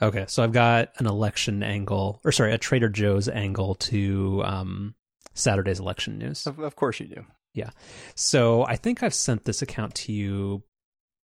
Okay, 0.00 0.26
so 0.28 0.44
I've 0.44 0.52
got 0.52 0.90
an 0.98 1.06
election 1.06 1.62
angle, 1.62 2.20
or 2.24 2.30
sorry, 2.30 2.52
a 2.52 2.58
Trader 2.58 2.88
Joe's 2.88 3.28
angle 3.28 3.74
to 3.76 4.42
um, 4.44 4.94
Saturday's 5.34 5.80
election 5.80 6.18
news. 6.18 6.46
Of, 6.46 6.60
of 6.60 6.76
course 6.76 7.00
you 7.00 7.06
do. 7.06 7.24
Yeah. 7.54 7.70
So 8.14 8.64
I 8.64 8.76
think 8.76 9.02
I've 9.02 9.14
sent 9.14 9.44
this 9.44 9.62
account 9.62 9.94
to 9.96 10.12
you 10.12 10.62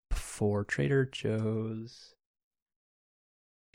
before 0.10 0.64
Trader 0.64 1.06
Joe's 1.06 2.16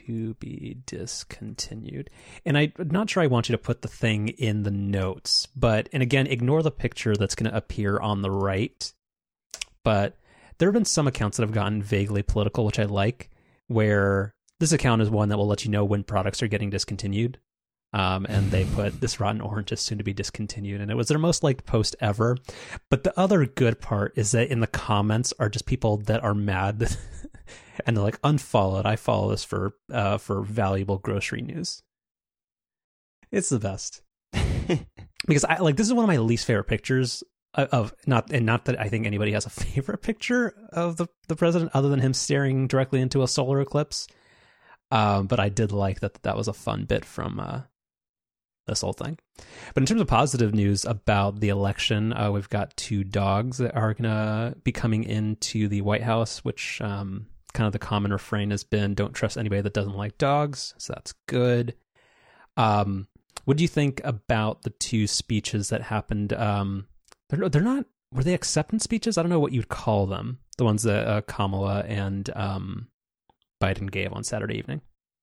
to 0.06 0.34
be 0.34 0.78
discontinued. 0.86 2.10
And 2.44 2.58
I'm 2.58 2.72
not 2.78 3.10
sure 3.10 3.22
I 3.22 3.28
want 3.28 3.48
you 3.48 3.52
to 3.52 3.62
put 3.62 3.82
the 3.82 3.88
thing 3.88 4.28
in 4.28 4.62
the 4.62 4.70
notes, 4.70 5.46
but, 5.54 5.88
and 5.92 6.02
again, 6.02 6.26
ignore 6.26 6.62
the 6.62 6.70
picture 6.70 7.14
that's 7.14 7.34
going 7.34 7.50
to 7.50 7.56
appear 7.56 8.00
on 8.00 8.22
the 8.22 8.30
right. 8.30 8.92
But 9.84 10.16
there 10.58 10.68
have 10.68 10.74
been 10.74 10.84
some 10.84 11.06
accounts 11.06 11.36
that 11.36 11.44
have 11.44 11.52
gotten 11.52 11.82
vaguely 11.82 12.22
political, 12.22 12.64
which 12.64 12.80
I 12.80 12.84
like, 12.84 13.30
where 13.68 14.34
this 14.60 14.72
account 14.72 15.02
is 15.02 15.10
one 15.10 15.28
that 15.28 15.36
will 15.36 15.46
let 15.46 15.64
you 15.64 15.70
know 15.70 15.84
when 15.84 16.02
products 16.04 16.42
are 16.42 16.48
getting 16.48 16.70
discontinued. 16.70 17.38
Um, 17.94 18.26
and 18.28 18.50
they 18.50 18.66
put 18.66 19.00
this 19.00 19.18
rotten 19.18 19.40
orange 19.40 19.72
is 19.72 19.80
soon 19.80 19.96
to 19.96 20.04
be 20.04 20.12
discontinued, 20.12 20.82
and 20.82 20.90
it 20.90 20.94
was 20.94 21.08
their 21.08 21.18
most 21.18 21.42
liked 21.42 21.64
post 21.64 21.96
ever. 22.00 22.36
But 22.90 23.02
the 23.02 23.18
other 23.18 23.46
good 23.46 23.80
part 23.80 24.12
is 24.14 24.32
that 24.32 24.50
in 24.50 24.60
the 24.60 24.66
comments 24.66 25.32
are 25.38 25.48
just 25.48 25.64
people 25.64 25.96
that 25.96 26.22
are 26.22 26.34
mad, 26.34 26.94
and 27.86 27.96
they're 27.96 28.04
like, 28.04 28.20
unfollowed. 28.22 28.84
I 28.84 28.96
follow 28.96 29.30
this 29.30 29.42
for 29.42 29.74
uh, 29.90 30.18
for 30.18 30.42
valuable 30.42 30.98
grocery 30.98 31.40
news." 31.40 31.82
It's 33.30 33.48
the 33.48 33.58
best 33.58 34.02
because 35.26 35.44
I 35.44 35.58
like 35.58 35.76
this 35.76 35.86
is 35.86 35.94
one 35.94 36.04
of 36.04 36.08
my 36.08 36.18
least 36.18 36.46
favorite 36.46 36.64
pictures 36.64 37.22
of 37.54 37.94
not 38.06 38.30
and 38.32 38.46
not 38.46 38.66
that 38.66 38.78
I 38.78 38.88
think 38.88 39.06
anybody 39.06 39.32
has 39.32 39.46
a 39.46 39.50
favorite 39.50 40.02
picture 40.02 40.54
of 40.72 40.96
the 40.96 41.06
the 41.28 41.36
president 41.36 41.70
other 41.74 41.88
than 41.88 42.00
him 42.00 42.14
staring 42.14 42.66
directly 42.66 43.00
into 43.00 43.22
a 43.22 43.28
solar 43.28 43.60
eclipse. 43.60 44.08
Um, 44.90 45.26
but 45.26 45.40
I 45.40 45.48
did 45.48 45.72
like 45.72 46.00
that 46.00 46.22
that 46.22 46.36
was 46.36 46.48
a 46.48 46.52
fun 46.52 46.84
bit 46.84 47.04
from 47.04 47.40
uh, 47.40 47.60
this 48.66 48.80
whole 48.80 48.92
thing. 48.92 49.18
But 49.74 49.82
in 49.82 49.86
terms 49.86 50.00
of 50.00 50.06
positive 50.06 50.54
news 50.54 50.84
about 50.84 51.40
the 51.40 51.48
election, 51.48 52.12
uh, 52.12 52.30
we've 52.30 52.48
got 52.48 52.76
two 52.76 53.04
dogs 53.04 53.58
that 53.58 53.74
are 53.74 53.94
going 53.94 54.04
to 54.04 54.56
be 54.62 54.72
coming 54.72 55.04
into 55.04 55.68
the 55.68 55.82
White 55.82 56.02
House, 56.02 56.44
which 56.44 56.80
um, 56.80 57.26
kind 57.52 57.66
of 57.66 57.72
the 57.72 57.78
common 57.78 58.12
refrain 58.12 58.50
has 58.50 58.64
been 58.64 58.94
don't 58.94 59.14
trust 59.14 59.36
anybody 59.36 59.62
that 59.62 59.74
doesn't 59.74 59.96
like 59.96 60.18
dogs. 60.18 60.74
So 60.78 60.92
that's 60.92 61.14
good. 61.26 61.74
Um, 62.56 63.08
what 63.44 63.56
do 63.56 63.64
you 63.64 63.68
think 63.68 64.00
about 64.04 64.62
the 64.62 64.70
two 64.70 65.06
speeches 65.06 65.70
that 65.70 65.82
happened? 65.82 66.32
Um, 66.32 66.86
they're, 67.28 67.48
they're 67.48 67.62
not, 67.62 67.86
were 68.12 68.24
they 68.24 68.34
acceptance 68.34 68.84
speeches? 68.84 69.16
I 69.16 69.22
don't 69.22 69.30
know 69.30 69.40
what 69.40 69.52
you'd 69.52 69.68
call 69.68 70.06
them. 70.06 70.38
The 70.56 70.64
ones 70.64 70.82
that 70.82 71.06
uh, 71.06 71.20
Kamala 71.22 71.80
and 71.86 72.28
um, 72.34 72.88
Biden 73.60 73.90
gave 73.90 74.12
on 74.12 74.24
Saturday 74.24 74.56
evening. 74.56 74.82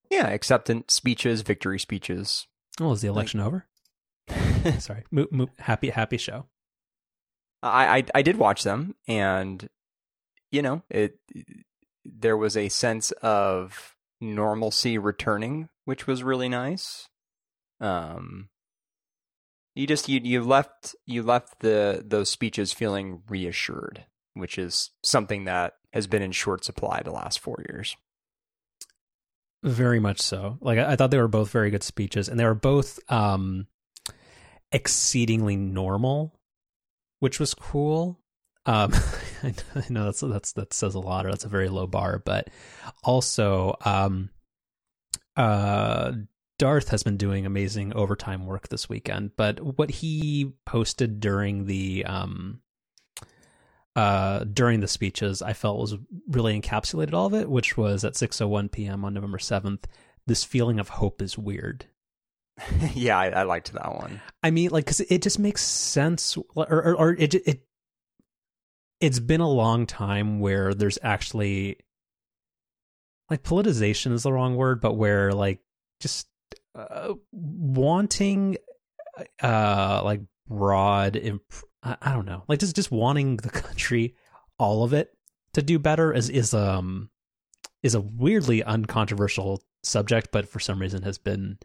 Yeah, 0.10 0.28
acceptance 0.28 0.94
speeches, 0.94 1.42
victory 1.42 1.80
speeches. 1.80 2.48
Well, 2.80 2.92
is 2.92 3.02
the 3.02 3.08
election 3.08 3.40
like, 3.40 3.48
over? 3.48 3.66
Sorry, 4.80 5.04
mo- 5.12 5.28
mo- 5.32 5.50
happy 5.60 5.90
happy 5.90 6.18
show. 6.18 6.46
I, 7.64 7.98
I 7.98 8.04
I 8.16 8.22
did 8.22 8.38
watch 8.38 8.64
them, 8.64 8.96
and 9.08 9.70
you 10.52 10.62
know 10.62 10.84
it. 10.90 11.20
There 12.04 12.38
was 12.38 12.56
a 12.56 12.70
sense 12.70 13.12
of 13.12 13.96
normalcy 14.22 14.98
returning, 14.98 15.70
which 15.86 16.06
was 16.06 16.24
really 16.24 16.50
nice. 16.50 17.10
Um, 17.80 18.50
you 19.74 19.88
just 19.88 20.08
you 20.08 20.22
you 20.24 20.44
left 20.44 20.96
you 21.06 21.24
left 21.24 21.60
the 21.60 22.04
those 22.06 22.30
speeches 22.30 22.72
feeling 22.72 23.22
reassured, 23.28 24.06
which 24.34 24.58
is 24.58 24.92
something 25.04 25.46
that 25.46 25.74
has 25.94 26.08
been 26.08 26.22
in 26.22 26.32
short 26.32 26.64
supply 26.64 27.02
the 27.04 27.12
last 27.12 27.40
four 27.40 27.64
years. 27.70 27.96
Very 29.66 30.00
much 30.00 30.22
so. 30.22 30.60
Like 30.62 30.78
I, 30.78 30.92
I, 30.92 30.96
thought 30.96 31.10
they 31.10 31.18
were 31.18 31.28
both 31.28 31.50
very 31.50 31.72
good 31.72 31.82
speeches, 31.82 32.30
and 32.30 32.40
they 32.40 32.46
were 32.46 32.54
both 32.54 33.00
um, 33.12 33.66
exceedingly 34.72 35.56
normal, 35.56 36.40
which 37.20 37.40
was 37.40 37.56
cool. 37.56 38.20
Um, 38.68 38.94
I 39.44 39.54
know 39.90 40.06
that's 40.06 40.20
that's 40.20 40.52
that 40.54 40.72
says 40.72 40.94
a 40.94 41.00
lot, 41.00 41.26
or 41.26 41.32
that's 41.32 41.46
a 41.46 41.50
very 41.50 41.68
low 41.68 41.88
bar, 41.88 42.22
but 42.24 42.52
also, 43.04 43.76
um, 43.84 44.30
uh, 45.36 46.12
Darth 46.60 46.90
has 46.90 47.02
been 47.02 47.18
doing 47.18 47.48
amazing 47.48 47.92
overtime 47.96 48.46
work 48.46 48.68
this 48.68 48.88
weekend. 48.88 49.32
But 49.36 49.80
what 49.80 49.90
he 49.90 50.54
posted 50.68 51.20
during 51.20 51.66
the 51.66 52.06
um, 52.06 52.62
uh, 53.96 54.44
during 54.44 54.82
the 54.82 54.88
speeches 54.88 55.42
I 55.42 55.54
felt 55.54 55.80
was 55.80 55.96
really 56.28 56.60
encapsulated 56.60 57.14
all 57.14 57.28
of 57.28 57.34
it, 57.34 57.50
which 57.50 57.78
was 57.78 58.04
at 58.04 58.14
6:01 58.14 58.72
p.m. 58.72 59.06
on 59.06 59.14
November 59.14 59.38
7th. 59.38 59.86
This 60.28 60.44
feeling 60.44 60.80
of 60.80 60.90
hope 60.90 61.22
is 61.22 61.38
weird. 61.38 61.86
yeah, 62.94 63.18
I, 63.18 63.30
I, 63.30 63.44
liked 63.44 63.74
that 63.74 63.94
one. 63.94 64.22
I 64.42 64.50
mean, 64.50 64.72
like, 64.72 64.86
because 64.86 65.02
it 65.02 65.22
just 65.22 65.40
makes 65.40 65.62
sense, 65.62 66.38
or, 66.56 66.66
or, 66.70 66.96
or 66.96 67.12
it 67.14 67.36
it 67.36 67.66
it's 69.02 69.20
been 69.20 69.42
a 69.42 69.50
long 69.50 69.86
time 69.86 70.40
where 70.40 70.74
there's 70.74 70.98
actually 71.04 71.78
like 73.30 73.44
politicization 73.44 74.14
is 74.14 74.24
the 74.24 74.32
wrong 74.32 74.56
word, 74.56 74.82
but 74.82 74.94
where 74.94 75.32
like 75.34 75.60
just 76.00 76.28
uh, 76.76 77.14
wanting 77.32 78.58
uh 79.42 80.02
like 80.04 80.22
broad 80.48 81.16
imp- 81.16 81.64
I, 81.86 81.98
I 82.02 82.14
don't 82.14 82.26
know, 82.26 82.44
like 82.48 82.60
just 82.60 82.76
just 82.76 82.92
wanting 82.92 83.38
the 83.38 83.50
country, 83.62 84.16
all 84.58 84.84
of 84.84 84.94
it, 84.94 85.16
to 85.54 85.62
do 85.62 85.80
better 85.80 86.12
is 86.12 86.30
is 86.30 86.54
um 86.54 87.10
is 87.84 87.96
a 87.96 88.02
weirdly 88.02 88.64
uncontroversial 88.64 89.64
subject, 89.84 90.30
but 90.32 90.50
for 90.50 90.60
some 90.60 90.80
reason 90.80 91.04
has 91.04 91.18
been 91.18 91.60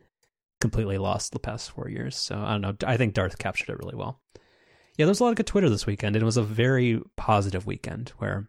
completely 0.60 0.98
lost 0.98 1.32
the 1.32 1.38
past 1.38 1.70
four 1.70 1.88
years. 1.88 2.16
So 2.16 2.36
I 2.36 2.53
don't 2.53 2.60
know. 2.60 2.76
I 2.86 2.97
think 2.97 3.14
Darth 3.14 3.38
captured 3.38 3.70
it 3.70 3.78
really 3.78 3.97
well. 3.97 4.20
Yeah, 4.98 5.06
there 5.06 5.08
was 5.08 5.20
a 5.20 5.25
lot 5.25 5.31
of 5.31 5.36
good 5.36 5.47
Twitter 5.47 5.70
this 5.70 5.86
weekend, 5.86 6.14
and 6.14 6.22
it 6.22 6.26
was 6.26 6.37
a 6.37 6.42
very 6.42 7.00
positive 7.16 7.66
weekend 7.66 8.10
where 8.19 8.47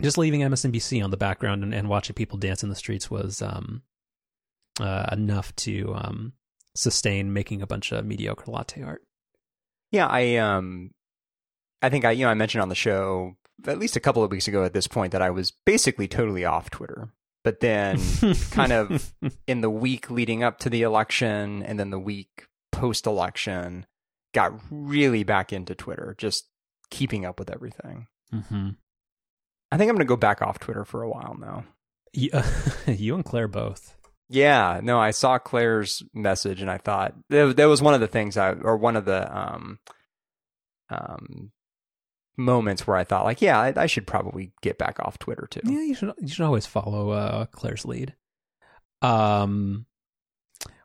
just 0.00 0.18
leaving 0.18 0.40
MSNBC 0.40 1.04
on 1.04 1.10
the 1.10 1.16
background 1.16 1.62
and, 1.62 1.74
and 1.74 1.88
watching 1.88 2.14
people 2.14 2.38
dance 2.38 2.62
in 2.62 2.70
the 2.70 2.74
streets 2.74 3.10
was 3.10 3.42
um, 3.42 3.82
uh, 4.80 5.06
enough 5.12 5.54
to 5.56 5.94
um, 5.94 6.32
sustain 6.74 7.32
making 7.32 7.62
a 7.62 7.66
bunch 7.66 7.92
of 7.92 8.06
mediocre 8.06 8.50
latte 8.50 8.82
art. 8.82 9.02
Yeah, 9.94 10.08
I 10.08 10.36
um 10.38 10.90
I 11.80 11.88
think 11.88 12.04
I 12.04 12.10
you 12.10 12.24
know 12.24 12.30
I 12.30 12.34
mentioned 12.34 12.62
on 12.62 12.68
the 12.68 12.74
show 12.74 13.36
at 13.64 13.78
least 13.78 13.94
a 13.94 14.00
couple 14.00 14.24
of 14.24 14.30
weeks 14.32 14.48
ago 14.48 14.64
at 14.64 14.72
this 14.72 14.88
point 14.88 15.12
that 15.12 15.22
I 15.22 15.30
was 15.30 15.52
basically 15.52 16.08
totally 16.08 16.44
off 16.44 16.68
Twitter. 16.68 17.10
But 17.44 17.60
then 17.60 18.00
kind 18.50 18.72
of 18.72 19.14
in 19.46 19.60
the 19.60 19.70
week 19.70 20.10
leading 20.10 20.42
up 20.42 20.58
to 20.60 20.70
the 20.70 20.82
election 20.82 21.62
and 21.62 21.78
then 21.78 21.90
the 21.90 21.98
week 21.98 22.48
post 22.72 23.06
election 23.06 23.86
got 24.32 24.52
really 24.68 25.22
back 25.22 25.52
into 25.52 25.76
Twitter, 25.76 26.16
just 26.18 26.48
keeping 26.90 27.24
up 27.24 27.38
with 27.38 27.48
everything. 27.48 28.08
Mm-hmm. 28.32 28.70
I 29.70 29.76
think 29.76 29.88
I'm 29.88 29.94
going 29.94 30.06
to 30.06 30.10
go 30.10 30.16
back 30.16 30.42
off 30.42 30.58
Twitter 30.58 30.84
for 30.84 31.02
a 31.02 31.08
while 31.08 31.36
now. 31.38 31.64
Yeah, 32.12 32.44
you 32.88 33.14
and 33.14 33.24
Claire 33.24 33.46
both. 33.46 33.94
Yeah, 34.28 34.80
no, 34.82 34.98
I 34.98 35.10
saw 35.10 35.38
Claire's 35.38 36.02
message 36.14 36.62
and 36.62 36.70
I 36.70 36.78
thought 36.78 37.14
that, 37.28 37.66
was 37.66 37.82
one 37.82 37.94
of 37.94 38.00
the 38.00 38.06
things 38.06 38.36
I, 38.36 38.52
or 38.52 38.76
one 38.76 38.96
of 38.96 39.04
the 39.04 39.36
um, 39.36 39.78
um, 40.88 41.52
moments 42.36 42.86
where 42.86 42.96
I 42.96 43.04
thought, 43.04 43.24
like, 43.24 43.42
yeah, 43.42 43.60
I, 43.60 43.72
I 43.76 43.86
should 43.86 44.06
probably 44.06 44.52
get 44.62 44.78
back 44.78 44.98
off 45.00 45.18
Twitter 45.18 45.46
too. 45.50 45.60
Yeah, 45.64 45.82
you 45.82 45.94
should. 45.94 46.12
You 46.18 46.28
should 46.28 46.44
always 46.44 46.66
follow 46.66 47.10
uh, 47.10 47.46
Claire's 47.46 47.84
lead. 47.84 48.14
Um, 49.02 49.86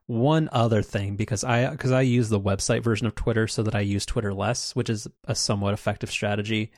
one 0.06 0.50
other 0.52 0.82
thing 0.82 1.16
because 1.16 1.44
I 1.44 1.70
because 1.70 1.92
I 1.92 2.02
use 2.02 2.30
the 2.30 2.40
website 2.40 2.84
version 2.84 3.08
of 3.08 3.16
Twitter 3.16 3.48
so 3.48 3.64
that 3.64 3.76
I 3.76 3.82
use 3.82 4.06
Twitter 4.06 4.34
less, 4.34 4.76
which 4.76 4.90
is 4.90 5.08
a 5.26 5.36
somewhat 5.36 5.74
effective 5.74 6.12
strategy. 6.12 6.72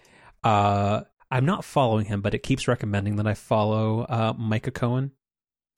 Uh, 0.43 1.01
I'm 1.31 1.45
not 1.45 1.63
following 1.63 2.05
him, 2.05 2.21
but 2.21 2.33
it 2.33 2.43
keeps 2.43 2.67
recommending 2.67 3.15
that 3.15 3.27
I 3.27 3.33
follow 3.33 4.01
uh, 4.01 4.33
Micah 4.37 4.71
Cohen 4.71 5.11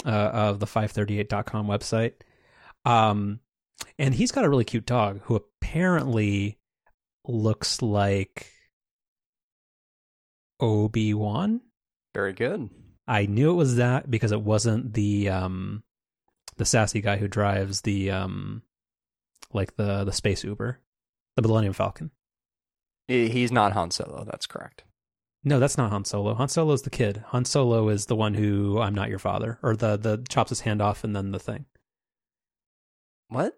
uh, 0.05 0.09
of 0.09 0.59
the 0.59 0.65
538.com 0.65 1.67
website. 1.67 2.13
Um, 2.85 3.39
and 3.97 4.13
he's 4.13 4.31
got 4.31 4.45
a 4.45 4.49
really 4.49 4.65
cute 4.65 4.85
dog 4.85 5.21
who 5.23 5.35
apparently 5.35 6.57
looks 7.25 7.81
like 7.81 8.51
Obi 10.59 11.13
Wan. 11.13 11.61
Very 12.13 12.33
good. 12.33 12.69
I 13.07 13.25
knew 13.25 13.51
it 13.51 13.55
was 13.55 13.77
that 13.77 14.09
because 14.09 14.31
it 14.31 14.41
wasn't 14.41 14.93
the 14.93 15.29
um 15.29 15.83
the 16.57 16.65
sassy 16.65 17.01
guy 17.01 17.17
who 17.17 17.27
drives 17.27 17.81
the 17.81 18.11
um 18.11 18.61
like 19.51 19.75
the 19.75 20.03
the 20.03 20.11
space 20.11 20.43
Uber, 20.43 20.79
the 21.35 21.41
Millennium 21.41 21.73
Falcon. 21.73 22.11
He's 23.07 23.51
not 23.51 23.73
Han 23.73 23.91
Solo. 23.91 24.23
That's 24.23 24.47
correct. 24.47 24.83
No, 25.43 25.59
that's 25.59 25.77
not 25.77 25.91
Han 25.91 26.05
Solo. 26.05 26.33
Han 26.35 26.47
Solo 26.47 26.73
is 26.73 26.83
the 26.83 26.89
kid. 26.89 27.23
Han 27.27 27.43
Solo 27.45 27.89
is 27.89 28.05
the 28.05 28.15
one 28.15 28.33
who 28.33 28.79
I'm 28.79 28.95
not 28.95 29.09
your 29.09 29.19
father, 29.19 29.59
or 29.61 29.75
the 29.75 29.97
the 29.97 30.23
chops 30.29 30.49
his 30.49 30.61
hand 30.61 30.81
off 30.81 31.03
and 31.03 31.15
then 31.15 31.31
the 31.31 31.39
thing. 31.39 31.65
What? 33.27 33.57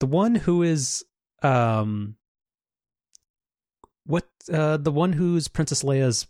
The 0.00 0.06
one 0.06 0.34
who 0.34 0.62
is 0.62 1.04
um 1.42 2.16
what 4.04 4.26
uh 4.52 4.76
the 4.76 4.92
one 4.92 5.12
who's 5.14 5.48
Princess 5.48 5.82
Leia's 5.82 6.26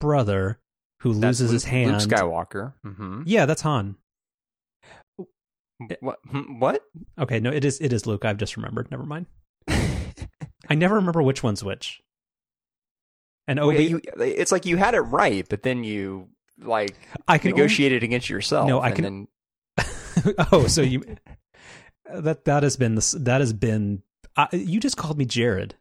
brother 0.00 0.58
who 1.00 1.12
That's 1.14 1.40
loses 1.40 1.50
his 1.50 1.64
hand. 1.64 1.92
Luke 1.92 2.08
Skywalker. 2.10 2.72
hmm 2.84 3.22
Yeah, 3.26 3.44
that's 3.46 3.62
Han. 3.62 3.96
What? 6.00 6.18
hmm, 6.30 6.60
What? 6.60 6.82
Okay, 7.18 7.40
no, 7.40 7.50
it 7.50 7.64
is 7.64 7.80
it 7.80 7.92
is 7.92 8.06
Luke. 8.06 8.24
I've 8.24 8.36
just 8.38 8.56
remembered. 8.56 8.90
Never 8.90 9.04
mind. 9.04 9.26
I 9.68 10.74
never 10.76 10.94
remember 10.94 11.22
which 11.22 11.42
one's 11.42 11.62
which. 11.64 12.00
And 13.48 13.58
Oh, 13.58 13.70
Obi, 13.70 13.84
you, 13.84 14.00
it's 14.18 14.52
like 14.52 14.66
you 14.66 14.76
had 14.76 14.94
it 14.94 15.00
right, 15.00 15.46
but 15.48 15.62
then 15.62 15.84
you 15.84 16.28
like 16.60 16.96
I 17.26 17.38
can 17.38 17.50
negotiated 17.50 18.02
against 18.02 18.30
yourself. 18.30 18.68
No, 18.68 18.80
I 18.80 18.88
and 18.88 18.96
can- 18.96 19.04
then- 19.04 19.26
oh, 20.52 20.66
so 20.66 20.82
you 20.82 21.04
that 22.12 22.44
that 22.44 22.62
has 22.62 22.76
been 22.76 22.94
this 22.94 23.12
that 23.12 23.40
has 23.40 23.52
been. 23.52 24.02
Uh, 24.36 24.46
you 24.52 24.80
just 24.80 24.96
called 24.96 25.18
me 25.18 25.24
Jared. 25.24 25.74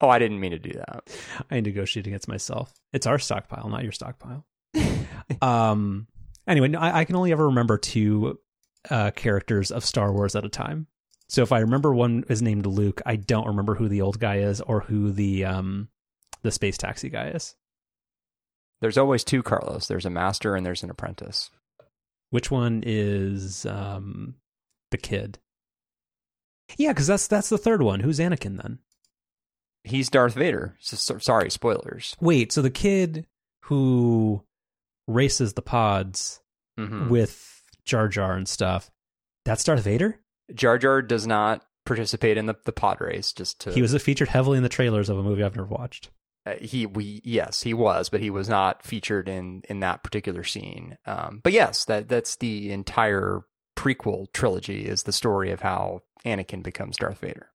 oh, 0.00 0.08
I 0.08 0.18
didn't 0.18 0.40
mean 0.40 0.52
to 0.52 0.58
do 0.58 0.72
that. 0.72 1.08
I 1.50 1.60
negotiate 1.60 2.06
against 2.06 2.28
myself. 2.28 2.72
It's 2.92 3.06
our 3.06 3.18
stockpile, 3.18 3.68
not 3.68 3.82
your 3.82 3.92
stockpile. 3.92 4.46
um. 5.42 6.06
Anyway, 6.46 6.68
no, 6.68 6.80
I, 6.80 7.00
I 7.00 7.04
can 7.04 7.16
only 7.16 7.32
ever 7.32 7.46
remember 7.46 7.78
two 7.78 8.38
uh, 8.90 9.10
characters 9.12 9.70
of 9.70 9.84
Star 9.84 10.12
Wars 10.12 10.34
at 10.34 10.44
a 10.44 10.48
time. 10.48 10.86
So 11.28 11.42
if 11.42 11.52
I 11.52 11.60
remember 11.60 11.94
one 11.94 12.24
is 12.28 12.42
named 12.42 12.66
Luke, 12.66 13.00
I 13.06 13.16
don't 13.16 13.46
remember 13.46 13.76
who 13.76 13.88
the 13.88 14.00
old 14.02 14.18
guy 14.18 14.38
is 14.38 14.60
or 14.60 14.80
who 14.80 15.12
the 15.12 15.44
um 15.44 15.88
the 16.42 16.50
space 16.50 16.76
taxi 16.78 17.08
guy 17.08 17.28
is. 17.28 17.54
There's 18.80 18.98
always 18.98 19.24
two 19.24 19.42
Carlos. 19.42 19.86
There's 19.88 20.06
a 20.06 20.10
master 20.10 20.54
and 20.56 20.64
there's 20.64 20.82
an 20.82 20.90
apprentice. 20.90 21.50
Which 22.30 22.50
one 22.50 22.82
is 22.86 23.66
um 23.66 24.36
the 24.90 24.98
kid? 24.98 25.38
Yeah, 26.76 26.90
because 26.92 27.06
that's 27.08 27.26
that's 27.26 27.48
the 27.48 27.58
third 27.58 27.82
one. 27.82 28.00
Who's 28.00 28.18
Anakin 28.18 28.60
then? 28.62 28.78
He's 29.84 30.08
Darth 30.10 30.34
Vader. 30.34 30.76
S- 30.80 31.10
s- 31.10 31.24
sorry, 31.24 31.50
spoilers. 31.50 32.16
Wait, 32.20 32.52
so 32.52 32.62
the 32.62 32.70
kid 32.70 33.26
who 33.64 34.44
races 35.08 35.54
the 35.54 35.62
pods 35.62 36.40
Mhm. 36.78 37.08
with 37.08 37.62
Jar 37.84 38.08
Jar 38.08 38.34
and 38.34 38.48
stuff, 38.48 38.90
that's 39.44 39.64
Darth 39.64 39.82
Vader? 39.84 40.20
Jar 40.54 40.78
Jar 40.78 41.02
does 41.02 41.26
not 41.26 41.64
participate 41.86 42.36
in 42.36 42.46
the, 42.46 42.54
the 42.64 42.72
pod 42.72 43.00
race. 43.00 43.32
Just 43.32 43.60
to 43.62 43.72
He 43.72 43.82
was 43.82 44.00
featured 44.02 44.28
heavily 44.28 44.56
in 44.58 44.62
the 44.62 44.68
trailers 44.68 45.08
of 45.08 45.18
a 45.18 45.22
movie 45.22 45.42
I've 45.42 45.56
never 45.56 45.66
watched. 45.66 46.10
Uh, 46.46 46.54
he 46.60 46.86
we 46.86 47.20
yes 47.24 47.62
he 47.62 47.74
was, 47.74 48.08
but 48.08 48.20
he 48.20 48.30
was 48.30 48.48
not 48.48 48.82
featured 48.84 49.28
in 49.28 49.62
in 49.68 49.80
that 49.80 50.02
particular 50.02 50.44
scene. 50.44 50.96
Um, 51.06 51.40
but 51.42 51.52
yes, 51.52 51.84
that 51.86 52.08
that's 52.08 52.36
the 52.36 52.72
entire 52.72 53.42
prequel 53.76 54.32
trilogy 54.32 54.86
is 54.86 55.02
the 55.04 55.12
story 55.12 55.50
of 55.50 55.60
how 55.60 56.02
Anakin 56.24 56.62
becomes 56.62 56.96
Darth 56.96 57.18
Vader. 57.18 57.48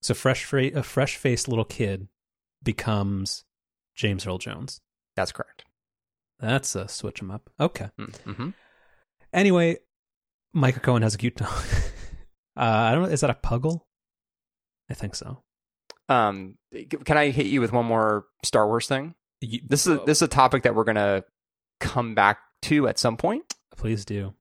So 0.00 0.14
fresh 0.14 0.44
fra- 0.44 0.66
a 0.74 0.82
fresh 0.82 1.16
faced 1.16 1.48
little 1.48 1.64
kid 1.64 2.08
becomes 2.62 3.44
James 3.94 4.26
Earl 4.26 4.38
Jones. 4.38 4.80
That's 5.16 5.32
correct. 5.32 5.64
That's 6.40 6.74
a 6.74 6.88
switch 6.88 7.20
him 7.20 7.30
up. 7.30 7.50
Okay. 7.60 7.88
Mm-hmm. 7.98 8.50
Anyway, 9.32 9.78
Micah 10.52 10.80
Cohen 10.80 11.02
has 11.02 11.14
a 11.14 11.18
cute 11.18 11.36
dog. 11.36 11.48
uh, 12.56 12.60
I 12.60 12.92
don't 12.92 13.04
know. 13.04 13.08
Is 13.08 13.20
that 13.20 13.30
a 13.30 13.34
puggle? 13.34 13.82
I 14.90 14.94
think 14.94 15.14
so. 15.14 15.42
Um, 16.08 16.56
can 17.04 17.16
I 17.16 17.30
hit 17.30 17.46
you 17.46 17.60
with 17.60 17.72
one 17.72 17.86
more 17.86 18.26
Star 18.44 18.66
Wars 18.66 18.86
thing? 18.86 19.14
You- 19.40 19.60
This 19.66 19.86
is 19.86 19.98
a, 19.98 20.04
this 20.04 20.18
is 20.18 20.22
a 20.22 20.28
topic 20.28 20.62
that 20.64 20.74
we're 20.74 20.84
gonna 20.84 21.24
come 21.80 22.14
back 22.14 22.38
to 22.62 22.88
at 22.88 22.98
some 22.98 23.16
point. 23.16 23.54
Please 23.76 24.04
do. 24.04 24.34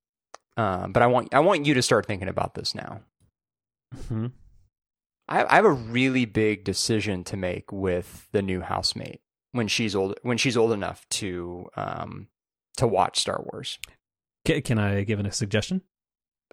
Um, 0.58 0.92
but 0.92 1.02
I 1.02 1.08
want 1.08 1.34
I 1.34 1.40
want 1.40 1.66
you 1.66 1.74
to 1.76 1.82
start 1.82 2.06
thinking 2.06 2.28
about 2.28 2.54
this 2.56 2.76
now. 2.76 3.02
hmm 4.08 4.28
I, 5.28 5.46
I 5.46 5.56
have 5.56 5.66
a 5.66 5.72
really 5.72 6.26
big 6.26 6.64
decision 6.66 7.24
to 7.26 7.38
make 7.38 7.72
with 7.72 8.28
the 8.34 8.42
new 8.42 8.60
housemate 8.62 9.22
when 9.54 9.68
she's 9.68 9.96
old 9.96 10.20
when 10.24 10.38
she's 10.38 10.58
old 10.58 10.72
enough 10.74 11.08
to 11.10 11.68
um 11.76 12.28
to 12.78 12.88
watch 12.88 13.20
Star 13.20 13.42
Wars. 13.52 13.80
Can, 14.46 14.62
can 14.62 14.78
I 14.80 15.04
give 15.04 15.20
a 15.20 15.32
suggestion? 15.32 15.82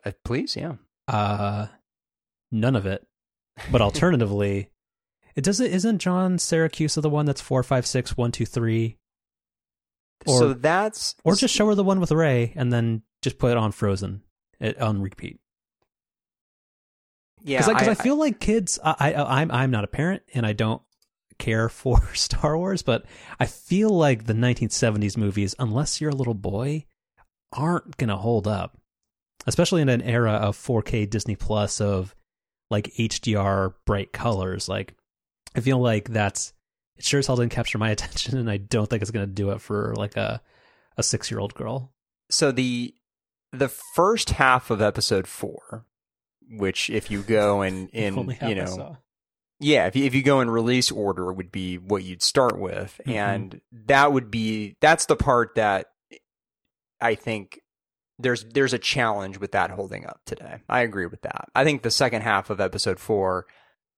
Uh, 0.04 0.12
please, 0.24 0.54
yeah. 0.56 0.74
Uh, 1.08 1.66
none 2.52 2.76
of 2.76 2.86
it. 2.86 3.06
But 3.72 3.80
alternatively, 3.88 4.70
it 5.38 5.44
does 5.44 5.60
it. 5.60 5.72
Isn't 5.72 6.00
John 6.00 6.36
Siracusa 6.36 7.00
the 7.00 7.08
one 7.08 7.24
that's 7.24 7.40
four, 7.40 7.62
five, 7.62 7.86
six, 7.86 8.16
one, 8.16 8.32
two, 8.32 8.44
three? 8.44 8.96
Or- 10.26 10.38
so 10.38 10.52
that's 10.52 11.14
Or 11.22 11.36
just 11.36 11.54
show 11.54 11.68
her 11.68 11.76
the 11.76 11.84
one 11.84 12.00
with 12.00 12.10
Rey 12.10 12.52
and 12.56 12.72
then 12.72 13.02
just 13.22 13.38
put 13.38 13.52
it 13.52 13.56
on 13.56 13.70
Frozen, 13.70 14.22
it, 14.58 14.80
on 14.80 15.00
repeat. 15.00 15.38
yeah. 17.42 17.64
Because 17.66 17.88
I, 17.88 17.94
feel 17.94 18.16
like 18.16 18.40
kids, 18.40 18.80
I, 18.82 19.12
I 19.14 19.40
I'm 19.40 19.50
I'm 19.52 19.70
not 19.70 19.84
a 19.84 19.88
parent 19.88 20.24
and 20.34 20.44
I 20.44 20.54
don't 20.54 20.82
care 21.38 21.68
for 21.82 22.02
Star 22.14 22.58
Wars, 22.58 22.82
but 22.82 23.04
I 23.38 23.46
feel 23.46 23.90
like 23.90 24.24
the 24.24 24.32
1970s 24.32 25.16
movies, 25.16 25.54
unless 25.58 26.00
you're 26.00 26.10
a 26.10 26.14
little 26.16 26.34
boy, 26.34 26.84
aren't 27.52 27.96
gonna 27.96 28.16
hold 28.16 28.48
up, 28.48 28.76
especially 29.46 29.82
in 29.82 29.88
an 29.88 30.02
era 30.02 30.32
of 30.32 30.56
4K 30.56 31.08
Disney 31.08 31.36
Plus 31.36 31.80
of 31.80 32.14
like 32.70 32.92
HDR 32.98 33.74
bright 33.86 34.12
colors. 34.12 34.68
Like 34.68 34.94
I 35.54 35.60
feel 35.60 35.78
like 35.78 36.08
that's 36.10 36.52
it 36.96 37.04
sure 37.04 37.18
as 37.20 37.26
hell 37.26 37.36
didn't 37.36 37.52
capture 37.52 37.78
my 37.78 37.90
attention, 37.92 38.38
and 38.38 38.50
I 38.50 38.56
don't 38.58 38.88
think 38.88 39.02
it's 39.02 39.10
gonna 39.10 39.26
do 39.26 39.50
it 39.50 39.60
for 39.60 39.94
like 39.96 40.16
a 40.16 40.40
a 40.96 41.02
six 41.02 41.30
year 41.30 41.40
old 41.40 41.54
girl. 41.54 41.92
so 42.30 42.50
the 42.52 42.94
the 43.52 43.68
first 43.68 44.30
half 44.30 44.70
of 44.70 44.82
episode 44.82 45.26
four, 45.26 45.86
which 46.50 46.90
if 46.90 47.10
you 47.10 47.22
go 47.22 47.62
and 47.62 47.88
in 47.92 48.36
you 48.42 48.54
know. 48.54 48.98
Yeah, 49.60 49.86
if 49.88 49.96
you, 49.96 50.04
if 50.04 50.14
you 50.14 50.22
go 50.22 50.40
in 50.40 50.48
release 50.48 50.92
order 50.92 51.32
would 51.32 51.50
be 51.50 51.78
what 51.78 52.04
you'd 52.04 52.22
start 52.22 52.60
with 52.60 53.00
Mhm. 53.06 53.12
and 53.12 53.60
that 53.86 54.12
would 54.12 54.30
be 54.30 54.76
that's 54.80 55.06
the 55.06 55.16
part 55.16 55.56
that 55.56 55.86
I 57.00 57.14
think 57.16 57.60
there's 58.20 58.44
there's 58.44 58.72
a 58.72 58.78
challenge 58.78 59.38
with 59.38 59.52
that 59.52 59.70
holding 59.70 60.06
up 60.06 60.20
today. 60.26 60.58
I 60.68 60.82
agree 60.82 61.06
with 61.06 61.22
that. 61.22 61.48
I 61.56 61.64
think 61.64 61.82
the 61.82 61.90
second 61.90 62.22
half 62.22 62.50
of 62.50 62.60
episode 62.60 63.00
4 63.00 63.46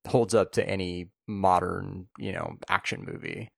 holds 0.09 0.35
up 0.35 0.53
to 0.53 0.69
any 0.69 1.09
modern, 1.29 2.07
you 2.19 2.33
know, 2.33 2.57
action 2.69 3.05
movie. 3.07 3.49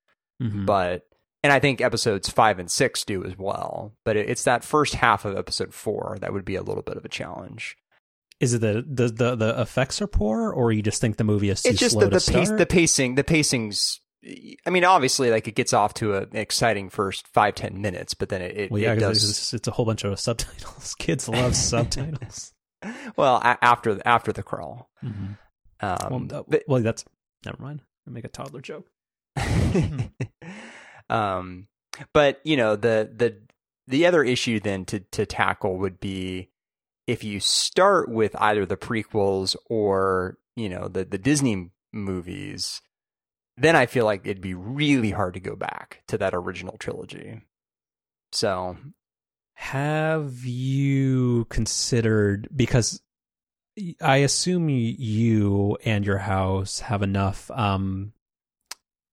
Mhm. 0.43 0.67
But 0.67 1.03
and 1.45 1.53
I 1.53 1.59
think 1.59 1.81
episodes 1.81 2.29
5 2.29 2.59
and 2.61 2.71
6 2.71 3.05
do 3.05 3.25
as 3.25 3.37
well, 3.37 3.93
but 4.05 4.17
it, 4.17 4.31
it's 4.31 4.45
that 4.45 4.63
first 4.65 4.95
half 4.95 5.25
of 5.25 5.37
episode 5.37 5.75
4 5.75 6.19
that 6.21 6.33
would 6.33 6.45
be 6.45 6.55
a 6.55 6.63
little 6.63 6.83
bit 6.85 6.97
of 6.97 7.05
a 7.05 7.09
challenge. 7.09 7.77
Is 8.41 8.55
it 8.55 8.61
the 8.61 8.85
the 8.89 9.09
the, 9.09 9.37
the 9.37 9.61
effects 9.61 10.01
are 10.03 10.07
poor, 10.09 10.53
or 10.53 10.73
you 10.73 10.83
just 10.83 11.01
think 11.01 11.17
the 11.17 11.25
movie 11.25 11.49
is 11.51 11.63
too 11.63 11.71
it's 11.71 11.79
just 11.81 11.93
slow 11.93 12.03
the, 12.05 12.11
the 12.11 12.21
to 12.21 12.33
pace 12.33 12.51
the 12.51 12.67
pacing 12.67 13.15
the 13.15 13.25
pacing's 13.25 14.01
i 14.67 14.71
mean 14.71 14.85
obviously 14.85 15.31
like 15.31 15.49
it 15.49 15.55
gets 15.57 15.73
off 15.73 15.95
to 15.95 16.15
a, 16.15 16.23
an 16.23 16.37
exciting 16.37 16.89
first 16.89 17.27
five 17.29 17.55
ten 17.57 17.81
minutes 17.81 18.15
but 18.15 18.29
then 18.29 18.41
it, 18.41 18.57
it, 18.57 18.71
well, 18.71 18.81
yeah, 18.81 18.93
it 18.93 19.01
does 19.01 19.29
it's, 19.29 19.53
it's 19.55 19.67
a 19.69 19.73
whole 19.73 19.85
bunch 19.85 20.05
of 20.05 20.19
subtitles. 20.19 20.95
Kids 20.99 21.29
love 21.29 21.55
subtitles. 21.71 22.53
well 23.17 23.37
a- 23.39 23.59
after 23.63 24.01
after 24.05 24.33
the 24.33 24.43
crawl 24.43 24.91
Mhm. 25.05 25.39
Um, 25.83 26.29
well, 26.29 26.45
but- 26.49 26.65
well, 26.67 26.83
that's 26.83 27.05
never 27.45 27.61
mind. 27.63 27.83
I 28.07 28.11
make 28.11 28.25
a 28.25 28.29
toddler 28.29 28.61
joke. 28.61 28.89
um 31.11 31.67
but 32.13 32.41
you 32.45 32.57
know 32.57 32.77
the 32.77 33.11
the 33.15 33.39
the 33.87 34.07
other 34.07 34.23
issue 34.23 34.61
then 34.61 34.85
to 34.85 35.01
to 35.01 35.27
tackle 35.27 35.77
would 35.79 36.01
be 36.01 36.49
if 37.07 37.25
you 37.25 37.41
start 37.41 38.09
with 38.09 38.35
either 38.41 38.65
the 38.65 38.77
prequels 38.77 39.57
or 39.69 40.39
you 40.57 40.69
know 40.69 40.89
the 40.89 41.05
the 41.05 41.19
Disney 41.19 41.71
movies 41.93 42.81
then 43.59 43.77
I 43.77 43.87
feel 43.87 44.07
like 44.07 44.23
it'd 44.25 44.41
be 44.41 44.55
really 44.55 45.11
hard 45.11 45.35
to 45.35 45.41
go 45.41 45.55
back 45.55 46.03
to 46.09 46.17
that 46.19 46.35
original 46.35 46.79
trilogy 46.79 47.43
so 48.33 48.77
Have 49.55 50.45
you 50.45 51.45
considered 51.51 52.49
because 52.55 53.02
I 54.01 54.19
assume 54.19 54.69
you 54.69 55.79
and 55.85 56.05
your 56.05 56.19
house 56.19 56.81
have 56.81 57.03
enough 57.03 57.51
um 57.51 58.13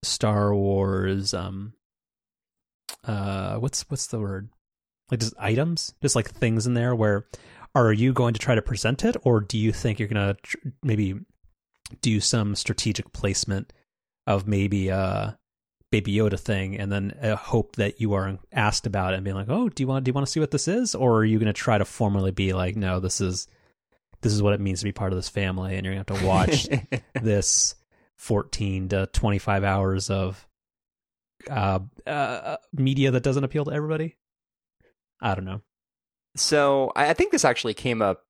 Star 0.03 0.53
Wars 0.53 1.33
um 1.33 1.73
uh 3.05 3.55
what's 3.55 3.89
what's 3.89 4.07
the 4.07 4.19
word? 4.19 4.49
Like 5.09 5.21
just 5.21 5.33
items, 5.39 5.93
just 6.01 6.15
like 6.15 6.29
things 6.29 6.67
in 6.67 6.73
there 6.73 6.93
where 6.93 7.27
are 7.73 7.93
you 7.93 8.13
going 8.13 8.33
to 8.33 8.39
try 8.39 8.55
to 8.55 8.61
present 8.61 9.05
it 9.05 9.15
or 9.23 9.39
do 9.39 9.57
you 9.57 9.71
think 9.71 9.99
you're 9.99 10.07
to 10.09 10.35
tr- 10.41 10.57
maybe 10.83 11.15
do 12.01 12.19
some 12.19 12.55
strategic 12.55 13.13
placement 13.13 13.71
of 14.27 14.47
maybe 14.47 14.91
uh 14.91 15.31
Baby 15.91 16.13
Yoda 16.13 16.39
thing, 16.39 16.77
and 16.77 16.91
then 16.91 17.17
uh, 17.19 17.35
hope 17.35 17.77
that 17.77 17.99
you 17.99 18.13
are 18.13 18.37
asked 18.51 18.85
about 18.85 19.13
it 19.13 19.15
and 19.15 19.23
being 19.23 19.35
like, 19.35 19.49
"Oh, 19.49 19.69
do 19.69 19.81
you 19.81 19.87
want 19.87 20.05
do 20.05 20.09
you 20.09 20.13
want 20.13 20.27
to 20.27 20.31
see 20.31 20.39
what 20.39 20.51
this 20.51 20.67
is?" 20.67 20.93
Or 20.93 21.17
are 21.17 21.25
you 21.25 21.39
going 21.39 21.47
to 21.47 21.53
try 21.53 21.79
to 21.79 21.85
formally 21.85 22.29
be 22.29 22.53
like, 22.53 22.75
"No, 22.75 22.99
this 22.99 23.19
is 23.19 23.47
this 24.21 24.33
is 24.33 24.41
what 24.41 24.53
it 24.53 24.59
means 24.59 24.79
to 24.79 24.85
be 24.85 24.91
part 24.91 25.11
of 25.13 25.17
this 25.17 25.29
family," 25.29 25.75
and 25.75 25.85
you're 25.85 25.93
going 25.95 26.05
to 26.05 26.13
have 26.13 26.21
to 26.21 26.27
watch 26.27 26.67
this 27.21 27.75
14 28.17 28.89
to 28.89 29.07
25 29.07 29.63
hours 29.63 30.09
of 30.09 30.45
uh, 31.49 31.79
uh, 32.05 32.57
media 32.73 33.11
that 33.11 33.23
doesn't 33.23 33.43
appeal 33.43 33.65
to 33.65 33.71
everybody. 33.71 34.17
I 35.21 35.35
don't 35.35 35.45
know. 35.45 35.61
So 36.35 36.91
I 36.95 37.09
I 37.09 37.13
think 37.13 37.31
this 37.31 37.45
actually 37.45 37.73
came 37.73 38.01
up 38.01 38.23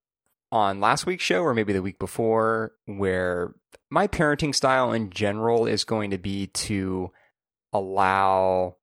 on 0.52 0.80
last 0.80 1.06
week's 1.06 1.24
show 1.24 1.42
or 1.42 1.54
maybe 1.54 1.74
the 1.74 1.82
week 1.82 2.00
before, 2.00 2.72
where 2.86 3.54
my 3.92 4.08
parenting 4.08 4.54
style 4.56 4.92
in 4.94 5.10
general 5.12 5.68
is 5.68 5.84
going 5.84 6.12
to 6.12 6.18
be 6.18 6.48
to 6.48 7.12
allow 7.74 8.76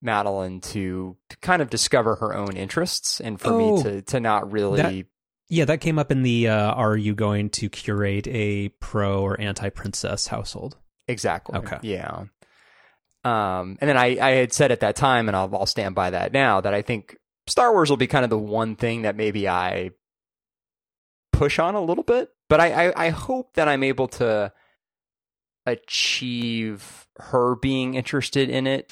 Madeline 0.00 0.60
to, 0.62 1.16
to 1.28 1.36
kind 1.38 1.62
of 1.62 1.70
discover 1.70 2.16
her 2.16 2.34
own 2.34 2.56
interests 2.56 3.20
and 3.20 3.40
for 3.40 3.50
Oh, 3.52 3.76
me 3.76 3.82
to 3.82 4.02
to 4.02 4.20
not 4.20 4.50
really 4.50 4.82
that- 4.82 5.06
Yeah, 5.52 5.66
that 5.66 5.82
came 5.82 5.98
up 5.98 6.10
in 6.10 6.22
the 6.22 6.48
uh, 6.48 6.72
are 6.72 6.96
you 6.96 7.14
going 7.14 7.50
to 7.50 7.68
curate 7.68 8.26
a 8.26 8.70
pro 8.80 9.20
or 9.20 9.38
anti 9.38 9.68
princess 9.68 10.26
household? 10.26 10.78
exactly. 11.06 11.58
Okay. 11.58 11.78
Yeah. 11.82 12.24
Um, 13.24 13.76
and 13.80 13.90
then 13.90 13.98
I, 13.98 14.16
I 14.18 14.30
had 14.30 14.54
said 14.54 14.72
at 14.72 14.80
that 14.80 14.96
time, 14.96 15.28
and 15.28 15.36
I'll, 15.36 15.54
I'll 15.54 15.66
stand 15.66 15.94
by 15.94 16.08
that 16.08 16.32
now, 16.32 16.62
that 16.62 16.72
I 16.72 16.80
think 16.80 17.18
Star 17.46 17.70
Wars 17.70 17.90
will 17.90 17.98
be 17.98 18.06
kind 18.06 18.24
of 18.24 18.30
the 18.30 18.38
one 18.38 18.76
thing 18.76 19.02
that 19.02 19.14
maybe 19.14 19.46
I 19.46 19.90
push 21.32 21.58
on 21.58 21.74
a 21.74 21.82
little 21.82 22.04
bit. 22.04 22.30
But 22.48 22.60
I, 22.60 22.88
I, 22.88 23.06
I 23.06 23.08
hope 23.10 23.52
that 23.54 23.68
I'm 23.68 23.82
able 23.82 24.08
to 24.08 24.52
achieve 25.66 27.06
her 27.18 27.56
being 27.56 27.94
interested 27.94 28.48
in 28.48 28.66
it, 28.66 28.90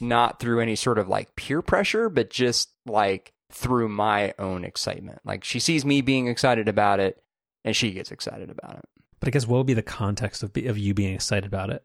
not 0.00 0.38
through 0.38 0.60
any 0.60 0.76
sort 0.76 0.98
of 0.98 1.08
like 1.08 1.34
peer 1.34 1.62
pressure, 1.62 2.10
but 2.10 2.28
just 2.28 2.70
like 2.86 3.33
through 3.54 3.88
my 3.88 4.34
own 4.38 4.64
excitement. 4.64 5.20
Like 5.24 5.44
she 5.44 5.60
sees 5.60 5.84
me 5.84 6.00
being 6.00 6.26
excited 6.26 6.68
about 6.68 7.00
it, 7.00 7.22
and 7.64 7.74
she 7.74 7.92
gets 7.92 8.10
excited 8.10 8.50
about 8.50 8.78
it. 8.78 8.84
But 9.20 9.28
I 9.28 9.30
guess 9.30 9.46
what 9.46 9.58
would 9.58 9.66
be 9.66 9.74
the 9.74 9.82
context 9.82 10.42
of 10.42 10.52
be, 10.52 10.66
of 10.66 10.76
you 10.76 10.92
being 10.92 11.14
excited 11.14 11.46
about 11.46 11.70
it? 11.70 11.82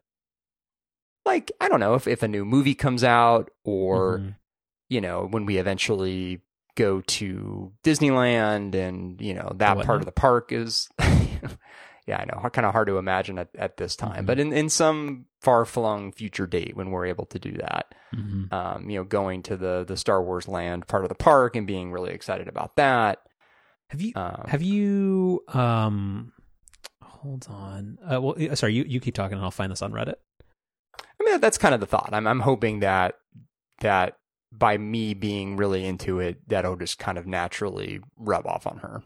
Like 1.26 1.52
I 1.62 1.70
don't 1.70 1.80
know 1.80 1.94
if 1.94 2.08
if 2.08 2.24
a 2.24 2.28
new 2.28 2.44
movie 2.46 2.76
comes 2.76 3.04
out 3.04 3.52
or. 3.64 4.20
Mhm. 4.20 4.36
you 4.92 5.00
know, 5.02 5.28
when 5.30 5.46
we 5.46 5.58
eventually 5.58 6.42
go 6.74 7.02
to 7.02 7.72
Disneyland 7.84 8.74
and, 8.74 9.22
you 9.22 9.36
know, 9.36 9.52
that 9.58 9.86
part 9.86 10.00
of 10.00 10.06
the 10.06 10.12
park 10.12 10.52
is, 10.52 10.90
yeah, 12.10 12.18
I 12.22 12.26
know, 12.26 12.50
kind 12.50 12.66
of 12.66 12.74
hard 12.74 12.88
to 12.88 12.98
imagine 12.98 13.38
at, 13.40 13.50
at 13.58 13.78
this 13.78 13.96
time. 13.96 14.24
Mhm. 14.24 14.26
But 14.26 14.40
in, 14.40 14.52
in 14.52 14.68
some 14.70 15.26
far 15.42 15.64
flung 15.66 16.12
future 16.12 16.48
date 16.48 16.76
when 16.76 16.90
we're 16.92 17.06
able 17.06 17.26
to 17.28 17.40
do 17.40 17.52
that, 17.54 17.94
Mhm. 18.14 18.52
um, 18.52 18.90
you 18.90 18.98
know, 18.98 19.04
going 19.06 19.44
to 19.44 19.56
the, 19.56 19.86
the 19.88 19.96
Star 19.96 20.22
Wars 20.24 20.48
land 20.48 20.88
part 20.88 21.04
of 21.06 21.10
the 21.10 21.16
park 21.16 21.56
and 21.56 21.66
being 21.68 21.92
really 21.92 22.12
excited 22.12 22.48
about 22.48 22.76
that. 22.76 23.20
Have 23.90 24.02
you 24.02 24.12
Um, 24.16 24.44
have 24.48 24.62
you 24.62 25.44
um 25.50 26.34
hold 27.04 27.48
on. 27.50 27.98
Uh, 28.04 28.22
well, 28.22 28.56
sorry, 28.56 28.74
you 28.74 28.84
you 28.88 29.00
keep 29.00 29.14
talking 29.16 29.36
and 29.36 29.44
I'll 29.44 29.52
find 29.52 29.72
this 29.72 29.82
on 29.82 29.92
Reddit. 29.92 30.16
I 31.00 31.24
mean, 31.26 31.40
that's 31.42 31.58
kind 31.58 31.74
of 31.74 31.80
the 31.82 31.86
thought. 31.86 32.10
I'm, 32.14 32.26
I'm 32.28 32.40
hoping 32.40 32.80
that, 32.80 33.16
that 33.82 34.18
by 34.52 34.78
me 34.78 35.14
being 35.14 35.58
really 35.58 35.86
into 35.86 36.20
it, 36.20 36.48
that'll 36.48 36.76
just 36.78 36.98
kind 36.98 37.18
of 37.18 37.28
naturally 37.28 38.00
rub 38.18 38.48
off 38.48 38.66
on 38.66 38.78
her. 38.78 39.04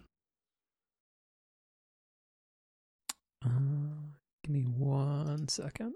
Give 3.44 4.54
me 4.54 4.64
one 4.64 5.48
second. 5.48 5.94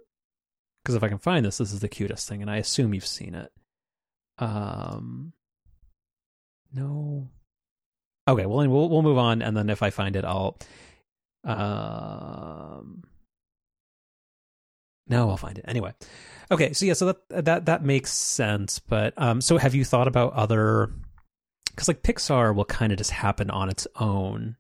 Because 0.84 0.96
if 0.96 1.04
I 1.04 1.10
can 1.10 1.18
find 1.18 1.46
this, 1.46 1.58
this 1.58 1.74
is 1.74 1.82
the 1.82 1.90
cutest 1.90 2.30
thing, 2.30 2.42
and 2.42 2.50
I 2.50 2.58
assume 2.58 2.94
you've 2.94 3.06
seen 3.06 3.36
it. 3.36 3.52
Um, 4.38 5.34
no. 6.74 7.30
Okay, 8.28 8.46
well, 8.46 8.68
we'll 8.68 8.90
we'll 8.90 9.02
move 9.02 9.18
on, 9.18 9.42
and 9.42 9.56
then 9.56 9.70
if 9.70 9.84
I 9.84 9.90
find 9.90 10.16
it, 10.16 10.24
I'll. 10.24 10.58
Um. 11.44 13.04
No, 15.10 15.30
I'll 15.30 15.38
find 15.38 15.58
it 15.58 15.66
anyway. 15.68 15.94
Okay, 16.52 16.74
so 16.74 16.86
yeah, 16.86 16.94
so 16.94 17.06
that 17.08 17.46
that 17.46 17.66
that 17.66 17.84
makes 17.84 18.12
sense. 18.12 18.80
But 18.80 19.14
um, 19.18 19.42
so 19.42 19.58
have 19.58 19.76
you 19.76 19.84
thought 19.84 20.08
about 20.08 20.34
other? 20.34 20.92
Because 21.70 21.88
like 21.88 22.04
Pixar 22.04 22.56
will 22.56 22.66
kind 22.66 22.92
of 22.92 22.98
just 22.98 23.12
happen 23.12 23.50
on 23.50 23.70
its 23.70 23.88
own. 23.96 24.58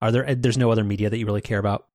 Are 0.00 0.12
there? 0.12 0.34
There's 0.34 0.58
no 0.58 0.70
other 0.70 0.84
media 0.84 1.10
that 1.10 1.18
you 1.18 1.26
really 1.26 1.40
care 1.40 1.58
about. 1.58 1.87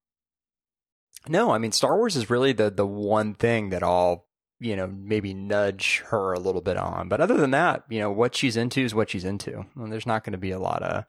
No, 1.28 1.52
I 1.52 1.58
mean 1.58 1.72
Star 1.72 1.98
Wars 1.98 2.16
is 2.16 2.30
really 2.30 2.54
the 2.54 2.70
the 2.70 2.86
one 2.86 3.34
thing 3.34 3.70
that 3.70 3.84
I'll 3.84 4.26
you 4.60 4.76
know 4.76 4.88
maybe 4.88 5.34
nudge 5.34 6.04
her 6.08 6.34
a 6.34 6.40
little 6.40 6.62
bit 6.62 6.78
on. 6.78 7.10
But 7.10 7.22
other 7.22 7.38
than 7.38 7.52
that, 7.52 7.84
you 7.90 8.00
know 8.00 8.12
what 8.12 8.36
she's 8.36 8.58
into 8.58 8.82
is 8.82 8.94
what 8.96 9.10
she's 9.10 9.26
into. 9.26 9.66
And 9.76 9.92
there's 9.92 10.06
not 10.06 10.24
going 10.24 10.34
to 10.34 10.38
be 10.38 10.52
a 10.52 10.60
lot 10.60 10.84
of 10.84 11.06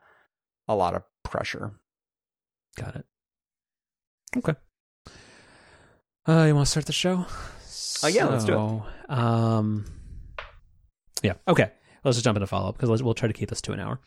a 0.68 0.74
lot 0.74 0.94
of 0.94 1.02
pressure. 1.22 1.72
Got 2.76 2.96
it. 2.96 3.06
Okay. 4.36 4.54
Uh, 6.26 6.44
you 6.48 6.54
want 6.54 6.66
to 6.66 6.70
start 6.70 6.86
the 6.86 6.92
show? 6.92 7.26
Oh, 8.02 8.08
yeah, 8.08 8.24
let's 8.26 8.44
do 8.44 8.54
it. 8.54 9.10
Um, 9.10 9.84
yeah. 11.22 11.34
Okay. 11.46 11.70
Let's 12.02 12.16
just 12.16 12.24
jump 12.24 12.36
into 12.36 12.46
follow 12.46 12.70
up 12.70 12.76
because 12.78 13.02
we'll 13.02 13.14
try 13.14 13.28
to 13.28 13.32
keep 13.34 13.48
this 13.48 13.60
to 13.62 13.72
an 13.72 13.80
hour. 13.80 14.00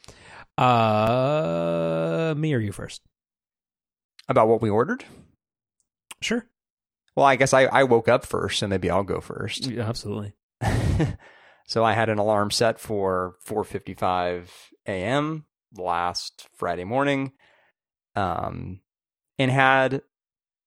Uh, 0.57 2.33
me 2.35 2.53
or 2.53 2.59
you 2.59 2.71
first? 2.71 3.01
About 4.27 4.47
what 4.47 4.61
we 4.61 4.69
ordered? 4.69 5.03
Sure. 6.21 6.47
Well, 7.15 7.25
I 7.25 7.35
guess 7.35 7.53
I, 7.53 7.63
I 7.63 7.83
woke 7.83 8.07
up 8.07 8.25
first, 8.25 8.59
so 8.59 8.67
maybe 8.67 8.89
I'll 8.89 9.03
go 9.03 9.19
first. 9.19 9.65
Yeah, 9.65 9.87
absolutely. 9.87 10.33
so 11.67 11.83
I 11.83 11.93
had 11.93 12.09
an 12.09 12.19
alarm 12.19 12.51
set 12.51 12.79
for 12.79 13.35
4:55 13.45 14.49
a.m. 14.87 15.45
last 15.75 16.47
Friday 16.55 16.83
morning, 16.83 17.33
um, 18.15 18.81
and 19.39 19.49
had 19.51 20.01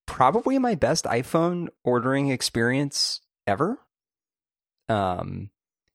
probably 0.07 0.59
my 0.59 0.75
best 0.75 1.05
iPhone 1.05 1.69
ordering 1.85 2.31
experience 2.31 3.21
ever. 3.47 3.79
Um, 4.89 5.51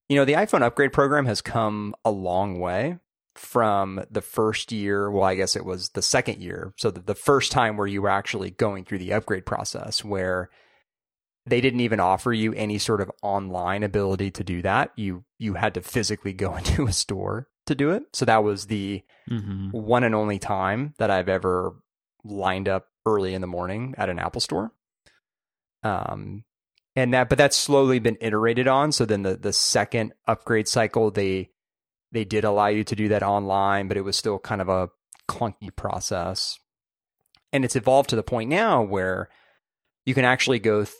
you 0.07 0.15
know, 0.15 0.23
the 0.23 0.33
iPhone 0.33 0.61
upgrade 0.61 0.93
program 0.93 1.25
has 1.25 1.41
come 1.41 1.95
a 2.05 2.11
long 2.11 2.59
way 2.59 2.99
from 3.35 4.03
the 4.09 4.21
first 4.21 4.71
year. 4.71 5.09
Well, 5.11 5.23
I 5.23 5.35
guess 5.35 5.55
it 5.55 5.65
was 5.65 5.89
the 5.89 6.01
second 6.01 6.41
year. 6.41 6.73
So 6.77 6.91
the, 6.91 7.01
the 7.01 7.15
first 7.15 7.51
time 7.51 7.77
where 7.77 7.87
you 7.87 8.01
were 8.01 8.09
actually 8.09 8.51
going 8.51 8.85
through 8.85 8.99
the 8.99 9.13
upgrade 9.13 9.45
process, 9.45 10.03
where 10.03 10.49
they 11.45 11.61
didn't 11.61 11.81
even 11.81 11.99
offer 11.99 12.33
you 12.33 12.53
any 12.53 12.77
sort 12.79 13.01
of 13.01 13.11
online 13.21 13.83
ability 13.83 14.31
to 14.31 14.43
do 14.43 14.61
that. 14.63 14.91
You 14.95 15.23
you 15.37 15.53
had 15.53 15.73
to 15.75 15.81
physically 15.81 16.33
go 16.33 16.55
into 16.57 16.85
a 16.87 16.93
store 16.93 17.47
to 17.67 17.75
do 17.75 17.91
it. 17.91 18.03
So 18.13 18.25
that 18.25 18.43
was 18.43 18.65
the 18.67 19.03
Mm-hmm. 19.29 19.69
one 19.71 20.03
and 20.03 20.13
only 20.13 20.37
time 20.37 20.93
that 20.99 21.09
I've 21.09 21.29
ever 21.29 21.73
lined 22.23 22.69
up 22.69 22.89
early 23.07 23.33
in 23.33 23.41
the 23.41 23.47
morning 23.47 23.95
at 23.97 24.07
an 24.07 24.19
Apple 24.19 24.39
store. 24.39 24.71
Um, 25.81 26.43
and 26.95 27.13
that, 27.13 27.29
but 27.29 27.37
that's 27.37 27.57
slowly 27.57 27.97
been 27.99 28.17
iterated 28.21 28.67
on. 28.67 28.91
So 28.91 29.05
then 29.05 29.23
the 29.23 29.35
the 29.35 29.51
second 29.53 30.13
upgrade 30.27 30.67
cycle, 30.67 31.11
they 31.11 31.49
they 32.15 32.25
did 32.25 32.43
allow 32.43 32.67
you 32.67 32.83
to 32.83 32.95
do 32.95 33.09
that 33.09 33.23
online, 33.23 33.87
but 33.87 33.97
it 33.97 34.01
was 34.01 34.15
still 34.15 34.39
kind 34.39 34.61
of 34.61 34.69
a 34.69 34.89
clunky 35.29 35.75
process. 35.75 36.57
And 37.51 37.63
it's 37.65 37.75
evolved 37.75 38.09
to 38.09 38.15
the 38.15 38.23
point 38.23 38.49
now 38.49 38.81
where 38.81 39.29
you 40.05 40.13
can 40.13 40.25
actually 40.25 40.59
go 40.59 40.85
th- 40.85 40.95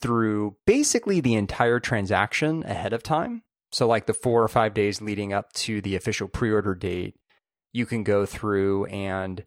through 0.00 0.56
basically 0.66 1.20
the 1.20 1.34
entire 1.34 1.80
transaction 1.80 2.62
ahead 2.64 2.92
of 2.92 3.02
time. 3.02 3.42
So, 3.72 3.86
like 3.86 4.06
the 4.06 4.14
four 4.14 4.42
or 4.42 4.48
five 4.48 4.74
days 4.74 5.00
leading 5.00 5.32
up 5.32 5.52
to 5.54 5.80
the 5.80 5.96
official 5.96 6.28
pre 6.28 6.52
order 6.52 6.74
date, 6.74 7.14
you 7.72 7.86
can 7.86 8.04
go 8.04 8.24
through 8.26 8.86
and 8.86 9.44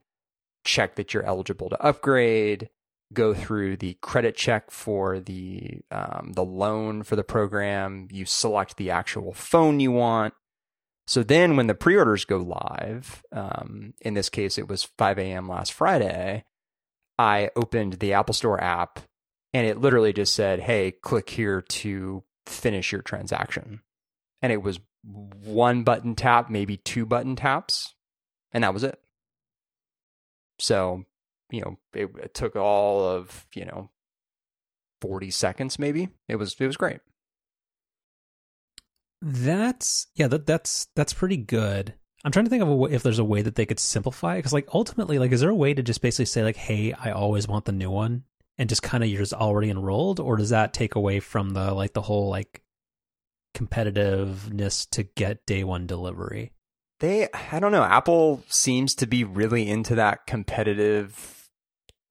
check 0.65 0.95
that 0.95 1.13
you're 1.13 1.23
eligible 1.23 1.69
to 1.69 1.81
upgrade, 1.81 2.69
go 3.13 3.33
through 3.33 3.77
the 3.77 3.93
credit 4.01 4.35
check 4.35 4.69
for 4.69 5.19
the 5.19 5.79
um, 5.91 6.33
the 6.35 6.43
loan 6.43 7.03
for 7.03 7.15
the 7.15 7.23
program. 7.23 8.07
You 8.11 8.25
select 8.25 8.77
the 8.77 8.91
actual 8.91 9.33
phone 9.33 9.79
you 9.79 9.91
want. 9.91 10.33
So 11.07 11.23
then, 11.23 11.55
when 11.55 11.67
the 11.67 11.75
pre-orders 11.75 12.25
go 12.25 12.37
live, 12.37 13.23
um, 13.31 13.93
in 14.01 14.13
this 14.13 14.29
case, 14.29 14.57
it 14.57 14.67
was 14.67 14.83
5 14.83 15.17
a.m. 15.17 15.47
last 15.47 15.71
Friday. 15.71 16.43
I 17.17 17.49
opened 17.55 17.93
the 17.93 18.13
Apple 18.13 18.33
Store 18.33 18.61
app, 18.61 18.99
and 19.53 19.65
it 19.65 19.79
literally 19.79 20.11
just 20.11 20.35
said, 20.35 20.59
"Hey, 20.59 20.91
click 20.91 21.29
here 21.29 21.61
to 21.61 22.23
finish 22.45 22.91
your 22.91 23.01
transaction." 23.01 23.81
And 24.41 24.51
it 24.51 24.61
was 24.61 24.79
one 25.03 25.83
button 25.83 26.13
tap, 26.13 26.49
maybe 26.49 26.75
two 26.77 27.05
button 27.05 27.37
taps, 27.37 27.95
and 28.51 28.63
that 28.65 28.73
was 28.73 28.83
it. 28.83 28.99
So, 30.59 31.05
you 31.49 31.61
know, 31.61 31.77
it, 31.93 32.09
it 32.21 32.33
took 32.33 32.57
all 32.57 33.03
of 33.05 33.47
you 33.55 33.63
know 33.65 33.89
40 35.01 35.31
seconds, 35.31 35.79
maybe. 35.79 36.09
It 36.27 36.35
was 36.35 36.55
it 36.59 36.67
was 36.67 36.77
great. 36.77 36.99
That's 39.21 40.07
yeah. 40.15 40.27
That 40.27 40.45
that's 40.45 40.87
that's 40.95 41.13
pretty 41.13 41.37
good. 41.37 41.95
I'm 42.23 42.31
trying 42.31 42.45
to 42.45 42.49
think 42.49 42.63
of 42.63 42.69
way, 42.69 42.91
if 42.91 43.03
there's 43.03 43.19
a 43.19 43.23
way 43.23 43.41
that 43.41 43.55
they 43.55 43.65
could 43.65 43.79
simplify 43.79 44.35
it 44.35 44.39
because, 44.39 44.53
like, 44.53 44.67
ultimately, 44.73 45.19
like, 45.19 45.31
is 45.31 45.41
there 45.41 45.49
a 45.49 45.55
way 45.55 45.73
to 45.73 45.83
just 45.83 46.01
basically 46.01 46.25
say 46.25 46.43
like, 46.43 46.55
"Hey, 46.55 46.93
I 46.93 47.11
always 47.11 47.47
want 47.47 47.65
the 47.65 47.71
new 47.71 47.89
one," 47.89 48.23
and 48.57 48.69
just 48.69 48.83
kind 48.83 49.03
of 49.03 49.09
you're 49.09 49.21
just 49.21 49.33
already 49.33 49.69
enrolled, 49.69 50.19
or 50.19 50.35
does 50.37 50.49
that 50.49 50.73
take 50.73 50.95
away 50.95 51.19
from 51.19 51.51
the 51.51 51.73
like 51.73 51.93
the 51.93 52.01
whole 52.01 52.29
like 52.29 52.61
competitiveness 53.55 54.89
to 54.91 55.03
get 55.03 55.45
day 55.45 55.63
one 55.63 55.87
delivery? 55.87 56.51
They, 56.99 57.27
I 57.51 57.59
don't 57.59 57.71
know. 57.71 57.83
Apple 57.83 58.43
seems 58.49 58.95
to 58.95 59.07
be 59.07 59.23
really 59.23 59.69
into 59.69 59.95
that 59.95 60.25
competitive 60.25 61.47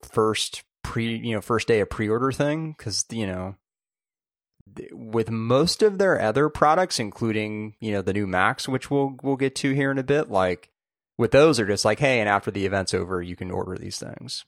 first 0.02 0.62
pre, 0.84 1.16
you 1.16 1.34
know, 1.34 1.40
first 1.40 1.66
day 1.66 1.80
of 1.80 1.90
pre-order 1.90 2.30
thing 2.30 2.74
because 2.76 3.04
you 3.10 3.26
know, 3.26 3.56
with 4.92 5.30
most 5.30 5.82
of 5.82 5.98
their 5.98 6.20
other 6.20 6.48
products, 6.48 6.98
including 6.98 7.74
you 7.80 7.92
know 7.92 8.02
the 8.02 8.12
new 8.12 8.26
Macs, 8.26 8.68
which 8.68 8.90
we'll 8.90 9.16
we'll 9.22 9.36
get 9.36 9.54
to 9.56 9.72
here 9.72 9.90
in 9.90 9.98
a 9.98 10.02
bit, 10.02 10.30
like 10.30 10.70
with 11.18 11.30
those 11.30 11.58
are 11.58 11.66
just 11.66 11.84
like, 11.84 11.98
hey, 11.98 12.20
and 12.20 12.28
after 12.28 12.50
the 12.50 12.66
event's 12.66 12.94
over, 12.94 13.22
you 13.22 13.36
can 13.36 13.50
order 13.50 13.76
these 13.76 13.98
things. 13.98 14.44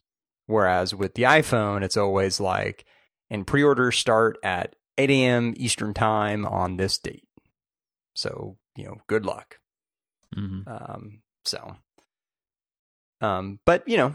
Whereas 0.46 0.94
with 0.94 1.14
the 1.14 1.24
iPhone, 1.24 1.82
it's 1.82 1.96
always 1.96 2.40
like, 2.40 2.84
and 3.30 3.46
pre-orders 3.46 3.96
start 3.96 4.38
at 4.42 4.76
8 4.96 5.10
a.m. 5.10 5.54
Eastern 5.56 5.94
time 5.94 6.46
on 6.46 6.76
this 6.76 6.98
date. 6.98 7.28
So, 8.14 8.56
you 8.76 8.84
know, 8.84 8.96
good 9.06 9.24
luck. 9.24 9.58
Mm-hmm. 10.36 10.68
Um, 10.68 11.20
so, 11.44 11.76
um, 13.20 13.60
but 13.64 13.86
you 13.88 13.96
know, 13.96 14.14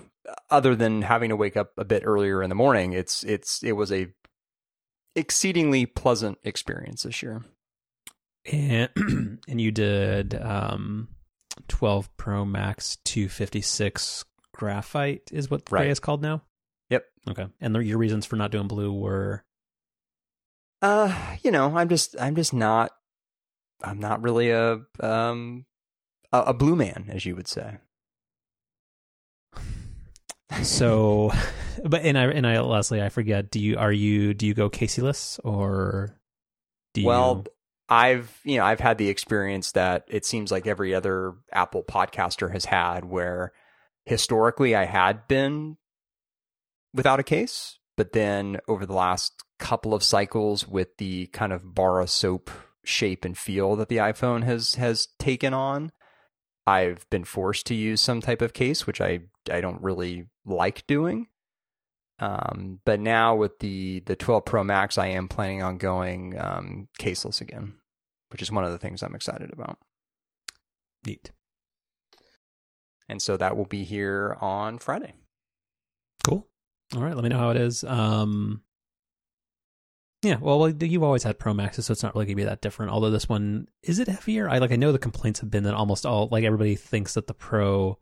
other 0.50 0.76
than 0.76 1.02
having 1.02 1.30
to 1.30 1.36
wake 1.36 1.58
up 1.58 1.72
a 1.78 1.86
bit 1.86 2.04
earlier 2.06 2.44
in 2.44 2.50
the 2.50 2.56
morning, 2.56 2.94
it's 2.94 3.24
it's 3.24 3.64
it 3.64 3.74
was 3.74 3.92
a 3.92 4.08
exceedingly 5.16 5.86
pleasant 5.86 6.38
experience 6.44 7.04
this 7.04 7.22
year. 7.22 7.44
And 8.52 8.90
and 9.48 9.62
you 9.62 9.72
did 9.72 10.36
um 10.36 11.10
12 11.68 12.16
Pro 12.18 12.44
Max 12.46 12.98
256 13.06 14.26
graphite 14.54 15.30
is 15.32 15.50
what 15.50 15.62
Right. 15.72 15.84
gray 15.84 15.90
is 15.90 16.00
called 16.00 16.22
now. 16.22 16.42
Yep. 16.90 17.06
Okay. 17.30 17.48
And 17.62 17.76
the, 17.76 17.80
your 17.80 17.98
reasons 17.98 18.26
for 18.26 18.36
not 18.36 18.52
doing 18.52 18.68
blue 18.68 18.92
were 18.92 19.44
Uh, 20.82 21.16
you 21.44 21.52
know, 21.52 21.78
I'm 21.78 21.90
just 21.90 22.16
I'm 22.20 22.36
just 22.36 22.54
not 22.54 22.92
I'm 23.84 24.00
not 24.00 24.22
really 24.22 24.50
a 24.52 24.82
um 25.00 25.66
a, 26.32 26.40
a 26.48 26.54
blue 26.54 26.76
man, 26.76 27.06
as 27.10 27.26
you 27.26 27.36
would 27.36 27.48
say. 27.48 27.78
So 30.62 31.32
but 31.84 32.04
and 32.04 32.18
I 32.18 32.26
and 32.26 32.46
I 32.46 32.60
Leslie, 32.62 33.02
I 33.02 33.10
forget, 33.10 33.52
do 33.52 33.60
you 33.60 33.78
are 33.78 33.92
you 33.92 34.34
do 34.34 34.46
you 34.46 34.54
go 34.54 34.70
Casey-less 34.70 35.40
or 35.44 36.18
do 36.94 37.02
you 37.02 37.08
Well, 37.08 37.46
I've 37.90 38.40
you 38.44 38.58
know 38.58 38.66
I've 38.66 38.80
had 38.80 38.98
the 38.98 39.10
experience 39.10 39.74
that 39.74 40.06
it 40.08 40.26
seems 40.26 40.52
like 40.52 40.68
every 40.68 40.96
other 40.96 41.34
Apple 41.52 41.84
podcaster 41.84 42.52
has 42.52 42.66
had, 42.66 43.06
where 43.06 43.54
historically 44.06 44.76
I 44.76 44.86
had 44.86 45.28
been 45.28 45.78
without 46.94 47.20
a 47.20 47.24
case, 47.24 47.80
but 47.98 48.14
then 48.14 48.60
over 48.68 48.86
the 48.86 48.94
last 48.94 49.44
couple 49.60 49.94
of 49.94 50.04
cycles, 50.04 50.68
with 50.68 50.98
the 50.98 51.28
kind 51.28 51.54
of 51.54 51.76
bar 51.76 52.06
soap 52.08 52.50
shape 52.86 53.24
and 53.26 53.38
feel 53.38 53.76
that 53.76 53.90
the 53.90 53.98
iPhone 53.98 54.44
has 54.44 54.76
has 54.76 55.08
taken 55.20 55.54
on, 55.54 55.92
I've 56.66 57.10
been 57.10 57.24
forced 57.26 57.66
to 57.68 57.76
use 57.76 58.02
some 58.02 58.22
type 58.22 58.42
of 58.42 58.54
case, 58.54 58.88
which 58.88 59.02
I 59.02 59.22
I 59.52 59.62
don't 59.62 59.82
really 59.82 60.28
like 60.46 60.88
doing. 60.88 61.28
Um, 62.20 62.80
but 62.86 63.00
now 63.00 63.36
with 63.36 63.60
the 63.60 64.02
the 64.06 64.16
12 64.16 64.46
Pro 64.46 64.64
Max, 64.64 64.98
I 64.98 65.08
am 65.08 65.28
planning 65.28 65.62
on 65.62 65.78
going 65.78 66.40
um, 66.40 66.88
caseless 67.00 67.42
again, 67.42 67.74
which 68.32 68.42
is 68.42 68.52
one 68.52 68.64
of 68.64 68.72
the 68.72 68.78
things 68.78 69.04
I'm 69.04 69.16
excited 69.16 69.52
about. 69.52 69.78
neat. 71.06 71.32
And 73.10 73.22
so 73.22 73.36
that 73.38 73.58
will 73.58 73.66
be 73.66 73.84
here 73.84 74.38
on 74.40 74.78
Friday. 74.80 75.14
Cool. 76.24 76.48
All 76.96 77.02
right, 77.02 77.16
let 77.16 77.24
me 77.24 77.30
know 77.30 77.38
how 77.38 77.50
it 77.50 77.58
is. 77.58 77.84
Um 77.84 78.62
yeah, 80.24 80.38
well, 80.40 80.58
well, 80.58 80.70
you've 80.70 81.04
always 81.04 81.24
had 81.24 81.38
Pro 81.38 81.54
Maxes, 81.54 81.86
so 81.86 81.92
it's 81.92 82.02
not 82.02 82.16
really 82.16 82.26
gonna 82.26 82.38
be 82.38 82.44
that 82.46 82.62
different. 82.62 82.92
Although 82.92 83.12
this 83.12 83.28
one 83.30 83.68
is 83.84 84.00
it 84.00 84.08
heavier? 84.08 84.50
I 84.50 84.58
like 84.60 84.72
I 84.72 84.78
know 84.78 84.92
the 84.94 84.98
complaints 85.00 85.42
have 85.42 85.52
been 85.52 85.64
that 85.66 85.74
almost 85.74 86.06
all 86.06 86.30
like 86.32 86.44
everybody 86.46 86.76
thinks 86.76 87.14
that 87.16 87.28
the 87.28 87.34
Pro 87.34 88.00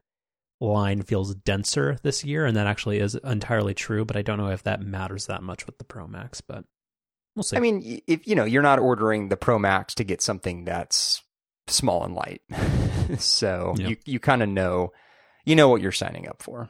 line 0.59 1.01
feels 1.01 1.33
denser 1.33 1.97
this 2.03 2.23
year, 2.23 2.45
and 2.45 2.55
that 2.55 2.67
actually 2.67 2.99
is 2.99 3.15
entirely 3.15 3.73
true. 3.73 4.05
But 4.05 4.15
I 4.17 4.21
don't 4.21 4.37
know 4.37 4.51
if 4.51 4.61
that 4.63 4.81
matters 4.81 5.25
that 5.25 5.41
much 5.41 5.65
with 5.65 5.79
the 5.79 5.83
Pro 5.83 6.05
Max, 6.07 6.39
but 6.41 6.63
we'll 7.35 7.41
see. 7.43 7.57
I 7.57 7.59
mean, 7.59 8.01
if 8.05 8.27
you 8.27 8.35
know, 8.35 8.45
you're 8.45 8.61
not 8.61 8.77
ordering 8.79 9.29
the 9.29 9.37
Pro 9.37 9.57
Max 9.57 9.95
to 9.95 10.03
get 10.03 10.21
something 10.21 10.63
that's 10.65 11.23
small 11.67 12.03
and 12.05 12.13
light, 12.13 12.41
so 13.17 13.73
Yeah. 13.77 13.87
you 13.89 13.97
you 14.05 14.19
kind 14.19 14.43
of 14.43 14.49
know, 14.49 14.91
you 15.43 15.55
know 15.55 15.69
what 15.69 15.81
you're 15.81 15.91
signing 15.91 16.27
up 16.27 16.43
for. 16.43 16.69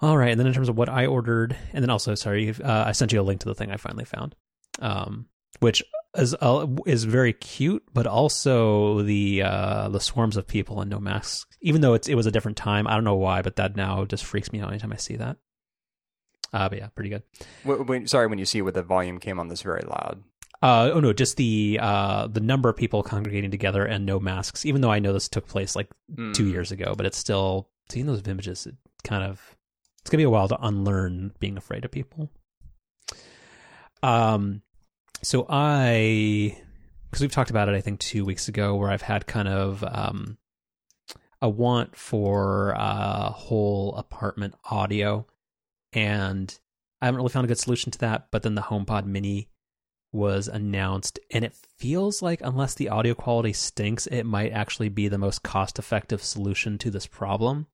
All 0.00 0.16
right, 0.18 0.30
and 0.30 0.38
then 0.40 0.46
in 0.46 0.52
terms 0.52 0.68
of 0.68 0.76
what 0.76 0.88
I 0.88 1.06
ordered, 1.06 1.56
and 1.72 1.82
then 1.82 1.90
also, 1.90 2.14
sorry, 2.14 2.50
uh, 2.50 2.84
I 2.86 2.92
sent 2.92 3.12
you 3.12 3.20
a 3.20 3.22
link 3.22 3.40
to 3.40 3.48
the 3.48 3.54
thing 3.54 3.70
I 3.70 3.76
finally 3.76 4.04
found, 4.04 4.34
um, 4.80 5.26
which 5.60 5.82
is 6.16 6.34
uh, 6.40 6.66
is 6.86 7.04
very 7.04 7.32
cute, 7.32 7.82
but 7.92 8.06
also 8.06 9.02
the 9.02 9.42
uh, 9.42 9.88
the 9.88 10.00
swarms 10.00 10.36
of 10.36 10.46
people 10.46 10.80
and 10.80 10.90
no 10.90 10.98
masks. 11.00 11.46
Even 11.62 11.80
though 11.80 11.94
it's 11.94 12.08
it 12.08 12.16
was 12.16 12.26
a 12.26 12.30
different 12.30 12.56
time, 12.56 12.86
I 12.86 12.94
don't 12.94 13.04
know 13.04 13.14
why, 13.16 13.40
but 13.42 13.56
that 13.56 13.76
now 13.76 14.04
just 14.04 14.24
freaks 14.24 14.52
me 14.52 14.60
out 14.60 14.70
anytime 14.70 14.92
I 14.92 14.96
see 14.96 15.16
that. 15.16 15.36
Uh, 16.52 16.68
but 16.68 16.78
yeah, 16.78 16.88
pretty 16.94 17.10
good. 17.10 17.22
When, 17.64 17.86
when, 17.86 18.06
sorry, 18.06 18.26
when 18.26 18.38
you 18.38 18.44
see 18.44 18.62
what 18.62 18.74
the 18.74 18.82
volume 18.82 19.18
came 19.18 19.40
on 19.40 19.48
this 19.48 19.62
very 19.62 19.82
loud. 19.82 20.22
Uh, 20.62 20.90
oh 20.94 21.00
no, 21.00 21.12
just 21.12 21.36
the 21.36 21.78
uh, 21.80 22.26
the 22.26 22.40
number 22.40 22.68
of 22.68 22.76
people 22.76 23.02
congregating 23.02 23.50
together 23.50 23.84
and 23.84 24.06
no 24.06 24.18
masks. 24.20 24.64
Even 24.66 24.80
though 24.80 24.90
I 24.90 24.98
know 24.98 25.12
this 25.12 25.28
took 25.28 25.46
place 25.46 25.74
like 25.76 25.88
two 26.32 26.44
Mm. 26.44 26.50
years 26.50 26.72
ago, 26.72 26.94
but 26.96 27.06
it's 27.06 27.18
still 27.18 27.68
seeing 27.90 28.06
those 28.06 28.22
images. 28.26 28.66
It 28.66 28.74
kind 29.02 29.24
of 29.24 29.53
it's 30.04 30.10
gonna 30.10 30.20
be 30.20 30.24
a 30.24 30.30
while 30.30 30.48
to 30.48 30.58
unlearn 30.60 31.32
being 31.40 31.56
afraid 31.56 31.86
of 31.86 31.90
people. 31.90 32.28
Um, 34.02 34.60
so 35.22 35.46
I 35.48 36.58
because 37.10 37.22
we've 37.22 37.32
talked 37.32 37.48
about 37.48 37.70
it, 37.70 37.74
I 37.74 37.80
think 37.80 38.00
two 38.00 38.22
weeks 38.22 38.46
ago, 38.48 38.74
where 38.74 38.90
I've 38.90 39.00
had 39.00 39.26
kind 39.26 39.48
of 39.48 39.82
um 39.82 40.36
a 41.40 41.48
want 41.48 41.96
for 41.96 42.74
uh 42.76 43.30
whole 43.30 43.94
apartment 43.96 44.54
audio, 44.70 45.26
and 45.94 46.54
I 47.00 47.06
haven't 47.06 47.16
really 47.16 47.32
found 47.32 47.46
a 47.46 47.48
good 47.48 47.58
solution 47.58 47.90
to 47.92 47.98
that. 48.00 48.26
But 48.30 48.42
then 48.42 48.56
the 48.56 48.60
HomePod 48.60 49.06
Mini 49.06 49.48
was 50.12 50.48
announced, 50.48 51.18
and 51.30 51.46
it 51.46 51.56
feels 51.78 52.20
like 52.20 52.42
unless 52.42 52.74
the 52.74 52.90
audio 52.90 53.14
quality 53.14 53.54
stinks, 53.54 54.06
it 54.06 54.24
might 54.24 54.52
actually 54.52 54.90
be 54.90 55.08
the 55.08 55.16
most 55.16 55.42
cost-effective 55.42 56.22
solution 56.22 56.76
to 56.76 56.90
this 56.90 57.06
problem. 57.06 57.68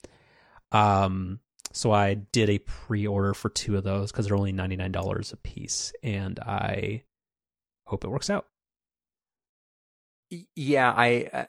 Um, 0.71 1.41
so 1.73 1.93
I 1.93 2.15
did 2.15 2.51
a 2.51 2.59
pre-order 2.59 3.35
for 3.35 3.49
two 3.49 3.77
of 3.77 3.85
those 3.85 4.11
because 4.11 4.27
they're 4.27 4.37
only 4.37 4.53
ninety 4.53 4.77
nine 4.77 4.93
dollars 4.93 5.33
a 5.33 5.37
piece, 5.37 5.93
and 6.03 6.39
I 6.41 7.05
hope 7.87 8.05
it 8.05 8.11
works 8.11 8.31
out. 8.31 8.47
Yeah, 10.55 10.93
I 10.97 11.49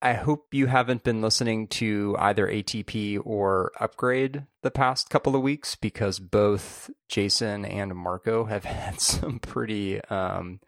I 0.00 0.12
hope 0.12 0.54
you 0.54 0.66
haven't 0.66 1.02
been 1.02 1.20
listening 1.20 1.66
to 1.68 2.14
either 2.18 2.46
ATP 2.46 3.20
or 3.24 3.72
Upgrade 3.80 4.46
the 4.62 4.70
past 4.70 5.10
couple 5.10 5.34
of 5.34 5.42
weeks 5.42 5.74
because 5.74 6.20
both 6.20 6.88
Jason 7.08 7.64
and 7.64 7.96
Marco 7.96 8.44
have 8.44 8.64
had 8.64 9.00
some 9.00 9.40
pretty 9.40 10.00
um 10.04 10.60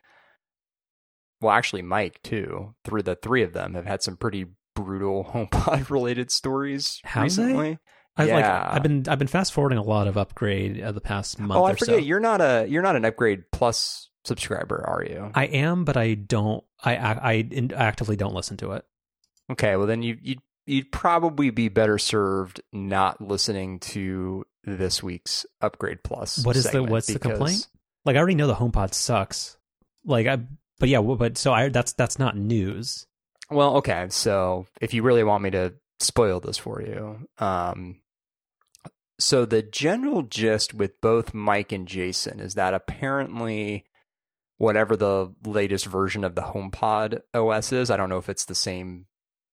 well 1.41 1.53
actually 1.53 1.83
Mike 1.83 2.21
too. 2.23 2.75
Through 2.85 3.03
the 3.03 3.15
three 3.15 3.43
of 3.43 3.53
them 3.53 3.75
have 3.75 3.87
had 3.87 4.03
some 4.03 4.17
pretty 4.17 4.47
brutal 4.75 5.25
HomePod 5.33 5.91
related 5.91 6.31
stories 6.31 7.01
recently. 7.17 7.53
they? 7.75 7.79
I 8.17 8.25
like 8.25 8.41
Yeah. 8.45 8.69
I've 8.71 8.83
been 8.83 9.05
I've 9.09 9.19
been 9.19 9.29
fast 9.29 9.53
forwarding 9.53 9.79
a 9.79 9.83
lot 9.83 10.07
of 10.09 10.17
upgrade 10.19 10.81
uh, 10.81 10.93
the 10.93 11.01
past 11.01 11.39
month 11.39 11.59
Oh, 11.59 11.65
I 11.65 11.73
or 11.73 11.77
forget 11.77 11.97
so. 11.97 12.01
you're 12.01 12.21
not 12.21 12.41
a 12.41 12.67
you're 12.69 12.83
not 12.83 12.97
an 12.97 13.05
Upgrade 13.05 13.51
Plus 13.53 14.11
subscriber, 14.25 14.85
are 14.87 15.05
you? 15.05 15.31
I 15.35 15.47
am, 15.47 15.85
but 15.85 15.97
I 15.97 16.15
don't. 16.15 16.63
I 16.85 16.97
I, 16.97 17.31
I 17.33 17.69
actively 17.75 18.17
don't 18.17 18.35
listen 18.35 18.57
to 18.59 18.73
it. 18.73 18.85
Okay, 19.51 19.77
well 19.77 19.87
then 19.87 20.03
you 20.03 20.19
you'd 20.21 20.41
you'd 20.67 20.93
probably 20.93 21.51
be 21.51 21.69
better 21.69 21.99
served 21.99 22.61
not 22.73 23.21
listening 23.21 23.79
to 23.81 24.45
this 24.65 25.03
week's 25.03 25.47
Upgrade 25.63 26.03
Plus. 26.05 26.45
What 26.45 26.57
is 26.57 26.65
the- 26.71 26.83
what's 26.83 27.07
the 27.07 27.19
complaint? 27.19 27.67
Like 28.05 28.17
I 28.17 28.19
already 28.19 28.35
know 28.35 28.47
the 28.47 28.55
HomePod 28.55 28.93
sucks. 28.95 29.57
Like 30.05 30.27
I, 30.27 30.39
but 30.79 30.89
yeah, 30.89 31.01
but 31.01 31.39
so 31.39 31.53
I 31.53 31.69
that's 31.71 31.93
that's 31.95 32.19
not 32.19 32.37
news. 32.37 33.07
Well, 33.51 33.77
okay, 33.79 34.07
so 34.11 34.67
if 34.81 34.95
you 34.95 35.03
really 35.03 35.25
want 35.25 35.43
me 35.43 35.51
to 35.51 35.75
spoil 36.01 36.41
this 36.41 36.59
for 36.59 36.83
you, 36.83 37.29
um, 37.39 38.01
so 39.19 39.45
the 39.45 39.63
general 39.63 40.23
gist 40.23 40.75
with 40.75 41.01
both 41.01 41.35
Mike 41.35 41.73
and 41.73 41.87
Jason 41.87 42.41
is 42.41 42.55
that 42.55 42.75
apparently. 42.75 43.85
Whatever 44.59 44.95
the 44.95 45.33
latest 45.47 45.87
version 45.87 46.23
of 46.23 46.35
the 46.35 46.43
HomePod 46.43 47.21
OS 47.33 47.73
is, 47.73 47.91
I 47.91 47.97
don't 47.97 48.11
know 48.11 48.19
if 48.19 48.29
it's 48.29 48.45
the 48.45 48.55
same 48.55 49.07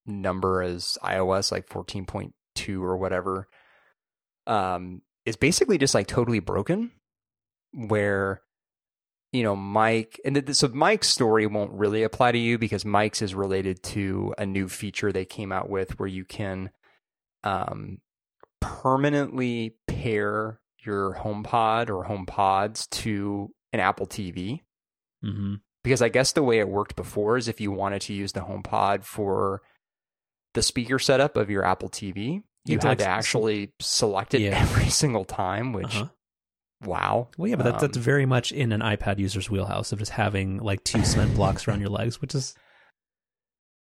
number 0.08 0.62
as 0.62 0.98
iOS, 1.04 1.52
like 1.52 1.70
14.2 1.70 2.82
or 2.82 2.98
whatever, 2.98 3.48
um, 4.48 5.02
is 5.26 5.36
basically 5.36 5.78
just 5.78 5.94
like 5.94 6.08
totally 6.08 6.40
broken. 6.40 6.92
Where, 7.74 8.42
you 9.32 9.44
know, 9.44 9.56
Mike, 9.56 10.20
and 10.24 10.36
th- 10.36 10.56
so 10.56 10.68
Mike's 10.70 11.10
story 11.10 11.48
won't 11.48 11.72
really 11.72 12.04
apply 12.04 12.32
to 12.32 12.38
you 12.38 12.58
because 12.58 12.86
Mike's 12.86 13.22
is 13.22 13.36
related 13.36 13.84
to 13.84 14.34
a 14.38 14.46
new 14.46 14.68
feature 14.68 15.12
they 15.12 15.26
came 15.26 15.52
out 15.52 15.70
with 15.70 16.00
where 16.00 16.08
you 16.08 16.24
can 16.26 16.70
um, 17.44 18.00
permanently 18.62 19.76
pair 19.88 20.60
your 20.80 21.16
HomePod 21.16 21.90
or 21.90 22.06
HomePods 22.06 22.90
to 23.02 23.52
an 23.74 23.80
Apple 23.80 24.08
TV 24.08 24.62
hmm 25.22 25.56
because 25.84 26.02
I 26.02 26.10
guess 26.10 26.34
the 26.34 26.44
way 26.44 26.60
it 26.60 26.68
worked 26.68 26.98
before 26.98 27.38
is 27.38 27.48
if 27.48 27.62
you 27.62 27.72
wanted 27.72 28.02
to 28.04 28.14
use 28.14 28.34
the 28.34 28.42
HomePod 28.42 29.06
for 29.06 29.62
the 30.54 30.62
speaker 30.62 31.00
setup 31.00 31.38
of 31.38 31.50
your 31.50 31.64
Apple 31.64 31.88
TV, 31.88 32.44
you 32.66 32.74
had 32.74 32.82
to, 32.82 32.88
had 32.88 33.00
like, 33.00 33.08
to 33.08 33.08
actually 33.08 33.72
select 33.80 34.34
it 34.34 34.42
Yeah. 34.42 34.60
every 34.62 34.90
single 34.90 35.24
time. 35.24 35.72
Which, 35.72 35.96
Uh-huh. 35.96 36.08
Wow. 36.84 37.30
Well, 37.38 37.48
yeah, 37.50 37.56
but 37.56 37.64
that, 37.64 37.80
that's 37.80 37.98
Um, 37.98 38.04
very 38.04 38.26
much 38.26 38.52
in 38.52 38.72
an 38.72 38.82
iPad 38.82 39.20
user's 39.20 39.50
wheelhouse 39.50 39.92
of 39.92 40.00
just 40.00 40.12
having 40.12 40.58
like 40.58 40.84
two 40.84 41.04
cement 41.04 41.36
blocks 41.36 41.68
around 41.68 41.82
your 41.82 41.90
legs, 41.90 42.22
which 42.22 42.36
is 42.36 42.54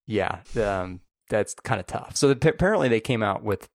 yeah, 0.07 0.41
um, 0.61 1.01
that's 1.29 1.55
kind 1.55 1.81
of 1.81 1.87
tough. 1.87 2.17
So 2.17 2.35
the, 2.35 2.49
apparently 2.49 2.89
they 2.89 3.01
came 3.01 3.23
out 3.23 3.43
with 3.45 3.69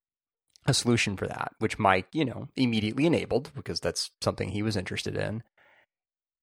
a 0.66 0.74
solution 0.74 1.16
for 1.16 1.26
that, 1.28 1.54
which 1.60 1.80
Mike, 1.80 2.08
you 2.12 2.26
know, 2.26 2.50
immediately 2.58 3.06
enabled 3.06 3.52
because 3.56 3.80
that's 3.80 4.12
something 4.22 4.50
he 4.50 4.62
was 4.62 4.76
interested 4.76 5.16
in. 5.16 5.44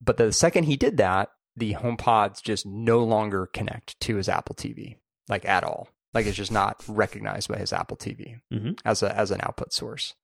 but 0.00 0.16
the 0.16 0.32
second 0.32 0.64
he 0.64 0.76
did 0.76 0.96
that, 0.96 1.28
the 1.56 1.74
HomePods 1.74 2.42
just 2.42 2.66
no 2.66 3.04
longer 3.04 3.46
connect 3.46 3.98
to 4.00 4.16
his 4.16 4.28
Apple 4.28 4.54
TV, 4.56 4.96
like 5.28 5.44
at 5.44 5.62
all. 5.64 5.88
Like 6.12 6.26
it's 6.26 6.36
just 6.36 6.50
not 6.52 6.82
recognized 6.88 7.48
by 7.48 7.58
his 7.58 7.72
Apple 7.72 7.96
TV 7.96 8.40
Mhm. 8.52 8.78
as 8.84 9.02
a 9.02 9.16
as 9.16 9.30
an 9.30 9.40
output 9.42 9.72
source. 9.72 10.14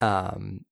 Um, 0.00 0.64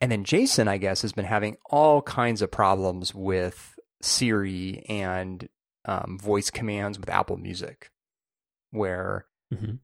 and 0.00 0.10
then 0.12 0.24
Jason, 0.24 0.68
I 0.68 0.78
guess, 0.78 1.02
has 1.02 1.12
been 1.12 1.24
having 1.24 1.56
all 1.66 2.02
kinds 2.02 2.42
of 2.42 2.50
problems 2.50 3.14
with 3.14 3.78
Siri 4.02 4.84
and 4.88 5.48
um, 5.84 6.18
voice 6.20 6.50
commands 6.50 6.98
with 6.98 7.08
Apple 7.10 7.36
Music, 7.36 7.90
where 8.70 9.26
hmm 9.56 9.76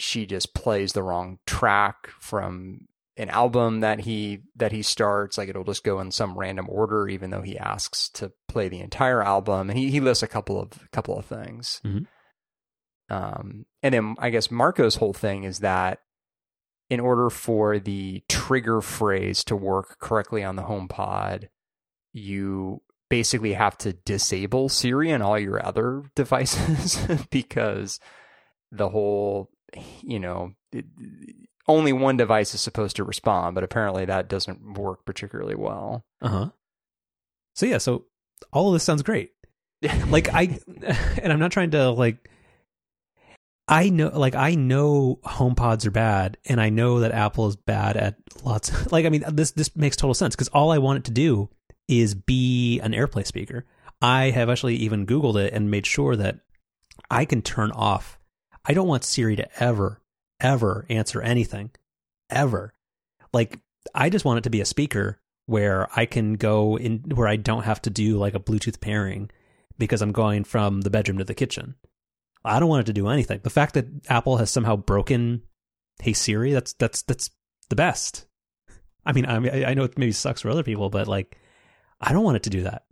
she 0.00 0.26
just 0.26 0.54
plays 0.54 0.92
the 0.92 1.02
wrong 1.02 1.40
track 1.44 2.06
from 2.20 2.82
an 3.16 3.28
album 3.30 3.80
that 3.80 3.98
he 3.98 4.42
that 4.54 4.70
he 4.70 4.80
starts. 4.82 5.36
Like 5.36 5.48
it'll 5.48 5.64
just 5.64 5.82
go 5.82 5.98
in 5.98 6.12
some 6.12 6.38
random 6.38 6.66
order 6.68 7.08
even 7.08 7.30
though 7.30 7.42
he 7.42 7.58
asks 7.58 8.08
to 8.10 8.30
play 8.46 8.68
the 8.68 8.78
entire 8.78 9.20
album. 9.24 9.68
And 9.70 9.76
he, 9.76 9.90
he 9.90 9.98
lists 9.98 10.22
a 10.22 10.28
couple 10.28 10.60
of 10.60 10.70
couple 10.92 11.18
of 11.18 11.24
things. 11.24 11.80
Mhm. 11.84 12.06
um 13.10 13.66
and 13.82 13.92
then 13.94 14.14
i 14.20 14.30
guess 14.30 14.50
marco's 14.52 14.94
whole 14.96 15.12
thing 15.14 15.42
is 15.44 15.60
that 15.60 15.98
in 16.90 17.00
order 17.00 17.30
for 17.30 17.78
the 17.78 18.22
trigger 18.28 18.80
phrase 18.80 19.44
to 19.44 19.56
work 19.56 19.98
correctly 19.98 20.42
on 20.42 20.56
the 20.56 20.62
HomePod, 20.62 21.48
you 22.12 22.82
basically 23.10 23.54
have 23.54 23.76
to 23.78 23.92
disable 23.92 24.68
Siri 24.68 25.10
and 25.10 25.22
all 25.22 25.38
your 25.38 25.64
other 25.64 26.02
devices 26.14 26.98
because 27.30 28.00
the 28.70 28.88
whole, 28.88 29.50
you 30.02 30.18
know, 30.18 30.52
it, 30.72 30.84
only 31.66 31.92
one 31.92 32.16
device 32.16 32.54
is 32.54 32.60
supposed 32.60 32.96
to 32.96 33.04
respond, 33.04 33.54
but 33.54 33.64
apparently 33.64 34.06
that 34.06 34.28
doesn't 34.28 34.78
work 34.78 35.04
particularly 35.04 35.54
well. 35.54 36.04
Uh 36.22 36.28
huh. 36.28 36.48
So 37.54 37.66
yeah, 37.66 37.78
so 37.78 38.06
all 38.52 38.68
of 38.68 38.72
this 38.72 38.84
sounds 38.84 39.02
great. 39.02 39.32
Like 40.08 40.28
I, 40.34 40.58
and 41.22 41.32
I'm 41.32 41.38
not 41.38 41.52
trying 41.52 41.70
to 41.70 41.90
like. 41.90 42.28
I 43.68 43.90
know, 43.90 44.08
like 44.08 44.34
I 44.34 44.54
know 44.54 45.18
HomePods 45.24 45.86
are 45.86 45.90
bad, 45.90 46.38
and 46.46 46.60
I 46.60 46.70
know 46.70 47.00
that 47.00 47.12
Apple 47.12 47.48
is 47.48 47.56
bad 47.56 47.96
at 47.96 48.16
lots. 48.42 48.72
Like 48.92 49.04
I 49.04 49.10
mean, 49.10 49.24
this 49.30 49.50
this 49.50 49.76
makes 49.76 49.96
total 49.96 50.14
sense 50.14 50.34
because 50.34 50.48
all 50.48 50.72
I 50.72 50.78
want 50.78 50.98
it 50.98 51.04
to 51.04 51.10
do 51.10 51.50
is 51.86 52.14
be 52.14 52.80
an 52.80 52.92
AirPlay 52.92 53.26
speaker. 53.26 53.66
I 54.00 54.30
have 54.30 54.48
actually 54.48 54.76
even 54.76 55.06
Googled 55.06 55.36
it 55.36 55.52
and 55.52 55.70
made 55.70 55.84
sure 55.84 56.16
that 56.16 56.40
I 57.10 57.24
can 57.24 57.42
turn 57.42 57.70
off. 57.72 58.18
I 58.64 58.72
don't 58.72 58.88
want 58.88 59.04
Siri 59.04 59.36
to 59.36 59.62
ever, 59.62 60.00
ever 60.40 60.86
answer 60.88 61.20
anything, 61.20 61.70
ever. 62.30 62.72
Like 63.32 63.58
I 63.94 64.08
just 64.08 64.24
want 64.24 64.38
it 64.38 64.44
to 64.44 64.50
be 64.50 64.60
a 64.60 64.66
speaker 64.66 65.20
where 65.46 65.88
I 65.94 66.06
can 66.06 66.34
go 66.34 66.78
in 66.78 67.00
where 67.14 67.28
I 67.28 67.36
don't 67.36 67.64
have 67.64 67.82
to 67.82 67.90
do 67.90 68.18
like 68.18 68.34
a 68.34 68.40
Bluetooth 68.40 68.80
pairing 68.80 69.30
because 69.78 70.02
I'm 70.02 70.12
going 70.12 70.44
from 70.44 70.82
the 70.82 70.90
bedroom 70.90 71.18
to 71.18 71.24
the 71.24 71.34
kitchen. 71.34 71.74
I 72.44 72.60
don't 72.60 72.68
want 72.68 72.80
it 72.80 72.86
to 72.86 72.92
do 72.92 73.08
anything. 73.08 73.40
The 73.42 73.50
fact 73.50 73.74
that 73.74 73.86
Apple 74.08 74.36
has 74.36 74.50
somehow 74.50 74.76
broken 74.76 75.42
Hey 76.00 76.12
Siri, 76.12 76.52
that's 76.52 76.72
that's 76.74 77.02
that's 77.02 77.30
the 77.68 77.76
best. 77.76 78.26
I 79.04 79.12
mean, 79.12 79.26
I 79.26 79.38
mean, 79.38 79.64
I 79.64 79.74
know 79.74 79.84
it 79.84 79.98
maybe 79.98 80.12
sucks 80.12 80.42
for 80.42 80.50
other 80.50 80.62
people, 80.62 80.90
but 80.90 81.08
like, 81.08 81.38
I 82.00 82.12
don't 82.12 82.24
want 82.24 82.36
it 82.36 82.42
to 82.44 82.50
do 82.50 82.62
that. 82.62 82.84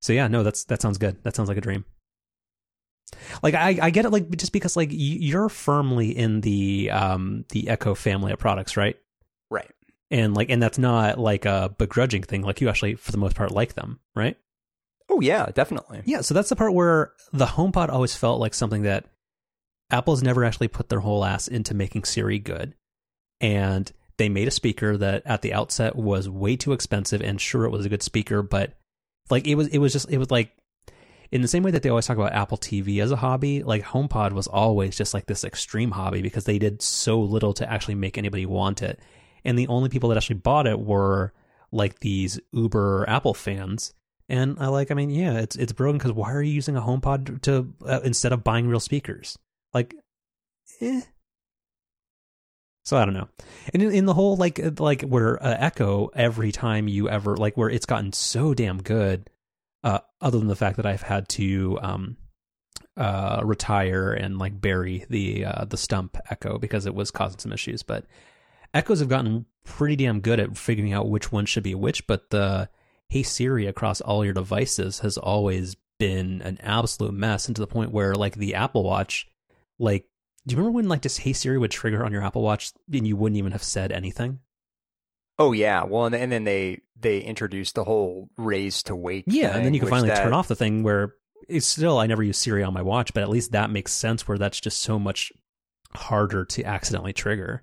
So 0.00 0.12
yeah, 0.12 0.28
no, 0.28 0.42
that's 0.42 0.64
that 0.64 0.82
sounds 0.82 0.98
good. 0.98 1.22
That 1.24 1.34
sounds 1.34 1.48
like 1.48 1.58
a 1.58 1.62
dream. 1.62 1.84
Like 3.42 3.54
I, 3.54 3.78
I 3.80 3.90
get 3.90 4.04
it, 4.04 4.10
like 4.10 4.30
just 4.36 4.52
because 4.52 4.76
like 4.76 4.90
you're 4.92 5.48
firmly 5.48 6.16
in 6.16 6.40
the 6.40 6.90
um 6.90 7.44
the 7.50 7.68
Echo 7.68 7.94
family 7.94 8.32
of 8.32 8.38
products, 8.38 8.76
right? 8.76 8.96
Right. 9.50 9.70
And 10.10 10.34
like, 10.36 10.50
and 10.50 10.62
that's 10.62 10.78
not 10.78 11.18
like 11.18 11.44
a 11.44 11.74
begrudging 11.78 12.22
thing. 12.22 12.42
Like 12.42 12.60
you 12.60 12.68
actually, 12.68 12.94
for 12.94 13.10
the 13.10 13.18
most 13.18 13.34
part, 13.34 13.50
like 13.50 13.74
them, 13.74 13.98
right? 14.14 14.36
Oh 15.14 15.20
yeah, 15.20 15.46
definitely. 15.54 16.02
Yeah, 16.06 16.22
so 16.22 16.34
that's 16.34 16.48
the 16.48 16.56
part 16.56 16.74
where 16.74 17.12
the 17.32 17.46
HomePod 17.46 17.88
always 17.88 18.16
felt 18.16 18.40
like 18.40 18.52
something 18.52 18.82
that 18.82 19.04
Apple's 19.88 20.24
never 20.24 20.44
actually 20.44 20.66
put 20.66 20.88
their 20.88 20.98
whole 20.98 21.24
ass 21.24 21.46
into 21.46 21.72
making 21.72 22.02
Siri 22.02 22.40
good. 22.40 22.74
And 23.40 23.92
they 24.16 24.28
made 24.28 24.48
a 24.48 24.50
speaker 24.52 24.96
that 24.96 25.22
at 25.24 25.42
the 25.42 25.54
outset 25.54 25.94
was 25.94 26.28
way 26.28 26.56
too 26.56 26.72
expensive 26.72 27.22
and 27.22 27.40
sure 27.40 27.64
it 27.64 27.70
was 27.70 27.86
a 27.86 27.88
good 27.88 28.02
speaker, 28.02 28.42
but 28.42 28.72
like 29.30 29.46
it 29.46 29.54
was 29.54 29.68
it 29.68 29.78
was 29.78 29.92
just 29.92 30.10
it 30.10 30.18
was 30.18 30.32
like 30.32 30.50
in 31.30 31.42
the 31.42 31.48
same 31.48 31.62
way 31.62 31.70
that 31.70 31.84
they 31.84 31.90
always 31.90 32.06
talk 32.06 32.16
about 32.16 32.32
Apple 32.32 32.58
TV 32.58 33.00
as 33.00 33.12
a 33.12 33.16
hobby, 33.16 33.62
like 33.62 33.84
HomePod 33.84 34.32
was 34.32 34.48
always 34.48 34.96
just 34.96 35.14
like 35.14 35.26
this 35.26 35.44
extreme 35.44 35.92
hobby 35.92 36.22
because 36.22 36.44
they 36.44 36.58
did 36.58 36.82
so 36.82 37.20
little 37.20 37.54
to 37.54 37.70
actually 37.70 37.94
make 37.94 38.18
anybody 38.18 38.46
want 38.46 38.82
it. 38.82 38.98
And 39.44 39.56
the 39.56 39.68
only 39.68 39.90
people 39.90 40.08
that 40.08 40.18
actually 40.18 40.40
bought 40.40 40.66
it 40.66 40.80
were 40.80 41.32
like 41.70 42.00
these 42.00 42.40
Uber 42.52 43.04
Apple 43.08 43.34
fans 43.34 43.94
and 44.28 44.56
I 44.58 44.68
like, 44.68 44.90
I 44.90 44.94
mean, 44.94 45.10
yeah, 45.10 45.38
it's 45.38 45.56
it's 45.56 45.72
broken 45.72 45.98
because 45.98 46.12
why 46.12 46.32
are 46.32 46.42
you 46.42 46.52
using 46.52 46.76
a 46.76 46.80
HomePod 46.80 47.42
to 47.42 47.72
uh, 47.86 48.00
instead 48.04 48.32
of 48.32 48.42
buying 48.44 48.66
real 48.68 48.80
speakers? 48.80 49.38
Like, 49.72 49.94
eh. 50.80 51.02
So 52.84 52.98
I 52.98 53.04
don't 53.04 53.14
know. 53.14 53.28
And 53.72 53.82
in, 53.82 53.92
in 53.92 54.06
the 54.06 54.14
whole 54.14 54.36
like 54.36 54.58
uh, 54.60 54.70
like 54.78 55.02
where 55.02 55.42
uh, 55.42 55.56
Echo 55.58 56.10
every 56.14 56.52
time 56.52 56.88
you 56.88 57.08
ever 57.08 57.36
like 57.36 57.56
where 57.56 57.70
it's 57.70 57.86
gotten 57.86 58.12
so 58.12 58.54
damn 58.54 58.82
good, 58.82 59.28
uh, 59.82 60.00
other 60.20 60.38
than 60.38 60.48
the 60.48 60.56
fact 60.56 60.76
that 60.76 60.86
I've 60.86 61.02
had 61.02 61.28
to 61.30 61.78
um 61.82 62.16
uh 62.96 63.40
retire 63.42 64.12
and 64.12 64.38
like 64.38 64.60
bury 64.60 65.04
the 65.10 65.44
uh 65.44 65.64
the 65.64 65.76
stump 65.76 66.16
Echo 66.30 66.58
because 66.58 66.86
it 66.86 66.94
was 66.94 67.10
causing 67.10 67.38
some 67.38 67.52
issues, 67.52 67.82
but 67.82 68.06
Echoes 68.72 69.00
have 69.00 69.08
gotten 69.08 69.46
pretty 69.64 69.96
damn 69.96 70.20
good 70.20 70.40
at 70.40 70.56
figuring 70.56 70.92
out 70.92 71.08
which 71.08 71.30
one 71.30 71.46
should 71.46 71.62
be 71.62 71.74
which, 71.74 72.06
but 72.06 72.30
the 72.30 72.68
Hey 73.08 73.22
Siri 73.22 73.66
across 73.66 74.00
all 74.00 74.24
your 74.24 74.34
devices 74.34 75.00
has 75.00 75.16
always 75.16 75.76
been 75.98 76.42
an 76.42 76.58
absolute 76.60 77.14
mess, 77.14 77.46
and 77.46 77.54
to 77.56 77.60
the 77.62 77.66
point 77.66 77.92
where 77.92 78.14
like 78.14 78.34
the 78.34 78.54
Apple 78.54 78.82
Watch, 78.82 79.28
like, 79.78 80.06
do 80.46 80.54
you 80.54 80.58
remember 80.58 80.76
when 80.76 80.88
like 80.88 81.02
this 81.02 81.18
Hey 81.18 81.32
Siri 81.32 81.58
would 81.58 81.70
trigger 81.70 82.04
on 82.04 82.12
your 82.12 82.22
Apple 82.22 82.42
Watch 82.42 82.72
and 82.92 83.06
you 83.06 83.16
wouldn't 83.16 83.38
even 83.38 83.52
have 83.52 83.62
said 83.62 83.92
anything? 83.92 84.40
Oh 85.38 85.52
yeah. 85.52 85.84
Well, 85.84 86.06
and, 86.06 86.14
and 86.14 86.30
then 86.30 86.44
they 86.44 86.80
they 86.98 87.20
introduced 87.20 87.74
the 87.74 87.84
whole 87.84 88.28
raise 88.36 88.82
to 88.84 88.96
wake. 88.96 89.24
Yeah, 89.26 89.56
and 89.56 89.64
then 89.64 89.74
you 89.74 89.80
can 89.80 89.88
finally 89.88 90.08
that- 90.08 90.22
turn 90.22 90.32
off 90.32 90.48
the 90.48 90.56
thing 90.56 90.82
where 90.82 91.14
it's 91.48 91.66
still 91.66 91.98
I 91.98 92.06
never 92.06 92.22
use 92.22 92.38
Siri 92.38 92.62
on 92.62 92.72
my 92.72 92.82
watch, 92.82 93.12
but 93.12 93.22
at 93.22 93.28
least 93.28 93.52
that 93.52 93.70
makes 93.70 93.92
sense 93.92 94.26
where 94.26 94.38
that's 94.38 94.60
just 94.60 94.80
so 94.80 94.98
much 94.98 95.32
harder 95.94 96.44
to 96.44 96.64
accidentally 96.64 97.12
trigger. 97.12 97.62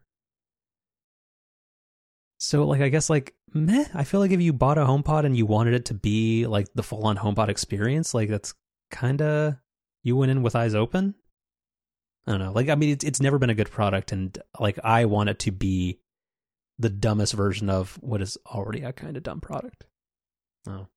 So 2.43 2.65
like 2.65 2.81
I 2.81 2.89
guess 2.89 3.07
like 3.07 3.35
meh, 3.53 3.85
I 3.93 4.03
feel 4.03 4.19
like 4.19 4.31
if 4.31 4.41
you 4.41 4.51
bought 4.51 4.79
a 4.79 4.81
HomePod 4.81 5.25
and 5.25 5.37
you 5.37 5.45
wanted 5.45 5.75
it 5.75 5.85
to 5.85 5.93
be 5.93 6.47
like 6.47 6.73
the 6.73 6.81
full 6.81 7.05
on 7.05 7.15
HomePod 7.15 7.49
experience, 7.49 8.15
like 8.15 8.29
that's 8.29 8.55
kind 8.89 9.21
of 9.21 9.57
you 10.01 10.15
went 10.15 10.31
in 10.31 10.41
with 10.41 10.55
eyes 10.55 10.73
open. 10.73 11.13
I 12.25 12.31
don't 12.31 12.39
know. 12.39 12.51
Like 12.51 12.67
I 12.69 12.73
mean 12.73 12.89
it's 12.89 13.05
it's 13.05 13.21
never 13.21 13.37
been 13.37 13.51
a 13.51 13.55
good 13.55 13.69
product 13.69 14.11
and 14.11 14.35
like 14.59 14.79
I 14.83 15.05
want 15.05 15.29
it 15.29 15.37
to 15.39 15.51
be 15.51 15.99
the 16.79 16.89
dumbest 16.89 17.33
version 17.33 17.69
of 17.69 17.99
what 18.01 18.23
is 18.23 18.39
already 18.47 18.81
a 18.81 18.91
kind 18.91 19.15
of 19.17 19.21
dumb 19.21 19.39
product. 19.39 19.85
Oh. 20.67 20.87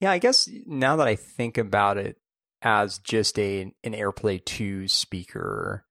Yeah, 0.00 0.10
I 0.10 0.18
guess 0.18 0.48
now 0.64 0.96
that 0.96 1.06
I 1.06 1.16
think 1.16 1.58
about 1.58 1.98
it 1.98 2.16
as 2.62 2.98
just 2.98 3.38
a 3.38 3.74
an 3.84 3.92
AirPlay 3.92 4.42
2 4.42 4.88
speaker, 4.88 5.84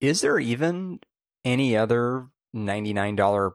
is 0.00 0.22
there 0.22 0.38
even 0.38 1.00
any 1.44 1.76
other 1.76 2.28
$99 2.56 3.52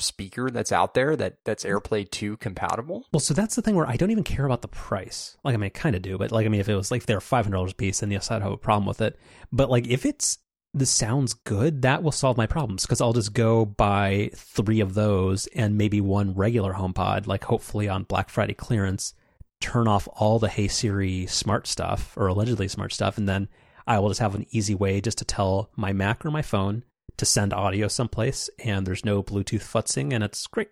speaker 0.00 0.50
that's 0.50 0.72
out 0.72 0.94
there 0.94 1.16
that 1.16 1.38
that's 1.44 1.64
mm-hmm. 1.64 1.76
AirPlay 1.76 2.10
2 2.10 2.36
compatible? 2.38 3.06
Well, 3.12 3.20
so 3.20 3.34
that's 3.34 3.56
the 3.56 3.62
thing 3.62 3.74
where 3.74 3.88
I 3.88 3.96
don't 3.96 4.10
even 4.10 4.24
care 4.24 4.44
about 4.44 4.62
the 4.62 4.68
price. 4.68 5.36
Like, 5.44 5.54
I 5.54 5.56
mean, 5.56 5.66
I 5.66 5.70
kind 5.70 5.96
of 5.96 6.02
do, 6.02 6.18
but 6.18 6.32
like, 6.32 6.46
I 6.46 6.48
mean, 6.48 6.60
if 6.60 6.68
it 6.68 6.76
was 6.76 6.90
like 6.90 7.06
they're 7.06 7.20
five 7.20 7.44
hundred 7.44 7.56
dollars 7.56 7.72
a 7.72 7.76
piece, 7.76 8.00
then 8.00 8.10
yes, 8.10 8.30
I'd 8.30 8.42
have 8.42 8.52
a 8.52 8.56
problem 8.56 8.86
with 8.86 9.00
it. 9.00 9.18
But 9.52 9.70
like, 9.70 9.86
if 9.86 10.04
it's 10.06 10.38
the 10.72 10.86
sounds 10.86 11.34
good, 11.34 11.82
that 11.82 12.02
will 12.02 12.12
solve 12.12 12.36
my 12.36 12.46
problems 12.46 12.82
because 12.82 13.00
I'll 13.00 13.12
just 13.12 13.32
go 13.32 13.64
buy 13.64 14.30
three 14.34 14.80
of 14.80 14.94
those 14.94 15.46
and 15.48 15.76
maybe 15.76 16.00
one 16.00 16.34
regular 16.34 16.74
HomePod, 16.74 17.26
like 17.26 17.44
hopefully 17.44 17.88
on 17.88 18.04
Black 18.04 18.28
Friday 18.28 18.54
clearance. 18.54 19.14
Turn 19.60 19.88
off 19.88 20.08
all 20.14 20.38
the 20.38 20.48
Hey 20.48 20.68
Siri 20.68 21.26
smart 21.26 21.66
stuff 21.66 22.16
or 22.16 22.28
allegedly 22.28 22.66
smart 22.66 22.94
stuff, 22.94 23.18
and 23.18 23.28
then 23.28 23.48
I 23.86 23.98
will 23.98 24.08
just 24.08 24.20
have 24.20 24.34
an 24.34 24.46
easy 24.50 24.74
way 24.74 25.00
just 25.00 25.18
to 25.18 25.24
tell 25.24 25.70
my 25.76 25.92
Mac 25.92 26.24
or 26.24 26.30
my 26.30 26.42
phone 26.42 26.84
to 27.20 27.26
send 27.26 27.52
audio 27.52 27.86
someplace, 27.86 28.50
and 28.64 28.86
there's 28.86 29.04
no 29.04 29.22
Bluetooth 29.22 29.62
futzing, 29.62 30.12
and 30.12 30.24
it's 30.24 30.46
great. 30.46 30.70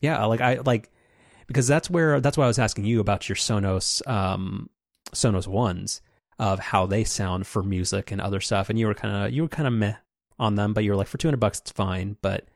Yeah, 0.00 0.24
like 0.24 0.40
I 0.40 0.54
like 0.64 0.90
because 1.46 1.66
that's 1.66 1.90
where 1.90 2.20
that's 2.20 2.38
why 2.38 2.44
I 2.44 2.48
was 2.48 2.58
asking 2.58 2.84
you 2.84 3.00
about 3.00 3.28
your 3.28 3.36
Sonos 3.36 4.06
um 4.08 4.70
Sonos 5.12 5.46
ones 5.46 6.00
of 6.38 6.58
how 6.58 6.86
they 6.86 7.04
sound 7.04 7.46
for 7.46 7.62
music 7.62 8.10
and 8.10 8.20
other 8.20 8.40
stuff, 8.40 8.70
and 8.70 8.78
you 8.78 8.86
were 8.86 8.94
kind 8.94 9.26
of 9.26 9.32
you 9.32 9.42
were 9.42 9.48
kind 9.48 9.66
of 9.66 9.74
meh 9.74 9.96
on 10.38 10.54
them, 10.54 10.72
but 10.72 10.84
you 10.84 10.90
were 10.90 10.96
like 10.96 11.08
for 11.08 11.18
two 11.18 11.28
hundred 11.28 11.40
bucks 11.40 11.58
it's 11.58 11.72
fine. 11.72 12.16
But 12.22 12.46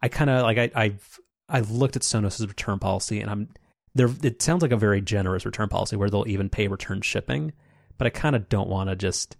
I 0.00 0.08
kind 0.08 0.30
of 0.30 0.42
like 0.42 0.58
I 0.58 0.70
I've 0.74 1.20
I've 1.48 1.70
looked 1.70 1.96
at 1.96 2.02
Sonos's 2.02 2.46
return 2.46 2.78
policy, 2.78 3.20
and 3.20 3.30
I'm 3.30 3.48
there. 3.94 4.10
It 4.22 4.42
sounds 4.42 4.62
like 4.62 4.72
a 4.72 4.76
very 4.76 5.00
generous 5.00 5.44
return 5.44 5.68
policy 5.68 5.96
where 5.96 6.08
they'll 6.08 6.28
even 6.28 6.48
pay 6.48 6.68
return 6.68 7.00
shipping, 7.00 7.52
but 7.98 8.06
I 8.06 8.10
kind 8.10 8.36
of 8.36 8.48
don't 8.48 8.68
want 8.68 8.90
to 8.90 8.96
just 8.96 9.36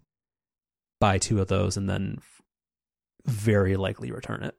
buy 1.00 1.18
two 1.18 1.40
of 1.40 1.48
those 1.48 1.76
and 1.76 1.88
then 1.88 2.18
very 3.26 3.76
likely 3.76 4.10
return 4.10 4.42
it. 4.42 4.54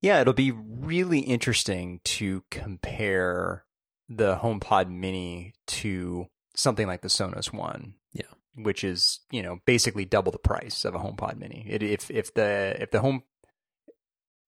Yeah, 0.00 0.20
it'll 0.20 0.32
be 0.32 0.52
really 0.52 1.20
interesting 1.20 2.00
to 2.04 2.44
compare 2.50 3.64
the 4.08 4.36
HomePod 4.36 4.88
Mini 4.90 5.54
to 5.66 6.28
something 6.54 6.86
like 6.86 7.02
the 7.02 7.08
Sonos 7.08 7.52
One. 7.52 7.94
Yeah. 8.12 8.22
Which 8.54 8.84
is, 8.84 9.20
you 9.30 9.42
know, 9.42 9.60
basically 9.66 10.04
double 10.04 10.32
the 10.32 10.38
price 10.38 10.84
of 10.84 10.94
a 10.94 10.98
HomePod 10.98 11.36
Mini. 11.36 11.66
It, 11.68 11.82
if 11.82 12.10
if 12.10 12.34
the 12.34 12.76
if 12.80 12.90
the 12.90 13.00
home 13.00 13.22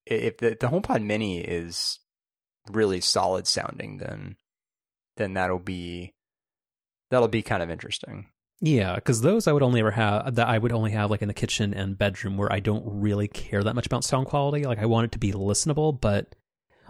if 0.06 0.38
the, 0.38 0.50
the 0.50 0.68
HomePod 0.68 1.04
Mini 1.04 1.40
is 1.40 1.98
really 2.70 3.00
solid 3.00 3.46
sounding, 3.46 3.98
then 3.98 4.36
then 5.16 5.34
that'll 5.34 5.58
be 5.58 6.14
that'll 7.10 7.28
be 7.28 7.42
kind 7.42 7.62
of 7.62 7.70
interesting. 7.70 8.28
Yeah, 8.62 8.94
because 8.94 9.22
those 9.22 9.46
I 9.46 9.52
would 9.52 9.62
only 9.62 9.80
ever 9.80 9.90
have 9.90 10.34
that 10.34 10.48
I 10.48 10.58
would 10.58 10.72
only 10.72 10.90
have 10.90 11.10
like 11.10 11.22
in 11.22 11.28
the 11.28 11.34
kitchen 11.34 11.72
and 11.72 11.96
bedroom 11.96 12.36
where 12.36 12.52
I 12.52 12.60
don't 12.60 12.84
really 12.86 13.26
care 13.26 13.62
that 13.62 13.74
much 13.74 13.86
about 13.86 14.04
sound 14.04 14.26
quality. 14.26 14.64
Like 14.64 14.78
I 14.78 14.86
want 14.86 15.06
it 15.06 15.12
to 15.12 15.18
be 15.18 15.32
listenable, 15.32 15.98
but 15.98 16.34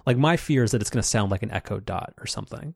like 0.04 0.16
my 0.16 0.37
fear 0.37 0.64
is 0.64 0.72
that 0.72 0.80
it's 0.80 0.90
going 0.90 1.02
to 1.02 1.09
sound 1.09 1.30
like 1.30 1.44
an 1.44 1.52
Echo 1.52 1.78
Dot 1.78 2.14
or 2.18 2.26
something, 2.26 2.74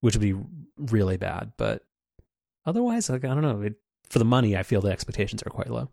which 0.00 0.14
would 0.14 0.22
be 0.22 0.36
really 0.76 1.16
bad. 1.16 1.52
But 1.56 1.82
otherwise, 2.64 3.10
like 3.10 3.24
I 3.24 3.28
don't 3.28 3.42
know. 3.42 3.62
It, 3.62 3.74
for 4.08 4.20
the 4.20 4.24
money, 4.24 4.56
I 4.56 4.62
feel 4.62 4.80
the 4.80 4.90
expectations 4.90 5.42
are 5.42 5.50
quite 5.50 5.70
low. 5.70 5.90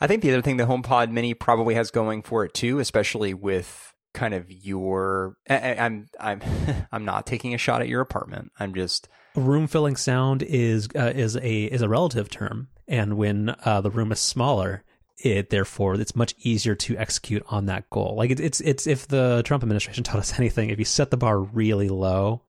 I 0.00 0.06
think 0.06 0.22
the 0.22 0.30
other 0.32 0.42
thing 0.42 0.56
the 0.56 0.66
HomePod 0.66 1.10
Mini 1.10 1.34
probably 1.34 1.74
has 1.74 1.90
going 1.90 2.22
for 2.22 2.44
it 2.44 2.54
too, 2.54 2.78
especially 2.78 3.34
with 3.34 3.92
kind 4.14 4.34
of 4.34 4.50
your 4.50 5.36
I, 5.48 5.74
I'm 5.74 6.06
I'm 6.20 6.42
I'm 6.92 7.04
not 7.04 7.26
taking 7.26 7.54
a 7.54 7.58
shot 7.58 7.80
at 7.80 7.88
your 7.88 8.00
apartment. 8.00 8.52
I'm 8.60 8.74
just 8.74 9.08
room 9.34 9.66
filling 9.66 9.96
sound 9.96 10.42
is 10.42 10.88
uh, 10.96 11.12
is 11.14 11.36
a 11.36 11.64
is 11.64 11.82
a 11.82 11.88
relative 11.88 12.30
term, 12.30 12.68
and 12.86 13.16
when 13.16 13.54
uh, 13.64 13.80
the 13.80 13.90
room 13.90 14.12
is 14.12 14.20
smaller, 14.20 14.84
it 15.18 15.50
therefore 15.50 15.94
it's 15.94 16.16
much 16.16 16.34
easier 16.38 16.74
to 16.74 16.96
execute 16.96 17.42
on 17.48 17.66
that 17.66 17.88
goal. 17.90 18.14
Like 18.16 18.30
it, 18.30 18.40
it's 18.40 18.60
it's 18.60 18.86
if 18.86 19.08
the 19.08 19.42
Trump 19.44 19.62
administration 19.62 20.04
taught 20.04 20.18
us 20.20 20.38
anything, 20.38 20.70
if 20.70 20.78
you 20.78 20.84
set 20.84 21.10
the 21.10 21.16
bar 21.16 21.40
really 21.40 21.88
low, 21.88 22.42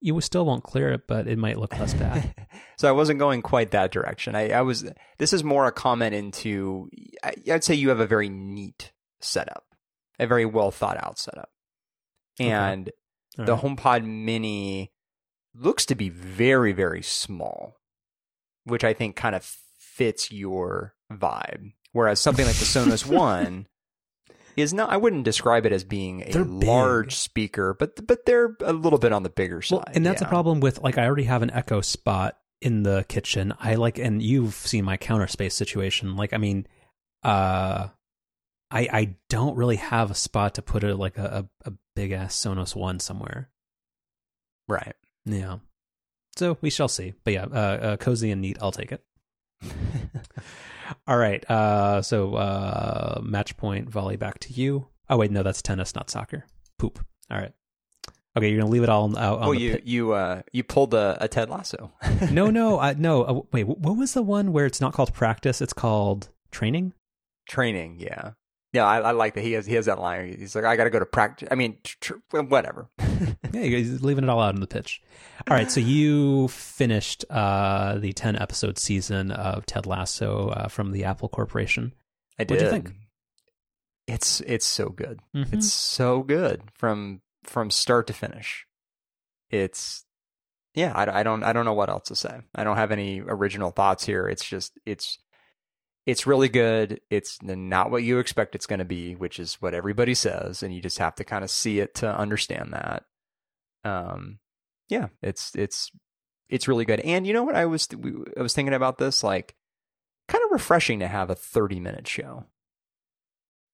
you 0.00 0.20
still 0.20 0.44
won't 0.44 0.64
clear 0.64 0.92
it, 0.92 1.06
but 1.06 1.26
it 1.26 1.38
might 1.38 1.58
look 1.58 1.78
less 1.78 1.94
bad. 1.94 2.34
so 2.76 2.88
I 2.88 2.92
wasn't 2.92 3.18
going 3.18 3.42
quite 3.42 3.70
that 3.70 3.90
direction. 3.90 4.34
I, 4.34 4.50
I 4.50 4.62
was. 4.62 4.90
This 5.18 5.32
is 5.32 5.42
more 5.42 5.66
a 5.66 5.72
comment 5.72 6.14
into. 6.14 6.90
I'd 7.48 7.64
say 7.64 7.74
you 7.74 7.88
have 7.88 8.00
a 8.00 8.06
very 8.06 8.28
neat 8.28 8.92
setup, 9.20 9.64
a 10.18 10.26
very 10.26 10.44
well 10.44 10.70
thought 10.70 11.02
out 11.02 11.18
setup, 11.18 11.50
and 12.38 12.88
okay. 13.38 13.46
the 13.46 13.54
right. 13.54 13.62
HomePod 13.62 14.04
Mini 14.04 14.92
looks 15.54 15.86
to 15.86 15.94
be 15.94 16.08
very 16.08 16.72
very 16.72 17.02
small, 17.02 17.76
which 18.64 18.84
I 18.84 18.92
think 18.92 19.16
kind 19.16 19.34
of 19.34 19.44
fits 19.78 20.30
your 20.30 20.94
vibe. 21.12 21.72
Whereas 21.92 22.20
something 22.20 22.44
like 22.44 22.56
the 22.56 22.64
Sonos 22.64 23.06
One 23.10 23.68
is 24.56 24.72
not. 24.72 24.90
I 24.90 24.96
wouldn't 24.96 25.24
describe 25.24 25.66
it 25.66 25.72
as 25.72 25.84
being 25.84 26.22
a 26.22 26.30
they're 26.32 26.44
large 26.44 27.06
big. 27.06 27.12
speaker, 27.12 27.74
but 27.78 28.06
but 28.06 28.26
they're 28.26 28.56
a 28.60 28.72
little 28.72 28.98
bit 28.98 29.12
on 29.12 29.22
the 29.22 29.30
bigger 29.30 29.62
side. 29.62 29.76
Well, 29.76 29.84
and 29.94 30.04
that's 30.04 30.20
yeah. 30.20 30.26
a 30.26 30.30
problem 30.30 30.60
with 30.60 30.80
like 30.80 30.98
I 30.98 31.06
already 31.06 31.24
have 31.24 31.42
an 31.42 31.50
Echo 31.50 31.80
spot 31.80 32.36
in 32.60 32.82
the 32.82 33.04
kitchen. 33.08 33.54
I 33.60 33.74
like, 33.74 33.98
and 33.98 34.22
you've 34.22 34.54
seen 34.54 34.84
my 34.84 34.96
counter 34.96 35.26
space 35.26 35.54
situation. 35.54 36.16
Like, 36.16 36.32
I 36.32 36.38
mean, 36.38 36.66
uh, 37.22 37.88
I 38.70 38.88
I 38.92 39.16
don't 39.28 39.56
really 39.56 39.76
have 39.76 40.10
a 40.10 40.14
spot 40.14 40.54
to 40.54 40.62
put 40.62 40.84
it 40.84 40.96
like 40.96 41.18
a 41.18 41.46
a, 41.64 41.70
a 41.70 41.72
big 41.94 42.12
ass 42.12 42.34
Sonos 42.34 42.74
One 42.74 42.98
somewhere. 43.00 43.50
Right. 44.66 44.94
Yeah. 45.24 45.58
So 46.36 46.58
we 46.60 46.70
shall 46.70 46.88
see. 46.88 47.14
But 47.24 47.32
yeah, 47.32 47.44
uh, 47.44 47.56
uh 47.56 47.96
cozy 47.96 48.30
and 48.30 48.40
neat. 48.40 48.58
I'll 48.60 48.72
take 48.72 48.92
it. 48.92 49.04
All 51.06 51.16
right. 51.16 51.48
Uh, 51.50 52.02
so 52.02 52.34
uh, 52.34 53.20
match 53.22 53.56
point 53.56 53.88
volley 53.88 54.16
back 54.16 54.38
to 54.40 54.52
you. 54.52 54.88
Oh 55.08 55.16
wait, 55.16 55.30
no, 55.30 55.42
that's 55.42 55.62
tennis, 55.62 55.94
not 55.94 56.10
soccer. 56.10 56.44
Poop. 56.78 57.04
All 57.30 57.38
right. 57.38 57.52
Okay, 58.36 58.50
you're 58.50 58.58
gonna 58.58 58.70
leave 58.70 58.82
it 58.82 58.88
all 58.88 59.16
out. 59.16 59.38
oh, 59.42 59.52
you 59.52 59.74
pit. 59.74 59.84
you 59.84 60.12
uh 60.12 60.42
you 60.50 60.64
pulled 60.64 60.92
a, 60.92 61.16
a 61.20 61.28
Ted 61.28 61.50
Lasso. 61.50 61.92
no, 62.32 62.50
no, 62.50 62.78
uh, 62.80 62.94
no. 62.98 63.22
Uh, 63.22 63.40
wait, 63.52 63.64
what 63.64 63.96
was 63.96 64.12
the 64.14 64.22
one 64.22 64.52
where 64.52 64.66
it's 64.66 64.80
not 64.80 64.92
called 64.92 65.14
practice? 65.14 65.62
It's 65.62 65.72
called 65.72 66.30
training. 66.50 66.94
Training, 67.48 68.00
yeah. 68.00 68.32
Yeah, 68.74 68.86
I, 68.86 68.98
I, 68.98 69.10
like 69.12 69.34
that. 69.34 69.44
He 69.44 69.52
has 69.52 69.66
he 69.66 69.76
has 69.76 69.86
that 69.86 70.00
line. 70.00 70.34
He's 70.36 70.56
like, 70.56 70.64
I 70.64 70.74
got 70.74 70.84
to 70.84 70.90
go 70.90 70.98
to 70.98 71.06
practice. 71.06 71.48
I 71.48 71.54
mean, 71.54 71.78
tr- 71.84 72.14
tr- 72.28 72.40
whatever. 72.40 72.90
yeah, 72.98 73.62
he's 73.62 74.02
leaving 74.02 74.24
it 74.24 74.30
all 74.30 74.40
out 74.40 74.56
in 74.56 74.60
the 74.60 74.66
pitch. 74.66 75.00
All 75.48 75.56
right, 75.56 75.70
so 75.70 75.78
you 75.78 76.48
finished 76.48 77.24
uh, 77.30 77.98
the 77.98 78.12
ten 78.12 78.34
episode 78.34 78.76
season 78.76 79.30
of 79.30 79.64
Ted 79.64 79.86
Lasso 79.86 80.48
uh, 80.48 80.66
from 80.66 80.90
the 80.90 81.04
Apple 81.04 81.28
Corporation. 81.28 81.92
I 82.36 82.42
did. 82.42 82.54
What 82.54 82.58
do 82.58 82.64
you 82.64 82.70
think? 82.72 82.92
It's 84.08 84.40
it's 84.40 84.66
so 84.66 84.88
good. 84.88 85.20
Mm-hmm. 85.36 85.54
It's 85.54 85.72
so 85.72 86.24
good 86.24 86.62
from 86.74 87.20
from 87.44 87.70
start 87.70 88.08
to 88.08 88.12
finish. 88.12 88.66
It's 89.50 90.04
yeah. 90.74 90.92
I, 90.96 91.20
I 91.20 91.22
don't 91.22 91.44
I 91.44 91.52
don't 91.52 91.64
know 91.64 91.74
what 91.74 91.90
else 91.90 92.08
to 92.08 92.16
say. 92.16 92.40
I 92.56 92.64
don't 92.64 92.76
have 92.76 92.90
any 92.90 93.20
original 93.20 93.70
thoughts 93.70 94.04
here. 94.04 94.26
It's 94.26 94.44
just 94.44 94.72
it's 94.84 95.20
it's 96.06 96.26
really 96.26 96.48
good. 96.48 97.00
It's 97.10 97.40
not 97.42 97.90
what 97.90 98.02
you 98.02 98.18
expect 98.18 98.54
it's 98.54 98.66
going 98.66 98.78
to 98.78 98.84
be, 98.84 99.14
which 99.14 99.38
is 99.38 99.54
what 99.54 99.74
everybody 99.74 100.14
says, 100.14 100.62
and 100.62 100.74
you 100.74 100.82
just 100.82 100.98
have 100.98 101.14
to 101.16 101.24
kind 101.24 101.42
of 101.42 101.50
see 101.50 101.80
it 101.80 101.94
to 101.96 102.18
understand 102.18 102.72
that. 102.72 103.04
Um, 103.84 104.38
yeah, 104.88 105.08
it's 105.22 105.54
it's 105.54 105.90
it's 106.50 106.68
really 106.68 106.84
good. 106.84 107.00
And 107.00 107.26
you 107.26 107.32
know 107.32 107.42
what 107.42 107.56
I 107.56 107.64
was 107.66 107.88
I 108.36 108.42
was 108.42 108.54
thinking 108.54 108.74
about 108.74 108.98
this 108.98 109.24
like 109.24 109.54
kind 110.28 110.44
of 110.44 110.50
refreshing 110.50 111.00
to 111.00 111.08
have 111.08 111.30
a 111.30 111.34
30 111.34 111.80
minute 111.80 112.06
show. 112.06 112.44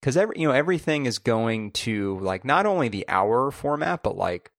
Cuz 0.03 0.17
every 0.17 0.39
you 0.39 0.47
know 0.47 0.55
everything 0.55 1.07
is 1.07 1.19
going 1.19 1.73
to 1.73 2.19
like 2.21 2.45
not 2.45 2.65
only 2.65 2.89
the 2.89 3.09
hour 3.09 3.51
format 3.51 4.03
but 4.03 4.17
like 4.17 4.53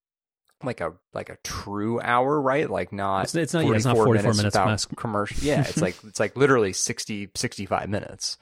like 0.65 0.81
a 0.81 0.93
like 1.13 1.29
a 1.29 1.37
true 1.43 1.99
hour, 2.01 2.39
right? 2.39 2.69
Like 2.69 2.91
not 2.91 3.23
it's, 3.23 3.35
it's 3.35 3.53
not 3.53 3.65
yeah, 3.65 3.73
it's 3.73 3.85
not 3.85 3.95
44 3.95 4.33
minutes, 4.33 4.55
minutes 4.55 4.85
commercial. 4.85 5.37
Yeah, 5.41 5.61
it's 5.61 5.81
like 5.81 5.95
it's 6.05 6.19
like 6.19 6.35
literally 6.35 6.73
60 6.73 7.31
65 7.35 7.89
minutes. 7.89 8.37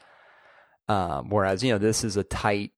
Um, 0.88 1.30
whereas, 1.30 1.64
you 1.64 1.72
know, 1.72 1.78
this 1.78 2.04
is 2.04 2.18
a 2.18 2.24
tight 2.24 2.72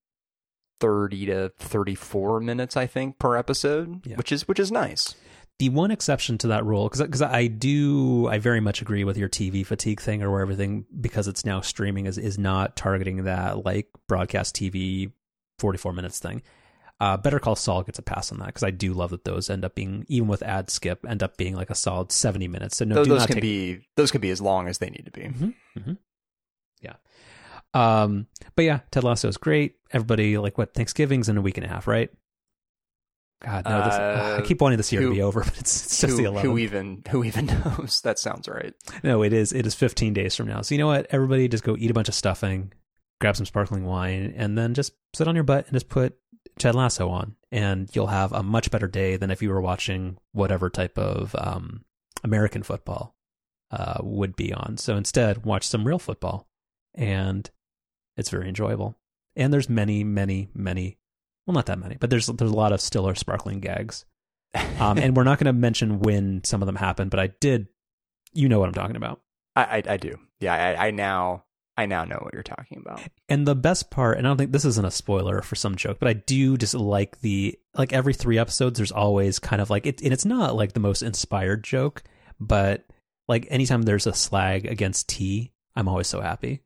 30 0.82 1.26
to 1.28 1.52
34 1.60 2.42
minutes 2.42 2.76
I 2.76 2.88
think 2.88 3.20
per 3.20 3.38
episode, 3.38 4.06
yeah. 4.06 4.16
which 4.16 4.32
is 4.32 4.48
which 4.48 4.60
is 4.60 4.72
nice. 4.72 5.16
The 5.60 5.70
one 5.70 5.92
exception 5.92 6.38
to 6.40 6.48
that 6.48 6.66
rule 6.66 6.90
cuz 6.90 7.02
cuz 7.02 7.22
I 7.22 7.48
do 7.48 8.28
I 8.28 8.40
very 8.40 8.60
much 8.60 8.82
agree 8.82 9.04
with 9.04 9.18
your 9.18 9.30
TV 9.30 9.66
fatigue 9.66 10.02
thing 10.02 10.24
or 10.24 10.32
where 10.32 10.42
everything 10.42 10.86
because 11.00 11.28
it's 11.28 11.46
now 11.46 11.62
streaming 11.62 12.06
is 12.06 12.18
is 12.18 12.38
not 12.38 12.76
targeting 12.76 13.24
that 13.26 13.64
like 13.64 13.88
broadcast 14.08 14.56
TV 14.56 15.12
44 15.60 15.94
minutes 15.94 16.20
thing. 16.20 16.42
Uh, 17.02 17.18
Better 17.18 17.40
Call 17.40 17.56
Saul 17.56 17.82
gets 17.82 17.98
a 17.98 18.04
pass 18.04 18.32
on 18.32 18.38
that 18.38 18.46
because 18.46 18.62
I 18.62 18.70
do 18.70 18.94
love 18.94 19.10
that 19.10 19.24
those 19.24 19.50
end 19.50 19.66
up 19.66 19.74
being 19.74 20.06
even 20.08 20.28
with 20.28 20.44
ad 20.44 20.70
skip 20.70 21.04
end 21.10 21.24
up 21.24 21.36
being 21.36 21.56
like 21.56 21.72
a 21.72 21.76
solid 21.76 22.12
seventy 22.12 22.48
minutes. 22.48 22.78
So 22.78 22.86
no, 22.86 22.94
those, 22.94 23.08
those 23.08 23.26
can 23.26 23.38
take... 23.38 23.42
be 23.42 23.88
those 23.96 24.12
can 24.12 24.22
be 24.22 24.30
as 24.30 24.40
long 24.40 24.68
as 24.68 24.78
they 24.78 24.92
need 24.92 25.06
to 25.06 25.12
be. 25.12 25.22
Mm-hmm, 25.22 25.80
mm-hmm. 25.80 25.94
Yeah. 26.84 26.94
Um. 27.74 28.28
But 28.56 28.66
yeah, 28.66 28.80
Ted 28.92 29.04
Lasso 29.04 29.28
is 29.28 29.38
great. 29.38 29.78
Everybody 29.92 30.38
like 30.38 30.60
what 30.60 30.76
Thanksgiving's 30.76 31.28
in 31.28 31.38
a 31.38 31.42
week 31.42 31.58
and 31.58 31.66
a 31.66 31.70
half, 31.70 31.88
right? 31.88 32.12
God, 33.44 33.66
no. 33.66 33.84
This, 33.84 33.96
uh, 33.96 34.38
I 34.40 34.46
keep 34.46 34.62
wanting 34.62 34.78
this 34.78 34.92
year 34.92 35.02
who, 35.02 35.10
to 35.10 35.16
be 35.16 35.24
over, 35.24 35.40
but 35.44 35.58
it's, 35.58 35.86
it's 35.86 36.02
just 36.02 36.12
who, 36.12 36.18
the 36.18 36.30
11th. 36.30 36.42
Who 36.42 36.58
even 36.60 37.02
who 37.10 37.24
even 37.24 37.46
knows? 37.66 38.02
That 38.02 38.20
sounds 38.20 38.48
right. 38.48 38.76
No, 39.04 39.24
it 39.24 39.34
is. 39.34 39.54
It 39.54 39.66
is 39.66 39.74
15 39.74 40.14
days 40.14 40.36
from 40.36 40.48
now. 40.48 40.62
So 40.62 40.76
you 40.76 40.80
know 40.80 40.86
what? 40.86 41.08
Everybody 41.10 41.48
just 41.48 41.64
go 41.64 41.76
eat 41.80 41.90
a 41.90 41.96
bunch 41.96 42.10
of 42.10 42.14
stuffing, 42.14 42.74
grab 43.20 43.36
some 43.36 43.48
sparkling 43.48 43.86
wine, 43.86 44.36
and 44.38 44.56
then 44.56 44.76
just 44.76 44.94
sit 45.16 45.28
on 45.28 45.34
your 45.34 45.44
butt 45.44 45.66
and 45.66 45.74
just 45.74 45.90
put 45.90 46.16
Ted 46.62 46.76
Lasso 46.76 47.10
on, 47.10 47.36
and 47.52 47.89
you'll 47.93 48.08
have 48.08 48.32
a 48.32 48.43
much 48.43 48.69
better 48.69 48.88
day 48.88 49.17
than 49.17 49.32
if 49.32 49.41
you 49.41 49.50
were 49.50 49.62
watching 49.62 50.17
whatever 50.32 50.69
type 50.69 50.95
of 50.95 51.36
um, 51.36 51.86
American 52.24 52.62
football 52.62 53.15
uh, 53.71 53.97
would 54.02 54.36
be 54.36 54.54
on. 54.54 54.78
So 54.78 54.95
instead, 54.95 55.43
watch 55.43 55.67
some 55.67 55.88
real 55.88 55.97
football, 55.97 56.47
and 56.93 57.50
it's 58.15 58.30
very 58.30 58.47
enjoyable. 58.47 58.95
And 59.36 59.52
there's 59.52 59.69
many, 59.69 60.04
many, 60.04 60.50
many. 60.54 61.00
Well, 61.47 61.56
not 61.56 61.65
that 61.65 61.80
many, 61.80 61.97
but 62.00 62.12
there's 62.12 62.28
there's 62.28 62.52
a 62.52 62.56
lot 62.56 62.74
of 62.74 62.80
Stiller 62.80 63.15
sparkling 63.15 63.60
gags. 63.60 64.06
Um, 64.80 65.00
and 65.00 65.17
we're 65.17 65.24
not 65.24 65.39
going 65.39 65.45
to 65.45 65.54
mention 65.54 66.00
when 66.00 66.43
some 66.43 66.62
of 66.62 66.67
them 66.67 66.76
happen, 66.76 67.10
but 67.10 67.19
I 67.19 67.28
did. 67.39 67.69
You 68.34 68.50
know 68.50 68.60
what 68.60 68.67
I'm 68.67 68.76
talking 68.76 68.97
about. 68.97 69.21
I 69.56 69.63
I, 69.63 69.84
I 69.93 69.97
do. 69.97 70.19
Yeah, 70.39 70.54
I, 70.54 70.88
I 70.88 70.91
now 70.91 71.45
I 71.78 71.86
now 71.86 72.04
know 72.04 72.20
what 72.22 72.34
you're 72.34 72.44
talking 72.44 72.80
about. 72.80 73.02
And 73.30 73.48
the 73.48 73.56
best 73.56 73.90
part, 73.90 74.18
and 74.18 74.28
I 74.28 74.30
don't 74.30 74.38
think 74.38 74.52
this 74.52 74.66
isn't 74.66 74.86
a 74.86 74.92
spoiler 74.92 75.42
for 75.42 75.56
some 75.56 75.76
joke, 75.76 76.00
but 76.00 76.10
I 76.10 76.14
do 76.14 76.58
just 76.58 76.74
like 76.74 77.22
the 77.22 77.58
like 77.76 77.94
every 77.94 78.14
three 78.14 78.38
episodes, 78.38 78.78
there's 78.78 78.92
always 78.92 79.40
kind 79.40 79.62
of 79.62 79.70
like 79.70 79.86
it, 79.86 80.02
and 80.02 80.12
it's 80.12 80.26
not 80.26 80.56
like 80.56 80.74
the 80.74 80.80
most 80.80 81.02
inspired 81.02 81.64
joke, 81.64 82.04
but 82.40 82.86
like 83.28 83.48
anytime 83.50 83.84
there's 83.84 84.08
a 84.08 84.14
slag 84.14 84.66
against 84.66 85.08
tea, 85.08 85.54
I'm 85.76 85.88
always 85.88 86.08
so 86.08 86.20
happy 86.20 86.62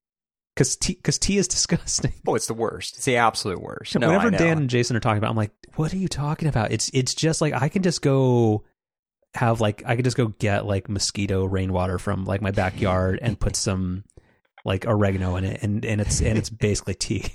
because 0.55 0.75
tea 0.75 0.93
because 0.93 1.19
tea 1.19 1.37
is 1.37 1.47
disgusting. 1.47 2.13
Oh, 2.25 2.35
it's 2.35 2.47
the 2.47 2.53
worst. 2.53 2.95
It's 2.97 3.05
the 3.05 3.17
absolute 3.17 3.61
worst. 3.61 3.97
No, 3.97 4.07
Whenever 4.07 4.31
Dan 4.31 4.57
and 4.57 4.69
Jason 4.69 4.95
are 4.95 5.01
talking 5.01 5.19
about, 5.19 5.29
I'm 5.29 5.37
like, 5.37 5.51
what 5.75 5.93
are 5.93 5.97
you 5.97 6.07
talking 6.07 6.47
about? 6.47 6.71
It's 6.71 6.89
it's 6.93 7.13
just 7.13 7.41
like 7.41 7.53
I 7.53 7.69
can 7.69 7.83
just 7.83 8.01
go 8.01 8.63
have 9.35 9.61
like 9.61 9.83
I 9.85 9.95
could 9.95 10.05
just 10.05 10.17
go 10.17 10.27
get 10.27 10.65
like 10.65 10.89
mosquito 10.89 11.45
rainwater 11.45 11.99
from 11.99 12.25
like 12.25 12.41
my 12.41 12.51
backyard 12.51 13.19
and 13.21 13.39
put 13.39 13.55
some 13.55 14.03
like 14.65 14.85
oregano 14.85 15.35
in 15.37 15.45
it, 15.45 15.63
and 15.63 15.85
and 15.85 16.01
it's 16.01 16.21
and 16.21 16.37
it's 16.37 16.49
basically 16.65 16.95
tea. 16.95 17.25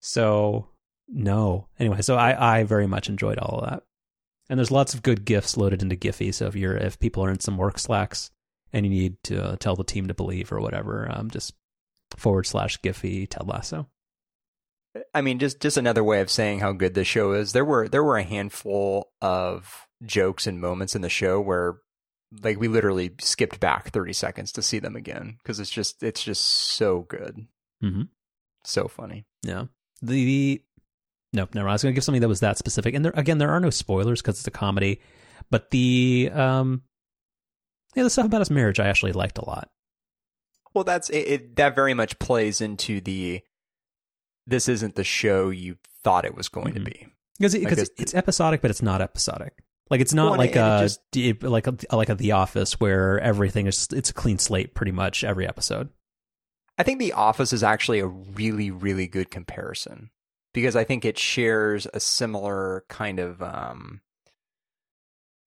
So 0.00 0.68
no. 1.08 1.68
Anyway, 1.78 2.02
so 2.02 2.16
I 2.16 2.58
I 2.58 2.62
very 2.64 2.86
much 2.86 3.08
enjoyed 3.08 3.38
all 3.38 3.58
of 3.58 3.70
that. 3.70 3.82
And 4.48 4.58
there's 4.58 4.70
lots 4.70 4.94
of 4.94 5.02
good 5.02 5.24
gifts 5.24 5.56
loaded 5.56 5.82
into 5.82 5.96
Giphy. 5.96 6.32
So 6.32 6.46
if 6.46 6.54
you're 6.54 6.76
if 6.76 7.00
people 7.00 7.24
are 7.24 7.30
in 7.30 7.40
some 7.40 7.56
work 7.56 7.78
slacks 7.78 8.30
and 8.72 8.86
you 8.86 8.90
need 8.90 9.16
to 9.24 9.42
uh, 9.42 9.56
tell 9.56 9.74
the 9.74 9.82
team 9.82 10.06
to 10.06 10.14
believe 10.14 10.52
or 10.52 10.60
whatever, 10.60 11.10
um, 11.10 11.30
just 11.30 11.54
forward 12.16 12.44
slash 12.44 12.78
Giphy 12.80 13.28
Ted 13.28 13.48
Lasso. 13.48 13.88
I 15.14 15.20
mean, 15.20 15.38
just 15.38 15.60
just 15.60 15.76
another 15.76 16.04
way 16.04 16.20
of 16.20 16.30
saying 16.30 16.60
how 16.60 16.72
good 16.72 16.94
the 16.94 17.04
show 17.04 17.32
is. 17.32 17.52
There 17.52 17.64
were 17.64 17.88
there 17.88 18.04
were 18.04 18.16
a 18.16 18.22
handful 18.22 19.10
of 19.20 19.86
jokes 20.04 20.46
and 20.46 20.60
moments 20.60 20.94
in 20.94 21.02
the 21.02 21.08
show 21.08 21.40
where, 21.40 21.78
like, 22.42 22.58
we 22.58 22.68
literally 22.68 23.12
skipped 23.20 23.60
back 23.60 23.90
thirty 23.90 24.12
seconds 24.12 24.52
to 24.52 24.62
see 24.62 24.78
them 24.78 24.96
again 24.96 25.36
because 25.42 25.60
it's 25.60 25.70
just 25.70 26.02
it's 26.02 26.22
just 26.22 26.42
so 26.44 27.02
good, 27.08 27.46
Mm-hmm. 27.82 28.02
so 28.64 28.88
funny. 28.88 29.26
Yeah. 29.42 29.64
The, 30.02 30.24
the 30.24 30.62
nope, 31.32 31.54
never. 31.54 31.64
mind. 31.64 31.72
I 31.72 31.74
was 31.74 31.82
going 31.82 31.92
to 31.94 31.96
give 31.96 32.04
something 32.04 32.20
that 32.20 32.28
was 32.28 32.40
that 32.40 32.58
specific, 32.58 32.94
and 32.94 33.04
there 33.04 33.12
again, 33.16 33.38
there 33.38 33.50
are 33.50 33.60
no 33.60 33.70
spoilers 33.70 34.20
because 34.22 34.38
it's 34.38 34.46
a 34.46 34.50
comedy. 34.50 35.00
But 35.50 35.70
the 35.70 36.30
um, 36.34 36.82
yeah, 37.94 38.02
the 38.02 38.10
stuff 38.10 38.26
about 38.26 38.40
his 38.40 38.50
marriage, 38.50 38.80
I 38.80 38.88
actually 38.88 39.12
liked 39.12 39.38
a 39.38 39.44
lot. 39.44 39.70
Well, 40.74 40.84
that's 40.84 41.08
it, 41.10 41.18
it. 41.28 41.56
That 41.56 41.74
very 41.74 41.94
much 41.94 42.18
plays 42.18 42.60
into 42.60 43.00
the. 43.00 43.40
This 44.46 44.68
isn't 44.68 44.94
the 44.94 45.04
show 45.04 45.48
you 45.50 45.76
thought 46.04 46.24
it 46.24 46.34
was 46.36 46.48
going 46.48 46.72
Mhm. 46.74 46.74
to 46.74 46.80
be. 46.80 47.06
because 47.38 47.54
Like 47.54 47.62
because 47.68 47.90
it's 47.98 48.14
episodic, 48.14 48.60
but 48.62 48.70
it's 48.70 48.82
not 48.82 49.00
episodic. 49.00 49.54
Like 49.90 50.00
it's 50.00 50.14
not 50.14 50.36
like 50.38 50.50
it- 50.50 50.56
and 50.56 50.82
it 50.82 50.84
a 50.84 50.84
just- 50.84 51.42
like 51.44 51.66
a 51.66 51.96
like 51.96 52.08
a 52.08 52.14
The 52.14 52.32
Office 52.32 52.80
where 52.80 53.20
everything 53.20 53.66
is 53.66 53.88
it's 53.92 54.10
a 54.10 54.14
clean 54.14 54.38
slate 54.38 54.74
pretty 54.74 54.92
much 54.92 55.22
every 55.24 55.46
episode. 55.46 55.90
I 56.78 56.82
think 56.82 56.98
The 56.98 57.12
Office 57.14 57.52
is 57.52 57.62
actually 57.62 58.00
a 58.00 58.06
really, 58.06 58.70
really 58.70 59.06
good 59.06 59.30
comparison 59.30 60.10
because 60.52 60.76
I 60.76 60.84
think 60.84 61.04
it 61.04 61.18
shares 61.18 61.86
a 61.94 62.00
similar 62.00 62.84
kind 62.88 63.18
of 63.18 63.40
um, 63.42 64.00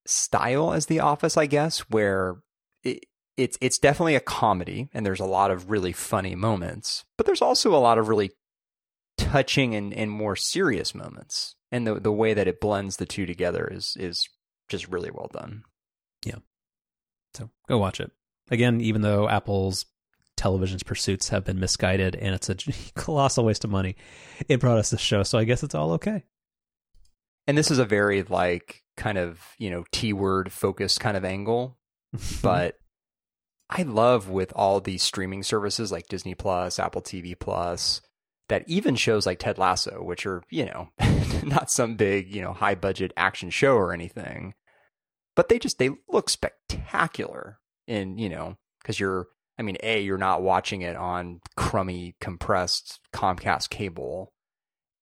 style 0.05 0.73
as 0.73 0.85
The 0.87 0.99
Office, 1.01 1.37
I 1.37 1.45
guess, 1.45 1.79
where 1.89 2.37
it, 2.83 3.05
it's 3.37 3.57
it's 3.61 3.77
definitely 3.77 4.15
a 4.15 4.19
comedy 4.21 4.89
and 4.93 5.05
there's 5.05 5.19
a 5.19 5.25
lot 5.25 5.51
of 5.51 5.69
really 5.69 5.93
funny 5.93 6.35
moments, 6.35 7.05
but 7.17 7.25
there's 7.25 7.41
also 7.41 7.75
a 7.75 7.77
lot 7.77 7.97
of 7.97 8.07
really 8.07 8.31
touching 9.29 9.75
and, 9.75 9.93
and 9.93 10.11
more 10.11 10.35
serious 10.35 10.93
moments. 10.95 11.55
And 11.71 11.85
the 11.85 11.95
the 11.95 12.11
way 12.11 12.33
that 12.33 12.47
it 12.47 12.59
blends 12.59 12.97
the 12.97 13.05
two 13.05 13.25
together 13.25 13.67
is 13.71 13.95
is 13.99 14.27
just 14.69 14.87
really 14.87 15.11
well 15.11 15.29
done. 15.31 15.63
Yeah. 16.25 16.39
So 17.35 17.49
go 17.67 17.77
watch 17.77 17.99
it 17.99 18.11
again. 18.49 18.81
Even 18.81 19.01
though 19.01 19.29
Apple's 19.29 19.85
television's 20.35 20.83
pursuits 20.83 21.29
have 21.29 21.43
been 21.43 21.59
misguided 21.59 22.15
and 22.15 22.33
it's 22.33 22.49
a 22.49 22.55
colossal 22.95 23.45
waste 23.45 23.63
of 23.63 23.69
money, 23.69 23.95
it 24.47 24.59
brought 24.59 24.79
us 24.79 24.89
this 24.89 25.01
show, 25.01 25.23
so 25.23 25.37
I 25.37 25.43
guess 25.43 25.63
it's 25.63 25.75
all 25.75 25.91
okay. 25.93 26.23
And 27.45 27.57
this 27.57 27.71
is 27.71 27.79
a 27.79 27.85
very 27.85 28.23
like 28.23 28.83
kind 28.97 29.17
of, 29.17 29.41
you 29.57 29.69
know, 29.69 29.83
T 29.91 30.13
word 30.13 30.51
focused 30.51 30.99
kind 30.99 31.17
of 31.17 31.25
angle 31.25 31.79
but 32.41 32.75
I 33.69 33.83
love 33.83 34.29
with 34.29 34.51
all 34.55 34.79
these 34.79 35.03
streaming 35.03 35.43
services 35.43 35.91
like 35.91 36.07
Disney 36.07 36.35
Plus, 36.35 36.79
Apple 36.79 37.01
TV 37.01 37.37
Plus, 37.37 38.01
that 38.49 38.63
even 38.67 38.95
shows 38.95 39.25
like 39.25 39.39
Ted 39.39 39.57
Lasso, 39.57 40.03
which 40.03 40.25
are, 40.25 40.43
you 40.49 40.65
know, 40.65 40.89
not 41.43 41.71
some 41.71 41.95
big, 41.95 42.33
you 42.33 42.41
know, 42.41 42.53
high 42.53 42.75
budget 42.75 43.13
action 43.15 43.49
show 43.49 43.75
or 43.75 43.93
anything, 43.93 44.53
but 45.35 45.49
they 45.49 45.57
just 45.57 45.79
they 45.79 45.91
look 46.07 46.29
spectacular 46.29 47.59
in, 47.87 48.17
you 48.17 48.29
know, 48.29 48.57
cuz 48.83 48.99
you're 48.99 49.27
I 49.57 49.61
mean, 49.61 49.77
A, 49.83 50.01
you're 50.01 50.17
not 50.17 50.41
watching 50.41 50.81
it 50.83 50.95
on 50.95 51.41
crummy 51.57 52.15
compressed 52.21 52.99
Comcast 53.13 53.69
cable 53.69 54.33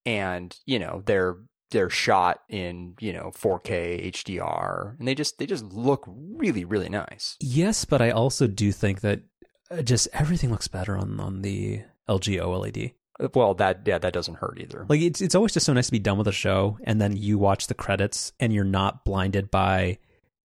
and, 0.05 0.55
you 0.65 0.79
know, 0.79 1.03
they're 1.05 1.37
they're 1.71 1.89
shot 1.89 2.39
in 2.49 2.95
you 2.99 3.11
know 3.11 3.31
4K 3.35 4.11
HDR, 4.11 4.97
and 4.97 5.07
they 5.07 5.15
just 5.15 5.37
they 5.37 5.45
just 5.45 5.65
look 5.65 6.05
really 6.07 6.63
really 6.63 6.89
nice. 6.89 7.35
yes, 7.41 7.85
but 7.85 8.01
I 8.01 8.11
also 8.11 8.47
do 8.47 8.71
think 8.71 9.01
that 9.01 9.21
uh, 9.69 9.81
just 9.81 10.07
everything 10.13 10.49
looks 10.49 10.67
better 10.67 10.97
on 10.97 11.19
on 11.19 11.41
the 11.41 11.81
LG 12.07 12.41
OLED. 12.41 12.93
Well, 13.33 13.55
that 13.55 13.81
yeah, 13.85 13.97
that 13.97 14.13
doesn't 14.13 14.35
hurt 14.35 14.59
either. 14.59 14.85
Like 14.87 15.01
it's 15.01 15.21
it's 15.21 15.35
always 15.35 15.53
just 15.53 15.65
so 15.65 15.73
nice 15.73 15.87
to 15.87 15.91
be 15.91 15.99
done 15.99 16.17
with 16.17 16.27
a 16.27 16.33
show 16.33 16.77
and 16.83 17.01
then 17.01 17.17
you 17.17 17.37
watch 17.37 17.67
the 17.67 17.73
credits 17.73 18.31
and 18.39 18.53
you're 18.53 18.63
not 18.63 19.05
blinded 19.05 19.49
by 19.49 19.97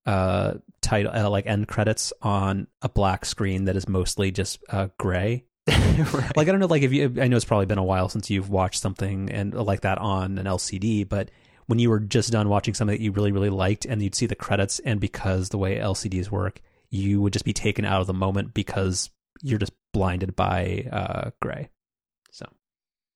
uh 0.05 0.53
title 0.81 1.11
uh, 1.13 1.29
like 1.29 1.45
end 1.45 1.67
credits 1.67 2.11
on 2.21 2.65
a 2.81 2.89
black 2.89 3.23
screen 3.23 3.65
that 3.65 3.75
is 3.75 3.87
mostly 3.87 4.31
just 4.31 4.59
uh 4.69 4.87
gray. 4.97 5.45
right. 5.67 6.35
Like 6.37 6.47
I 6.47 6.51
don't 6.51 6.59
know 6.59 6.67
like 6.67 6.83
if 6.83 6.93
you 6.93 7.13
I 7.21 7.27
know 7.27 7.35
it's 7.35 7.45
probably 7.45 7.65
been 7.65 7.77
a 7.77 7.83
while 7.83 8.07
since 8.09 8.29
you've 8.29 8.49
watched 8.49 8.81
something 8.81 9.29
and 9.29 9.53
like 9.53 9.81
that 9.81 9.97
on 9.97 10.37
an 10.37 10.45
LCD, 10.45 11.07
but 11.07 11.29
when 11.67 11.77
you 11.77 11.89
were 11.89 11.99
just 11.99 12.31
done 12.31 12.49
watching 12.49 12.73
something 12.73 12.97
that 12.97 13.03
you 13.03 13.11
really 13.11 13.31
really 13.31 13.49
liked 13.49 13.85
and 13.85 14.01
you'd 14.01 14.15
see 14.15 14.25
the 14.25 14.35
credits 14.35 14.79
and 14.79 14.99
because 14.99 15.49
the 15.49 15.57
way 15.57 15.77
LCDs 15.77 16.31
work, 16.31 16.61
you 16.89 17.21
would 17.21 17.33
just 17.33 17.45
be 17.45 17.53
taken 17.53 17.83
out 17.83 18.01
of 18.01 18.07
the 18.07 18.13
moment 18.13 18.53
because 18.53 19.09
you're 19.41 19.59
just 19.59 19.73
blinded 19.91 20.37
by 20.37 20.85
uh 20.91 21.31
gray. 21.41 21.69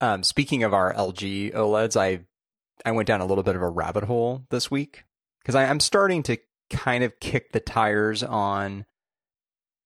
Um, 0.01 0.23
speaking 0.23 0.63
of 0.63 0.73
our 0.73 0.93
LG 0.93 1.53
OLEDs, 1.53 1.95
I 1.99 2.25
I 2.85 2.91
went 2.91 3.07
down 3.07 3.21
a 3.21 3.25
little 3.25 3.43
bit 3.43 3.55
of 3.55 3.61
a 3.61 3.69
rabbit 3.69 4.03
hole 4.03 4.45
this 4.49 4.69
week 4.69 5.05
because 5.41 5.55
I'm 5.55 5.79
starting 5.79 6.23
to 6.23 6.37
kind 6.69 7.03
of 7.03 7.19
kick 7.19 7.51
the 7.51 7.59
tires 7.59 8.21
on 8.23 8.85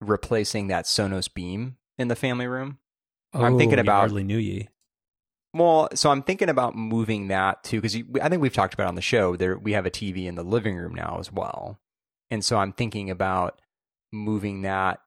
replacing 0.02 0.68
that 0.68 0.86
Sonos 0.86 1.32
Beam 1.32 1.78
in 1.98 2.08
the 2.08 2.16
family 2.16 2.48
room. 2.48 2.80
I'm 3.34 3.58
thinking 3.58 3.78
Oh, 3.78 3.82
about- 3.82 4.00
hardly 4.00 4.24
knew 4.24 4.38
ye. 4.38 4.70
Well, 5.54 5.90
so 5.96 6.12
I'm 6.12 6.22
thinking 6.24 6.50
about 6.50 6.76
moving 6.76 7.28
that 7.30 7.64
too 7.64 7.82
because 7.82 7.96
I 8.22 8.30
think 8.30 8.42
we've 8.42 8.54
talked 8.54 8.74
about 8.76 8.88
on 8.88 8.96
the 8.96 9.02
show. 9.02 9.36
There, 9.36 9.58
we 9.58 9.74
have 9.74 9.86
a 9.86 9.92
TV 9.92 10.26
in 10.28 10.36
the 10.36 10.44
living 10.44 10.76
room 10.78 10.94
now 10.94 11.18
as 11.20 11.32
well, 11.32 11.80
and 12.30 12.46
so 12.46 12.58
I'm 12.58 12.72
thinking 12.72 13.10
about 13.10 13.60
moving 14.12 14.62
that 14.62 15.02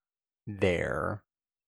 there, 0.47 1.23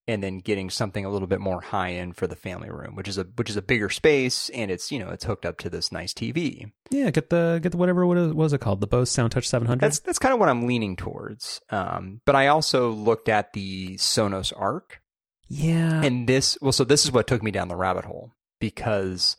and 0.07 0.21
then 0.21 0.37
getting 0.39 0.69
something 0.69 1.03
a 1.03 1.09
little 1.09 1.27
bit 1.27 1.39
more 1.39 1.61
high 1.61 1.93
end 1.93 2.15
for 2.15 2.27
the 2.27 2.35
family 2.35 2.69
room, 2.69 2.95
which 2.95 3.07
is 3.07 3.17
a 3.17 3.23
which 3.35 3.49
is 3.49 3.57
a 3.57 3.61
bigger 3.61 3.89
space, 3.89 4.49
and 4.49 4.69
it's 4.69 4.91
you 4.91 4.99
know 4.99 5.09
it's 5.09 5.25
hooked 5.25 5.45
up 5.45 5.57
to 5.59 5.69
this 5.69 5.91
nice 5.91 6.13
TV. 6.13 6.71
Yeah, 6.91 7.09
get 7.11 7.29
the 7.29 7.59
get 7.61 7.71
the 7.71 7.77
whatever 7.77 8.05
what 8.05 8.35
was 8.35 8.53
it 8.53 8.61
called? 8.61 8.81
The 8.81 8.87
Bose 8.87 9.09
SoundTouch 9.09 9.45
700. 9.45 9.79
That's 9.79 9.99
that's 9.99 10.19
kind 10.19 10.33
of 10.33 10.39
what 10.39 10.49
I'm 10.49 10.67
leaning 10.67 10.95
towards. 10.95 11.61
Um, 11.69 12.21
but 12.25 12.35
I 12.35 12.47
also 12.47 12.91
looked 12.91 13.29
at 13.29 13.53
the 13.53 13.95
Sonos 13.95 14.53
Arc, 14.55 15.01
yeah. 15.47 16.01
and 16.03 16.27
this 16.27 16.57
well 16.61 16.71
so 16.71 16.83
this 16.83 17.05
is 17.05 17.11
what 17.11 17.27
took 17.27 17.43
me 17.43 17.51
down 17.51 17.67
the 17.67 17.75
rabbit 17.75 18.05
hole 18.05 18.31
because 18.59 19.37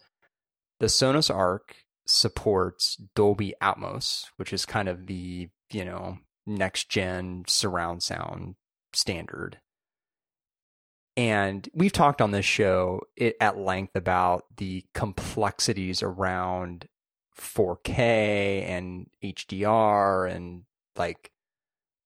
the 0.78 0.86
Sonos 0.86 1.34
Arc 1.34 1.74
supports 2.06 2.96
Dolby 3.14 3.54
Atmos, 3.60 4.26
which 4.36 4.52
is 4.52 4.64
kind 4.64 4.88
of 4.88 5.06
the, 5.06 5.48
you 5.70 5.84
know, 5.84 6.18
next 6.46 6.88
gen 6.88 7.44
surround 7.48 8.02
sound 8.02 8.54
standard. 8.92 9.58
And 11.16 11.68
we've 11.72 11.92
talked 11.92 12.20
on 12.20 12.30
this 12.30 12.44
show 12.44 13.00
at 13.40 13.58
length 13.58 13.96
about 13.96 14.44
the 14.56 14.84
complexities 14.92 16.02
around 16.02 16.88
4K 17.38 18.68
and 18.68 19.08
HDR 19.24 20.30
and 20.30 20.64
like 20.96 21.30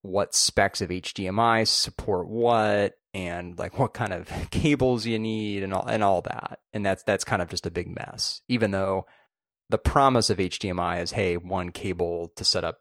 what 0.03 0.35
specs 0.35 0.81
of 0.81 0.91
HDMI 0.91 1.67
support 1.67 2.29
what 2.29 2.95
and 3.13 3.59
like 3.59 3.79
what 3.79 3.95
kind 3.95 4.13
of 4.13 4.31
cables 4.51 5.07
you 5.07 5.19
need 5.19 5.63
and 5.63 5.75
all 5.75 5.87
and 5.87 6.05
all 6.05 6.23
that. 6.23 6.61
And 6.73 6.87
that's 6.87 7.03
that's 7.03 7.25
kind 7.25 7.43
of 7.43 7.49
just 7.49 7.67
a 7.67 7.71
big 7.71 7.89
mess. 7.89 8.43
Even 8.49 8.71
though 8.71 9.07
the 9.69 9.79
promise 9.79 10.31
of 10.31 10.39
HDMI 10.39 11.03
is 11.03 11.13
hey, 11.13 11.37
one 11.37 11.71
cable 11.71 12.33
to 12.37 12.45
set 12.45 12.65
up, 12.65 12.79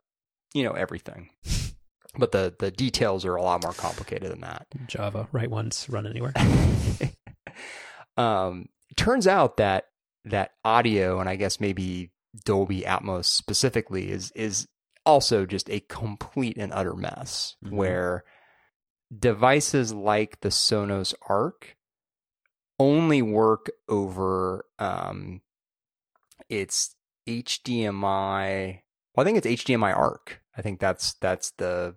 you 0.53 0.63
know, 0.63 0.71
everything. 0.73 1.29
But 2.17 2.31
the 2.31 2.53
the 2.57 2.71
details 2.71 3.23
are 3.25 3.35
a 3.35 3.41
lot 3.41 3.61
more 3.63 3.73
complicated 3.73 4.31
than 4.31 4.41
that. 4.41 4.67
Java, 4.87 5.27
right 5.31 5.49
ones 5.49 5.85
run 5.89 6.07
anywhere. 6.07 6.33
um, 8.17 8.67
turns 8.95 9.27
out 9.27 9.57
that 9.57 9.85
that 10.25 10.51
audio 10.65 11.19
and 11.19 11.29
I 11.29 11.35
guess 11.35 11.59
maybe 11.59 12.11
Dolby 12.45 12.81
Atmos 12.81 13.25
specifically 13.25 14.11
is 14.11 14.31
is 14.31 14.67
also 15.05 15.45
just 15.45 15.69
a 15.69 15.79
complete 15.81 16.57
and 16.57 16.73
utter 16.73 16.95
mess 16.95 17.55
Mhm. 17.63 17.71
where 17.71 18.23
devices 19.17 19.93
like 19.93 20.41
the 20.41 20.49
Sonos 20.49 21.13
Arc 21.27 21.75
only 22.79 23.21
work 23.21 23.69
over 23.87 24.65
um, 24.77 25.41
its 26.49 26.95
HDMI. 27.27 28.81
Well, 29.15 29.23
I 29.23 29.25
think 29.25 29.37
it's 29.37 29.47
HDMI 29.63 29.95
Arc. 29.95 30.41
I 30.59 30.61
think 30.61 30.79
that's 30.81 31.13
that's 31.15 31.51
the 31.51 31.95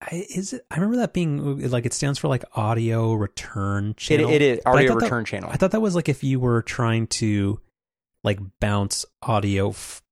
I, 0.00 0.26
is 0.34 0.52
it? 0.54 0.66
I 0.70 0.76
remember 0.76 0.96
that 0.98 1.12
being 1.12 1.68
like 1.70 1.86
it 1.86 1.92
stands 1.92 2.18
for 2.18 2.28
like 2.28 2.44
audio 2.54 3.12
return 3.12 3.90
it, 3.90 3.96
channel. 3.98 4.30
it 4.30 4.42
is 4.42 4.60
I 4.66 4.70
audio 4.70 4.88
thought 4.92 5.00
that- 5.00 5.04
return 5.06 5.24
channel. 5.24 5.50
I 5.52 5.56
thought 5.56 5.70
that 5.72 5.80
was 5.80 5.94
like 5.94 6.08
if 6.08 6.24
you 6.24 6.40
were 6.40 6.62
trying 6.62 7.06
to 7.08 7.60
like 8.22 8.38
bounce 8.60 9.04
audio. 9.22 9.70
F- 9.70 10.02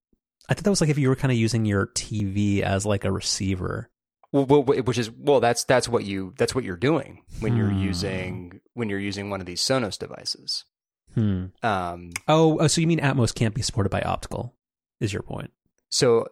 I 0.49 0.55
thought 0.55 0.65
that 0.65 0.71
was 0.71 0.81
like 0.81 0.91
if 0.91 0.99
you 0.99 1.09
were 1.09 1.17
kind 1.17 1.33
of 1.33 1.39
using 1.39 1.65
your 1.65 1.87
TV 1.87 2.61
as 2.61 2.85
like 2.85 3.05
a 3.05 3.13
receiver. 3.13 3.89
Well, 4.33 4.45
well, 4.47 4.63
which 4.63 4.99
is 4.99 5.11
well, 5.11 5.41
that's 5.41 5.65
that's 5.65 5.89
what 5.89 6.05
you 6.05 6.35
that's 6.39 6.55
what 6.55 6.65
you're 6.65 6.77
doing 6.77 7.23
when 7.41 7.57
you're 7.57 7.71
Hmm. 7.71 7.83
using 7.83 8.61
when 8.75 8.89
you're 8.89 8.99
using 8.99 9.31
one 9.31 9.41
of 9.41 9.47
these 9.47 9.63
Sonos 9.63 9.99
devices. 9.99 10.65
Hmm. 11.15 11.47
Um, 11.63 12.11
Oh, 12.29 12.59
oh, 12.61 12.67
so 12.67 12.81
you 12.81 12.87
mean 12.87 13.01
Atmos 13.01 13.35
can't 13.35 13.55
be 13.55 13.61
supported 13.63 13.91
by 13.91 14.01
optical? 14.01 14.55
Is 15.01 15.13
your 15.13 15.23
point? 15.23 15.51
So 15.93 16.27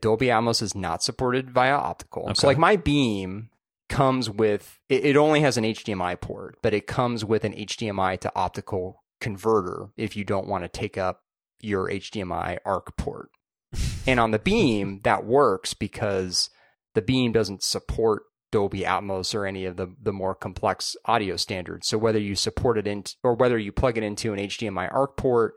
Dolby 0.00 0.26
Atmos 0.26 0.60
is 0.60 0.74
not 0.74 1.04
supported 1.04 1.48
via 1.48 1.76
optical. 1.76 2.24
Okay. 2.24 2.34
So 2.34 2.48
like 2.48 2.58
my 2.58 2.74
Beam 2.74 3.50
comes 3.88 4.28
with 4.28 4.80
it, 4.88 5.04
it 5.04 5.16
only 5.16 5.40
has 5.40 5.56
an 5.56 5.62
HDMI 5.62 6.20
port, 6.20 6.58
but 6.62 6.74
it 6.74 6.88
comes 6.88 7.24
with 7.24 7.44
an 7.44 7.52
HDMI 7.52 8.18
to 8.20 8.32
optical 8.34 9.04
converter 9.20 9.90
if 9.96 10.16
you 10.16 10.24
don't 10.24 10.48
want 10.48 10.64
to 10.64 10.68
take 10.68 10.98
up 10.98 11.20
your 11.60 11.88
HDMI 11.88 12.58
ARC 12.66 12.96
port. 12.96 13.30
and 14.06 14.18
on 14.18 14.32
the 14.32 14.40
Beam 14.40 15.00
that 15.04 15.24
works 15.24 15.74
because 15.74 16.50
the 16.94 17.02
Beam 17.02 17.30
doesn't 17.30 17.62
support 17.62 18.24
Dolby 18.50 18.80
Atmos 18.80 19.32
or 19.32 19.46
any 19.46 19.64
of 19.64 19.76
the 19.76 19.94
the 20.02 20.12
more 20.12 20.34
complex 20.34 20.96
audio 21.04 21.36
standards. 21.36 21.86
So 21.86 21.98
whether 21.98 22.18
you 22.18 22.34
support 22.34 22.78
it 22.78 22.88
in 22.88 23.04
or 23.22 23.34
whether 23.34 23.58
you 23.58 23.70
plug 23.70 23.96
it 23.96 24.02
into 24.02 24.32
an 24.32 24.40
HDMI 24.40 24.92
ARC 24.92 25.16
port 25.16 25.54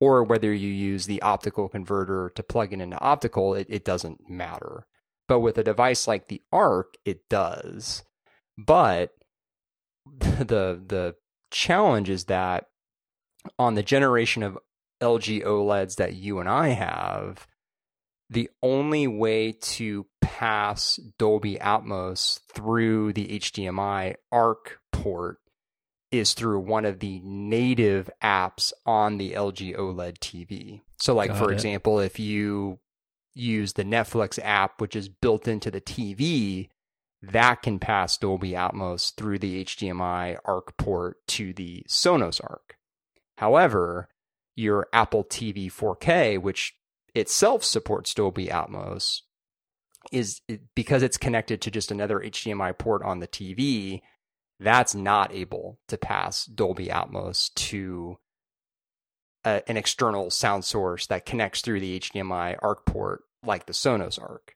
or 0.00 0.24
whether 0.24 0.52
you 0.52 0.68
use 0.68 1.06
the 1.06 1.22
optical 1.22 1.68
converter 1.68 2.32
to 2.34 2.42
plug 2.42 2.72
it 2.72 2.80
into 2.80 2.98
optical, 3.00 3.54
it, 3.54 3.66
it 3.68 3.84
doesn't 3.84 4.28
matter. 4.28 4.86
But 5.28 5.40
with 5.40 5.58
a 5.58 5.64
device 5.64 6.08
like 6.08 6.28
the 6.28 6.42
ARC, 6.50 6.94
it 7.04 7.28
does. 7.28 8.02
But 8.58 9.12
the 10.18 10.82
the 10.84 11.14
challenge 11.50 12.08
is 12.08 12.24
that 12.24 12.66
on 13.58 13.74
the 13.74 13.82
generation 13.82 14.42
of 14.42 14.58
LG 15.00 15.44
OLEDs 15.44 15.96
that 15.96 16.14
you 16.14 16.40
and 16.40 16.48
I 16.48 16.68
have, 16.68 17.46
the 18.28 18.50
only 18.62 19.06
way 19.06 19.52
to 19.52 20.06
pass 20.20 20.96
Dolby 21.18 21.56
Atmos 21.56 22.40
through 22.54 23.12
the 23.12 23.38
HDMI 23.38 24.14
ARC 24.30 24.78
port 24.92 25.39
is 26.10 26.34
through 26.34 26.60
one 26.60 26.84
of 26.84 26.98
the 26.98 27.20
native 27.22 28.10
apps 28.22 28.72
on 28.84 29.18
the 29.18 29.32
LG 29.32 29.76
OLED 29.76 30.18
TV. 30.18 30.82
So, 30.98 31.14
like, 31.14 31.30
Got 31.30 31.38
for 31.38 31.50
it. 31.50 31.54
example, 31.54 32.00
if 32.00 32.18
you 32.18 32.78
use 33.34 33.74
the 33.74 33.84
Netflix 33.84 34.38
app, 34.42 34.80
which 34.80 34.96
is 34.96 35.08
built 35.08 35.46
into 35.46 35.70
the 35.70 35.80
TV, 35.80 36.68
that 37.22 37.62
can 37.62 37.78
pass 37.78 38.16
Dolby 38.16 38.52
Atmos 38.52 39.14
through 39.14 39.38
the 39.38 39.64
HDMI 39.64 40.38
ARC 40.44 40.76
port 40.76 41.18
to 41.28 41.52
the 41.52 41.84
Sonos 41.88 42.40
ARC. 42.42 42.76
However, 43.38 44.08
your 44.56 44.88
Apple 44.92 45.24
TV 45.24 45.70
4K, 45.70 46.40
which 46.40 46.74
itself 47.14 47.64
supports 47.64 48.14
Dolby 48.14 48.48
Atmos, 48.48 49.20
is 50.12 50.40
because 50.74 51.02
it's 51.02 51.18
connected 51.18 51.60
to 51.60 51.70
just 51.70 51.90
another 51.90 52.20
HDMI 52.20 52.76
port 52.76 53.02
on 53.02 53.20
the 53.20 53.28
TV, 53.28 54.00
that's 54.60 54.94
not 54.94 55.32
able 55.32 55.78
to 55.88 55.96
pass 55.96 56.44
Dolby 56.44 56.86
Atmos 56.86 57.52
to 57.54 58.18
a, 59.44 59.62
an 59.68 59.76
external 59.76 60.30
sound 60.30 60.64
source 60.64 61.06
that 61.06 61.26
connects 61.26 61.62
through 61.62 61.80
the 61.80 61.98
HDMI 61.98 62.56
ARC 62.62 62.84
port 62.84 63.22
like 63.44 63.66
the 63.66 63.72
Sonos 63.72 64.20
ARC. 64.20 64.54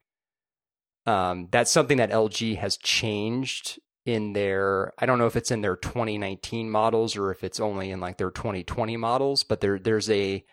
Um, 1.07 1.49
that's 1.51 1.71
something 1.71 1.99
that 1.99 2.11
LG 2.11 2.59
has 2.59 2.77
changed 2.77 3.79
in 4.07 4.35
their 4.35 4.93
I 4.99 5.07
don't 5.07 5.19
know 5.19 5.27
if 5.27 5.37
it's 5.37 5.51
in 5.51 5.63
their 5.63 5.77
2019 5.77 6.71
models 6.71 7.17
or 7.17 7.31
if 7.31 7.43
it's 7.43 7.61
only 7.61 7.91
in 7.91 8.01
like 8.01 8.19
their 8.19 8.31
2020 8.31 8.97
models, 8.97 9.43
but 9.43 9.61
there 9.61 9.79
there's 9.79 10.11
a 10.11 10.45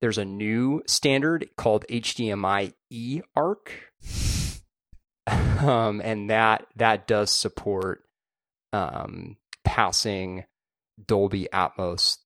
there's 0.00 0.18
a 0.18 0.24
new 0.24 0.82
standard 0.86 1.50
called 1.56 1.84
HDMI 1.88 2.74
E 2.90 3.22
ARC. 3.36 3.72
Um, 5.60 6.00
and 6.02 6.30
that 6.30 6.66
that 6.76 7.06
does 7.06 7.30
support 7.30 8.02
um, 8.72 9.36
passing 9.64 10.44
Dolby 11.04 11.48
Atmos 11.52 12.18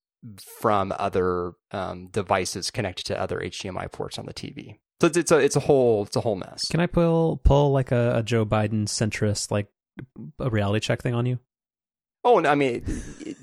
from 0.60 0.92
other 0.98 1.52
um, 1.70 2.08
devices 2.08 2.70
connected 2.70 3.04
to 3.06 3.20
other 3.20 3.38
HDMI 3.40 3.90
ports 3.92 4.18
on 4.18 4.26
the 4.26 4.34
TV. 4.34 4.78
So 5.00 5.08
it's, 5.08 5.16
it's 5.18 5.30
a 5.32 5.38
it's 5.38 5.56
a 5.56 5.60
whole 5.60 6.04
it's 6.04 6.16
a 6.16 6.20
whole 6.20 6.36
mess. 6.36 6.62
Can 6.70 6.80
I 6.80 6.86
pull 6.86 7.38
pull 7.44 7.72
like 7.72 7.92
a, 7.92 8.18
a 8.18 8.22
Joe 8.22 8.46
Biden 8.46 8.84
centrist 8.84 9.50
like 9.50 9.66
a 10.38 10.48
reality 10.48 10.80
check 10.80 11.02
thing 11.02 11.14
on 11.14 11.26
you? 11.26 11.38
Oh, 12.24 12.38
and 12.38 12.46
I 12.46 12.54
mean 12.54 12.84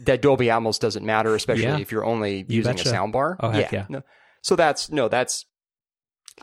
that 0.06 0.22
Dolby 0.24 0.48
Atmos 0.48 0.80
doesn't 0.80 1.06
matter, 1.06 1.36
especially 1.36 1.64
Yeah. 1.66 1.78
if 1.78 1.92
you're 1.92 2.06
only 2.06 2.38
You 2.48 2.58
using 2.58 2.76
betcha. 2.78 2.90
a 2.90 2.94
soundbar. 2.94 3.36
Oh, 3.40 3.50
heck 3.50 3.72
yeah. 3.72 3.86
No. 3.90 4.02
So 4.42 4.56
that's 4.56 4.90
no, 4.90 5.08
that's 5.08 5.46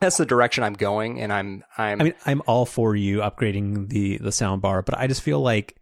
that's 0.01 0.19
the 0.19 0.27
direction 0.27 0.63
I'm 0.63 0.75
going, 0.75 1.21
and 1.21 1.33
I'm 1.33 1.65
I'm. 1.77 2.01
I 2.01 2.05
mean, 2.05 2.15
I'm 2.27 2.43
all 2.47 2.67
for 2.67 2.95
you 2.95 3.19
upgrading 3.19 3.89
the 3.89 4.19
the 4.19 4.31
sound 4.31 4.63
bar, 4.63 4.83
but 4.83 4.97
I 4.97 5.09
just 5.09 5.23
feel 5.23 5.41
like 5.41 5.75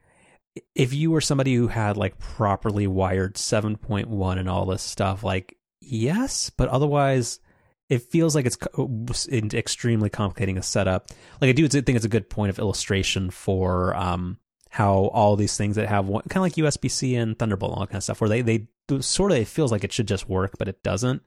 if 0.74 0.92
you 0.92 1.11
were 1.11 1.20
somebody 1.20 1.54
who 1.54 1.68
had 1.68 1.96
like 1.96 2.18
properly 2.18 2.86
wired 2.86 3.34
7.1 3.34 4.38
and 4.38 4.48
all 4.48 4.66
this 4.66 4.82
stuff, 4.82 5.22
like 5.24 5.57
yes, 5.80 6.50
but 6.50 6.68
otherwise 6.68 7.40
it 7.88 8.02
feels 8.02 8.34
like 8.34 8.46
it's 8.46 9.54
extremely 9.54 10.11
complicating 10.11 10.59
a 10.59 10.62
setup. 10.62 11.09
Like 11.40 11.50
I 11.50 11.52
do 11.52 11.68
think 11.68 11.88
it's 11.90 12.04
a 12.04 12.11
good 12.11 12.28
point 12.28 12.50
of 12.50 12.59
illustration 12.59 13.30
for 13.30 13.94
um 13.94 14.38
how 14.70 15.07
all 15.07 15.36
these 15.36 15.57
things 15.57 15.76
that 15.76 15.88
have 15.88 16.07
one 16.07 16.22
kind 16.28 16.38
of 16.38 16.42
like 16.42 16.54
USB 16.54 16.90
C 16.90 17.14
and 17.14 17.38
Thunderbolt 17.38 17.72
and 17.72 17.80
all 17.80 17.86
kind 17.86 17.96
of 17.96 18.02
stuff, 18.02 18.20
where 18.20 18.28
they 18.28 18.42
they 18.42 18.66
sort 19.00 19.32
of 19.32 19.38
it 19.38 19.48
feels 19.48 19.72
like 19.72 19.84
it 19.84 19.92
should 19.92 20.09
just 20.09 20.28
work, 20.28 20.57
but 20.59 20.68
it 20.68 20.82
doesn't. 20.82 21.22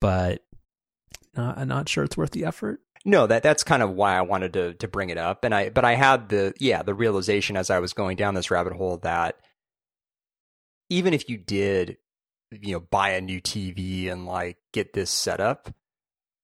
But 0.00 0.44
not, 1.34 1.58
I'm 1.58 1.68
not 1.68 1.88
sure 1.88 2.04
it's 2.04 2.16
worth 2.16 2.30
the 2.30 2.44
effort. 2.44 2.80
No, 3.08 3.26
that 3.26 3.42
that's 3.42 3.64
kind 3.64 3.82
of 3.82 3.92
why 3.92 4.18
I 4.18 4.20
wanted 4.20 4.52
to 4.52 4.74
to 4.74 4.86
bring 4.86 5.08
it 5.08 5.16
up, 5.16 5.42
and 5.42 5.54
I 5.54 5.70
but 5.70 5.82
I 5.82 5.94
had 5.94 6.28
the 6.28 6.52
yeah 6.60 6.82
the 6.82 6.92
realization 6.92 7.56
as 7.56 7.70
I 7.70 7.78
was 7.78 7.94
going 7.94 8.18
down 8.18 8.34
this 8.34 8.50
rabbit 8.50 8.74
hole 8.74 8.98
that 8.98 9.36
even 10.90 11.14
if 11.14 11.26
you 11.30 11.38
did 11.38 11.96
you 12.50 12.74
know 12.74 12.80
buy 12.80 13.12
a 13.12 13.22
new 13.22 13.40
TV 13.40 14.12
and 14.12 14.26
like 14.26 14.58
get 14.74 14.92
this 14.92 15.10
set 15.10 15.40
up, 15.40 15.72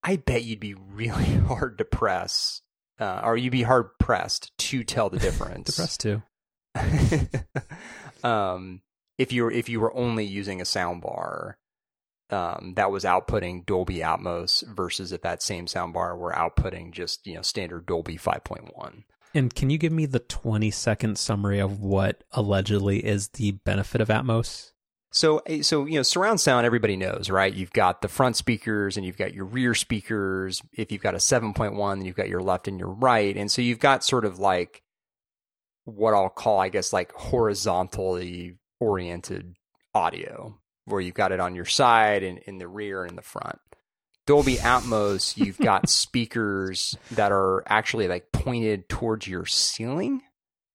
I 0.02 0.16
bet 0.16 0.44
you'd 0.44 0.58
be 0.58 0.72
really 0.72 1.34
hard 1.48 1.76
to 1.76 1.84
press, 1.84 2.62
uh, 2.98 3.20
or 3.22 3.36
you'd 3.36 3.52
be 3.52 3.62
hard 3.62 3.98
pressed 4.00 4.56
to 4.56 4.84
tell 4.84 5.10
the 5.10 5.18
difference. 5.18 5.66
Depressed 5.76 6.00
too. 6.00 6.22
um, 8.26 8.80
if 9.18 9.34
you 9.34 9.44
were 9.44 9.50
if 9.50 9.68
you 9.68 9.80
were 9.80 9.94
only 9.94 10.24
using 10.24 10.62
a 10.62 10.64
soundbar 10.64 11.56
um, 12.34 12.74
that 12.76 12.90
was 12.90 13.04
outputting 13.04 13.64
Dolby 13.64 13.98
Atmos 13.98 14.66
versus 14.74 15.12
if 15.12 15.22
that 15.22 15.42
same 15.42 15.66
soundbar 15.66 16.18
were 16.18 16.32
outputting 16.32 16.90
just 16.90 17.26
you 17.26 17.34
know 17.34 17.42
standard 17.42 17.86
Dolby 17.86 18.18
5.1. 18.18 19.04
And 19.34 19.54
can 19.54 19.70
you 19.70 19.78
give 19.78 19.92
me 19.92 20.06
the 20.06 20.20
20 20.20 20.70
second 20.70 21.18
summary 21.18 21.58
of 21.58 21.80
what 21.80 22.22
allegedly 22.32 23.04
is 23.04 23.28
the 23.28 23.52
benefit 23.52 24.00
of 24.00 24.08
Atmos? 24.08 24.72
So 25.10 25.38
eh, 25.46 25.62
so 25.62 25.86
you 25.86 25.94
know 25.94 26.02
surround 26.02 26.40
sound 26.40 26.66
everybody 26.66 26.96
knows 26.96 27.30
right. 27.30 27.54
You've 27.54 27.72
got 27.72 28.02
the 28.02 28.08
front 28.08 28.36
speakers 28.36 28.96
and 28.96 29.06
you've 29.06 29.16
got 29.16 29.32
your 29.32 29.44
rear 29.44 29.74
speakers. 29.74 30.60
If 30.72 30.90
you've 30.90 31.02
got 31.02 31.14
a 31.14 31.18
7.1, 31.18 31.96
then 31.96 32.04
you've 32.04 32.16
got 32.16 32.28
your 32.28 32.42
left 32.42 32.68
and 32.68 32.78
your 32.78 32.90
right, 32.90 33.36
and 33.36 33.50
so 33.50 33.62
you've 33.62 33.78
got 33.78 34.04
sort 34.04 34.24
of 34.24 34.38
like 34.38 34.82
what 35.84 36.14
I'll 36.14 36.30
call 36.30 36.60
I 36.60 36.68
guess 36.68 36.92
like 36.92 37.12
horizontally 37.12 38.56
oriented 38.80 39.54
audio 39.94 40.58
where 40.86 41.00
you've 41.00 41.14
got 41.14 41.32
it 41.32 41.40
on 41.40 41.54
your 41.54 41.64
side 41.64 42.22
and 42.22 42.38
in 42.38 42.58
the 42.58 42.68
rear 42.68 43.02
and 43.02 43.12
in 43.12 43.16
the 43.16 43.22
front. 43.22 43.58
Dolby 44.26 44.56
Atmos, 44.56 45.36
you've 45.36 45.58
got 45.58 45.88
speakers 45.88 46.96
that 47.10 47.32
are 47.32 47.62
actually 47.66 48.08
like 48.08 48.32
pointed 48.32 48.88
towards 48.88 49.26
your 49.26 49.46
ceiling. 49.46 50.22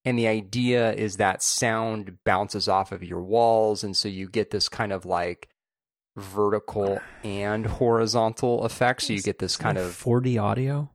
And 0.06 0.18
the 0.18 0.28
idea 0.28 0.94
is 0.94 1.18
that 1.18 1.44
sound 1.44 2.18
bounces 2.24 2.68
off 2.68 2.92
of 2.92 3.04
your 3.04 3.22
walls. 3.22 3.84
And 3.84 3.98
so 3.98 4.08
you 4.08 4.30
get 4.30 4.52
this 4.52 4.70
kind 4.70 4.94
of 4.94 5.06
like 5.06 5.50
vertical 6.16 7.00
and 7.24 7.66
horizontal 7.66 8.64
effect. 8.64 9.02
So 9.02 9.14
you 9.14 9.22
get 9.22 9.40
this 9.40 9.58
kind 9.58 9.78
of, 9.78 9.94
40 9.94 10.38
audio. 10.38 10.90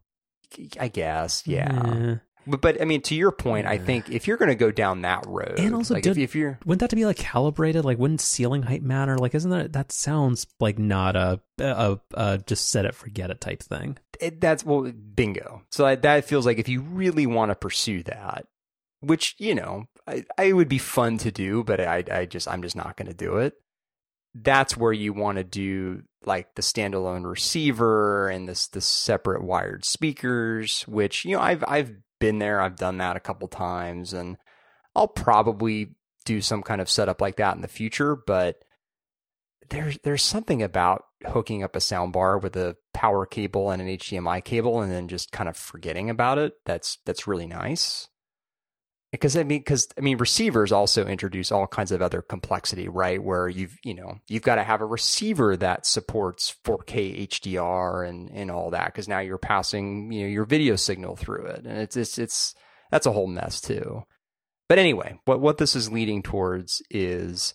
I 0.78 0.88
guess, 0.88 1.42
yeah. 1.46 1.82
Eh. 1.86 2.16
But, 2.47 2.61
but 2.61 2.80
I 2.80 2.84
mean, 2.84 3.01
to 3.03 3.14
your 3.14 3.32
point, 3.32 3.66
I 3.66 3.78
think 3.78 4.11
if 4.11 4.26
you're 4.26 4.36
going 4.36 4.51
to 4.51 4.55
go 4.55 4.70
down 4.70 5.03
that 5.03 5.24
road, 5.26 5.55
And 5.59 5.74
also, 5.74 5.95
like 5.95 6.07
if, 6.07 6.14
did- 6.14 6.22
if 6.22 6.34
you're, 6.34 6.59
Wouldn't 6.64 6.80
that 6.80 6.90
to 6.90 6.97
be 6.97 7.07
like 7.07 7.16
calibrated? 7.16 7.84
Like, 7.84 7.99
wouldn't 7.99 8.20
ceiling 8.20 8.62
height 8.62 8.82
matter? 8.82 9.16
Like, 9.16 9.34
isn't 9.34 9.51
that 9.51 9.72
that 9.72 9.92
sounds 9.92 10.47
like 10.61 10.78
not 10.78 11.16
a 11.16 11.40
a, 11.59 11.99
a 12.14 12.38
just 12.47 12.70
set 12.70 12.84
it 12.84 12.95
forget 12.95 13.30
it 13.30 13.40
type 13.40 13.62
thing? 13.62 13.99
it, 14.20 14.40
that's 14.40 14.64
well 14.64 14.82
bingo 15.14 15.62
so 15.70 15.84
that, 15.84 16.03
that 16.03 16.24
feels 16.24 16.47
like 16.47 16.59
if 16.59 16.68
you 16.68 16.80
really 16.82 17.26
want 17.26 17.51
to 17.51 17.55
pursue 17.57 18.01
that 18.05 18.47
which 19.01 19.34
you 19.38 19.55
know 19.57 19.86
I, 20.07 20.24
I 20.38 20.53
would 20.53 20.68
be 20.68 20.78
fun 20.78 21.18
to 21.18 21.32
do 21.32 21.64
but 21.64 21.80
i 21.80 22.05
i 22.11 22.24
just 22.24 22.47
i'm 22.47 22.62
just 22.62 22.76
not 22.76 22.97
going 22.97 23.09
to 23.09 23.14
do 23.14 23.38
it 23.38 23.55
that's 24.36 24.76
where 24.76 24.92
you 24.92 25.12
want 25.12 25.38
to 25.38 25.45
do 25.45 26.03
like 26.24 26.55
the 26.55 26.62
standalone 26.62 27.24
receiver 27.28 28.28
and 28.28 28.49
this 28.49 28.68
the 28.68 28.80
separate 28.80 29.42
wired 29.42 29.84
speakers 29.84 30.82
which 30.82 31.24
you 31.24 31.36
know 31.36 31.42
i've 31.42 31.64
i've 31.66 31.92
been 32.20 32.38
there 32.38 32.60
i've 32.60 32.76
done 32.76 32.98
that 32.98 33.16
a 33.16 33.20
couple 33.20 33.48
times 33.48 34.12
and 34.12 34.36
i'll 34.94 35.08
probably 35.08 35.94
do 36.24 36.40
some 36.40 36.62
kind 36.62 36.80
of 36.80 36.88
setup 36.88 37.20
like 37.20 37.36
that 37.36 37.54
in 37.54 37.62
the 37.62 37.68
future 37.68 38.16
but 38.16 38.64
there's 39.70 39.98
there's 40.02 40.22
something 40.22 40.62
about 40.62 41.04
hooking 41.26 41.62
up 41.62 41.76
a 41.76 41.80
soundbar 41.80 42.42
with 42.42 42.56
a 42.56 42.76
power 42.92 43.26
cable 43.26 43.70
and 43.70 43.80
an 43.80 43.88
HDMI 43.88 44.42
cable 44.44 44.80
and 44.80 44.92
then 44.92 45.08
just 45.08 45.32
kind 45.32 45.48
of 45.48 45.56
forgetting 45.56 46.10
about 46.10 46.38
it. 46.38 46.54
That's 46.64 46.98
that's 47.04 47.26
really 47.26 47.46
nice. 47.46 48.08
Because 49.14 49.36
I 49.36 49.44
mean, 49.44 49.60
because 49.60 49.88
I 49.96 50.00
mean, 50.00 50.18
receivers 50.18 50.72
also 50.72 51.06
introduce 51.06 51.52
all 51.52 51.66
kinds 51.66 51.92
of 51.92 52.02
other 52.02 52.20
complexity, 52.20 52.88
right? 52.88 53.22
Where 53.22 53.48
you've 53.48 53.78
you 53.84 53.94
know 53.94 54.18
you've 54.28 54.42
got 54.42 54.56
to 54.56 54.64
have 54.64 54.80
a 54.80 54.86
receiver 54.86 55.56
that 55.56 55.86
supports 55.86 56.56
4K 56.64 57.28
HDR 57.28 58.08
and 58.08 58.30
and 58.30 58.50
all 58.50 58.70
that, 58.70 58.86
because 58.86 59.08
now 59.08 59.20
you're 59.20 59.38
passing 59.38 60.10
you 60.12 60.22
know 60.22 60.28
your 60.28 60.44
video 60.44 60.76
signal 60.76 61.16
through 61.16 61.46
it, 61.46 61.64
and 61.64 61.78
it's 61.78 61.96
it's 61.96 62.18
it's 62.18 62.54
that's 62.90 63.06
a 63.06 63.12
whole 63.12 63.26
mess 63.26 63.60
too. 63.60 64.02
But 64.68 64.78
anyway, 64.78 65.18
what 65.24 65.40
what 65.40 65.58
this 65.58 65.76
is 65.76 65.92
leading 65.92 66.22
towards 66.22 66.82
is 66.90 67.54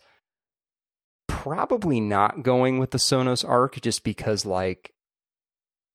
probably 1.27 1.99
not 1.99 2.43
going 2.43 2.79
with 2.79 2.91
the 2.91 2.97
Sonos 2.97 3.47
Arc, 3.47 3.81
just 3.81 4.03
because 4.03 4.45
like 4.45 4.93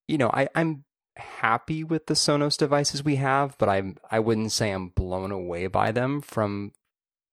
you 0.09 0.19
know 0.19 0.31
I 0.33 0.49
I'm 0.55 0.85
happy 1.17 1.85
with 1.85 2.07
the 2.07 2.15
Sonos 2.15 2.57
devices 2.57 3.05
we 3.05 3.17
have, 3.17 3.57
but 3.59 3.69
I'm 3.69 3.97
I 4.11 4.19
wouldn't 4.19 4.53
say 4.53 4.71
I'm 4.71 4.89
blown 4.89 5.31
away 5.31 5.67
by 5.67 5.93
them 5.93 6.21
from 6.21 6.73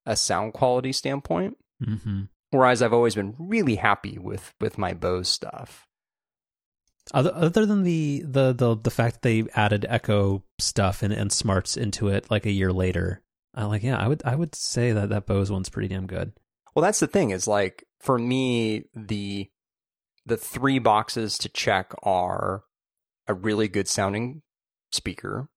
a 0.06 0.16
sound 0.16 0.52
quality 0.52 0.92
standpoint. 0.92 1.56
Mm-hmm. 1.82 2.22
Whereas 2.50 2.82
I've 2.82 2.92
always 2.92 3.14
been 3.14 3.34
really 3.38 3.76
happy 3.76 4.18
with 4.18 4.54
with 4.60 4.78
my 4.78 4.92
Bose 4.92 5.28
stuff. 5.28 5.86
Other, 7.12 7.32
other 7.34 7.66
than 7.66 7.82
the, 7.82 8.22
the 8.24 8.52
the 8.52 8.76
the 8.76 8.90
fact 8.90 9.16
that 9.16 9.22
they 9.22 9.44
added 9.54 9.86
Echo 9.88 10.44
stuff 10.58 11.02
and, 11.02 11.12
and 11.12 11.32
smarts 11.32 11.76
into 11.76 12.08
it 12.08 12.30
like 12.30 12.46
a 12.46 12.52
year 12.52 12.72
later, 12.72 13.22
I 13.54 13.64
like 13.64 13.82
yeah, 13.82 13.98
I 13.98 14.06
would 14.06 14.22
I 14.24 14.36
would 14.36 14.54
say 14.54 14.92
that 14.92 15.08
that 15.08 15.26
Bose 15.26 15.50
one's 15.50 15.68
pretty 15.68 15.88
damn 15.88 16.06
good. 16.06 16.32
Well, 16.74 16.82
that's 16.82 17.00
the 17.00 17.06
thing 17.06 17.30
is 17.30 17.48
like 17.48 17.84
for 18.00 18.18
me 18.18 18.84
the 18.94 19.50
the 20.24 20.36
three 20.36 20.78
boxes 20.78 21.36
to 21.38 21.48
check 21.48 21.92
are 22.02 22.62
a 23.32 23.34
really 23.34 23.68
good 23.68 23.88
sounding 23.88 24.42
speaker, 24.92 25.48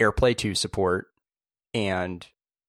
AirPlay 0.00 0.36
2 0.36 0.54
support, 0.54 1.06
and 1.72 2.26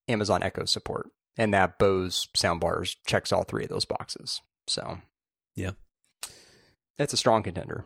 Amazon 0.08 0.44
Echo 0.44 0.66
support. 0.66 1.10
And 1.38 1.54
that 1.54 1.78
Bose 1.78 2.28
soundbars 2.38 2.96
checks 3.06 3.32
all 3.34 3.44
three 3.44 3.64
of 3.64 3.70
those 3.70 3.84
boxes. 3.86 4.42
So, 4.68 5.00
yeah, 5.56 5.72
that's 6.98 7.12
a 7.14 7.18
strong 7.18 7.44
contender. 7.44 7.84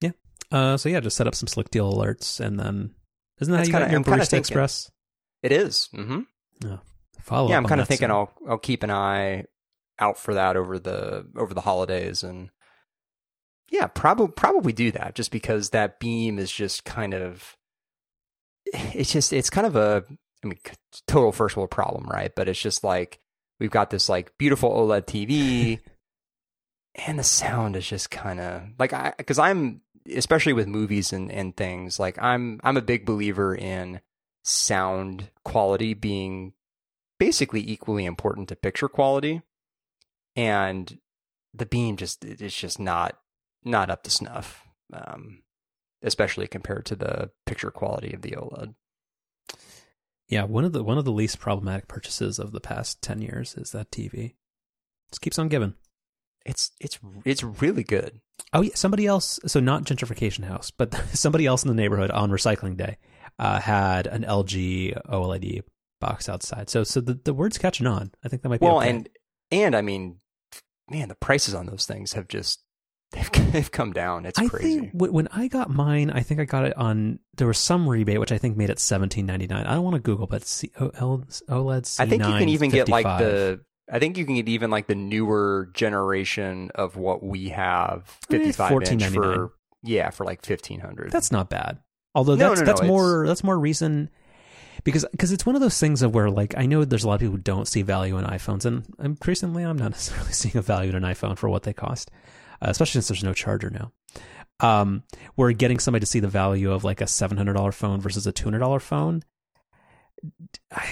Yeah. 0.00 0.10
Uh, 0.50 0.76
so 0.76 0.88
yeah, 0.88 0.98
just 1.00 1.16
set 1.16 1.28
up 1.28 1.34
some 1.36 1.46
slick 1.46 1.70
deal 1.70 1.92
alerts, 1.92 2.40
and 2.40 2.58
then 2.58 2.94
isn't 3.40 3.52
that 3.52 3.58
That's 3.58 3.68
how 3.70 3.78
you 3.78 3.84
kinda- 3.84 3.86
got 3.86 3.90
your 4.08 4.14
I'm 4.16 4.20
Barista. 4.20 4.38
Express? 4.38 4.90
It 5.42 5.52
is. 5.52 5.88
Mm-hmm. 5.94 6.74
Follow. 7.22 7.48
yeah, 7.48 7.56
I'm 7.56 7.64
kind 7.66 7.80
of 7.80 7.86
thinking 7.88 8.06
soon. 8.08 8.10
I'll 8.10 8.32
I'll 8.48 8.58
keep 8.58 8.82
an 8.82 8.90
eye 8.90 9.44
out 9.98 10.18
for 10.18 10.34
that 10.34 10.56
over 10.56 10.78
the 10.78 11.26
over 11.36 11.54
the 11.54 11.60
holidays 11.60 12.22
and 12.24 12.50
yeah, 13.70 13.86
probably 13.86 14.28
probably 14.28 14.72
do 14.72 14.90
that 14.92 15.14
just 15.14 15.30
because 15.30 15.70
that 15.70 16.00
beam 16.00 16.38
is 16.38 16.50
just 16.50 16.84
kind 16.84 17.14
of 17.14 17.56
it's 18.72 19.12
just 19.12 19.32
it's 19.32 19.50
kind 19.50 19.66
of 19.66 19.76
a 19.76 20.04
I 20.44 20.46
mean 20.46 20.58
total 21.06 21.32
first 21.32 21.56
world 21.56 21.70
problem, 21.70 22.06
right? 22.08 22.34
But 22.34 22.48
it's 22.48 22.60
just 22.60 22.82
like 22.82 23.20
we've 23.58 23.70
got 23.70 23.90
this 23.90 24.08
like 24.08 24.36
beautiful 24.38 24.70
OLED 24.70 25.06
TV 25.06 25.80
and 27.06 27.18
the 27.18 27.24
sound 27.24 27.76
is 27.76 27.86
just 27.86 28.10
kind 28.10 28.40
of 28.40 28.62
like 28.78 28.92
I 28.92 29.12
cuz 29.12 29.38
I'm 29.38 29.82
especially 30.12 30.52
with 30.52 30.66
movies 30.66 31.12
and 31.12 31.30
and 31.30 31.56
things 31.56 32.00
like 32.00 32.20
I'm 32.20 32.60
I'm 32.64 32.76
a 32.76 32.82
big 32.82 33.06
believer 33.06 33.54
in 33.54 34.00
sound 34.42 35.30
quality 35.44 35.94
being 35.94 36.54
basically 37.18 37.60
equally 37.70 38.06
important 38.06 38.48
to 38.48 38.56
picture 38.56 38.88
quality 38.88 39.42
and 40.34 40.98
the 41.52 41.66
beam 41.66 41.96
just 41.96 42.24
it's 42.24 42.56
just 42.56 42.80
not 42.80 43.19
not 43.64 43.90
up 43.90 44.02
to 44.02 44.10
snuff 44.10 44.66
um 44.92 45.42
especially 46.02 46.46
compared 46.46 46.86
to 46.86 46.96
the 46.96 47.30
picture 47.46 47.70
quality 47.70 48.12
of 48.12 48.22
the 48.22 48.32
OLED 48.32 48.74
Yeah, 50.28 50.44
one 50.44 50.64
of 50.64 50.72
the 50.72 50.82
one 50.82 50.98
of 50.98 51.04
the 51.04 51.12
least 51.12 51.38
problematic 51.38 51.88
purchases 51.88 52.38
of 52.38 52.52
the 52.52 52.60
past 52.60 53.02
ten 53.02 53.20
years 53.20 53.54
is 53.56 53.72
that 53.72 53.90
TV. 53.90 54.34
Just 55.10 55.20
keeps 55.20 55.38
on 55.38 55.48
giving. 55.48 55.74
it's 56.46 56.70
it's 56.80 56.98
it's 57.24 57.42
really 57.42 57.84
good 57.84 58.20
Oh 58.52 58.62
yeah, 58.62 58.74
somebody 58.74 59.06
else. 59.06 59.38
So 59.46 59.60
not 59.60 59.84
gentrification 59.84 60.44
house, 60.44 60.70
but 60.70 60.94
somebody 61.12 61.46
else 61.46 61.62
in 61.62 61.68
the 61.68 61.74
neighborhood 61.74 62.10
on 62.10 62.30
recycling 62.30 62.76
day 62.76 62.98
uh, 63.38 63.60
had 63.60 64.06
an 64.06 64.24
LG 64.24 65.00
OLED 65.08 65.62
box 66.00 66.28
outside. 66.28 66.68
So 66.70 66.84
so 66.84 67.00
the, 67.00 67.14
the 67.14 67.34
word's 67.34 67.58
catching 67.58 67.86
on. 67.86 68.12
I 68.24 68.28
think 68.28 68.42
that 68.42 68.48
might 68.48 68.60
be 68.60 68.66
well 68.66 68.78
okay. 68.78 68.90
and 68.90 69.08
and 69.50 69.76
I 69.76 69.82
mean 69.82 70.20
man 70.90 71.08
the 71.08 71.14
prices 71.14 71.54
on 71.54 71.66
those 71.66 71.86
things 71.86 72.14
have 72.14 72.26
just 72.26 72.64
they've 73.12 73.30
they've 73.52 73.70
come 73.70 73.92
down 73.92 74.26
it's 74.26 74.38
I 74.38 74.46
crazy 74.46 74.80
think 74.80 74.92
when 74.94 75.28
I 75.28 75.48
got 75.48 75.70
mine, 75.70 76.10
I 76.10 76.20
think 76.20 76.40
I 76.40 76.44
got 76.44 76.64
it 76.64 76.76
on. 76.76 77.18
There 77.36 77.46
was 77.46 77.58
some 77.58 77.88
rebate, 77.88 78.20
which 78.20 78.32
I 78.32 78.38
think 78.38 78.56
made 78.56 78.70
it 78.70 78.78
seventeen 78.78 79.26
ninety 79.26 79.46
nine. 79.46 79.66
I 79.66 79.74
don't 79.74 79.84
want 79.84 79.94
to 79.94 80.00
Google, 80.00 80.26
but 80.26 80.44
C, 80.44 80.70
o, 80.78 80.90
L, 80.94 81.24
OLED. 81.48 81.82
C9 81.82 82.00
I 82.00 82.06
think 82.06 82.24
you 82.24 82.32
can 82.32 82.48
even 82.48 82.70
get 82.70 82.88
like 82.88 83.04
the 83.04 83.60
I 83.92 83.98
think 83.98 84.16
you 84.16 84.24
can 84.24 84.36
get 84.36 84.48
even 84.48 84.70
like 84.70 84.86
the 84.86 84.94
newer 84.94 85.70
generation 85.74 86.70
of 86.74 86.96
what 86.96 87.22
we 87.22 87.48
have, 87.48 88.18
Eh, 88.30 88.38
55 88.38 88.82
inch 88.82 89.04
for 89.06 89.52
yeah, 89.82 90.10
for 90.10 90.24
like 90.24 90.38
1500. 90.46 91.10
That's 91.10 91.32
not 91.32 91.50
bad. 91.50 91.78
Although 92.14 92.36
No, 92.36 92.50
that's 92.50 92.60
no, 92.60 92.64
no, 92.64 92.72
that's 92.72 92.82
more 92.82 93.26
that's 93.26 93.44
more 93.44 93.58
reason 93.58 94.10
because 94.84 95.04
because 95.10 95.32
it's 95.32 95.46
one 95.46 95.54
of 95.54 95.60
those 95.60 95.78
things 95.78 96.02
of 96.02 96.14
where 96.14 96.30
like 96.30 96.56
I 96.56 96.66
know 96.66 96.84
there's 96.84 97.04
a 97.04 97.08
lot 97.08 97.14
of 97.14 97.20
people 97.20 97.36
who 97.36 97.42
don't 97.42 97.66
see 97.66 97.82
value 97.82 98.16
in 98.18 98.24
iPhones, 98.24 98.64
and 98.64 98.84
increasingly 98.98 99.62
I'm 99.62 99.78
not 99.78 99.90
necessarily 99.92 100.32
seeing 100.32 100.56
a 100.56 100.62
value 100.62 100.90
in 100.90 100.96
an 100.96 101.02
iPhone 101.02 101.36
for 101.36 101.48
what 101.48 101.64
they 101.64 101.72
cost, 101.72 102.10
especially 102.60 103.00
since 103.00 103.08
there's 103.08 103.24
no 103.24 103.34
charger 103.34 103.70
now. 103.70 103.92
Um, 104.60 105.04
where 105.36 105.52
getting 105.52 105.78
somebody 105.78 106.00
to 106.00 106.06
see 106.06 106.20
the 106.20 106.28
value 106.28 106.70
of 106.72 106.84
like 106.84 107.00
a 107.00 107.06
seven 107.06 107.36
hundred 107.36 107.54
dollar 107.54 107.72
phone 107.72 108.00
versus 108.00 108.26
a 108.26 108.32
two 108.32 108.44
hundred 108.44 108.60
dollar 108.60 108.80
phone. 108.80 109.22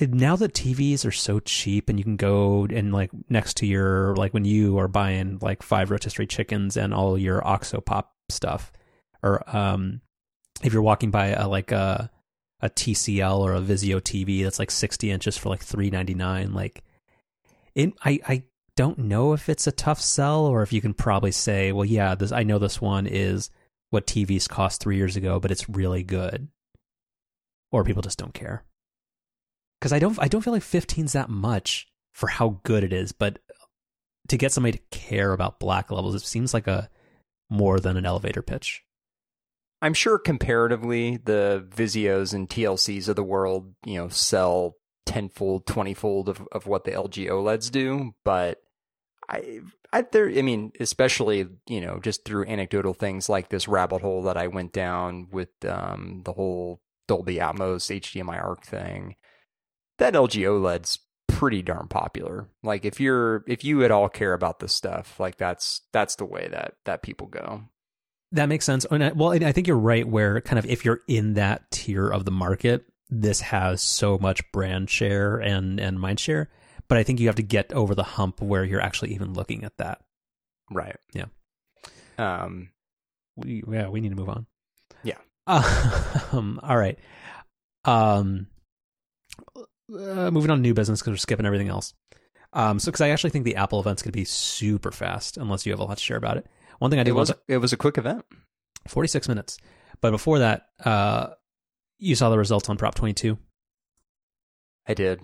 Now 0.00 0.36
that 0.36 0.54
TVs 0.54 1.04
are 1.04 1.12
so 1.12 1.40
cheap 1.40 1.88
and 1.88 1.98
you 1.98 2.04
can 2.04 2.16
go 2.16 2.66
and 2.70 2.92
like 2.92 3.10
next 3.28 3.56
to 3.58 3.66
your 3.66 4.14
like 4.14 4.32
when 4.32 4.44
you 4.44 4.78
are 4.78 4.86
buying 4.86 5.38
like 5.42 5.60
five 5.60 5.90
rotisserie 5.90 6.28
chickens 6.28 6.76
and 6.76 6.94
all 6.94 7.18
your 7.18 7.44
Oxo 7.44 7.80
Pop 7.80 8.12
stuff, 8.28 8.72
or 9.24 9.42
um, 9.56 10.00
if 10.62 10.72
you're 10.72 10.82
walking 10.82 11.10
by 11.10 11.28
a 11.28 11.48
like 11.48 11.72
a 11.72 12.10
a 12.60 12.68
TCL 12.68 13.38
or 13.38 13.54
a 13.54 13.60
Vizio 13.60 14.00
TV 14.00 14.42
that's 14.42 14.58
like 14.58 14.70
60 14.70 15.10
inches 15.10 15.36
for 15.36 15.48
like 15.48 15.62
399 15.62 16.52
like 16.52 16.82
it 17.74 17.92
I 18.04 18.20
I 18.26 18.42
don't 18.78 18.96
know 18.96 19.32
if 19.32 19.48
it's 19.48 19.66
a 19.66 19.72
tough 19.72 20.00
sell 20.00 20.46
or 20.46 20.62
if 20.62 20.72
you 20.72 20.80
can 20.80 20.94
probably 20.94 21.32
say 21.32 21.72
well 21.72 21.84
yeah 21.84 22.14
this 22.14 22.30
I 22.30 22.44
know 22.44 22.60
this 22.60 22.80
one 22.80 23.08
is 23.08 23.50
what 23.90 24.06
TVs 24.06 24.48
cost 24.48 24.80
3 24.80 24.96
years 24.96 25.16
ago 25.16 25.40
but 25.40 25.50
it's 25.50 25.68
really 25.68 26.04
good. 26.04 26.46
Or 27.72 27.82
people 27.82 28.02
just 28.02 28.18
don't 28.18 28.32
care. 28.32 28.62
Cuz 29.80 29.92
I 29.92 29.98
don't 29.98 30.16
I 30.22 30.28
don't 30.28 30.42
feel 30.42 30.52
like 30.52 30.62
15's 30.62 31.14
that 31.14 31.28
much 31.28 31.88
for 32.12 32.28
how 32.28 32.60
good 32.62 32.84
it 32.84 32.92
is 32.92 33.10
but 33.10 33.40
to 34.28 34.36
get 34.36 34.52
somebody 34.52 34.78
to 34.78 34.84
care 34.96 35.32
about 35.32 35.58
black 35.58 35.90
levels 35.90 36.14
it 36.14 36.22
seems 36.22 36.54
like 36.54 36.68
a 36.68 36.88
more 37.50 37.80
than 37.80 37.96
an 37.96 38.06
elevator 38.06 38.42
pitch. 38.42 38.84
I'm 39.82 39.94
sure 39.94 40.20
comparatively 40.20 41.16
the 41.16 41.66
Vizios 41.68 42.32
and 42.32 42.48
TLCs 42.48 43.08
of 43.08 43.16
the 43.16 43.24
world, 43.24 43.74
you 43.84 43.94
know, 43.94 44.08
sell 44.08 44.76
tenfold, 45.04 45.66
twentyfold 45.66 46.28
of, 46.28 46.46
of 46.52 46.68
what 46.68 46.84
the 46.84 46.92
LG 46.92 47.28
OLEDs 47.28 47.72
do, 47.72 48.12
but 48.24 48.60
I, 49.28 49.60
I 49.92 50.02
there, 50.02 50.28
I 50.28 50.42
mean, 50.42 50.72
especially 50.80 51.46
you 51.68 51.80
know, 51.80 52.00
just 52.00 52.24
through 52.24 52.46
anecdotal 52.46 52.94
things 52.94 53.28
like 53.28 53.48
this 53.48 53.68
rabbit 53.68 54.00
hole 54.00 54.22
that 54.22 54.36
I 54.36 54.46
went 54.46 54.72
down 54.72 55.28
with 55.30 55.50
um, 55.66 56.22
the 56.24 56.32
whole 56.32 56.80
Dolby 57.06 57.36
Atmos 57.36 57.90
HDMI 57.90 58.42
ARC 58.42 58.64
thing. 58.64 59.16
That 59.98 60.14
LG 60.14 60.42
OLED's 60.42 61.00
pretty 61.26 61.62
darn 61.62 61.88
popular. 61.88 62.48
Like 62.62 62.84
if 62.84 63.00
you're 63.00 63.44
if 63.46 63.64
you 63.64 63.84
at 63.84 63.90
all 63.90 64.08
care 64.08 64.32
about 64.32 64.60
this 64.60 64.74
stuff, 64.74 65.20
like 65.20 65.36
that's 65.36 65.82
that's 65.92 66.16
the 66.16 66.24
way 66.24 66.48
that 66.50 66.74
that 66.84 67.02
people 67.02 67.26
go. 67.26 67.62
That 68.32 68.48
makes 68.48 68.64
sense. 68.64 68.84
And 68.90 69.02
I, 69.02 69.12
well, 69.12 69.32
and 69.32 69.44
I 69.44 69.52
think 69.52 69.66
you're 69.66 69.78
right. 69.78 70.06
Where 70.06 70.40
kind 70.40 70.58
of 70.58 70.66
if 70.66 70.84
you're 70.84 71.00
in 71.08 71.34
that 71.34 71.70
tier 71.70 72.08
of 72.08 72.24
the 72.24 72.30
market, 72.30 72.84
this 73.08 73.40
has 73.40 73.80
so 73.80 74.18
much 74.18 74.50
brand 74.52 74.90
share 74.90 75.36
and 75.36 75.78
and 75.80 76.00
mind 76.00 76.20
share. 76.20 76.50
But 76.88 76.98
I 76.98 77.02
think 77.02 77.20
you 77.20 77.26
have 77.26 77.36
to 77.36 77.42
get 77.42 77.72
over 77.72 77.94
the 77.94 78.02
hump 78.02 78.40
where 78.40 78.64
you're 78.64 78.80
actually 78.80 79.14
even 79.14 79.34
looking 79.34 79.64
at 79.64 79.76
that. 79.76 80.00
Right. 80.70 80.96
Yeah. 81.12 81.26
Um 82.18 82.70
We 83.36 83.62
yeah, 83.68 83.88
we 83.88 84.00
need 84.00 84.10
to 84.10 84.16
move 84.16 84.28
on. 84.28 84.46
Yeah. 85.02 85.18
Um, 86.30 86.60
all 86.62 86.76
right. 86.76 86.98
Um, 87.86 88.48
uh, 89.56 90.30
moving 90.30 90.50
on 90.50 90.58
to 90.58 90.62
new 90.62 90.74
business 90.74 91.00
because 91.00 91.12
we're 91.12 91.16
skipping 91.16 91.46
everything 91.46 91.68
else. 91.68 91.94
Um, 92.52 92.78
so 92.78 92.90
because 92.90 93.00
I 93.00 93.10
actually 93.10 93.30
think 93.30 93.46
the 93.46 93.56
Apple 93.56 93.80
event's 93.80 94.02
going 94.02 94.12
to 94.12 94.16
be 94.18 94.24
super 94.24 94.90
fast 94.90 95.38
unless 95.38 95.64
you 95.64 95.72
have 95.72 95.80
a 95.80 95.84
lot 95.84 95.96
to 95.96 96.02
share 96.04 96.18
about 96.18 96.36
it. 96.36 96.46
One 96.78 96.90
thing 96.90 97.00
I 97.00 97.02
did 97.02 97.10
it 97.10 97.14
was 97.14 97.32
it 97.48 97.58
was 97.58 97.72
a 97.72 97.76
quick 97.78 97.96
event. 97.96 98.24
46 98.88 99.28
minutes. 99.28 99.58
But 100.00 100.10
before 100.10 100.40
that, 100.40 100.66
uh, 100.84 101.28
you 101.98 102.14
saw 102.14 102.30
the 102.30 102.38
results 102.38 102.68
on 102.68 102.76
Prop 102.76 102.94
22. 102.94 103.38
I 104.86 104.94
did. 104.94 105.20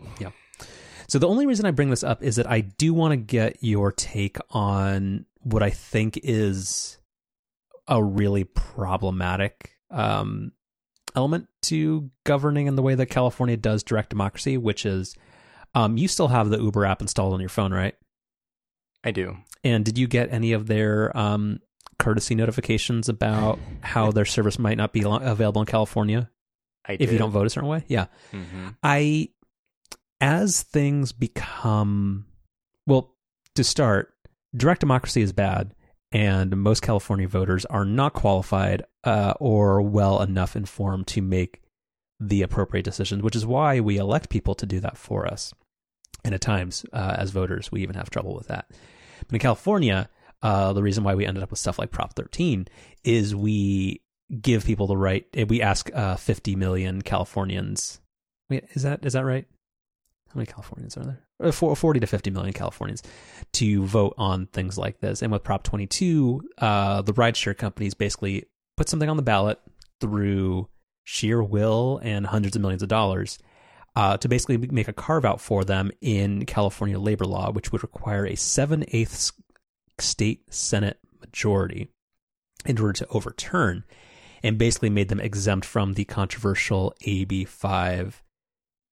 So 1.09 1.19
the 1.19 1.29
only 1.29 1.47
reason 1.47 1.67
I 1.67 1.71
bring 1.71 1.91
this 1.91 2.05
up 2.05 2.23
is 2.23 2.37
that 2.37 2.51
I 2.51 2.61
do 2.61 2.95
want 2.95 3.13
to 3.13 3.17
get 3.17 3.59
your 3.61 3.93
take 3.93 4.39
on 4.51 5.27
what 5.43 5.63
I 5.63 5.71
think 5.71 6.19
is 6.23 6.99
a 7.87 8.03
really 8.03 8.45
problematic 8.45 9.73
um, 9.91 10.53
element 11.15 11.49
to 11.63 12.11
governing 12.25 12.67
in 12.67 12.77
the 12.77 12.83
way 12.83 12.95
that 12.95 13.07
California 13.07 13.57
does 13.57 13.83
direct 13.83 14.11
democracy, 14.11 14.57
which 14.57 14.87
is 14.87 15.15
um, 15.75 15.97
you 15.97 16.09
still 16.09 16.29
have 16.29 16.49
the 16.49 16.59
Uber 16.59 16.85
app 16.85 17.01
installed 17.01 17.35
on 17.35 17.41
your 17.41 17.49
phone, 17.49 17.73
right? 17.73 17.95
I 19.03 19.11
do. 19.11 19.37
And 19.63 19.85
did 19.85 19.99
you 19.99 20.07
get 20.07 20.33
any 20.33 20.53
of 20.53 20.67
their 20.67 21.17
um, 21.17 21.61
courtesy 21.99 22.35
notifications 22.35 23.09
about 23.09 23.59
how 23.83 24.11
their 24.11 24.25
service 24.25 24.59
might 24.59 24.79
not 24.79 24.93
be 24.93 25.03
available 25.05 25.61
in 25.61 25.67
California 25.67 26.31
I 26.87 26.97
if 26.99 27.13
you 27.13 27.19
don't 27.19 27.31
vote 27.31 27.47
a 27.47 27.51
certain 27.51 27.69
way? 27.69 27.85
Yeah. 27.89 28.07
hmm 28.31 28.69
I, 28.83 29.29
as 30.25 30.63
things 30.63 31.13
become, 31.13 32.25
well, 32.87 33.15
to 33.57 33.63
start, 33.63 34.15
direct 34.57 34.81
democracy 34.81 35.21
is 35.21 35.35
bad, 35.35 35.75
and 36.13 36.57
most 36.57 36.81
California 36.81 37.29
voters 37.29 37.67
are 37.67 37.85
not 37.85 38.15
qualified 38.15 38.87
uh, 39.05 39.35
or 39.39 39.83
well 39.83 40.23
enough 40.23 40.57
informed 40.57 41.07
to 41.09 41.21
make 41.21 41.61
the 42.19 42.41
appropriate 42.41 42.85
decisions, 42.85 43.23
which 43.23 43.37
is 43.37 43.45
why 43.45 43.81
we 43.81 43.99
elect 43.99 44.31
people 44.31 44.55
to 44.55 44.65
do 44.65 44.81
that 44.81 44.97
for 44.97 45.27
us. 45.27 45.53
And 46.25 46.35
at 46.35 46.41
times, 46.41 46.87
uh, 46.95 47.17
as 47.19 47.31
voters, 47.31 47.71
we 47.71 47.83
even 47.83 47.97
have 47.97 48.09
trouble 48.09 48.35
with 48.35 48.49
that. 48.49 48.71
But 49.27 49.35
in 49.35 49.41
California, 49.41 50.09
uh, 50.41 50.73
the 50.73 50.83
reason 50.83 51.05
why 51.05 51.17
we 51.17 51.27
ended 51.27 51.43
up 51.43 51.51
with 51.51 51.61
stuff 51.61 51.79
like 51.79 51.91
Prop 51.91 52.17
13 52.17 52.67
is 53.05 53.35
we 53.35 54.01
give 54.41 54.65
people 54.65 54.87
the 54.87 54.97
right. 54.97 55.27
We 55.51 55.61
ask 55.61 55.95
uh, 55.95 56.17
50 56.17 56.57
million 56.57 57.03
Californians. 57.03 58.01
Wait, 58.49 58.65
is 58.73 58.85
that 58.85 59.05
is 59.05 59.13
that 59.13 59.27
right? 59.27 59.47
How 60.35 60.39
many 60.39 60.47
Californians 60.47 60.97
are 60.97 61.05
there? 61.05 61.21
Uh, 61.41 61.53
40 61.53 62.01
to 62.01 62.07
50 62.09 62.31
million 62.31 62.53
Californians 62.53 63.05
to 63.53 63.85
vote 63.85 64.15
on 64.19 64.47
things 64.47 64.77
like 64.77 64.99
this. 64.99 65.23
And 65.23 65.31
with 65.31 65.45
Prop 65.45 65.63
22, 65.63 66.43
uh, 66.59 67.03
the 67.03 67.15
rideshare 67.15 67.57
companies 67.57 67.95
basically 67.95 68.47
put 68.77 68.89
something 68.89 69.09
on 69.09 69.17
the 69.17 69.23
ballot 69.23 69.61
through 70.01 70.69
sheer 71.05 71.41
will 71.41 72.01
and 72.03 72.27
hundreds 72.27 72.57
of 72.57 72.63
millions 72.63 72.83
of 72.83 72.89
dollars 72.89 73.39
uh, 73.95 74.17
to 74.17 74.29
basically 74.29 74.57
make 74.57 74.89
a 74.89 74.93
carve 74.93 75.25
out 75.25 75.41
for 75.41 75.65
them 75.65 75.93
in 76.01 76.47
California 76.47 76.99
labor 76.99 77.27
law, 77.27 77.53
which 77.53 77.71
would 77.71 77.85
require 77.85 78.27
a 78.27 78.35
seven 78.35 78.85
eighths 78.89 79.33
state 80.01 80.53
Senate 80.53 80.99
majority 81.21 81.91
in 82.67 82.77
order 82.81 82.93
to 82.95 83.07
overturn, 83.11 83.85
and 84.43 84.59
basically 84.59 84.91
made 84.91 85.11
them 85.11 85.21
exempt 85.21 85.65
from 85.65 85.93
the 85.93 86.05
controversial 86.05 86.93
AB 87.05 87.45
5 87.45 88.24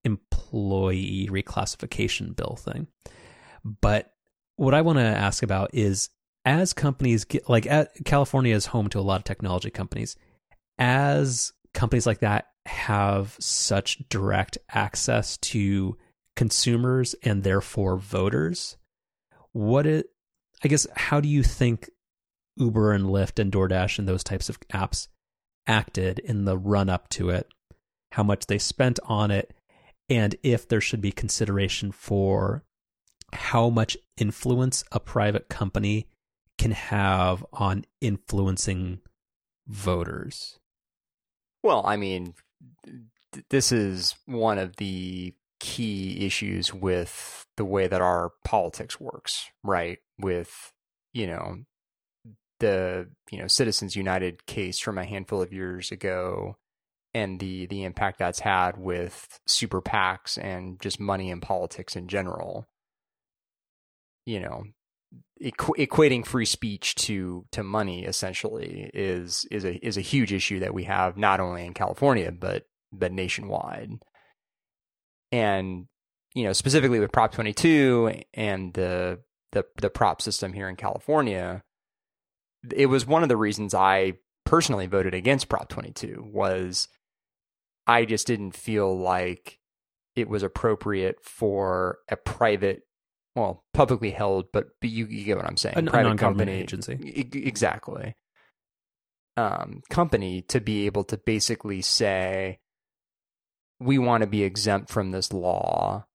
employee 0.05 1.29
reclassification 1.31 2.35
bill 2.35 2.57
thing. 2.57 2.89
But 3.65 4.13
what 4.57 4.75
I 4.75 4.83
want 4.83 4.99
to 4.99 5.05
ask 5.05 5.43
about 5.43 5.71
is 5.73 6.11
as 6.45 6.73
companies 6.73 7.25
get 7.25 7.49
like 7.49 7.69
California 8.05 8.55
is 8.55 8.67
home 8.67 8.89
to 8.91 8.99
a 8.99 9.03
lot 9.03 9.21
of 9.21 9.25
technology 9.25 9.71
companies, 9.71 10.17
as 10.79 11.53
companies 11.73 12.07
like 12.07 12.21
that 12.21 12.47
have 12.67 13.37
such 13.39 13.99
direct 14.09 14.59
access 14.71 15.37
to 15.39 15.97
consumers 16.37 17.15
and 17.23 17.43
therefore 17.43 17.97
voters, 17.97 18.77
what 19.53 19.87
it 19.87 20.07
I 20.65 20.69
guess 20.69 20.87
how 20.95 21.21
do 21.21 21.29
you 21.29 21.43
think 21.43 21.91
Uber 22.57 22.93
and 22.93 23.07
Lyft 23.07 23.39
and 23.39 23.51
DoorDash 23.51 23.99
and 23.99 24.09
those 24.09 24.25
types 24.25 24.49
of 24.49 24.61
apps 24.73 25.09
acted 25.67 26.19
in 26.19 26.45
the 26.45 26.59
run 26.59 26.89
up 26.89 27.09
to 27.11 27.31
it? 27.31 27.49
How 28.13 28.23
much 28.23 28.47
they 28.47 28.59
spent 28.59 29.01
on 29.05 29.31
it 29.31 29.55
and 30.13 30.37
if 30.43 30.69
there 30.69 30.81
should 30.81 31.01
be 31.01 31.11
consideration 31.11 31.91
for 31.91 32.63
how 33.33 33.71
much 33.71 33.97
influence 34.19 34.85
a 34.93 35.01
private 35.01 35.49
company 35.49 36.07
can 36.59 36.73
have 36.73 37.43
on 37.51 37.87
influencing 38.03 39.01
voters. 39.67 40.59
Well, 41.63 41.83
I 41.87 41.97
mean, 41.97 42.35
this 43.49 43.73
is 43.73 44.15
one 44.27 44.59
of 44.59 44.77
the 44.77 45.33
key 45.61 46.27
issues 46.27 46.75
with 46.75 47.47
the 47.57 47.65
way 47.65 47.87
that 47.87 48.03
our 48.03 48.33
politics 48.45 49.01
works, 49.01 49.47
right? 49.65 49.99
With, 50.19 50.75
you 51.15 51.27
know, 51.27 51.61
the, 52.61 53.09
you 53.31 53.39
know, 53.39 53.47
Citizens 53.47 53.97
United 53.97 54.45
case 54.45 54.79
from 54.79 54.99
a 54.99 55.07
handful 55.07 55.41
of 55.41 55.55
years 55.55 55.91
ago 55.91 56.57
and 57.15 57.41
the 57.41 57.67
the 57.67 57.85
impact 57.85 58.19
that's 58.19 58.41
had 58.41 58.77
with 58.77 59.41
super 59.47 59.83
PACs 59.83 60.39
and 60.39 60.81
just 60.81 61.01
money 61.01 61.31
in 61.31 61.41
politics 61.41 61.97
in 61.97 62.09
general. 62.09 62.67
You 64.25 64.41
know, 64.41 64.65
equ- 65.43 65.77
equating 65.89 66.25
free 66.25 66.47
speech 66.47 66.95
to 66.97 67.45
to 67.53 67.63
money 67.63 68.05
essentially 68.05 68.91
is 68.95 69.47
is 69.51 69.65
a 69.65 69.75
is 69.85 69.97
a 69.97 70.03
huge 70.03 70.33
issue 70.33 70.61
that 70.61 70.75
we 70.75 70.85
have 70.85 71.17
not 71.17 71.41
only 71.41 71.67
in 71.67 71.75
California 71.75 72.33
but 72.33 72.65
but 72.93 73.13
nationwide. 73.13 73.91
And 75.31 75.87
you 76.35 76.45
know, 76.45 76.53
specifically 76.53 77.01
with 77.01 77.13
Prop 77.13 77.33
22 77.33 78.23
and 78.35 78.73
the 78.75 79.21
the 79.53 79.65
the 79.81 79.91
prop 79.91 80.23
system 80.23 80.53
here 80.53 80.69
in 80.69 80.77
California, 80.77 81.63
it 82.75 82.87
was 82.87 83.07
one 83.07 83.23
of 83.23 83.29
the 83.29 83.37
reasons 83.37 83.75
I 83.75 84.15
personally 84.45 84.87
voted 84.87 85.15
against 85.15 85.49
Prop 85.49 85.69
22 85.69 86.25
was 86.33 86.89
I 87.87 88.05
just 88.05 88.27
didn't 88.27 88.53
feel 88.53 88.97
like 88.97 89.59
it 90.15 90.29
was 90.29 90.43
appropriate 90.43 91.17
for 91.23 91.99
a 92.09 92.17
private, 92.17 92.83
well, 93.35 93.65
publicly 93.73 94.11
held, 94.11 94.47
but, 94.53 94.69
but 94.81 94.91
you, 94.91 95.07
you 95.07 95.25
get 95.25 95.37
what 95.37 95.47
I'm 95.47 95.57
saying. 95.57 95.77
A, 95.77 95.83
private 95.83 96.19
company 96.19 96.53
agency. 96.53 96.99
exactly. 97.33 98.15
Um, 99.37 99.83
company 99.89 100.43
to 100.49 100.61
be 100.61 100.87
able 100.87 101.05
to 101.05 101.17
basically 101.17 101.81
say, 101.81 102.59
we 103.81 103.99
want 103.99 104.21
to 104.21 104.27
be 104.27 104.45
exempt 104.45 104.91
from 104.91 105.11
this 105.11 105.33
law, 105.33 106.07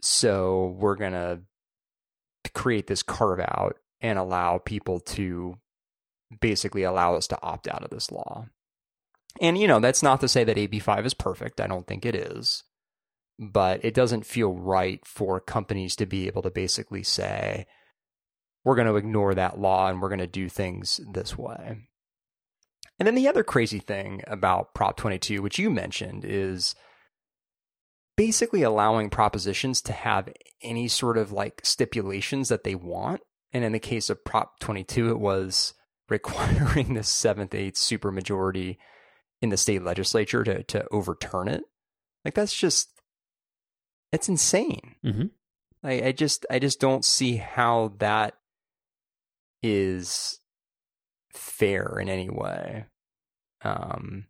so 0.00 0.76
we're 0.78 0.94
gonna 0.94 1.40
create 2.54 2.86
this 2.86 3.02
carve 3.02 3.40
out 3.40 3.76
and 4.00 4.18
allow 4.18 4.58
people 4.58 5.00
to 5.00 5.58
basically 6.40 6.82
allow 6.82 7.14
us 7.14 7.26
to 7.28 7.42
opt 7.42 7.68
out 7.68 7.82
of 7.82 7.90
this 7.90 8.10
law. 8.10 8.46
And, 9.40 9.58
you 9.58 9.68
know, 9.68 9.80
that's 9.80 10.02
not 10.02 10.20
to 10.20 10.28
say 10.28 10.44
that 10.44 10.56
AB5 10.56 11.06
is 11.06 11.14
perfect. 11.14 11.60
I 11.60 11.66
don't 11.66 11.86
think 11.86 12.06
it 12.06 12.14
is. 12.14 12.62
But 13.38 13.84
it 13.84 13.94
doesn't 13.94 14.24
feel 14.24 14.54
right 14.54 15.04
for 15.04 15.40
companies 15.40 15.94
to 15.96 16.06
be 16.06 16.26
able 16.26 16.42
to 16.42 16.50
basically 16.50 17.02
say, 17.02 17.66
we're 18.64 18.76
going 18.76 18.88
to 18.88 18.96
ignore 18.96 19.34
that 19.34 19.60
law 19.60 19.88
and 19.88 20.00
we're 20.00 20.08
going 20.08 20.18
to 20.18 20.26
do 20.26 20.48
things 20.48 21.00
this 21.12 21.36
way. 21.36 21.76
And 22.98 23.06
then 23.06 23.14
the 23.14 23.28
other 23.28 23.44
crazy 23.44 23.78
thing 23.78 24.22
about 24.26 24.74
Prop 24.74 24.96
22, 24.96 25.42
which 25.42 25.58
you 25.58 25.70
mentioned, 25.70 26.24
is 26.24 26.74
basically 28.16 28.62
allowing 28.62 29.10
propositions 29.10 29.82
to 29.82 29.92
have 29.92 30.32
any 30.62 30.88
sort 30.88 31.18
of 31.18 31.30
like 31.30 31.60
stipulations 31.62 32.48
that 32.48 32.64
they 32.64 32.74
want. 32.74 33.20
And 33.52 33.64
in 33.64 33.72
the 33.72 33.78
case 33.78 34.08
of 34.08 34.24
Prop 34.24 34.58
22, 34.60 35.10
it 35.10 35.18
was 35.18 35.74
requiring 36.08 36.94
the 36.94 37.02
seventh, 37.02 37.54
eighth 37.54 37.76
supermajority 37.76 38.78
in 39.46 39.50
the 39.50 39.56
state 39.56 39.82
legislature 39.82 40.44
to 40.44 40.62
to 40.64 40.86
overturn 40.90 41.48
it. 41.48 41.62
Like 42.24 42.34
that's 42.34 42.54
just 42.54 42.90
it's 44.12 44.28
insane. 44.28 44.96
Mm-hmm. 45.04 45.26
I, 45.82 46.08
I 46.08 46.12
just 46.12 46.44
I 46.50 46.58
just 46.58 46.80
don't 46.80 47.04
see 47.04 47.36
how 47.36 47.94
that 47.98 48.34
is 49.62 50.40
fair 51.32 51.98
in 52.00 52.08
any 52.08 52.28
way. 52.28 52.86
Um, 53.62 54.26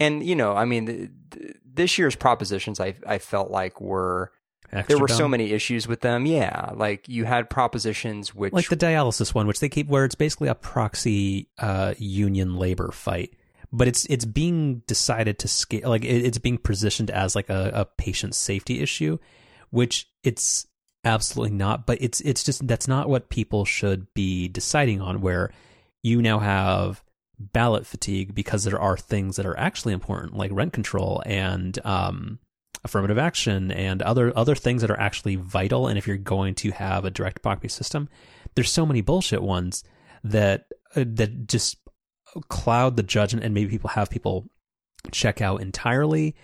and 0.00 0.24
you 0.24 0.34
know, 0.34 0.54
I 0.54 0.64
mean, 0.64 0.84
the, 0.86 1.10
the, 1.30 1.54
this 1.64 1.98
year's 1.98 2.16
propositions, 2.16 2.80
I 2.80 2.94
I 3.06 3.18
felt 3.18 3.50
like 3.50 3.80
were 3.80 4.32
Extra 4.72 4.94
there 4.94 5.00
were 5.00 5.06
dumb. 5.06 5.18
so 5.18 5.28
many 5.28 5.52
issues 5.52 5.86
with 5.86 6.00
them. 6.00 6.24
Yeah, 6.24 6.70
like 6.74 7.08
you 7.08 7.24
had 7.24 7.50
propositions 7.50 8.34
which 8.34 8.54
like 8.54 8.68
the 8.68 8.76
dialysis 8.76 9.34
one, 9.34 9.46
which 9.46 9.60
they 9.60 9.68
keep 9.68 9.88
where 9.88 10.06
it's 10.06 10.14
basically 10.14 10.48
a 10.48 10.54
proxy 10.54 11.48
uh, 11.58 11.92
union 11.98 12.56
labor 12.56 12.90
fight, 12.90 13.34
but 13.72 13.88
it's 13.88 14.04
it's 14.06 14.24
being 14.24 14.82
decided 14.86 15.38
to 15.40 15.48
scale 15.48 15.88
like 15.88 16.04
it, 16.04 16.24
it's 16.24 16.38
being 16.38 16.58
positioned 16.58 17.10
as 17.10 17.34
like 17.34 17.48
a, 17.48 17.70
a 17.74 17.84
patient 17.84 18.34
safety 18.34 18.80
issue, 18.80 19.18
which 19.70 20.08
it's 20.22 20.66
absolutely 21.04 21.56
not. 21.56 21.86
But 21.86 21.98
it's 22.00 22.20
it's 22.20 22.44
just 22.44 22.66
that's 22.66 22.86
not 22.86 23.08
what 23.08 23.30
people 23.30 23.64
should 23.64 24.12
be 24.14 24.48
deciding 24.48 25.00
on. 25.00 25.22
Where 25.22 25.52
you 26.02 26.20
now 26.20 26.38
have 26.38 27.02
ballot 27.38 27.86
fatigue 27.86 28.34
because 28.34 28.64
there 28.64 28.80
are 28.80 28.96
things 28.96 29.36
that 29.36 29.46
are 29.46 29.58
actually 29.58 29.94
important, 29.94 30.36
like 30.36 30.52
rent 30.52 30.72
control 30.72 31.22
and 31.24 31.78
um, 31.84 32.38
affirmative 32.84 33.18
action 33.18 33.72
and 33.72 34.02
other 34.02 34.36
other 34.36 34.54
things 34.54 34.82
that 34.82 34.90
are 34.90 35.00
actually 35.00 35.36
vital. 35.36 35.88
And 35.88 35.96
if 35.96 36.06
you're 36.06 36.18
going 36.18 36.54
to 36.56 36.72
have 36.72 37.06
a 37.06 37.10
direct 37.10 37.42
democracy 37.42 37.74
system, 37.74 38.10
there's 38.54 38.70
so 38.70 38.84
many 38.84 39.00
bullshit 39.00 39.42
ones 39.42 39.82
that 40.24 40.66
uh, 40.94 41.04
that 41.06 41.46
just 41.48 41.78
cloud 42.48 42.96
the 42.96 43.02
judgment, 43.02 43.44
and 43.44 43.54
maybe 43.54 43.70
people 43.70 43.90
have 43.90 44.10
people 44.10 44.48
check 45.10 45.40
out 45.40 45.60
entirely, 45.60 46.34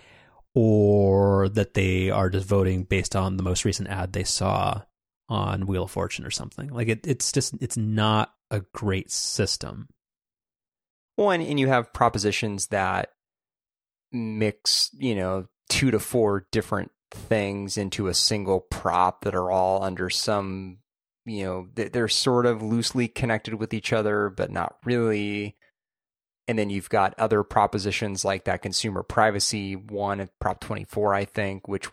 or 0.53 1.49
that 1.49 1.73
they 1.73 2.09
are 2.09 2.29
just 2.29 2.47
voting 2.47 2.83
based 2.83 3.15
on 3.15 3.37
the 3.37 3.43
most 3.43 3.65
recent 3.65 3.89
ad 3.89 4.13
they 4.13 4.23
saw 4.23 4.81
on 5.29 5.67
Wheel 5.67 5.83
of 5.83 5.91
Fortune 5.91 6.25
or 6.25 6.31
something. 6.31 6.69
Like 6.69 6.87
it, 6.87 7.07
it's 7.07 7.31
just 7.31 7.53
it's 7.61 7.77
not 7.77 8.33
a 8.51 8.61
great 8.73 9.11
system. 9.11 9.87
And, 11.17 11.43
and 11.43 11.59
you 11.59 11.67
have 11.67 11.93
propositions 11.93 12.67
that 12.67 13.09
mix, 14.11 14.89
you 14.93 15.15
know, 15.15 15.47
two 15.69 15.91
to 15.91 15.99
four 15.99 16.47
different 16.51 16.91
things 17.11 17.77
into 17.77 18.07
a 18.07 18.13
single 18.13 18.61
prop 18.61 19.23
that 19.23 19.35
are 19.35 19.51
all 19.51 19.83
under 19.83 20.09
some, 20.09 20.77
you 21.25 21.43
know, 21.43 21.67
they're 21.75 22.07
sort 22.07 22.45
of 22.45 22.61
loosely 22.63 23.07
connected 23.07 23.55
with 23.55 23.73
each 23.73 23.91
other, 23.93 24.29
but 24.29 24.49
not 24.49 24.77
really. 24.85 25.57
And 26.49 26.57
then 26.57 26.71
you've 26.71 26.89
got 26.89 27.13
other 27.19 27.43
propositions 27.43 28.25
like 28.25 28.45
that 28.45 28.63
consumer 28.63 29.03
privacy 29.03 29.75
one 29.75 30.19
at 30.19 30.31
Prop 30.39 30.59
24, 30.59 31.13
I 31.13 31.25
think, 31.25 31.67
which, 31.67 31.87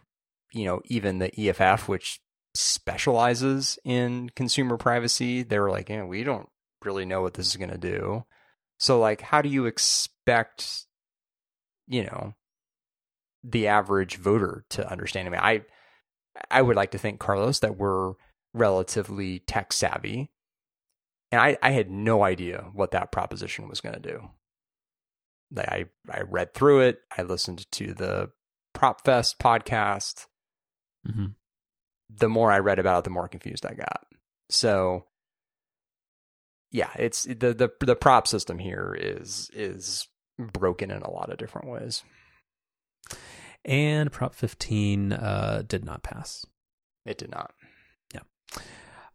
you 0.55 0.65
know, 0.65 0.81
even 0.87 1.19
the 1.19 1.31
EFF, 1.39 1.91
which 1.91 2.23
specializes 2.55 3.79
in 3.85 4.31
consumer 4.31 4.79
privacy, 4.79 5.43
they 5.43 5.59
were 5.59 5.71
like, 5.71 5.91
yeah, 5.91 6.05
we 6.05 6.25
don't 6.25 6.49
really 6.83 7.05
know 7.05 7.21
what 7.21 7.35
this 7.35 7.49
is 7.49 7.57
going 7.57 7.71
to 7.71 7.77
do. 7.77 8.25
So, 8.79 8.99
like, 8.99 9.21
how 9.21 9.43
do 9.43 9.51
you 9.51 9.67
expect, 9.67 10.87
you 11.87 12.05
know, 12.05 12.33
the 13.45 13.67
average 13.67 14.17
voter 14.17 14.65
to 14.71 14.91
understand? 14.91 15.29
I 15.29 15.31
mean, 15.33 15.41
I, 15.43 15.65
I 16.51 16.63
would 16.63 16.77
like 16.77 16.93
to 16.93 16.99
think, 16.99 17.21
Carlos, 17.21 17.59
that 17.59 17.77
we're 17.77 18.15
relatively 18.55 19.41
tech 19.41 19.75
savvy. 19.75 20.31
And 21.31 21.43
I, 21.43 21.59
I 21.61 21.73
had 21.73 21.91
no 21.91 22.23
idea 22.25 22.71
what 22.73 22.93
that 22.93 23.13
proposition 23.13 23.69
was 23.69 23.83
going 23.83 23.97
to 23.97 24.01
do. 24.01 24.31
I, 25.65 25.87
I 26.11 26.23
read 26.23 26.55
through 26.55 26.81
it. 26.81 26.99
I 27.17 27.23
listened 27.23 27.71
to 27.73 27.95
the 27.95 28.31
Prop 28.75 29.05
Fest 29.05 29.39
podcast. 29.39 30.27
Mm-hmm. 31.09 31.27
The 32.11 32.29
more 32.29 32.53
I 32.53 32.59
read 32.59 32.79
about 32.79 33.01
it, 33.01 33.05
the 33.05 33.11
more 33.11 33.29
confused 33.29 33.67
I 33.67 33.75
got. 33.75 34.07
So, 34.49 35.07
yeah, 36.71 36.91
it's 36.97 37.25
the 37.25 37.53
the 37.53 37.71
the 37.81 37.97
prop 37.97 38.29
system 38.29 38.59
here 38.59 38.97
is 38.99 39.51
is 39.53 40.07
broken 40.39 40.91
in 40.91 41.03
a 41.03 41.11
lot 41.11 41.31
of 41.31 41.39
different 41.39 41.69
ways. 41.69 42.03
And 43.65 44.13
Prop 44.13 44.35
15 44.35 45.13
uh, 45.13 45.63
did 45.67 45.85
not 45.85 46.05
pass. 46.05 46.47
It 47.05 47.19
did 47.19 47.31
not. 47.31 47.53
Yeah. 48.15 48.21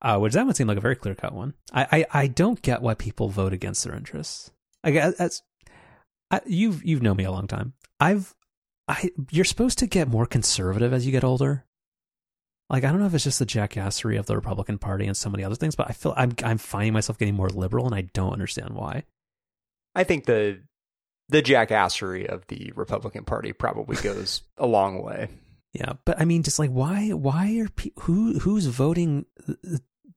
Uh, 0.02 0.20
which 0.20 0.34
that 0.34 0.46
would 0.46 0.58
seem 0.58 0.68
like 0.68 0.78
a 0.78 0.82
very 0.82 0.96
clear 0.96 1.16
cut 1.16 1.34
one. 1.34 1.54
I, 1.72 2.06
I, 2.12 2.24
I 2.24 2.28
don't 2.28 2.62
get 2.62 2.82
why 2.82 2.96
people 2.96 3.30
vote 3.30 3.54
against 3.54 3.84
their 3.84 3.96
interests. 3.96 4.52
I 4.84 4.92
guess 4.92 5.42
I, 6.32 6.42
you've 6.46 6.84
you've 6.84 7.04
known 7.04 7.18
me 7.18 7.26
a 7.26 7.32
long 7.32 7.48
time. 7.48 7.74
I've 8.00 8.34
I 8.88 9.12
you're 9.30 9.46
supposed 9.46 9.78
to 9.80 9.88
get 9.88 10.08
more 10.08 10.26
conservative 10.26 10.94
as 10.94 11.06
you 11.06 11.12
get 11.12 11.24
older. 11.24 11.66
Like 12.70 12.86
I 12.86 12.90
don't 12.90 13.00
know 13.00 13.06
if 13.06 13.14
it's 13.14 13.26
just 13.26 13.40
the 13.40 13.46
jackassery 13.46 14.18
of 14.18 14.26
the 14.26 14.36
Republican 14.36 14.78
Party 14.78 15.06
and 15.06 15.16
so 15.16 15.30
many 15.30 15.44
other 15.44 15.56
things, 15.56 15.76
but 15.76 15.90
I 15.90 15.94
feel 15.94 16.14
I'm 16.16 16.34
I'm 16.44 16.58
finding 16.58 16.94
myself 16.94 17.18
getting 17.18 17.36
more 17.36 17.50
liberal, 17.50 17.86
and 17.86 17.94
I 17.94 18.02
don't 18.14 18.32
understand 18.32 18.74
why. 18.74 19.04
I 19.94 20.06
think 20.06 20.26
the 20.26 20.62
the 21.28 21.44
jackassery 21.44 22.26
of 22.28 22.48
the 22.48 22.72
Republican 22.76 23.26
Party 23.26 23.52
probably 23.52 23.96
goes 24.02 24.44
a 24.58 24.66
long 24.66 25.04
way. 25.04 25.28
Yeah, 25.74 25.94
but 26.06 26.20
I 26.20 26.26
mean, 26.26 26.44
just 26.44 26.60
like 26.60 26.70
why 26.70 27.10
why 27.10 27.58
are 27.60 27.68
people 27.68 28.04
who 28.04 28.40
who's 28.40 28.68
voting 28.68 29.26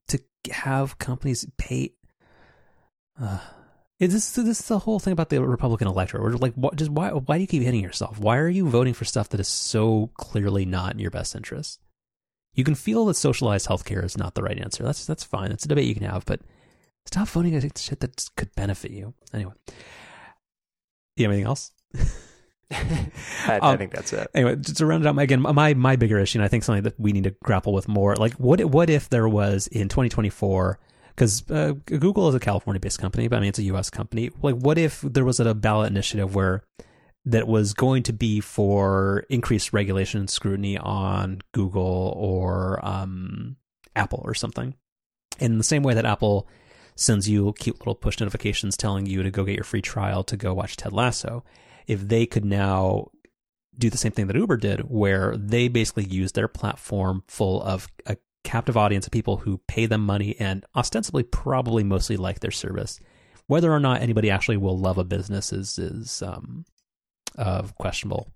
to 0.08 0.20
have 0.52 0.98
companies 0.98 1.46
pay? 1.58 1.94
Uh, 3.20 3.38
this 4.00 4.32
this 4.32 4.60
is 4.60 4.68
the 4.68 4.80
whole 4.80 4.98
thing 4.98 5.12
about 5.12 5.28
the 5.28 5.42
Republican 5.42 5.88
electorate. 5.88 6.22
We're 6.22 6.32
like, 6.32 6.54
what, 6.54 6.76
just 6.76 6.90
why 6.90 7.10
why 7.10 7.36
do 7.36 7.40
you 7.40 7.46
keep 7.46 7.62
hitting 7.62 7.82
yourself? 7.82 8.18
Why 8.18 8.38
are 8.38 8.48
you 8.48 8.68
voting 8.68 8.94
for 8.94 9.04
stuff 9.04 9.28
that 9.30 9.40
is 9.40 9.48
so 9.48 10.10
clearly 10.14 10.64
not 10.64 10.92
in 10.92 10.98
your 10.98 11.10
best 11.10 11.34
interest? 11.34 11.80
You 12.54 12.64
can 12.64 12.74
feel 12.74 13.04
that 13.06 13.14
socialized 13.14 13.68
healthcare 13.68 14.04
is 14.04 14.16
not 14.16 14.34
the 14.34 14.42
right 14.42 14.58
answer. 14.58 14.82
That's 14.82 15.06
that's 15.06 15.24
fine. 15.24 15.50
That's 15.50 15.64
a 15.64 15.68
debate 15.68 15.86
you 15.86 15.94
can 15.94 16.04
have, 16.04 16.24
but 16.24 16.40
stop 17.06 17.28
voting 17.28 17.54
against 17.54 17.84
shit 17.84 18.00
that 18.00 18.28
could 18.36 18.54
benefit 18.54 18.90
you. 18.90 19.14
Anyway, 19.32 19.52
you 21.16 21.24
have 21.24 21.32
anything 21.32 21.46
else? 21.46 21.72
I, 22.70 23.58
um, 23.58 23.74
I, 23.74 23.76
think 23.76 23.92
that's 23.92 24.12
it. 24.12 24.28
Anyway, 24.34 24.56
just 24.56 24.78
to 24.78 24.86
round 24.86 25.04
it 25.04 25.08
out, 25.08 25.18
again, 25.18 25.40
my 25.40 25.74
my 25.74 25.96
bigger 25.96 26.18
issue, 26.18 26.38
and 26.38 26.44
I 26.44 26.48
think 26.48 26.64
something 26.64 26.82
that 26.84 26.98
we 26.98 27.12
need 27.12 27.24
to 27.24 27.34
grapple 27.42 27.72
with 27.72 27.86
more, 27.86 28.16
like 28.16 28.34
what 28.34 28.64
what 28.64 28.90
if 28.90 29.08
there 29.08 29.28
was 29.28 29.66
in 29.68 29.88
2024 29.88 30.78
because 31.14 31.48
uh, 31.50 31.72
Google 31.86 32.28
is 32.28 32.34
a 32.34 32.40
California-based 32.40 32.98
company, 32.98 33.28
but 33.28 33.36
I 33.36 33.40
mean 33.40 33.48
it's 33.50 33.58
a 33.58 33.64
U.S. 33.64 33.90
company. 33.90 34.30
Like, 34.42 34.56
what 34.56 34.78
if 34.78 35.00
there 35.00 35.24
was 35.24 35.40
a 35.40 35.54
ballot 35.54 35.90
initiative 35.90 36.34
where 36.34 36.62
that 37.24 37.46
was 37.46 37.72
going 37.72 38.02
to 38.04 38.12
be 38.12 38.40
for 38.40 39.24
increased 39.30 39.72
regulation 39.72 40.20
and 40.20 40.30
scrutiny 40.30 40.76
on 40.76 41.40
Google 41.52 42.14
or 42.16 42.84
um, 42.84 43.56
Apple 43.94 44.22
or 44.24 44.34
something? 44.34 44.74
In 45.38 45.58
the 45.58 45.64
same 45.64 45.82
way 45.82 45.94
that 45.94 46.04
Apple 46.04 46.48
sends 46.96 47.28
you 47.28 47.52
cute 47.58 47.78
little 47.80 47.94
push 47.94 48.20
notifications 48.20 48.76
telling 48.76 49.06
you 49.06 49.22
to 49.22 49.30
go 49.30 49.44
get 49.44 49.56
your 49.56 49.64
free 49.64 49.82
trial 49.82 50.22
to 50.24 50.36
go 50.36 50.54
watch 50.54 50.76
Ted 50.76 50.92
Lasso, 50.92 51.44
if 51.86 52.00
they 52.00 52.26
could 52.26 52.44
now 52.44 53.10
do 53.78 53.90
the 53.90 53.98
same 53.98 54.12
thing 54.12 54.26
that 54.28 54.36
Uber 54.36 54.56
did, 54.56 54.80
where 54.82 55.36
they 55.36 55.68
basically 55.68 56.04
use 56.04 56.32
their 56.32 56.48
platform 56.48 57.24
full 57.26 57.62
of 57.62 57.88
a 58.06 58.16
captive 58.44 58.76
audience 58.76 59.06
of 59.06 59.12
people 59.12 59.38
who 59.38 59.58
pay 59.66 59.86
them 59.86 60.04
money 60.04 60.36
and 60.38 60.64
ostensibly 60.76 61.22
probably 61.22 61.82
mostly 61.82 62.16
like 62.16 62.40
their 62.40 62.50
service. 62.50 63.00
Whether 63.46 63.72
or 63.72 63.80
not 63.80 64.02
anybody 64.02 64.30
actually 64.30 64.58
will 64.58 64.78
love 64.78 64.98
a 64.98 65.04
business 65.04 65.52
is 65.52 65.78
is 65.78 66.22
um, 66.22 66.64
of 67.36 67.74
questionable 67.76 68.32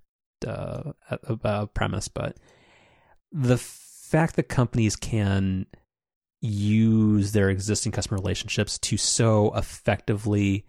uh, 0.47 0.93
uh, 1.45 1.67
premise, 1.67 2.09
but 2.09 2.37
the 3.31 3.59
fact 3.59 4.37
that 4.37 4.45
companies 4.45 4.97
can 4.97 5.67
use 6.41 7.33
their 7.33 7.51
existing 7.51 7.93
customer 7.93 8.19
relationships 8.19 8.79
to 8.79 8.97
so 8.97 9.53
effectively 9.55 10.65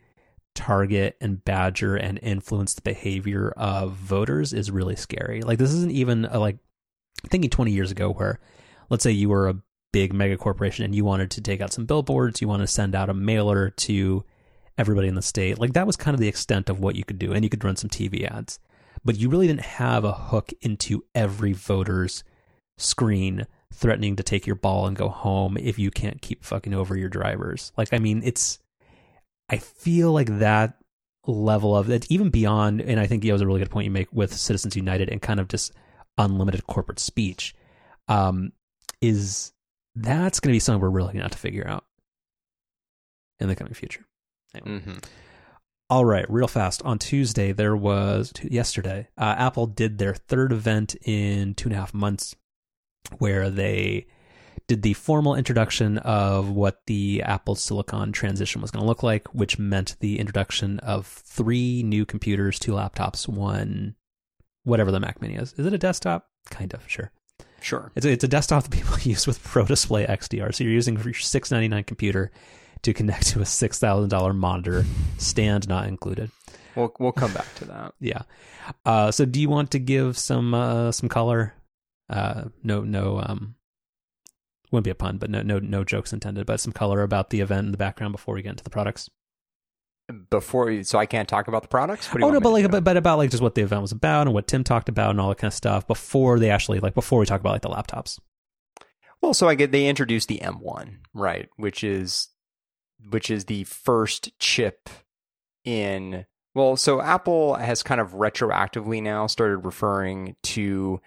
target 0.55 1.15
and 1.21 1.43
badger 1.45 1.95
and 1.95 2.19
influence 2.21 2.73
the 2.73 2.81
behavior 2.81 3.53
of 3.55 3.93
voters 3.93 4.51
is 4.51 4.71
really 4.71 4.95
scary. 4.95 5.41
Like 5.41 5.59
this 5.59 5.73
isn't 5.73 5.91
even 5.91 6.25
a, 6.25 6.39
like 6.39 6.57
thinking 7.29 7.49
20 7.49 7.71
years 7.71 7.91
ago 7.91 8.11
where 8.11 8.39
let's 8.89 9.03
say 9.03 9.11
you 9.11 9.29
were 9.29 9.47
a 9.47 9.61
big 9.91 10.13
mega 10.13 10.37
corporation 10.37 10.85
and 10.85 10.93
you 10.93 11.03
wanted 11.03 11.31
to 11.31 11.41
take 11.41 11.61
out 11.61 11.73
some 11.73 11.85
billboards, 11.85 12.41
you 12.41 12.47
want 12.47 12.61
to 12.61 12.67
send 12.67 12.95
out 12.95 13.09
a 13.09 13.13
mailer 13.13 13.69
to 13.71 14.23
everybody 14.77 15.07
in 15.07 15.15
the 15.15 15.21
state. 15.21 15.59
Like 15.59 15.73
that 15.73 15.87
was 15.87 15.95
kind 15.95 16.15
of 16.15 16.21
the 16.21 16.27
extent 16.27 16.69
of 16.69 16.79
what 16.79 16.95
you 16.95 17.03
could 17.03 17.19
do. 17.19 17.33
And 17.33 17.43
you 17.43 17.49
could 17.49 17.63
run 17.63 17.75
some 17.75 17.89
TV 17.89 18.29
ads. 18.29 18.59
But 19.03 19.17
you 19.17 19.29
really 19.29 19.47
didn't 19.47 19.61
have 19.61 20.03
a 20.03 20.13
hook 20.13 20.51
into 20.61 21.05
every 21.15 21.53
voter's 21.53 22.23
screen 22.77 23.45
threatening 23.73 24.15
to 24.15 24.23
take 24.23 24.47
your 24.47 24.55
ball 24.55 24.87
and 24.87 24.97
go 24.97 25.09
home 25.09 25.57
if 25.57 25.79
you 25.79 25.91
can't 25.91 26.21
keep 26.21 26.43
fucking 26.43 26.73
over 26.73 26.97
your 26.97 27.09
drivers. 27.09 27.71
Like, 27.77 27.93
I 27.93 27.99
mean, 27.99 28.21
it's, 28.23 28.59
I 29.49 29.57
feel 29.57 30.11
like 30.11 30.39
that 30.39 30.75
level 31.27 31.75
of 31.75 31.89
it, 31.89 32.11
even 32.11 32.29
beyond, 32.29 32.81
and 32.81 32.99
I 32.99 33.07
think 33.07 33.23
it 33.23 33.31
was 33.31 33.41
a 33.41 33.47
really 33.47 33.59
good 33.59 33.69
point 33.69 33.85
you 33.85 33.91
make 33.91 34.11
with 34.11 34.35
Citizens 34.35 34.75
United 34.75 35.09
and 35.09 35.21
kind 35.21 35.39
of 35.39 35.47
just 35.47 35.73
unlimited 36.17 36.67
corporate 36.67 36.99
speech. 36.99 37.55
Um, 38.07 38.51
is 39.01 39.53
that's 39.95 40.39
going 40.39 40.51
to 40.51 40.55
be 40.55 40.59
something 40.59 40.81
we're 40.81 40.89
really 40.89 41.13
going 41.13 41.17
to 41.17 41.23
have 41.23 41.31
to 41.31 41.37
figure 41.37 41.67
out 41.67 41.85
in 43.39 43.47
the 43.47 43.55
coming 43.55 43.73
future. 43.73 44.05
Anyway. 44.53 44.79
Mm-hmm. 44.79 44.97
All 45.91 46.05
right, 46.05 46.29
real 46.29 46.47
fast. 46.47 46.83
On 46.83 46.99
Tuesday, 46.99 47.51
there 47.51 47.75
was 47.75 48.31
yesterday. 48.43 49.07
Uh, 49.17 49.35
Apple 49.37 49.65
did 49.65 49.97
their 49.97 50.13
third 50.13 50.51
event 50.51 50.95
in 51.03 51.55
two 51.55 51.69
and 51.69 51.75
a 51.75 51.79
half 51.79 51.95
months, 51.95 52.35
where 53.17 53.49
they 53.49 54.05
did 54.67 54.83
the 54.83 54.93
formal 54.93 55.33
introduction 55.33 55.97
of 55.97 56.51
what 56.51 56.81
the 56.85 57.23
Apple 57.23 57.55
Silicon 57.55 58.11
transition 58.11 58.61
was 58.61 58.69
going 58.69 58.83
to 58.83 58.87
look 58.87 59.01
like, 59.01 59.27
which 59.29 59.57
meant 59.57 59.95
the 59.99 60.19
introduction 60.19 60.77
of 60.79 61.07
three 61.07 61.81
new 61.81 62.05
computers, 62.05 62.59
two 62.59 62.73
laptops, 62.73 63.27
one 63.27 63.95
whatever 64.63 64.91
the 64.91 64.99
Mac 64.99 65.19
Mini 65.21 65.35
is. 65.35 65.53
Is 65.53 65.65
it 65.65 65.73
a 65.73 65.79
desktop? 65.79 66.27
Kind 66.51 66.75
of, 66.75 66.87
sure. 66.87 67.11
Sure. 67.61 67.91
It's 67.95 68.05
a, 68.05 68.09
it's 68.09 68.23
a 68.23 68.27
desktop 68.27 68.63
that 68.65 68.71
people 68.71 68.97
use 68.99 69.27
with 69.27 69.43
Pro 69.43 69.65
Display 69.65 70.05
XDR. 70.05 70.53
So 70.53 70.63
you're 70.63 70.73
using 70.73 70.97
your 70.99 71.13
six 71.13 71.51
ninety 71.51 71.67
nine 71.67 71.83
computer 71.83 72.31
to 72.83 72.93
connect 72.93 73.27
to 73.27 73.41
a 73.41 73.45
six 73.45 73.79
thousand 73.79 74.09
dollar 74.09 74.33
monitor, 74.33 74.85
stand 75.17 75.67
not 75.67 75.87
included. 75.87 76.31
We'll 76.75 76.93
we'll 76.99 77.11
come 77.11 77.33
back 77.33 77.53
to 77.55 77.65
that. 77.65 77.93
yeah. 77.99 78.21
Uh, 78.85 79.11
so 79.11 79.25
do 79.25 79.41
you 79.41 79.49
want 79.49 79.71
to 79.71 79.79
give 79.79 80.17
some 80.17 80.53
uh, 80.53 80.91
some 80.91 81.09
color? 81.09 81.53
Uh, 82.09 82.45
no 82.63 82.81
no 82.81 83.19
um 83.19 83.55
wouldn't 84.71 84.85
be 84.85 84.91
a 84.91 84.95
pun, 84.95 85.17
but 85.17 85.29
no 85.29 85.41
no 85.41 85.59
no 85.59 85.83
jokes 85.83 86.13
intended, 86.13 86.45
but 86.45 86.59
some 86.59 86.73
color 86.73 87.01
about 87.01 87.29
the 87.29 87.41
event 87.41 87.65
in 87.65 87.71
the 87.71 87.77
background 87.77 88.11
before 88.11 88.35
we 88.35 88.41
get 88.41 88.51
into 88.51 88.63
the 88.63 88.69
products 88.69 89.09
before 90.29 90.83
so 90.83 90.99
I 90.99 91.05
can't 91.05 91.27
talk 91.27 91.47
about 91.47 91.61
the 91.61 91.67
products. 91.67 92.09
oh 92.13 92.29
no, 92.31 92.39
but 92.39 92.49
like 92.49 92.69
but, 92.69 92.83
but 92.83 92.97
about 92.97 93.17
like 93.17 93.31
just 93.31 93.43
what 93.43 93.55
the 93.55 93.61
event 93.61 93.81
was 93.81 93.91
about 93.91 94.27
and 94.27 94.33
what 94.33 94.47
Tim 94.47 94.63
talked 94.63 94.89
about 94.89 95.11
and 95.11 95.21
all 95.21 95.29
that 95.29 95.37
kind 95.37 95.49
of 95.49 95.55
stuff 95.55 95.87
before 95.87 96.39
they 96.39 96.49
actually 96.49 96.79
like 96.79 96.93
before 96.93 97.19
we 97.19 97.25
talk 97.25 97.39
about 97.39 97.53
like 97.53 97.61
the 97.61 97.69
laptops. 97.69 98.19
Well, 99.21 99.33
so 99.33 99.47
I 99.47 99.55
get 99.55 99.71
they 99.71 99.87
introduced 99.87 100.27
the 100.29 100.39
M1, 100.39 100.97
right, 101.13 101.49
which 101.57 101.83
is 101.83 102.29
which 103.09 103.29
is 103.29 103.45
the 103.45 103.63
first 103.65 104.37
chip 104.39 104.89
in 105.63 106.25
well, 106.55 106.75
so 106.75 107.01
Apple 107.01 107.55
has 107.55 107.83
kind 107.83 108.01
of 108.01 108.11
retroactively 108.13 109.01
now 109.01 109.27
started 109.27 109.59
referring 109.59 110.35
to 110.43 110.99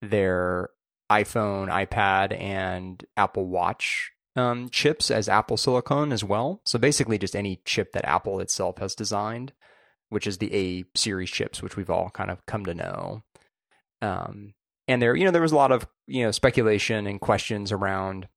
their 0.00 0.70
iPhone, 1.10 1.68
iPad, 1.68 2.38
and 2.40 3.04
Apple 3.16 3.46
Watch 3.46 4.12
um, 4.36 4.68
chips 4.68 5.10
as 5.10 5.28
Apple 5.28 5.56
Silicon 5.56 6.12
as 6.12 6.22
well. 6.22 6.60
So 6.64 6.78
basically, 6.78 7.18
just 7.18 7.34
any 7.34 7.60
chip 7.64 7.92
that 7.92 8.04
Apple 8.06 8.38
itself 8.40 8.78
has 8.78 8.94
designed. 8.94 9.52
which 10.08 10.26
is 10.26 10.38
the 10.38 10.54
A 10.54 10.84
series 10.94 11.30
chips, 11.30 11.62
which 11.62 11.76
we've 11.76 11.90
all 11.90 12.10
kind 12.10 12.30
of 12.30 12.44
come 12.46 12.64
to 12.66 12.74
know. 12.74 13.22
Um, 14.00 14.54
and 14.86 15.02
there, 15.02 15.16
you 15.16 15.24
know, 15.24 15.32
there 15.32 15.42
was 15.42 15.52
a 15.52 15.56
lot 15.56 15.72
of 15.72 15.86
you 16.06 16.22
know 16.24 16.30
speculation 16.30 17.06
and 17.06 17.20
questions 17.20 17.72
around 17.72 18.28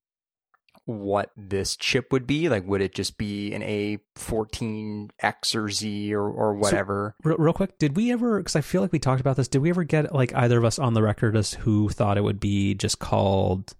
what 0.86 1.30
this 1.36 1.76
chip 1.76 2.10
would 2.12 2.26
be. 2.26 2.48
Like, 2.48 2.66
would 2.66 2.80
it 2.80 2.94
just 2.94 3.18
be 3.18 3.52
an 3.52 3.62
A14X 3.62 5.54
or 5.54 5.70
Z 5.70 6.14
or, 6.14 6.28
or 6.28 6.54
whatever? 6.54 7.14
So, 7.22 7.28
real, 7.30 7.38
real 7.38 7.52
quick, 7.52 7.78
did 7.78 7.96
we 7.96 8.10
ever, 8.10 8.38
because 8.38 8.56
I 8.56 8.60
feel 8.62 8.80
like 8.82 8.90
we 8.90 8.98
talked 8.98 9.20
about 9.20 9.36
this, 9.36 9.46
did 9.46 9.60
we 9.62 9.70
ever 9.70 9.84
get 9.84 10.12
like 10.12 10.34
either 10.34 10.58
of 10.58 10.64
us 10.64 10.78
on 10.78 10.94
the 10.94 11.02
record 11.02 11.36
as 11.36 11.54
who 11.54 11.88
thought 11.90 12.18
it 12.18 12.24
would 12.24 12.40
be 12.40 12.74
just 12.74 12.98
called 12.98 13.74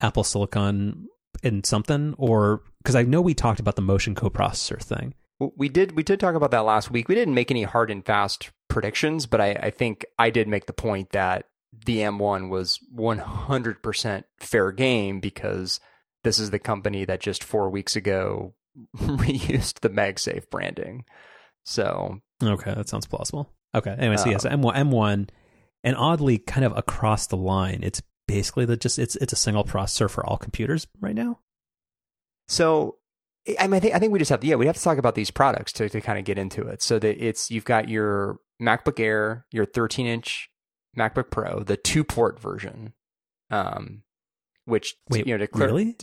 Apple 0.00 0.24
Silicon 0.24 1.08
in 1.42 1.64
something? 1.64 2.14
Or, 2.18 2.62
because 2.82 2.94
I 2.94 3.02
know 3.02 3.20
we 3.20 3.34
talked 3.34 3.60
about 3.60 3.76
the 3.76 3.82
motion 3.82 4.14
coprocessor 4.14 4.82
thing. 4.82 5.14
We 5.38 5.68
did 5.68 5.92
we 5.92 6.02
did 6.02 6.18
talk 6.18 6.34
about 6.34 6.50
that 6.52 6.60
last 6.60 6.90
week. 6.90 7.08
We 7.08 7.14
didn't 7.14 7.34
make 7.34 7.50
any 7.50 7.64
hard 7.64 7.90
and 7.90 8.04
fast 8.04 8.50
predictions, 8.68 9.26
but 9.26 9.40
I, 9.40 9.50
I 9.50 9.70
think 9.70 10.06
I 10.18 10.30
did 10.30 10.48
make 10.48 10.64
the 10.64 10.72
point 10.72 11.10
that 11.10 11.44
the 11.84 11.98
M1 11.98 12.48
was 12.48 12.80
100% 12.94 14.24
fair 14.38 14.72
game 14.72 15.20
because 15.20 15.78
this 16.24 16.38
is 16.38 16.50
the 16.50 16.58
company 16.58 17.04
that 17.04 17.20
just 17.20 17.44
four 17.44 17.68
weeks 17.68 17.96
ago 17.96 18.54
reused 18.96 19.80
the 19.80 19.90
MagSafe 19.90 20.48
branding. 20.50 21.04
So 21.64 22.20
okay, 22.42 22.72
that 22.74 22.88
sounds 22.88 23.06
plausible. 23.06 23.52
Okay, 23.74 23.94
anyway, 23.98 24.16
so 24.16 24.30
yes, 24.30 24.44
uh, 24.44 24.50
M1, 24.50 24.74
M1, 24.74 25.28
and 25.84 25.96
oddly, 25.96 26.38
kind 26.38 26.64
of 26.64 26.76
across 26.76 27.26
the 27.26 27.36
line, 27.36 27.80
it's 27.82 28.00
basically 28.26 28.64
the 28.64 28.76
just 28.76 28.98
it's 28.98 29.16
it's 29.16 29.32
a 29.32 29.36
single 29.36 29.64
processor 29.64 30.10
for 30.10 30.24
all 30.24 30.36
computers 30.36 30.86
right 31.00 31.14
now. 31.14 31.40
So 32.48 32.96
I 33.58 33.66
mean, 33.66 33.74
I 33.74 33.80
think 33.80 33.94
I 33.94 33.98
think 33.98 34.12
we 34.12 34.18
just 34.18 34.30
have 34.30 34.40
to, 34.40 34.46
yeah, 34.46 34.56
we 34.56 34.66
have 34.66 34.76
to 34.76 34.82
talk 34.82 34.98
about 34.98 35.14
these 35.14 35.30
products 35.30 35.72
to 35.74 35.88
to 35.88 36.00
kind 36.00 36.18
of 36.18 36.24
get 36.24 36.38
into 36.38 36.62
it. 36.66 36.82
So 36.82 36.98
that 36.98 37.24
it's 37.24 37.50
you've 37.50 37.64
got 37.64 37.88
your 37.88 38.38
MacBook 38.60 38.98
Air, 38.98 39.46
your 39.52 39.64
13 39.64 40.06
inch 40.06 40.50
MacBook 40.98 41.30
Pro, 41.30 41.60
the 41.60 41.76
two 41.76 42.02
port 42.02 42.40
version, 42.40 42.92
um, 43.50 44.02
which 44.64 44.96
Wait, 45.10 45.26
you 45.26 45.36
know, 45.38 45.46
to 45.46 45.50
really? 45.54 45.96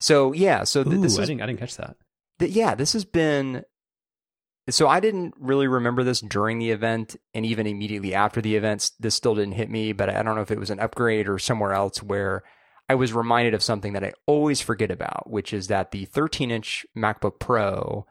So 0.00 0.32
yeah, 0.32 0.64
so 0.64 0.84
th- 0.84 0.94
Ooh, 0.94 1.00
this 1.00 1.12
is, 1.12 1.18
I 1.18 1.24
didn't 1.24 1.42
I 1.42 1.46
didn't 1.46 1.60
catch 1.60 1.76
that. 1.76 1.96
Th- 2.38 2.50
yeah, 2.50 2.74
this 2.74 2.92
has 2.92 3.04
been. 3.04 3.64
So 4.70 4.88
I 4.88 5.00
didn't 5.00 5.34
really 5.38 5.68
remember 5.68 6.04
this 6.04 6.20
during 6.20 6.58
the 6.58 6.70
event, 6.70 7.16
and 7.34 7.44
even 7.44 7.66
immediately 7.66 8.14
after 8.14 8.40
the 8.40 8.56
events, 8.56 8.92
this 8.98 9.14
still 9.14 9.34
didn't 9.34 9.54
hit 9.54 9.68
me. 9.68 9.92
But 9.92 10.08
I 10.08 10.22
don't 10.22 10.36
know 10.36 10.42
if 10.42 10.50
it 10.50 10.60
was 10.60 10.70
an 10.70 10.80
upgrade 10.80 11.28
or 11.28 11.38
somewhere 11.38 11.74
else 11.74 12.02
where 12.02 12.42
I 12.88 12.94
was 12.94 13.12
reminded 13.12 13.54
of 13.54 13.62
something 13.62 13.92
that 13.92 14.04
I 14.04 14.12
always 14.26 14.60
forget 14.60 14.90
about, 14.90 15.28
which 15.30 15.52
is 15.52 15.68
that 15.68 15.90
the 15.90 16.06
13 16.06 16.50
inch 16.50 16.86
MacBook 16.96 17.38
Pro 17.38 18.06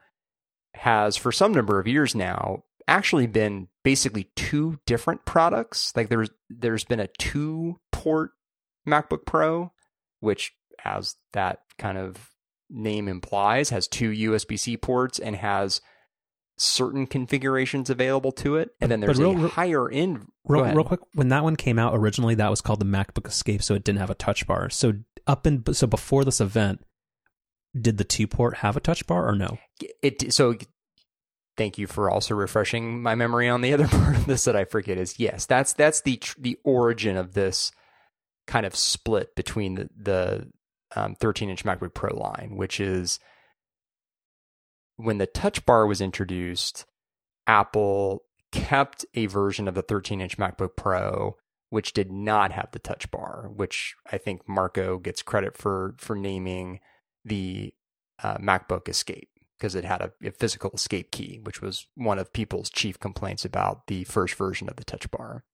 has, 0.76 1.18
for 1.18 1.32
some 1.32 1.54
number 1.54 1.80
of 1.80 1.88
years 1.88 2.14
now, 2.14 2.64
actually 2.88 3.28
been 3.28 3.68
basically 3.84 4.30
two 4.36 4.80
different 4.86 5.26
products. 5.26 5.94
Like 5.96 6.10
there's 6.10 6.30
there's 6.50 6.84
been 6.84 7.00
a 7.00 7.10
two 7.20 7.80
port 7.92 8.32
MacBook 8.88 9.26
Pro, 9.26 9.72
which 10.20 10.54
as 10.84 11.16
that 11.34 11.60
kind 11.78 11.98
of 11.98 12.30
name 12.70 13.08
implies, 13.08 13.70
has 13.70 13.88
two 13.88 14.12
USB 14.12 14.60
C 14.60 14.78
ports 14.78 15.20
and 15.20 15.36
has 15.36 15.82
certain 16.58 17.08
configurations 17.08 17.90
available 17.90 18.32
to 18.32 18.58
it. 18.58 18.72
And 18.80 18.92
then 18.92 19.00
there's 19.00 19.20
real, 19.20 19.46
a 19.46 19.50
higher 19.50 19.90
end. 19.90 20.28
Real, 20.46 20.66
real 20.66 20.84
quick, 20.84 21.00
when 21.14 21.30
that 21.30 21.44
one 21.44 21.56
came 21.56 21.80
out 21.80 21.96
originally, 21.96 22.36
that 22.36 22.50
was 22.50 22.62
called 22.62 22.80
the 22.80 22.86
MacBook 22.86 23.28
Escape, 23.28 23.64
so 23.64 23.76
it 23.76 23.84
didn't 23.84 24.00
have 24.00 24.10
a 24.10 24.16
touch 24.16 24.46
bar. 24.46 24.70
So 24.70 24.94
up 25.28 25.48
in 25.48 25.74
so 25.74 25.88
before 25.88 26.26
this 26.26 26.42
event, 26.42 26.84
did 27.80 27.98
the 27.98 28.04
two 28.04 28.28
port 28.28 28.58
have 28.58 28.78
a 28.78 28.82
touch 28.82 29.08
bar 29.08 29.28
or 29.28 29.36
no? 29.36 29.58
It 30.02 30.34
so. 30.34 30.56
Thank 31.56 31.78
you 31.78 31.86
for 31.86 32.10
also 32.10 32.34
refreshing 32.34 33.04
my 33.04 33.14
memory 33.14 33.48
on 33.48 33.62
the 33.62 33.74
other 33.74 33.88
part 33.90 34.16
of 34.16 34.26
this 34.26 34.46
that 34.46 34.56
I 34.56 34.66
forget. 34.66 34.98
Is 34.98 35.20
yes, 35.20 35.46
that's 35.46 35.74
that's 35.74 36.02
the 36.02 36.20
the 36.38 36.58
origin 36.64 37.16
of 37.16 37.34
this 37.34 37.72
kind 38.48 38.66
of 38.66 38.76
split 38.76 39.36
between 39.36 39.76
the 39.76 39.90
the 39.96 40.52
um, 40.96 41.16
13 41.16 41.50
inch 41.50 41.64
MacBook 41.64 41.94
Pro 41.94 42.16
line, 42.16 42.56
which 42.56 42.80
is 42.80 43.20
when 44.96 45.18
the 45.18 45.28
Touch 45.28 45.66
Bar 45.66 45.88
was 45.88 46.02
introduced, 46.02 46.86
Apple 47.48 48.24
kept 48.52 49.06
a 49.14 49.26
version 49.26 49.68
of 49.68 49.76
the 49.76 49.82
13 49.82 50.22
inch 50.22 50.38
MacBook 50.38 50.76
Pro 50.76 51.36
which 51.74 51.94
did 51.94 52.12
not 52.12 52.52
have 52.52 52.70
the 52.72 52.78
Touch 52.78 53.10
Bar, 53.10 53.50
which 53.52 53.96
I 54.12 54.20
think 54.20 54.48
Marco 54.48 55.00
gets 55.00 55.24
credit 55.24 55.58
for 55.58 55.96
for 55.98 56.16
naming 56.16 56.82
the 57.26 57.74
uh, 58.22 58.38
MacBook 58.38 58.88
Escape 58.88 59.30
because 59.58 59.74
it 59.74 59.84
had 59.84 60.00
a, 60.00 60.12
a, 60.24 60.30
physical 60.30 60.70
escape 60.76 61.10
key, 61.10 61.40
which 61.42 61.64
was 61.64 61.88
one 61.96 62.20
of 62.20 62.32
people's 62.32 62.70
chief 62.70 63.00
complaints 63.00 63.44
about 63.44 63.88
the 63.88 64.04
first 64.04 64.36
version 64.36 64.70
of 64.70 64.76
the 64.76 64.84
Touch 64.84 65.10
Bar. 65.10 65.46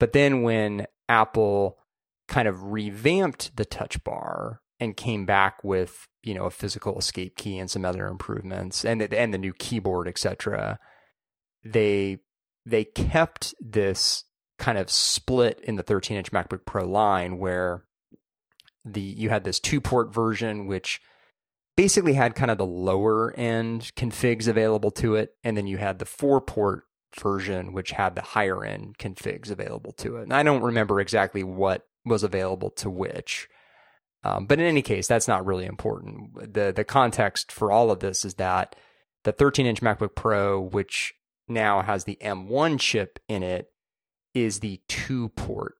But 0.00 0.12
then 0.12 0.42
when 0.42 0.88
Apple 1.08 1.78
kind 2.26 2.48
of 2.48 2.72
revamped 2.72 3.56
the 3.56 3.64
touch 3.64 4.02
bar 4.02 4.61
and 4.82 4.96
came 4.96 5.24
back 5.24 5.62
with 5.62 6.08
you 6.22 6.34
know 6.34 6.44
a 6.44 6.50
physical 6.50 6.98
escape 6.98 7.36
key 7.36 7.58
and 7.58 7.70
some 7.70 7.84
other 7.84 8.06
improvements 8.06 8.84
and 8.84 9.00
the, 9.00 9.18
and 9.18 9.32
the 9.32 9.38
new 9.38 9.52
keyboard 9.52 10.08
etc 10.08 10.78
they 11.64 12.18
they 12.66 12.84
kept 12.84 13.54
this 13.60 14.24
kind 14.58 14.78
of 14.78 14.90
split 14.90 15.60
in 15.62 15.76
the 15.76 15.82
13 15.82 16.16
inch 16.16 16.32
MacBook 16.32 16.64
Pro 16.64 16.84
line 16.84 17.38
where 17.38 17.84
the 18.84 19.00
you 19.00 19.30
had 19.30 19.44
this 19.44 19.60
two 19.60 19.80
port 19.80 20.12
version 20.12 20.66
which 20.66 21.00
basically 21.76 22.14
had 22.14 22.34
kind 22.34 22.50
of 22.50 22.58
the 22.58 22.66
lower 22.66 23.32
end 23.34 23.92
configs 23.96 24.48
available 24.48 24.90
to 24.90 25.14
it 25.14 25.34
and 25.44 25.56
then 25.56 25.66
you 25.66 25.78
had 25.78 25.98
the 25.98 26.04
four 26.04 26.40
port 26.40 26.84
version 27.18 27.72
which 27.72 27.92
had 27.92 28.14
the 28.14 28.22
higher 28.22 28.64
end 28.64 28.98
configs 28.98 29.50
available 29.50 29.92
to 29.92 30.16
it 30.16 30.22
and 30.22 30.32
I 30.32 30.42
don't 30.42 30.62
remember 30.62 31.00
exactly 31.00 31.44
what 31.44 31.86
was 32.04 32.22
available 32.24 32.70
to 32.70 32.90
which. 32.90 33.48
Um, 34.24 34.46
but 34.46 34.60
in 34.60 34.66
any 34.66 34.82
case, 34.82 35.06
that's 35.06 35.28
not 35.28 35.44
really 35.44 35.66
important. 35.66 36.54
the 36.54 36.72
The 36.74 36.84
context 36.84 37.50
for 37.50 37.72
all 37.72 37.90
of 37.90 38.00
this 38.00 38.24
is 38.24 38.34
that 38.34 38.76
the 39.24 39.32
13 39.32 39.66
inch 39.66 39.80
MacBook 39.80 40.14
Pro, 40.14 40.60
which 40.60 41.14
now 41.48 41.82
has 41.82 42.04
the 42.04 42.18
M1 42.22 42.78
chip 42.78 43.18
in 43.28 43.42
it, 43.42 43.68
is 44.34 44.60
the 44.60 44.80
two 44.88 45.28
port 45.30 45.74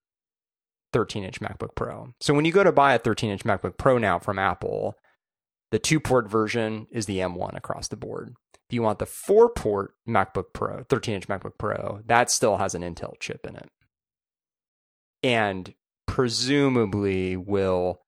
13 0.93 1.24
inch 1.24 1.40
MacBook 1.40 1.74
Pro. 1.74 2.14
So 2.20 2.34
when 2.34 2.45
you 2.45 2.53
go 2.53 2.64
to 2.64 2.72
buy 2.72 2.95
a 2.95 2.99
13 2.99 3.30
inch 3.30 3.45
MacBook 3.45 3.78
Pro 3.78 3.99
now 3.99 4.18
from 4.18 4.38
Apple, 4.38 4.95
the 5.70 5.78
two 5.78 6.01
port 6.01 6.30
version 6.30 6.86
is 6.90 7.07
the 7.07 7.18
M1 7.18 7.57
across 7.57 7.88
the 7.88 7.97
board. 7.97 8.34
If 8.55 8.74
you 8.74 8.82
want 8.82 8.99
the 8.99 9.07
four 9.07 9.49
port 9.49 9.95
MacBook 10.07 10.53
Pro, 10.53 10.84
13 10.88 11.14
inch 11.14 11.28
MacBook 11.28 11.59
Pro, 11.59 12.01
that 12.07 12.30
still 12.30 12.59
has 12.59 12.74
an 12.74 12.82
Intel 12.82 13.14
chip 13.20 13.47
in 13.47 13.57
it. 13.57 13.70
And 15.22 15.74
presumably 16.07 17.36
will 17.36 18.03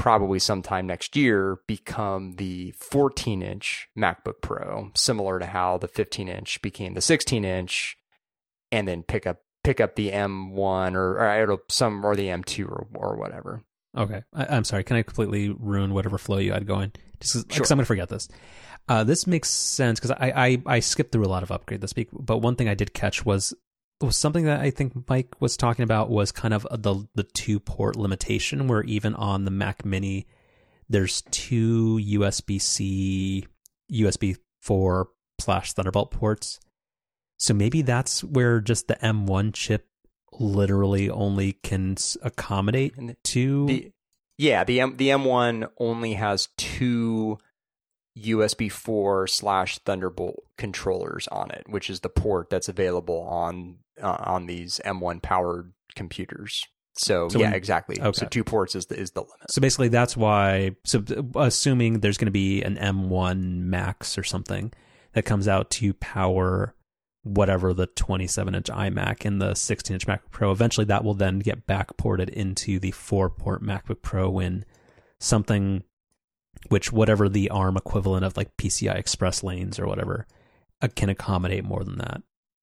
probably 0.00 0.38
sometime 0.38 0.86
next 0.86 1.14
year 1.14 1.58
become 1.66 2.32
the 2.36 2.70
14 2.78 3.42
inch 3.42 3.86
MacBook 3.94 4.40
Pro, 4.40 4.90
similar 4.94 5.38
to 5.38 5.44
how 5.44 5.76
the 5.76 5.88
15 5.88 6.26
inch 6.26 6.62
became 6.62 6.94
the 6.94 7.02
16 7.02 7.44
inch, 7.44 7.98
and 8.72 8.88
then 8.88 9.02
pick 9.02 9.26
up 9.26 9.42
pick 9.62 9.78
up 9.78 9.96
the 9.96 10.10
M1 10.10 10.94
or, 10.94 11.18
or 11.18 11.58
some 11.68 12.02
or 12.06 12.16
the 12.16 12.28
M2 12.28 12.66
or, 12.66 12.86
or 12.94 13.16
whatever. 13.18 13.62
Okay, 13.94 14.22
I, 14.32 14.56
am 14.56 14.64
sorry. 14.64 14.84
Can 14.84 14.96
I 14.96 15.02
completely 15.02 15.50
ruin 15.50 15.92
whatever 15.92 16.16
flow 16.16 16.38
you 16.38 16.54
had 16.54 16.66
going? 16.66 16.92
Just 17.20 17.46
because 17.46 17.56
sure. 17.56 17.74
I'm 17.74 17.76
going 17.76 17.84
to 17.84 17.84
forget 17.84 18.08
this. 18.08 18.26
Uh, 18.88 19.04
this 19.04 19.26
makes 19.26 19.50
sense 19.50 20.00
because 20.00 20.12
I, 20.12 20.32
I 20.34 20.76
I 20.76 20.80
skipped 20.80 21.12
through 21.12 21.26
a 21.26 21.28
lot 21.28 21.42
of 21.42 21.52
upgrade 21.52 21.82
this 21.82 21.94
week, 21.94 22.08
but 22.10 22.38
one 22.38 22.56
thing 22.56 22.70
I 22.70 22.74
did 22.74 22.94
catch 22.94 23.26
was 23.26 23.52
was 24.00 24.16
something 24.16 24.44
that 24.44 24.60
I 24.60 24.70
think 24.70 25.08
Mike 25.08 25.34
was 25.40 25.56
talking 25.56 25.82
about 25.82 26.10
was 26.10 26.32
kind 26.32 26.54
of 26.54 26.66
the 26.70 27.06
the 27.14 27.24
two 27.24 27.60
port 27.60 27.96
limitation, 27.96 28.66
where 28.66 28.82
even 28.84 29.14
on 29.14 29.44
the 29.44 29.50
Mac 29.50 29.84
Mini, 29.84 30.26
there's 30.88 31.22
two 31.30 32.00
USB 32.02 32.60
C, 32.60 33.46
USB 33.92 34.36
four 34.60 35.08
slash 35.38 35.72
Thunderbolt 35.72 36.10
ports. 36.10 36.60
So 37.38 37.54
maybe 37.54 37.82
that's 37.82 38.22
where 38.22 38.60
just 38.60 38.88
the 38.88 38.96
M1 38.96 39.54
chip 39.54 39.86
literally 40.38 41.10
only 41.10 41.54
can 41.54 41.96
accommodate 42.22 42.94
two. 43.24 43.66
The, 43.66 43.92
yeah, 44.38 44.64
the 44.64 44.80
M 44.80 44.96
the 44.96 45.08
M1 45.08 45.70
only 45.78 46.14
has 46.14 46.48
two 46.56 47.38
USB 48.24 48.70
4 48.70 49.26
slash 49.26 49.78
Thunderbolt 49.78 50.44
controllers 50.56 51.28
on 51.28 51.50
it, 51.50 51.64
which 51.68 51.90
is 51.90 52.00
the 52.00 52.08
port 52.08 52.50
that's 52.50 52.68
available 52.68 53.20
on 53.20 53.76
uh, 54.02 54.16
on 54.20 54.46
these 54.46 54.80
M1 54.84 55.22
powered 55.22 55.72
computers. 55.94 56.66
So, 56.94 57.28
so 57.28 57.38
yeah, 57.38 57.46
when, 57.46 57.54
exactly. 57.54 58.00
Okay. 58.00 58.12
So 58.12 58.26
two 58.26 58.44
ports 58.44 58.74
is 58.74 58.86
the 58.86 58.98
is 58.98 59.12
the 59.12 59.20
limit. 59.20 59.50
So 59.50 59.60
basically, 59.60 59.88
that's 59.88 60.16
why. 60.16 60.76
So 60.84 61.02
assuming 61.36 62.00
there's 62.00 62.18
going 62.18 62.26
to 62.26 62.32
be 62.32 62.62
an 62.62 62.76
M1 62.76 63.60
Max 63.60 64.18
or 64.18 64.24
something 64.24 64.72
that 65.12 65.24
comes 65.24 65.48
out 65.48 65.70
to 65.70 65.94
power 65.94 66.74
whatever 67.22 67.74
the 67.74 67.86
27 67.86 68.54
inch 68.54 68.66
iMac 68.66 69.26
and 69.26 69.42
the 69.42 69.54
16 69.54 69.94
inch 69.94 70.06
MacBook 70.06 70.30
Pro, 70.30 70.52
eventually 70.52 70.86
that 70.86 71.04
will 71.04 71.14
then 71.14 71.38
get 71.38 71.66
back 71.66 71.96
ported 71.96 72.28
into 72.30 72.78
the 72.78 72.90
four 72.92 73.28
port 73.28 73.62
MacBook 73.62 74.02
Pro 74.02 74.30
when 74.30 74.64
something 75.18 75.82
which 76.68 76.92
whatever 76.92 77.28
the 77.28 77.50
ARM 77.50 77.76
equivalent 77.76 78.24
of 78.24 78.36
like 78.36 78.56
PCI 78.56 78.94
Express 78.96 79.42
lanes 79.42 79.78
or 79.78 79.86
whatever 79.86 80.26
uh, 80.82 80.88
can 80.94 81.08
accommodate 81.08 81.64
more 81.64 81.82
than 81.84 81.98
that. 81.98 82.22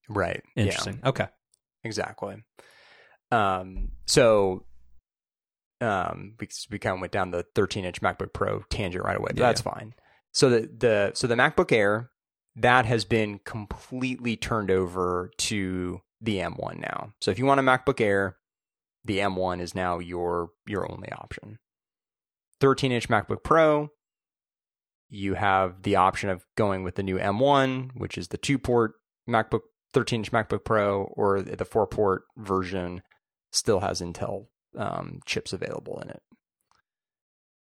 Right. 0.10 0.42
Interesting. 0.56 1.00
Yeah, 1.04 1.10
Okay. 1.10 1.28
exactly. 1.84 2.44
Um, 3.32 3.90
so 4.06 4.66
um, 5.82 6.34
we, 6.40 6.48
we 6.72 6.80
kind 6.80 6.96
of 6.96 7.02
went 7.02 7.12
down 7.14 7.32
the 7.32 7.46
13 7.56 7.86
inch 7.86 8.02
MacBook 8.02 8.34
Pro 8.34 8.62
tangent 8.70 9.04
right 9.04 9.18
away, 9.18 9.28
but 9.30 9.38
Yeah, 9.38 9.48
that's 9.48 9.62
fine. 9.62 9.94
So 10.32 10.50
the, 10.50 10.60
the 10.78 11.12
so 11.14 11.28
the 11.28 11.36
MacBook 11.36 11.72
Air 11.72 12.12
that 12.56 12.86
has 12.86 13.06
been 13.06 13.40
completely 13.46 14.36
turned 14.36 14.72
over 14.72 15.32
to 15.38 16.02
the 16.22 16.38
M1 16.38 16.80
now. 16.80 17.14
So 17.22 17.30
if 17.32 17.38
you 17.38 17.46
want 17.46 17.60
a 17.60 17.64
MacBook 17.64 18.02
Air, 18.02 18.38
the 19.06 19.20
M1 19.20 19.62
is 19.62 19.76
now 19.76 20.00
your 20.00 20.50
your 20.66 20.90
only 20.92 21.12
option. 21.12 21.60
13 22.60 22.92
inch 22.92 23.10
MacBook 23.10 23.44
Pro, 23.44 23.90
you 25.10 25.36
have 25.36 25.84
the 25.84 25.96
option 25.96 26.30
of 26.30 26.44
going 26.56 26.84
with 26.84 26.96
the 26.96 27.04
new 27.04 27.18
M1, 27.18 27.92
which 27.96 28.18
is 28.18 28.30
the 28.30 28.38
two 28.38 28.58
port 28.58 28.94
MacBook 29.28 29.62
13 29.94 30.22
inch 30.22 30.32
MacBook 30.32 30.66
Pro, 30.66 31.04
or 31.14 31.42
the 31.42 31.66
four 31.66 31.88
port 31.88 32.24
version 32.36 33.02
still 33.52 33.80
has 33.80 34.02
Intel 34.02 34.48
um, 34.78 35.20
chips 35.26 35.54
available 35.54 36.00
in 36.02 36.10
it. 36.10 36.22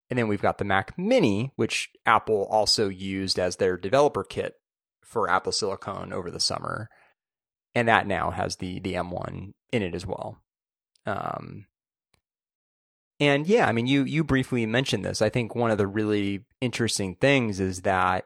And 0.09 0.17
then 0.17 0.27
we've 0.27 0.41
got 0.41 0.57
the 0.57 0.65
Mac 0.65 0.97
Mini, 0.97 1.51
which 1.55 1.89
Apple 2.05 2.45
also 2.51 2.89
used 2.89 3.39
as 3.39 3.55
their 3.55 3.77
developer 3.77 4.23
kit 4.23 4.55
for 5.03 5.29
Apple 5.29 5.51
Silicon 5.51 6.11
over 6.11 6.29
the 6.29 6.39
summer, 6.39 6.89
and 7.73 7.87
that 7.87 8.07
now 8.07 8.29
has 8.31 8.57
the 8.57 8.79
the 8.81 8.93
M1 8.93 9.53
in 9.71 9.81
it 9.81 9.95
as 9.95 10.05
well. 10.05 10.41
Um, 11.05 11.65
and 13.21 13.45
yeah, 13.45 13.67
I 13.67 13.71
mean, 13.71 13.85
you 13.85 14.03
you 14.03 14.23
briefly 14.23 14.65
mentioned 14.65 15.05
this. 15.05 15.21
I 15.21 15.29
think 15.29 15.53
one 15.53 15.69
of 15.69 15.77
the 15.77 15.85
really 15.85 16.43
interesting 16.59 17.15
things 17.15 17.59
is 17.59 17.83
that 17.83 18.25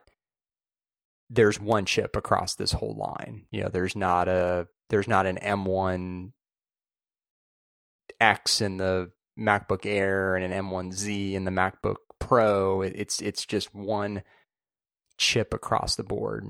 there's 1.28 1.60
one 1.60 1.84
chip 1.84 2.16
across 2.16 2.54
this 2.54 2.72
whole 2.72 2.94
line. 2.96 3.44
You 3.50 3.64
know, 3.64 3.68
there's 3.68 3.94
not 3.94 4.26
a 4.26 4.68
there's 4.88 5.06
not 5.06 5.26
an 5.26 5.36
M1 5.36 6.32
X 8.20 8.62
in 8.62 8.78
the 8.78 9.10
MacBook 9.38 9.84
Air 9.84 10.34
and 10.34 10.50
an 10.50 10.64
M1Z 10.64 11.34
in 11.34 11.44
the 11.44 11.50
MacBook 11.50 11.96
Pro. 12.18 12.80
It's 12.80 13.20
it's 13.20 13.44
just 13.44 13.74
one 13.74 14.22
chip 15.18 15.52
across 15.52 15.96
the 15.96 16.04
board. 16.04 16.46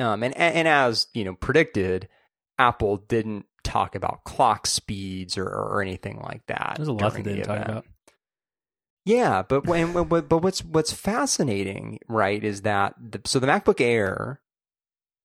Um, 0.00 0.24
and 0.24 0.36
and 0.36 0.66
as 0.66 1.06
you 1.14 1.24
know 1.24 1.36
predicted, 1.36 2.08
Apple 2.58 2.96
didn't 2.96 3.46
talk 3.62 3.94
about 3.94 4.24
clock 4.24 4.66
speeds 4.66 5.36
or, 5.38 5.46
or 5.46 5.82
anything 5.82 6.20
like 6.22 6.46
that. 6.46 6.74
There's 6.76 6.88
a 6.88 6.92
lot 6.92 7.12
they 7.14 7.22
the 7.22 7.34
didn't 7.34 7.46
talk 7.46 7.64
about. 7.68 7.86
Yeah, 9.06 9.42
but 9.42 9.66
when, 9.66 9.92
but, 9.92 10.28
but 10.28 10.38
what's 10.38 10.62
what's 10.62 10.92
fascinating, 10.92 11.98
right, 12.08 12.42
is 12.42 12.62
that 12.62 12.94
the, 13.00 13.20
so 13.24 13.38
the 13.38 13.46
MacBook 13.46 13.80
Air 13.80 14.40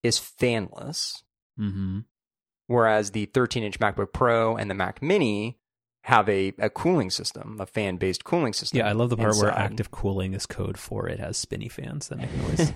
is 0.03 0.19
fanless, 0.19 1.23
Mm-hmm. 1.59 1.99
whereas 2.67 3.11
the 3.11 3.27
13-inch 3.27 3.79
MacBook 3.79 4.11
Pro 4.13 4.55
and 4.55 4.69
the 4.69 4.75
Mac 4.75 5.01
Mini 5.01 5.57
have 6.03 6.27
a, 6.29 6.53
a 6.59 6.69
cooling 6.69 7.09
system, 7.09 7.57
a 7.59 7.65
fan-based 7.65 8.23
cooling 8.23 8.53
system. 8.53 8.79
Yeah, 8.79 8.87
I 8.87 8.91
love 8.91 9.09
the 9.09 9.17
part 9.17 9.35
where 9.37 9.51
active 9.51 9.89
cooling 9.91 10.33
is 10.33 10.45
code 10.45 10.77
for 10.77 11.07
it 11.09 11.19
has 11.19 11.37
spinny 11.37 11.67
fans 11.67 12.09
that 12.09 12.17
make 12.17 12.33
noise. 12.35 12.71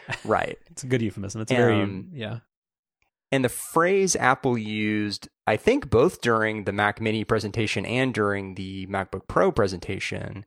right. 0.24 0.58
it's 0.70 0.82
a 0.82 0.86
good 0.86 1.00
euphemism. 1.00 1.40
It's 1.40 1.52
very 1.52 1.80
Um, 1.80 2.10
yeah. 2.12 2.38
And 3.34 3.44
the 3.44 3.48
phrase 3.48 4.14
Apple 4.14 4.56
used, 4.56 5.28
I 5.46 5.56
think 5.56 5.90
both 5.90 6.20
during 6.20 6.64
the 6.64 6.72
Mac 6.72 7.00
Mini 7.00 7.24
presentation 7.24 7.84
and 7.84 8.14
during 8.14 8.54
the 8.54 8.86
MacBook 8.86 9.26
Pro 9.26 9.50
presentation, 9.50 10.44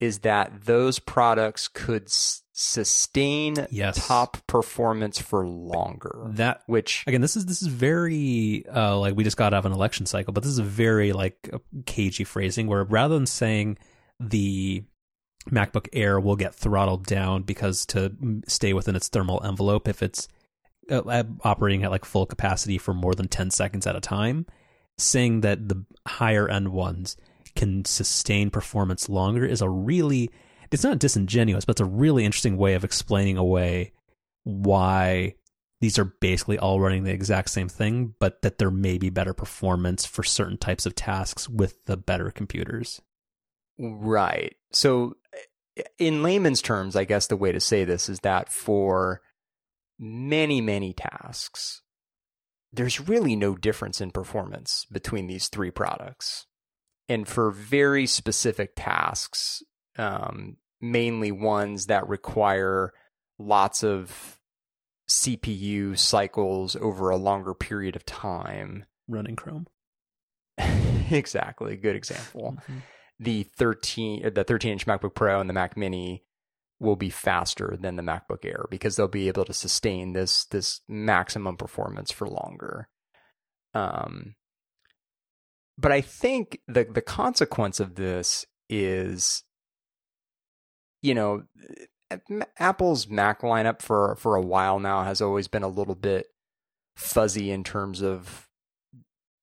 is 0.00 0.18
that 0.20 0.64
those 0.64 0.98
products 0.98 1.68
could 1.68 2.04
s- 2.06 2.42
sustain 2.52 3.54
Yes. 3.70 4.06
top 4.08 4.44
performance 4.46 5.18
for 5.20 5.46
longer. 5.46 6.26
That 6.32 6.62
Which, 6.66 7.04
again, 7.06 7.20
this 7.20 7.36
is 7.36 7.46
this 7.46 7.62
is 7.62 7.68
very 7.68 8.64
uh, 8.74 8.98
like 8.98 9.14
we 9.16 9.22
just 9.24 9.36
got 9.36 9.54
out 9.54 9.58
of 9.58 9.66
an 9.66 9.72
election 9.72 10.04
cycle, 10.04 10.32
but 10.32 10.42
this 10.42 10.50
is 10.52 10.58
a 10.58 10.64
very 10.64 11.12
like 11.12 11.48
cagey 11.86 12.24
phrasing 12.24 12.66
where 12.66 12.82
rather 12.84 13.14
than 13.14 13.26
saying 13.26 13.78
the 14.18 14.82
MacBook 15.50 15.86
Air 15.92 16.18
will 16.18 16.36
get 16.36 16.54
throttled 16.54 17.06
down 17.06 17.42
because 17.44 17.86
to 17.86 18.12
stay 18.48 18.72
within 18.72 18.96
its 18.96 19.08
thermal 19.08 19.40
envelope 19.44 19.86
if 19.86 20.02
it's 20.02 20.26
uh, 20.90 21.00
uh, 21.00 21.24
operating 21.42 21.84
at 21.84 21.90
like 21.90 22.04
full 22.04 22.26
capacity 22.26 22.78
for 22.78 22.94
more 22.94 23.14
than 23.14 23.28
10 23.28 23.50
seconds 23.50 23.86
at 23.86 23.96
a 23.96 24.00
time, 24.00 24.46
saying 24.98 25.42
that 25.42 25.68
the 25.68 25.84
higher 26.06 26.48
end 26.48 26.68
ones 26.68 27.16
can 27.54 27.84
sustain 27.84 28.50
performance 28.50 29.08
longer 29.08 29.44
is 29.44 29.62
a 29.62 29.68
really 29.68 30.30
it's 30.70 30.84
not 30.84 30.98
disingenuous, 30.98 31.64
but 31.64 31.72
it's 31.72 31.80
a 31.80 31.84
really 31.84 32.24
interesting 32.24 32.56
way 32.56 32.74
of 32.74 32.84
explaining 32.84 33.36
away 33.36 33.92
why 34.44 35.34
these 35.80 35.98
are 35.98 36.04
basically 36.04 36.58
all 36.58 36.80
running 36.80 37.04
the 37.04 37.12
exact 37.12 37.50
same 37.50 37.68
thing, 37.68 38.14
but 38.18 38.42
that 38.42 38.58
there 38.58 38.70
may 38.70 38.98
be 38.98 39.10
better 39.10 39.34
performance 39.34 40.06
for 40.06 40.22
certain 40.22 40.56
types 40.56 40.86
of 40.86 40.94
tasks 40.94 41.48
with 41.48 41.84
the 41.84 41.96
better 41.96 42.30
computers. 42.30 43.00
right. 43.78 44.56
So, 44.72 45.16
in 45.98 46.22
layman's 46.22 46.62
terms, 46.62 46.96
I 46.96 47.04
guess 47.04 47.26
the 47.26 47.36
way 47.36 47.52
to 47.52 47.60
say 47.60 47.84
this 47.84 48.08
is 48.08 48.20
that 48.20 48.50
for 48.50 49.20
many, 49.98 50.60
many 50.60 50.92
tasks, 50.92 51.82
there's 52.72 53.00
really 53.08 53.36
no 53.36 53.54
difference 53.56 54.00
in 54.00 54.10
performance 54.10 54.86
between 54.90 55.26
these 55.26 55.48
three 55.48 55.70
products. 55.70 56.46
And 57.08 57.26
for 57.26 57.50
very 57.50 58.06
specific 58.06 58.72
tasks, 58.76 59.62
um, 59.96 60.56
mainly 60.80 61.32
ones 61.32 61.86
that 61.86 62.08
require 62.08 62.92
lots 63.38 63.84
of 63.84 64.38
CPU 65.08 65.98
cycles 65.98 66.76
over 66.76 67.10
a 67.10 67.16
longer 67.16 67.54
period 67.54 67.96
of 67.96 68.04
time. 68.04 68.84
Running 69.08 69.36
Chrome. 69.36 69.66
exactly, 71.10 71.76
good 71.76 71.96
example. 71.96 72.56
Mhm. 72.68 72.82
The 73.18 73.44
13 73.44 74.34
the 74.34 74.44
13 74.44 74.72
inch 74.72 74.86
MacBook 74.86 75.14
Pro 75.14 75.40
and 75.40 75.48
the 75.48 75.54
Mac 75.54 75.76
Mini 75.76 76.24
will 76.78 76.96
be 76.96 77.10
faster 77.10 77.76
than 77.80 77.96
the 77.96 78.02
MacBook 78.02 78.44
Air 78.44 78.66
because 78.70 78.96
they'll 78.96 79.08
be 79.08 79.28
able 79.28 79.44
to 79.44 79.54
sustain 79.54 80.12
this 80.12 80.44
this 80.46 80.80
maximum 80.88 81.56
performance 81.56 82.10
for 82.10 82.28
longer. 82.28 82.88
Um, 83.74 84.34
but 85.78 85.92
I 85.92 86.00
think 86.00 86.60
the 86.68 86.84
the 86.84 87.02
consequence 87.02 87.80
of 87.80 87.94
this 87.94 88.46
is, 88.68 89.42
you 91.02 91.14
know, 91.14 91.44
Apple's 92.58 93.08
Mac 93.08 93.42
lineup 93.42 93.82
for 93.82 94.16
for 94.16 94.36
a 94.36 94.42
while 94.42 94.78
now 94.78 95.04
has 95.04 95.20
always 95.20 95.48
been 95.48 95.62
a 95.62 95.68
little 95.68 95.94
bit 95.94 96.26
fuzzy 96.96 97.50
in 97.50 97.64
terms 97.64 98.02
of 98.02 98.48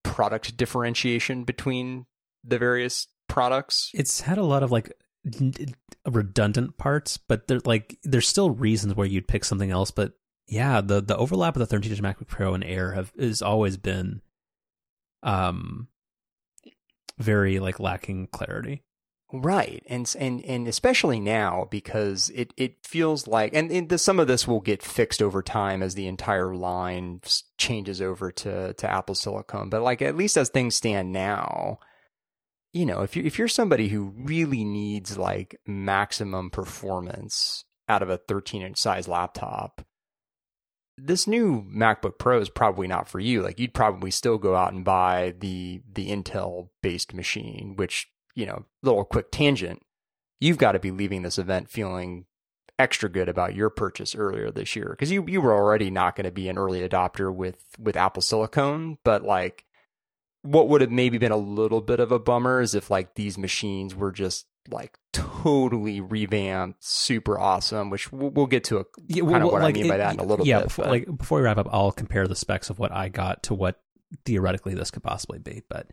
product 0.04 0.58
differentiation 0.58 1.44
between 1.44 2.06
the 2.44 2.58
various 2.58 3.08
products. 3.28 3.90
It's 3.94 4.22
had 4.22 4.38
a 4.38 4.44
lot 4.44 4.64
of 4.64 4.72
like 4.72 4.92
redundant 6.06 6.78
parts, 6.78 7.18
but 7.18 7.48
there 7.48 7.60
like 7.66 7.98
there's 8.04 8.28
still 8.28 8.52
reasons 8.52 8.96
where 8.96 9.08
you'd 9.08 9.28
pick 9.28 9.46
something 9.46 9.72
else. 9.72 9.92
But 9.92 10.14
yeah, 10.48 10.82
the 10.82 11.02
the 11.02 11.18
overlap 11.18 11.56
of 11.56 11.60
the 11.60 11.66
13 11.66 11.92
inch 11.92 12.02
MacBook 12.02 12.28
Pro 12.28 12.54
and 12.54 12.64
Air 12.64 12.94
have 12.94 13.12
has 13.20 13.42
always 13.42 13.78
been 13.78 14.22
um 15.22 15.88
very 17.18 17.60
like 17.60 17.80
lacking 17.80 18.28
clarity. 18.28 18.84
Right, 19.36 19.84
and 19.88 20.14
and 20.20 20.46
and 20.46 20.68
especially 20.68 21.20
now 21.20 21.68
because 21.72 22.30
it 22.36 22.54
it 22.56 22.86
feels 22.86 23.26
like, 23.26 23.56
and, 23.56 23.72
and 23.72 23.90
the, 23.90 23.98
some 23.98 24.20
of 24.20 24.28
this 24.28 24.48
will 24.48 24.60
get 24.60 24.84
fixed 24.84 25.24
over 25.24 25.42
time 25.42 25.82
as 25.82 25.96
the 25.96 26.06
entire 26.06 26.54
line 26.54 27.20
changes 27.58 28.00
over 28.00 28.32
to 28.32 28.74
to 28.74 28.92
Apple 28.92 29.16
Silicon. 29.16 29.70
But 29.70 29.82
like 29.82 30.04
at 30.04 30.16
least 30.16 30.38
as 30.38 30.50
things 30.50 30.76
stand 30.76 31.12
now, 31.12 31.80
you 32.74 32.86
know, 32.88 33.02
if 33.02 33.16
you 33.16 33.24
if 33.24 33.38
you're 33.38 33.48
somebody 33.48 33.88
who 33.88 34.14
really 34.18 34.64
needs 34.64 35.18
like 35.18 35.60
maximum 35.68 36.50
performance 36.50 37.64
out 37.88 38.02
of 38.02 38.10
a 38.10 38.18
13 38.18 38.64
inch 38.64 38.78
size 38.78 39.08
laptop, 39.08 39.86
this 40.98 41.28
new 41.28 41.64
MacBook 41.64 42.18
Pro 42.18 42.40
is 42.42 42.50
probably 42.50 42.88
not 42.88 43.08
for 43.08 43.20
you. 43.20 43.44
Like 43.44 43.60
you'd 43.60 43.76
probably 43.76 44.10
still 44.10 44.40
go 44.40 44.56
out 44.56 44.74
and 44.74 44.84
buy 44.84 45.36
the 45.40 45.82
the 45.92 46.10
Intel 46.10 46.70
based 46.82 47.14
machine, 47.14 47.76
which 47.76 48.08
you 48.36 48.48
know, 48.48 48.66
little 48.82 49.06
quick 49.06 49.32
tangent. 49.32 49.82
You've 50.40 50.58
got 50.58 50.74
to 50.74 50.80
be 50.80 50.92
leaving 50.92 51.22
this 51.22 51.38
event 51.38 51.70
feeling 51.70 52.26
extra 52.80 53.08
good 53.08 53.30
about 53.30 53.54
your 53.54 53.70
purchase 53.70 54.16
earlier 54.16 54.50
this 54.50 54.76
year 54.76 54.88
because 54.90 55.12
you 55.12 55.24
you 55.28 55.42
were 55.42 55.54
already 55.54 55.92
not 55.92 56.16
going 56.16 56.26
to 56.26 56.32
be 56.32 56.50
an 56.50 56.58
early 56.58 56.88
adopter 56.88 57.34
with 57.34 57.64
with 57.78 57.96
Apple 57.96 58.24
Silicon, 58.24 58.98
but 59.04 59.24
like 59.24 59.66
what 60.44 60.70
would 60.70 60.82
have 60.82 60.92
maybe 60.92 61.18
been 61.18 61.32
a 61.32 61.38
little 61.38 61.82
bit 61.82 62.00
of 62.00 62.12
a 62.12 62.20
bummer 62.20 62.62
is 62.62 62.76
if 62.76 62.90
like 62.90 63.16
these 63.16 63.38
machines 63.38 63.96
were 63.96 64.12
just 64.12 64.46
like 64.70 64.98
totally 65.12 66.00
revamped, 66.00 66.84
super 66.84 67.38
awesome, 67.40 67.90
which 67.90 68.12
we'll, 68.12 68.30
we'll 68.30 68.46
get 68.46 68.66
to 68.66 68.78
a 68.78 68.86
Yeah, 69.08 69.24
kind 69.24 69.44
of 69.44 69.52
what 69.52 69.62
like, 69.62 69.78
I 69.78 69.82
mean 69.82 69.90
by 69.90 69.98
that 69.98 70.14
in 70.14 70.20
a 70.20 70.24
little 70.24 70.46
yeah, 70.46 70.60
bit. 70.60 70.68
Before, 70.68 70.86
but- 70.86 70.92
like 70.92 71.18
before 71.18 71.40
we 71.40 71.46
wrap 71.46 71.58
up, 71.58 71.68
I'll 71.72 71.92
compare 71.92 72.28
the 72.28 72.36
specs 72.36 72.70
of 72.70 72.80
what 72.80 72.92
I 72.92 73.10
got 73.10 73.44
to 73.44 73.54
what 73.54 73.82
theoretically 74.26 74.76
this 74.76 74.92
could 74.92 75.04
possibly 75.04 75.40
be. 75.40 75.64
But 75.70 75.88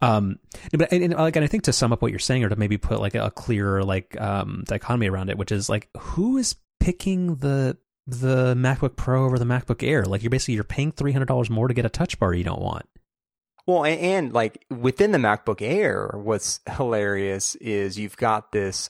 um, 0.00 0.38
but 0.72 0.92
and, 0.92 1.04
and 1.04 1.14
like, 1.14 1.36
and 1.36 1.44
I 1.44 1.48
think 1.48 1.64
to 1.64 1.72
sum 1.72 1.92
up 1.92 2.02
what 2.02 2.10
you're 2.10 2.18
saying, 2.18 2.44
or 2.44 2.48
to 2.48 2.56
maybe 2.56 2.78
put 2.78 3.00
like 3.00 3.14
a 3.14 3.30
clearer 3.30 3.82
like 3.84 4.18
um 4.20 4.64
dichotomy 4.66 5.08
around 5.08 5.30
it, 5.30 5.38
which 5.38 5.52
is 5.52 5.68
like 5.68 5.88
who 5.98 6.36
is 6.36 6.56
picking 6.80 7.36
the 7.36 7.76
the 8.06 8.54
MacBook 8.54 8.96
Pro 8.96 9.24
over 9.26 9.38
the 9.38 9.44
MacBook 9.44 9.86
Air. 9.86 10.04
Like 10.04 10.22
you're 10.22 10.30
basically 10.30 10.54
you're 10.54 10.64
paying 10.64 10.92
three 10.92 11.12
hundred 11.12 11.26
dollars 11.26 11.50
more 11.50 11.68
to 11.68 11.74
get 11.74 11.84
a 11.84 11.90
Touch 11.90 12.18
Bar 12.18 12.34
you 12.34 12.44
don't 12.44 12.62
want. 12.62 12.86
Well, 13.68 13.84
and, 13.84 14.00
and 14.00 14.32
like 14.32 14.64
within 14.70 15.12
the 15.12 15.18
MacBook 15.18 15.60
Air, 15.60 16.10
what's 16.14 16.60
hilarious 16.76 17.54
is 17.56 17.98
you've 17.98 18.16
got 18.16 18.50
this 18.50 18.88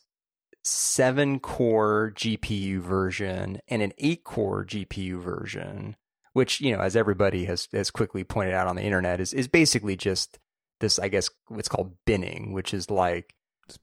seven 0.62 1.40
core 1.40 2.12
GPU 2.14 2.78
version 2.78 3.58
and 3.66 3.82
an 3.82 3.92
eight 3.98 4.22
core 4.22 4.64
GPU 4.64 5.20
version, 5.20 5.96
which, 6.32 6.60
you 6.60 6.76
know, 6.76 6.80
as 6.80 6.94
everybody 6.94 7.44
has, 7.46 7.66
has 7.72 7.90
quickly 7.90 8.22
pointed 8.22 8.54
out 8.54 8.68
on 8.68 8.76
the 8.76 8.82
internet, 8.82 9.20
is, 9.20 9.32
is 9.32 9.48
basically 9.48 9.96
just 9.96 10.38
this, 10.78 11.00
I 11.00 11.08
guess, 11.08 11.28
what's 11.48 11.68
called 11.68 11.96
binning, 12.06 12.52
which 12.52 12.72
is 12.72 12.88
like 12.88 13.34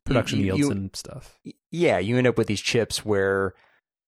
production 0.06 0.40
you- 0.40 0.46
yields 0.46 0.60
you- 0.62 0.72
and 0.72 0.96
stuff. 0.96 1.38
yeah, 1.72 1.98
you 1.98 2.18
end 2.18 2.28
up 2.28 2.38
with 2.38 2.48
these 2.48 2.62
chips 2.62 3.04
where 3.04 3.54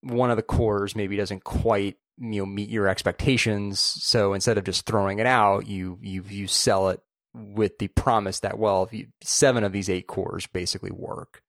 one 0.03 0.31
of 0.31 0.38
the 0.38 0.43
cores 0.43 0.95
maybe 0.95 1.17
doesn't 1.17 1.43
quite 1.43 1.97
you 2.18 2.39
know 2.39 2.45
meet 2.45 2.70
your 2.70 2.88
expectations. 2.88 3.80
So 3.80 4.34
instead 4.34 4.57
of 4.57 4.63
just 4.63 4.86
throwing 4.86 5.20
it 5.20 5.28
out, 5.28 5.68
you 5.68 5.99
you 6.01 6.24
you 6.28 6.47
sell 6.47 6.89
it 6.89 7.01
with 7.34 7.78
the 7.78 7.88
promise 7.89 8.39
that 8.41 8.57
well, 8.57 8.84
if 8.84 8.93
you, 8.93 9.07
seven 9.22 9.63
of 9.63 9.72
these 9.72 9.89
eight 9.89 10.07
cores 10.07 10.47
basically 10.47 10.91
work. 10.91 11.41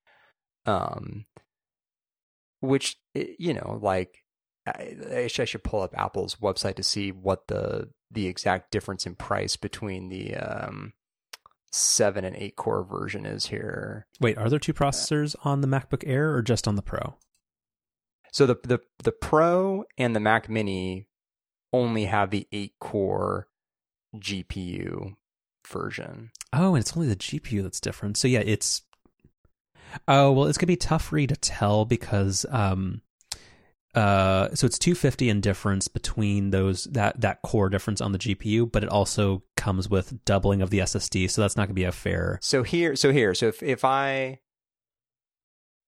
Um, 0.66 1.25
which 2.61 2.97
eh, 3.14 3.35
you 3.39 3.55
know, 3.55 3.79
like 3.83 4.25
I, 4.66 4.97
I 5.12 5.27
should 5.27 5.64
pull 5.64 5.83
up 5.83 5.97
Apple's 5.97 6.37
website 6.37 6.77
to 6.77 6.83
see 6.83 7.12
what 7.12 7.47
the 7.49 7.89
the 8.11 8.27
exact 8.27 8.71
difference 8.71 9.07
in 9.07 9.14
price 9.14 9.57
between 9.57 10.09
the 10.09 10.37
um 10.37 10.93
seven 11.71 12.25
and 12.25 12.37
eight 12.37 12.57
core 12.57 12.85
version 12.85 13.27
is 13.27 13.47
here. 13.47 14.07
Wait, 14.21 14.39
are 14.39 14.49
there 14.49 14.59
two 14.59 14.73
processors 14.73 15.37
on 15.45 15.61
the 15.61 15.69
MacBook 15.69 16.03
Air 16.07 16.35
or 16.35 16.43
just 16.43 16.66
on 16.66 16.77
the 16.77 16.83
Pro? 16.83 17.16
So 18.39 18.47
the 18.47 18.57
the 18.62 18.78
the 19.03 19.11
Pro 19.11 19.82
and 19.99 20.14
the 20.14 20.20
Mac 20.20 20.49
Mini 20.49 21.09
only 21.72 22.05
have 22.05 22.30
the 22.30 22.47
eight 22.53 22.74
core 22.78 23.49
GPU 24.14 25.16
version. 25.66 26.30
Oh, 26.53 26.76
and 26.76 26.82
it's 26.82 26.97
only 26.97 27.09
the 27.09 27.16
GPU 27.16 27.64
that's 27.64 27.80
different. 27.80 28.16
So 28.16 28.28
yeah, 28.28 28.45
it's 28.47 28.82
oh 30.07 30.30
well, 30.30 30.47
it's 30.47 30.57
gonna 30.57 30.68
be 30.68 30.76
tough 30.76 31.03
for 31.03 31.18
you 31.18 31.26
to 31.26 31.34
tell 31.34 31.84
because 31.84 32.47
um 32.51 33.03
uh 33.97 34.55
so 34.55 34.66
it's 34.66 34.78
250 34.78 35.30
in 35.30 35.41
difference 35.41 35.89
between 35.89 36.51
those 36.51 36.84
that 36.84 37.20
that 37.20 37.43
core 37.43 37.68
difference 37.68 38.01
on 38.01 38.12
the 38.12 38.18
GPU, 38.18 38.70
but 38.70 38.84
it 38.84 38.89
also 38.89 39.43
comes 39.57 39.91
with 39.91 40.24
doubling 40.24 40.62
of 40.62 40.70
the 40.70 40.78
SSD, 40.78 41.28
so 41.28 41.43
that's 41.43 41.57
not 41.57 41.66
gonna 41.66 41.74
be 41.74 41.82
a 41.82 41.91
fair. 41.91 42.39
So 42.41 42.62
here, 42.62 42.95
so 42.95 43.11
here, 43.11 43.34
so 43.34 43.49
if 43.49 43.64
if 43.64 43.84
I 43.84 44.39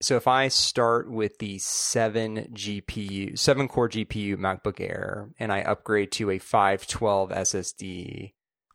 so 0.01 0.17
if 0.17 0.27
I 0.27 0.49
start 0.49 1.11
with 1.11 1.39
the 1.39 1.59
seven 1.59 2.49
GPU, 2.53 3.39
seven 3.39 3.69
core 3.69 3.89
GPU 3.89 4.37
MacBook 4.37 4.81
Air, 4.81 5.31
and 5.39 5.53
I 5.53 5.61
upgrade 5.61 6.13
to 6.13 6.31
a 6.31 6.39
five 6.39 6.87
twelve 6.87 7.31
SSD, 7.31 8.33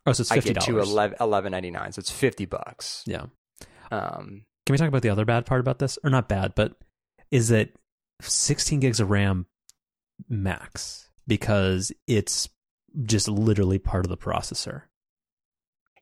Oh, 0.08 0.12
so 0.12 0.20
it's 0.20 0.30
$50. 0.30 0.36
I 0.36 0.40
get 0.40 0.60
to 0.62 0.78
eleven 0.78 1.16
eleven 1.20 1.52
ninety 1.52 1.70
nine. 1.70 1.92
So 1.92 2.00
it's 2.00 2.10
fifty 2.10 2.46
bucks. 2.46 3.02
Yeah. 3.06 3.26
Um, 3.90 4.44
Can 4.66 4.72
we 4.72 4.78
talk 4.78 4.88
about 4.88 5.02
the 5.02 5.10
other 5.10 5.24
bad 5.24 5.46
part 5.46 5.60
about 5.60 5.78
this, 5.78 5.98
or 6.02 6.10
not 6.10 6.28
bad, 6.28 6.54
but 6.54 6.76
is 7.30 7.48
that 7.48 7.70
16 8.22 8.80
gigs 8.80 9.00
of 9.00 9.10
RAM 9.10 9.46
max 10.28 11.10
because 11.26 11.92
it's 12.06 12.48
just 13.04 13.28
literally 13.28 13.78
part 13.78 14.04
of 14.04 14.08
the 14.08 14.16
processor. 14.16 14.82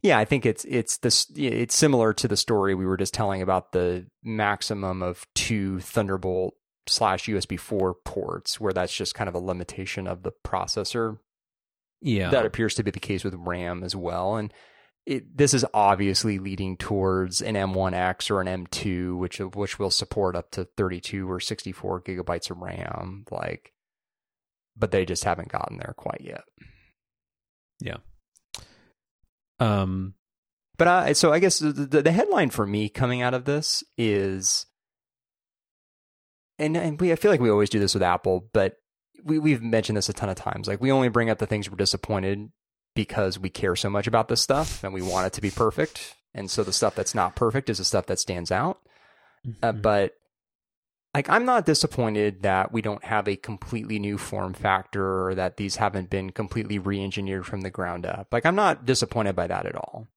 Yeah, 0.05 0.19
I 0.19 0.27
think 0.27 0.45
it's 0.45 0.67
it's 0.67 0.99
this 0.99 1.27
it's 1.35 1.75
similar 1.75 2.13
to 2.13 2.29
the 2.29 2.37
story 2.37 2.75
we 2.75 2.85
were 2.85 2.99
just 2.99 3.15
telling 3.15 3.41
about 3.41 3.73
the 3.73 4.05
maximum 4.23 5.03
of 5.03 5.27
two 5.35 5.81
Thunderbolt 5.81 6.53
slash 6.87 7.25
USB 7.25 7.59
four 7.59 7.95
ports, 7.95 8.61
where 8.61 8.75
that's 8.75 8.95
just 8.95 9.15
kind 9.15 9.29
of 9.29 9.35
a 9.35 9.39
limitation 9.39 10.07
of 10.07 10.23
the 10.23 10.33
processor. 10.45 11.21
Yeah. 12.03 12.29
That 12.29 12.45
appears 12.45 12.75
to 12.75 12.83
be 12.83 12.91
the 12.91 13.01
case 13.01 13.25
with 13.25 13.33
RAM 13.35 13.83
as 13.83 13.97
well, 13.97 14.37
and 14.37 14.53
it, 15.07 15.39
this 15.39 15.55
is 15.55 15.65
obviously 15.73 16.39
leading 16.39 16.77
towards 16.77 17.41
an 17.41 17.55
M1X 17.55 18.31
or 18.31 18.43
an 18.43 18.67
M2, 18.67 19.17
which 19.17 19.41
which 19.41 19.79
will 19.79 19.91
support 19.91 20.37
up 20.37 20.51
to 20.51 20.67
32 20.77 21.31
or 21.31 21.41
64 21.41 22.03
gigabytes 22.03 22.51
of 22.51 22.59
RAM, 22.59 23.25
like, 23.31 23.73
but 24.77 24.91
they 24.91 25.07
just 25.07 25.25
haven't 25.25 25.49
gotten 25.49 25.79
there 25.79 25.95
quite 25.97 26.21
yet. 26.21 26.45
Um 29.61 30.15
But 30.77 30.89
I, 30.89 31.13
so 31.13 31.33
I 31.33 31.39
guess 31.39 31.59
the, 31.61 31.73
the, 31.73 32.03
the 32.03 32.13
headline 32.13 32.51
for 32.51 32.67
me 32.67 32.89
coming 32.89 33.23
out 33.23 33.35
of 33.35 33.45
this 33.45 33.85
is, 33.97 34.67
and, 36.59 36.77
and 36.77 37.01
we 37.01 37.13
I 37.13 37.17
feel 37.17 37.31
like 37.31 37.41
we 37.41 37.51
always 37.51 37.71
do 37.71 37.79
this 37.79 37.95
with 37.95 38.03
Apple, 38.03 38.49
but 38.53 38.77
we 39.23 39.39
we've 39.39 39.63
mentioned 39.63 39.97
this 39.97 40.09
a 40.09 40.13
ton 40.13 40.29
of 40.29 40.37
times. 40.37 40.69
Like 40.69 40.81
we 40.81 40.93
only 40.93 41.09
bring 41.09 41.31
up 41.31 41.39
the 41.39 41.47
things 41.47 41.71
we're 41.71 41.77
disappointed 41.77 42.51
because 42.95 43.39
we 43.39 43.51
care 43.51 43.77
so 43.77 43.91
much 43.91 44.07
about 44.07 44.29
this 44.29 44.41
stuff 44.41 44.85
and 44.85 44.93
we 44.93 45.03
want 45.03 45.27
it 45.27 45.33
to 45.35 45.41
be 45.41 45.51
perfect. 45.51 46.15
And 46.35 46.51
so 46.51 46.63
the 46.65 46.73
stuff 46.73 46.95
that's 46.95 47.15
not 47.15 47.37
perfect 47.37 47.71
is 47.71 47.79
the 47.79 47.85
stuff 47.85 48.07
that 48.07 48.19
stands 48.19 48.51
out. 48.51 48.79
Uh, 49.63 49.73
mhm. 49.73 49.83
but 49.83 50.15
like 51.15 51.31
I'm 51.31 51.45
not 51.45 51.65
disappointed 51.65 52.43
that 52.43 52.73
we 52.73 52.83
don't 52.83 53.05
have 53.05 53.29
a 53.29 53.37
completely 53.37 54.01
new 54.01 54.19
form 54.19 54.53
factor 54.53 55.29
or 55.29 55.35
that 55.37 55.57
these 55.57 55.77
haven't 55.77 56.11
been 56.11 56.31
completely 56.31 56.79
re-engineered 56.79 57.47
from 57.47 57.61
the 57.61 57.71
ground 57.71 58.05
up. 58.05 58.29
Like 58.33 58.45
I'm 58.45 58.57
not 58.57 58.85
disappointed 58.85 59.37
by 59.37 59.47
that 59.47 59.65
at 59.65 59.77
all. 59.77 60.09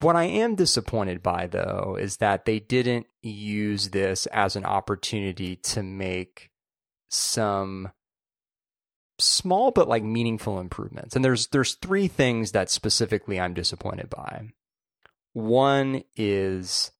What 0.00 0.16
I 0.16 0.24
am 0.24 0.54
disappointed 0.54 1.22
by 1.22 1.46
though 1.46 1.98
is 2.00 2.16
that 2.16 2.46
they 2.46 2.58
didn't 2.58 3.06
use 3.20 3.90
this 3.90 4.24
as 4.26 4.56
an 4.56 4.64
opportunity 4.64 5.56
to 5.56 5.82
make 5.82 6.50
some 7.10 7.92
small 9.18 9.70
but 9.70 9.88
like 9.88 10.02
meaningful 10.02 10.58
improvements. 10.58 11.14
And 11.14 11.22
there's 11.22 11.48
there's 11.48 11.74
three 11.74 12.08
things 12.08 12.52
that 12.52 12.70
specifically 12.70 13.38
I'm 13.38 13.52
disappointed 13.52 14.08
by. 14.08 14.52
One 15.34 16.02
is 16.16 16.92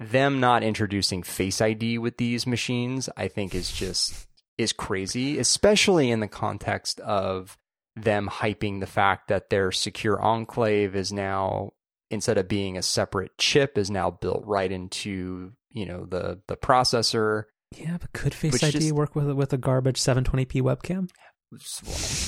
them 0.00 0.40
not 0.40 0.62
introducing 0.64 1.22
Face 1.22 1.60
ID 1.60 1.98
with 1.98 2.16
these 2.16 2.46
machines, 2.46 3.08
I 3.16 3.28
think 3.28 3.54
is 3.54 3.70
just 3.70 4.26
is 4.58 4.72
crazy, 4.72 5.38
especially 5.38 6.10
in 6.10 6.20
the 6.20 6.28
context 6.28 6.98
of 7.00 7.56
them 7.96 8.28
hyping 8.28 8.80
the 8.80 8.86
fact 8.86 9.28
that 9.28 9.50
their 9.50 9.70
secure 9.72 10.20
enclave 10.20 10.94
is 10.96 11.12
now 11.12 11.70
instead 12.10 12.38
of 12.38 12.48
being 12.48 12.76
a 12.76 12.82
separate 12.82 13.30
chip 13.38 13.76
is 13.78 13.90
now 13.90 14.10
built 14.10 14.42
right 14.46 14.72
into, 14.72 15.52
you 15.70 15.86
know, 15.86 16.06
the 16.06 16.40
the 16.48 16.56
processor. 16.56 17.44
yeah, 17.76 17.96
but 18.00 18.12
could 18.12 18.34
Face 18.34 18.52
Which 18.54 18.64
ID 18.64 18.78
just- 18.78 18.92
work 18.92 19.14
with 19.14 19.28
a, 19.30 19.34
with 19.34 19.52
a 19.52 19.58
garbage 19.58 20.00
720p 20.00 20.62
webcam? 20.62 21.08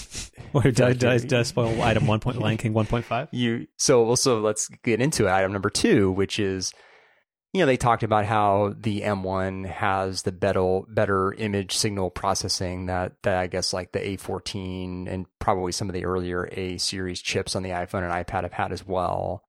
Or 0.55 0.63
does 0.63 0.81
I- 0.81 0.93
did, 0.93 1.05
I- 1.05 1.19
did 1.19 1.33
I 1.33 1.43
spoil 1.45 1.81
item 1.83 2.07
1. 2.07 2.21
Point, 2.21 2.39
Lion 2.39 2.57
King 2.59 2.75
1.5? 2.75 3.29
you 3.33 3.67
so 3.79 4.05
also 4.07 4.41
let's 4.41 4.69
get 4.83 5.01
into 5.01 5.27
it. 5.27 5.31
Item 5.31 5.53
number 5.53 5.71
two, 5.71 6.11
which 6.11 6.39
is 6.39 6.73
you 7.53 7.61
know 7.61 7.67
they 7.67 7.77
talked 7.77 8.03
about 8.03 8.25
how 8.25 8.75
the 8.79 9.03
M1 9.03 9.67
has 9.67 10.23
the 10.23 10.33
better 10.33 10.81
better 10.89 11.33
image 11.35 11.77
signal 11.77 12.11
processing 12.11 12.87
that 12.87 13.13
that 13.23 13.37
I 13.37 13.47
guess 13.47 13.73
like 13.73 13.93
the 13.93 13.99
A14 13.99 15.07
and 15.07 15.27
probably 15.39 15.73
some 15.73 15.89
of 15.89 15.95
the 15.95 16.07
earlier 16.07 16.49
A 16.53 16.79
series 16.79 17.21
chips 17.21 17.55
on 17.55 17.63
the 17.63 17.71
iPhone 17.71 18.05
and 18.05 18.27
iPad 18.27 18.45
have 18.45 18.55
had 18.55 18.73
as 18.73 18.87
well. 18.87 19.45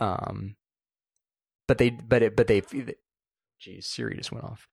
Um, 0.00 0.56
but 1.68 1.78
they 1.78 1.90
but 1.90 2.22
it 2.22 2.36
but 2.36 2.46
they 2.46 2.62
geez 3.60 3.86
Siri 3.86 4.16
just 4.16 4.32
went 4.32 4.44
off. 4.44 4.68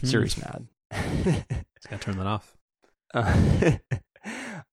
Hmm. 0.00 0.06
Siri's 0.06 0.38
mad. 0.38 0.68
Just 0.92 1.88
gotta 1.88 1.98
turn 1.98 2.18
that 2.18 2.26
off. 2.26 2.56
Uh, 3.14 3.72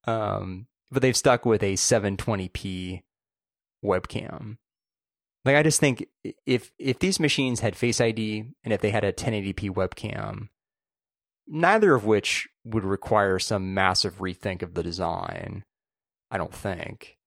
um, 0.12 0.68
but 0.92 1.02
they've 1.02 1.16
stuck 1.16 1.46
with 1.46 1.64
a 1.64 1.74
720p 1.74 3.04
webcam. 3.84 4.58
Like 5.50 5.58
I 5.58 5.64
just 5.64 5.80
think 5.80 6.06
if 6.46 6.72
if 6.78 7.00
these 7.00 7.20
machines 7.20 7.62
had 7.62 7.76
Face 7.76 8.00
ID 8.00 8.44
and 8.64 8.72
if 8.72 8.82
they 8.82 8.92
had 8.92 9.04
a 9.04 9.12
1080p 9.12 9.72
webcam, 9.72 10.50
neither 11.48 11.96
of 11.96 12.06
which 12.06 12.48
would 12.64 12.84
require 12.84 13.40
some 13.40 13.74
massive 13.74 14.20
rethink 14.20 14.62
of 14.62 14.76
the 14.76 14.84
design. 14.84 15.64
I 16.30 16.38
don't 16.38 16.54
think. 16.54 17.18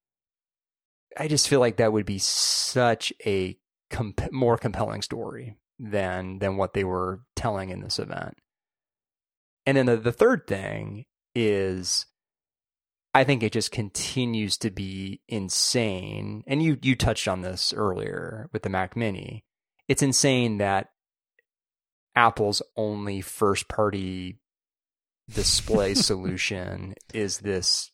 I 1.17 1.27
just 1.27 1.49
feel 1.49 1.59
like 1.59 1.75
that 1.75 1.91
would 1.91 2.05
be 2.05 2.17
such 2.17 3.11
a 3.25 3.57
comp- 3.89 4.31
more 4.31 4.57
compelling 4.57 5.01
story 5.01 5.57
than 5.77 6.39
than 6.39 6.55
what 6.55 6.71
they 6.71 6.85
were 6.85 7.23
telling 7.35 7.71
in 7.71 7.81
this 7.81 7.99
event. 7.99 8.37
And 9.65 9.75
then 9.75 9.87
the, 9.87 9.97
the 9.97 10.13
third 10.13 10.47
thing 10.47 11.07
is 11.35 12.05
I 13.13 13.23
think 13.23 13.43
it 13.43 13.51
just 13.51 13.71
continues 13.71 14.57
to 14.57 14.71
be 14.71 15.21
insane. 15.27 16.43
And 16.47 16.63
you 16.63 16.77
you 16.81 16.95
touched 16.95 17.27
on 17.27 17.41
this 17.41 17.73
earlier 17.73 18.49
with 18.51 18.63
the 18.63 18.69
Mac 18.69 18.95
Mini. 18.95 19.45
It's 19.87 20.01
insane 20.01 20.57
that 20.57 20.89
Apple's 22.15 22.61
only 22.75 23.21
first 23.21 23.67
party 23.67 24.39
display 25.29 25.93
solution 25.93 26.95
is 27.13 27.39
this 27.39 27.91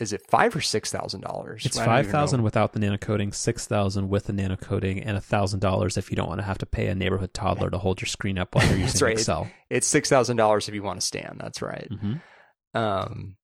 is 0.00 0.12
it 0.12 0.22
five 0.28 0.56
or 0.56 0.60
six 0.60 0.90
thousand 0.90 1.20
dollars? 1.20 1.64
It's 1.64 1.78
five 1.78 2.08
thousand 2.08 2.42
without 2.42 2.72
the 2.72 2.80
nano 2.80 2.98
coating, 2.98 3.32
six 3.32 3.66
thousand 3.66 4.08
with 4.08 4.24
the 4.24 4.32
nano 4.32 4.56
coating, 4.56 5.00
and 5.00 5.16
a 5.16 5.20
thousand 5.20 5.60
dollars 5.60 5.96
if 5.96 6.10
you 6.10 6.16
don't 6.16 6.28
want 6.28 6.40
to 6.40 6.46
have 6.46 6.58
to 6.58 6.66
pay 6.66 6.88
a 6.88 6.94
neighborhood 6.94 7.32
toddler 7.32 7.70
to 7.70 7.78
hold 7.78 8.00
your 8.00 8.08
screen 8.08 8.36
up 8.36 8.54
while 8.54 8.66
you're 8.66 8.78
using 8.78 9.04
right. 9.06 9.12
Excel. 9.12 9.48
It's 9.70 9.86
six 9.86 10.08
thousand 10.08 10.36
dollars 10.36 10.68
if 10.68 10.74
you 10.74 10.82
want 10.82 11.00
to 11.00 11.06
stand. 11.06 11.38
That's 11.40 11.62
right. 11.62 11.88
Mm-hmm. 11.90 12.76
Um, 12.76 13.36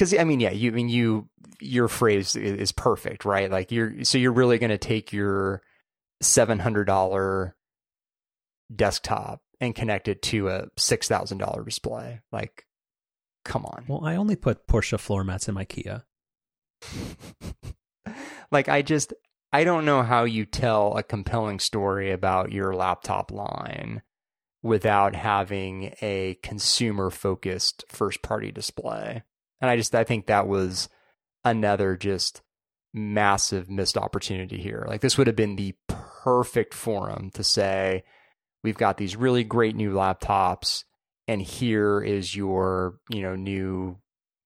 because 0.00 0.14
I 0.14 0.24
mean, 0.24 0.40
yeah, 0.40 0.50
you 0.50 0.70
I 0.70 0.74
mean 0.74 0.88
you 0.88 1.28
your 1.60 1.86
phrase 1.86 2.34
is 2.34 2.72
perfect, 2.72 3.26
right? 3.26 3.50
Like 3.50 3.70
you're 3.70 4.02
so 4.02 4.16
you're 4.16 4.32
really 4.32 4.56
going 4.56 4.70
to 4.70 4.78
take 4.78 5.12
your 5.12 5.60
seven 6.22 6.58
hundred 6.58 6.86
dollar 6.86 7.54
desktop 8.74 9.42
and 9.60 9.74
connect 9.74 10.08
it 10.08 10.22
to 10.22 10.48
a 10.48 10.68
six 10.78 11.06
thousand 11.06 11.36
dollar 11.36 11.62
display. 11.64 12.20
Like, 12.32 12.64
come 13.44 13.66
on. 13.66 13.84
Well, 13.88 14.02
I 14.02 14.16
only 14.16 14.36
put 14.36 14.66
Porsche 14.66 14.98
floor 14.98 15.22
mats 15.22 15.48
in 15.48 15.54
my 15.54 15.66
Kia. 15.66 16.04
like, 18.50 18.70
I 18.70 18.80
just 18.80 19.12
I 19.52 19.64
don't 19.64 19.84
know 19.84 20.02
how 20.02 20.24
you 20.24 20.46
tell 20.46 20.96
a 20.96 21.02
compelling 21.02 21.58
story 21.58 22.10
about 22.10 22.52
your 22.52 22.74
laptop 22.74 23.30
line 23.30 24.00
without 24.62 25.14
having 25.14 25.94
a 26.00 26.38
consumer 26.42 27.10
focused 27.10 27.84
first 27.90 28.22
party 28.22 28.50
display. 28.50 29.24
And 29.60 29.70
I 29.70 29.76
just 29.76 29.94
I 29.94 30.04
think 30.04 30.26
that 30.26 30.46
was 30.46 30.88
another 31.44 31.96
just 31.96 32.42
massive 32.92 33.70
missed 33.70 33.96
opportunity 33.96 34.60
here. 34.60 34.84
Like 34.88 35.00
this 35.00 35.16
would 35.16 35.26
have 35.26 35.36
been 35.36 35.56
the 35.56 35.74
perfect 35.88 36.74
forum 36.74 37.30
to 37.34 37.44
say 37.44 38.04
we've 38.62 38.76
got 38.76 38.96
these 38.96 39.16
really 39.16 39.44
great 39.44 39.76
new 39.76 39.92
laptops 39.92 40.84
and 41.28 41.40
here 41.40 42.00
is 42.00 42.34
your, 42.34 42.98
you 43.08 43.22
know, 43.22 43.36
new 43.36 43.98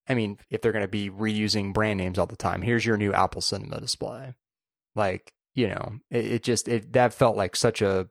I 0.07 0.15
mean, 0.15 0.39
if 0.51 0.61
they're 0.61 0.73
going 0.73 0.83
to 0.83 0.89
be 0.89 1.09
reusing 1.09 1.73
brand 1.73 1.99
names 1.99 2.19
all 2.19 2.27
the 2.27 2.37
time, 2.37 2.61
here's 2.61 2.85
your 2.85 2.99
new 2.99 3.15
Apple 3.15 3.41
Cinema 3.41 3.81
display. 3.81 4.35
Like, 4.95 5.33
you 5.55 5.69
know, 5.69 5.95
it, 6.11 6.27
it 6.27 6.43
just 6.43 6.69
it 6.69 6.93
that 6.93 7.15
felt 7.15 7.37
like 7.37 7.57
such 7.57 7.81
a 7.81 8.09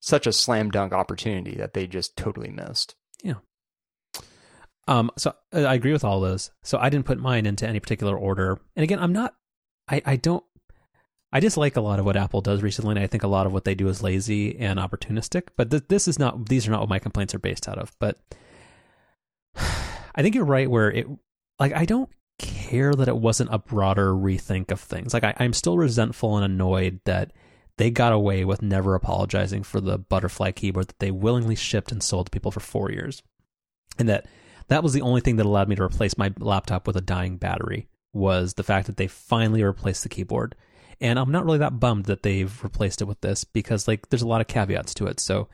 such 0.00 0.26
a 0.26 0.32
slam 0.32 0.70
dunk 0.70 0.92
opportunity 0.92 1.54
that 1.56 1.72
they 1.72 1.86
just 1.86 2.16
totally 2.16 2.50
missed. 2.50 2.96
Um, 4.86 5.10
so 5.16 5.34
uh, 5.52 5.62
I 5.62 5.74
agree 5.74 5.92
with 5.92 6.04
all 6.04 6.20
those. 6.20 6.50
So 6.62 6.78
I 6.78 6.90
didn't 6.90 7.06
put 7.06 7.18
mine 7.18 7.46
into 7.46 7.66
any 7.66 7.80
particular 7.80 8.16
order. 8.16 8.58
And 8.76 8.84
again, 8.84 8.98
I'm 8.98 9.12
not, 9.12 9.34
I, 9.88 10.02
I 10.04 10.16
don't, 10.16 10.44
I 11.32 11.40
dislike 11.40 11.76
a 11.76 11.80
lot 11.80 11.98
of 11.98 12.04
what 12.04 12.16
Apple 12.16 12.42
does 12.42 12.62
recently. 12.62 12.92
And 12.92 13.00
I 13.00 13.06
think 13.06 13.22
a 13.22 13.28
lot 13.28 13.46
of 13.46 13.52
what 13.52 13.64
they 13.64 13.74
do 13.74 13.88
is 13.88 14.02
lazy 14.02 14.58
and 14.58 14.78
opportunistic. 14.78 15.48
But 15.56 15.70
th- 15.70 15.84
this 15.88 16.06
is 16.06 16.18
not, 16.18 16.48
these 16.48 16.68
are 16.68 16.70
not 16.70 16.80
what 16.80 16.88
my 16.88 16.98
complaints 16.98 17.34
are 17.34 17.40
based 17.40 17.68
out 17.68 17.78
of. 17.78 17.92
But 17.98 18.18
I 19.56 20.22
think 20.22 20.34
you're 20.34 20.44
right 20.44 20.70
where 20.70 20.90
it, 20.90 21.06
like, 21.58 21.72
I 21.72 21.84
don't 21.84 22.10
care 22.38 22.92
that 22.92 23.08
it 23.08 23.16
wasn't 23.16 23.52
a 23.52 23.58
broader 23.58 24.12
rethink 24.12 24.70
of 24.70 24.80
things. 24.80 25.14
Like, 25.14 25.24
I, 25.24 25.34
I'm 25.38 25.52
still 25.52 25.78
resentful 25.78 26.36
and 26.36 26.44
annoyed 26.44 27.00
that 27.04 27.32
they 27.76 27.90
got 27.90 28.12
away 28.12 28.44
with 28.44 28.62
never 28.62 28.94
apologizing 28.94 29.64
for 29.64 29.80
the 29.80 29.98
butterfly 29.98 30.52
keyboard 30.52 30.88
that 30.88 30.98
they 31.00 31.10
willingly 31.10 31.56
shipped 31.56 31.90
and 31.90 32.02
sold 32.02 32.26
to 32.26 32.30
people 32.30 32.52
for 32.52 32.60
four 32.60 32.90
years. 32.90 33.22
And 33.98 34.08
that 34.08 34.26
that 34.68 34.82
was 34.82 34.92
the 34.92 35.02
only 35.02 35.20
thing 35.20 35.36
that 35.36 35.46
allowed 35.46 35.68
me 35.68 35.76
to 35.76 35.82
replace 35.82 36.16
my 36.16 36.32
laptop 36.38 36.86
with 36.86 36.96
a 36.96 37.00
dying 37.00 37.36
battery 37.36 37.88
was 38.12 38.54
the 38.54 38.62
fact 38.62 38.86
that 38.86 38.96
they 38.96 39.06
finally 39.06 39.62
replaced 39.62 40.02
the 40.02 40.08
keyboard. 40.08 40.54
And 41.00 41.18
I'm 41.18 41.32
not 41.32 41.44
really 41.44 41.58
that 41.58 41.80
bummed 41.80 42.04
that 42.06 42.22
they've 42.22 42.62
replaced 42.62 43.02
it 43.02 43.06
with 43.06 43.20
this 43.20 43.44
because 43.44 43.88
like 43.88 44.08
there's 44.08 44.22
a 44.22 44.28
lot 44.28 44.40
of 44.40 44.46
caveats 44.46 44.94
to 44.94 45.06
it. 45.06 45.20
So 45.20 45.48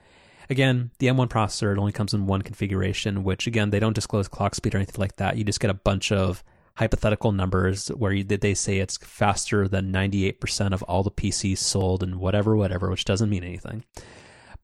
again, 0.50 0.90
the 0.98 1.06
M1 1.06 1.28
processor 1.28 1.72
it 1.72 1.78
only 1.78 1.92
comes 1.92 2.12
in 2.12 2.26
one 2.26 2.42
configuration, 2.42 3.24
which 3.24 3.46
again 3.46 3.70
they 3.70 3.80
don't 3.80 3.94
disclose 3.94 4.28
clock 4.28 4.54
speed 4.54 4.74
or 4.74 4.78
anything 4.78 5.00
like 5.00 5.16
that. 5.16 5.36
You 5.36 5.44
just 5.44 5.60
get 5.60 5.70
a 5.70 5.74
bunch 5.74 6.12
of 6.12 6.44
hypothetical 6.76 7.32
numbers 7.32 7.88
where 7.88 8.12
you, 8.12 8.24
they 8.24 8.54
say 8.54 8.78
it's 8.78 8.96
faster 8.98 9.66
than 9.66 9.92
98% 9.92 10.72
of 10.72 10.82
all 10.84 11.02
the 11.02 11.10
PCs 11.10 11.58
sold 11.58 12.02
and 12.02 12.16
whatever 12.16 12.56
whatever, 12.56 12.90
which 12.90 13.04
doesn't 13.04 13.30
mean 13.30 13.44
anything. 13.44 13.84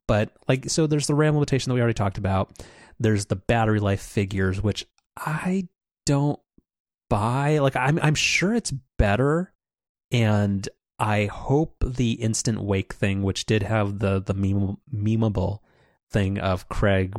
But 0.08 0.30
like 0.48 0.70
so 0.70 0.86
there's 0.86 1.06
the 1.06 1.14
RAM 1.14 1.34
limitation 1.34 1.70
that 1.70 1.74
we 1.74 1.80
already 1.80 1.94
talked 1.94 2.18
about. 2.18 2.52
There's 2.98 3.26
the 3.26 3.36
battery 3.36 3.80
life 3.80 4.00
figures, 4.00 4.62
which 4.62 4.86
I 5.16 5.68
don't 6.04 6.38
buy. 7.10 7.58
Like 7.58 7.76
I'm 7.76 7.98
I'm 8.02 8.14
sure 8.14 8.54
it's 8.54 8.72
better, 8.98 9.52
and 10.10 10.68
I 10.98 11.26
hope 11.26 11.76
the 11.84 12.12
instant 12.12 12.62
wake 12.62 12.94
thing, 12.94 13.22
which 13.22 13.46
did 13.46 13.62
have 13.62 13.98
the 13.98 14.20
the 14.20 14.34
meme, 14.34 14.78
memeable 14.94 15.60
thing 16.10 16.38
of 16.38 16.68
Craig 16.68 17.14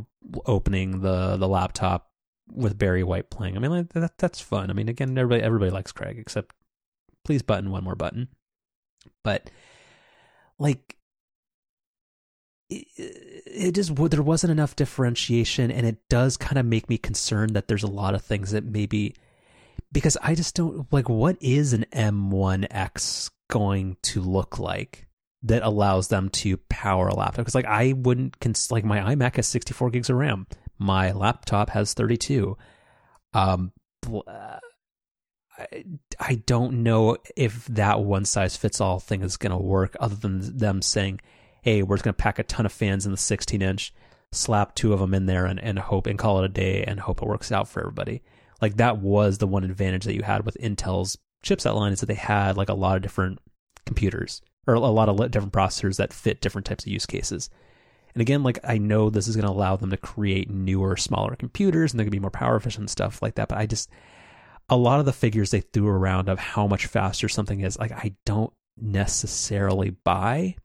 opening 0.46 1.00
the 1.00 1.36
the 1.36 1.48
laptop 1.48 2.10
with 2.50 2.78
Barry 2.78 3.02
White 3.04 3.30
playing. 3.30 3.56
I 3.56 3.60
mean, 3.60 3.70
like, 3.70 3.92
that 3.92 4.18
that's 4.18 4.40
fun. 4.40 4.70
I 4.70 4.72
mean, 4.72 4.88
again, 4.88 5.16
everybody 5.16 5.42
everybody 5.42 5.70
likes 5.70 5.92
Craig, 5.92 6.18
except 6.18 6.54
please 7.24 7.42
button 7.42 7.70
one 7.70 7.84
more 7.84 7.94
button. 7.94 8.28
But 9.22 9.50
like 10.58 10.96
it, 12.70 13.74
just 13.74 13.94
there 13.94 14.22
wasn't 14.22 14.50
enough 14.50 14.76
differentiation, 14.76 15.70
and 15.70 15.86
it 15.86 16.08
does 16.08 16.36
kind 16.36 16.58
of 16.58 16.66
make 16.66 16.88
me 16.88 16.98
concerned 16.98 17.54
that 17.54 17.68
there's 17.68 17.82
a 17.82 17.88
lot 17.88 18.14
of 18.14 18.22
things 18.22 18.50
that 18.50 18.64
maybe 18.64 19.14
because 19.90 20.16
I 20.22 20.34
just 20.34 20.54
don't 20.54 20.90
like 20.92 21.08
what 21.08 21.36
is 21.40 21.72
an 21.72 21.86
M1X 21.92 23.30
going 23.48 23.96
to 24.02 24.20
look 24.20 24.58
like 24.58 25.06
that 25.42 25.62
allows 25.62 26.08
them 26.08 26.28
to 26.28 26.56
power 26.68 27.08
a 27.08 27.14
laptop 27.14 27.36
because 27.36 27.54
like 27.54 27.64
I 27.64 27.92
wouldn't 27.92 28.40
cons- 28.40 28.70
like 28.70 28.84
my 28.84 29.14
iMac 29.14 29.36
has 29.36 29.46
64 29.46 29.90
gigs 29.90 30.10
of 30.10 30.16
RAM, 30.16 30.46
my 30.78 31.12
laptop 31.12 31.70
has 31.70 31.94
32. 31.94 32.56
Um, 33.32 33.72
I, 35.58 35.84
I 36.20 36.34
don't 36.46 36.82
know 36.82 37.16
if 37.36 37.66
that 37.66 38.00
one 38.00 38.24
size 38.24 38.56
fits 38.56 38.80
all 38.80 39.00
thing 39.00 39.22
is 39.22 39.36
going 39.36 39.52
to 39.52 39.58
work 39.58 39.96
other 40.00 40.16
than 40.16 40.58
them 40.58 40.82
saying 40.82 41.20
hey, 41.62 41.82
we're 41.82 41.96
just 41.96 42.04
going 42.04 42.14
to 42.14 42.22
pack 42.22 42.38
a 42.38 42.42
ton 42.42 42.66
of 42.66 42.72
fans 42.72 43.04
in 43.04 43.12
the 43.12 43.18
16 43.18 43.60
inch, 43.62 43.92
slap 44.32 44.74
two 44.74 44.92
of 44.92 45.00
them 45.00 45.14
in 45.14 45.26
there, 45.26 45.46
and, 45.46 45.60
and 45.60 45.78
hope 45.78 46.06
and 46.06 46.18
call 46.18 46.38
it 46.38 46.44
a 46.44 46.48
day 46.48 46.84
and 46.84 47.00
hope 47.00 47.22
it 47.22 47.28
works 47.28 47.52
out 47.52 47.68
for 47.68 47.80
everybody. 47.80 48.22
Like 48.60 48.76
that 48.76 48.98
was 48.98 49.38
the 49.38 49.46
one 49.46 49.64
advantage 49.64 50.04
that 50.04 50.14
you 50.14 50.22
had 50.22 50.44
with 50.44 50.56
Intel's 50.60 51.16
chipset 51.44 51.74
line 51.74 51.92
is 51.92 52.00
that 52.00 52.06
they 52.06 52.14
had 52.14 52.56
like 52.56 52.68
a 52.68 52.74
lot 52.74 52.96
of 52.96 53.02
different 53.02 53.38
computers 53.86 54.42
or 54.66 54.74
a 54.74 54.80
lot 54.80 55.08
of 55.08 55.30
different 55.30 55.52
processors 55.52 55.96
that 55.96 56.12
fit 56.12 56.40
different 56.40 56.66
types 56.66 56.84
of 56.84 56.92
use 56.92 57.06
cases. 57.06 57.48
And 58.14 58.20
again, 58.20 58.42
like 58.42 58.58
I 58.64 58.78
know 58.78 59.10
this 59.10 59.28
is 59.28 59.36
going 59.36 59.46
to 59.46 59.52
allow 59.52 59.76
them 59.76 59.90
to 59.90 59.96
create 59.96 60.50
newer, 60.50 60.96
smaller 60.96 61.36
computers 61.36 61.92
and 61.92 61.98
they're 61.98 62.04
going 62.04 62.12
to 62.12 62.16
be 62.16 62.20
more 62.20 62.30
power 62.30 62.56
efficient 62.56 62.82
and 62.82 62.90
stuff 62.90 63.22
like 63.22 63.36
that. 63.36 63.48
But 63.48 63.58
I 63.58 63.66
just, 63.66 63.88
a 64.68 64.76
lot 64.76 65.00
of 65.00 65.06
the 65.06 65.12
figures 65.12 65.50
they 65.50 65.60
threw 65.60 65.88
around 65.88 66.28
of 66.28 66.38
how 66.38 66.66
much 66.66 66.86
faster 66.86 67.28
something 67.28 67.60
is, 67.60 67.78
like 67.78 67.92
I 67.92 68.14
don't 68.26 68.52
necessarily 68.76 69.90
buy 69.90 70.56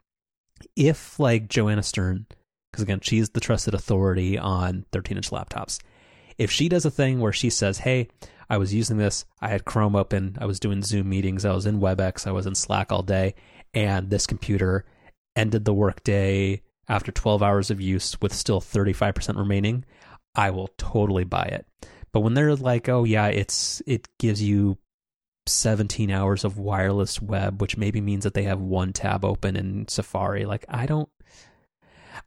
if 0.76 1.20
like 1.20 1.48
Joanna 1.48 1.84
Stern, 1.84 2.26
because 2.72 2.84
again, 2.84 3.00
she's 3.02 3.30
the 3.30 3.40
trusted 3.40 3.74
authority 3.74 4.38
on 4.38 4.86
13 4.92 5.18
inch 5.18 5.30
laptops. 5.32 5.80
If 6.38 6.52
she 6.52 6.70
does 6.70 6.86
a 6.86 6.92
thing 6.92 7.20
where 7.20 7.34
she 7.34 7.50
says, 7.50 7.80
Hey, 7.80 8.08
I 8.50 8.58
was 8.58 8.74
using 8.74 8.98
this, 8.98 9.26
I 9.42 9.50
had 9.50 9.66
Chrome 9.66 9.96
open, 9.96 10.38
I 10.40 10.46
was 10.46 10.60
doing 10.60 10.82
Zoom 10.82 11.10
meetings, 11.10 11.46
I 11.46 11.54
was 11.54 11.66
in 11.66 11.80
WebEx, 11.80 12.28
I 12.28 12.32
was 12.32 12.46
in 12.46 12.56
Slack 12.56 12.92
all 12.92 13.04
day, 13.04 13.36
and 13.74 14.10
this 14.10 14.28
computer 14.28 14.86
ended 15.36 15.66
the 15.66 15.74
workday 15.74 16.62
after 16.88 17.12
12 17.12 17.42
hours 17.42 17.72
of 17.72 17.82
use 17.82 18.20
with 18.22 18.34
still 18.34 18.60
35% 18.60 19.38
remaining, 19.38 19.86
I 20.36 20.50
will 20.50 20.70
totally 20.78 21.24
buy 21.24 21.44
it. 21.44 21.66
But 22.12 22.22
when 22.22 22.34
they're 22.34 22.56
like, 22.56 22.90
oh 22.90 23.04
yeah, 23.06 23.28
it's 23.28 23.82
it 23.88 24.08
gives 24.20 24.42
you 24.42 24.78
17 25.46 26.10
hours 26.12 26.44
of 26.44 26.58
wireless 26.58 27.22
web, 27.22 27.62
which 27.62 27.78
maybe 27.78 28.02
means 28.02 28.24
that 28.24 28.34
they 28.34 28.44
have 28.44 28.60
one 28.60 28.94
tab 28.94 29.26
open 29.26 29.56
in 29.56 29.88
Safari. 29.88 30.46
Like 30.46 30.66
I 30.70 30.86
don't 30.86 31.10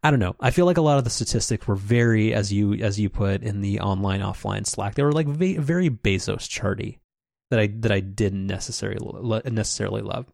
I 0.03 0.11
don't 0.11 0.21
know. 0.21 0.37
I 0.41 0.51
feel 0.51 0.67
like 0.67 0.77
a 0.77 0.83
lot 0.83 0.99
of 0.99 1.05
the 1.05 1.11
statistics 1.11 1.67
were 1.67 1.77
very 1.77 2.35
as 2.35 2.53
you 2.53 2.75
as 2.75 2.99
you 2.99 3.09
put 3.09 3.43
in 3.43 3.61
the 3.61 3.81
online 3.81 4.21
offline 4.21 4.67
Slack. 4.67 4.95
They 4.95 5.03
were 5.03 5.13
like 5.13 5.29
very 5.29 5.91
Bezos 5.91 6.49
charty 6.49 6.99
that 7.51 7.61
I 7.61 7.69
that 7.79 7.93
I 7.93 8.01
didn't 8.01 8.47
necessarily 8.47 9.41
necessarily 9.51 10.03
love. 10.03 10.27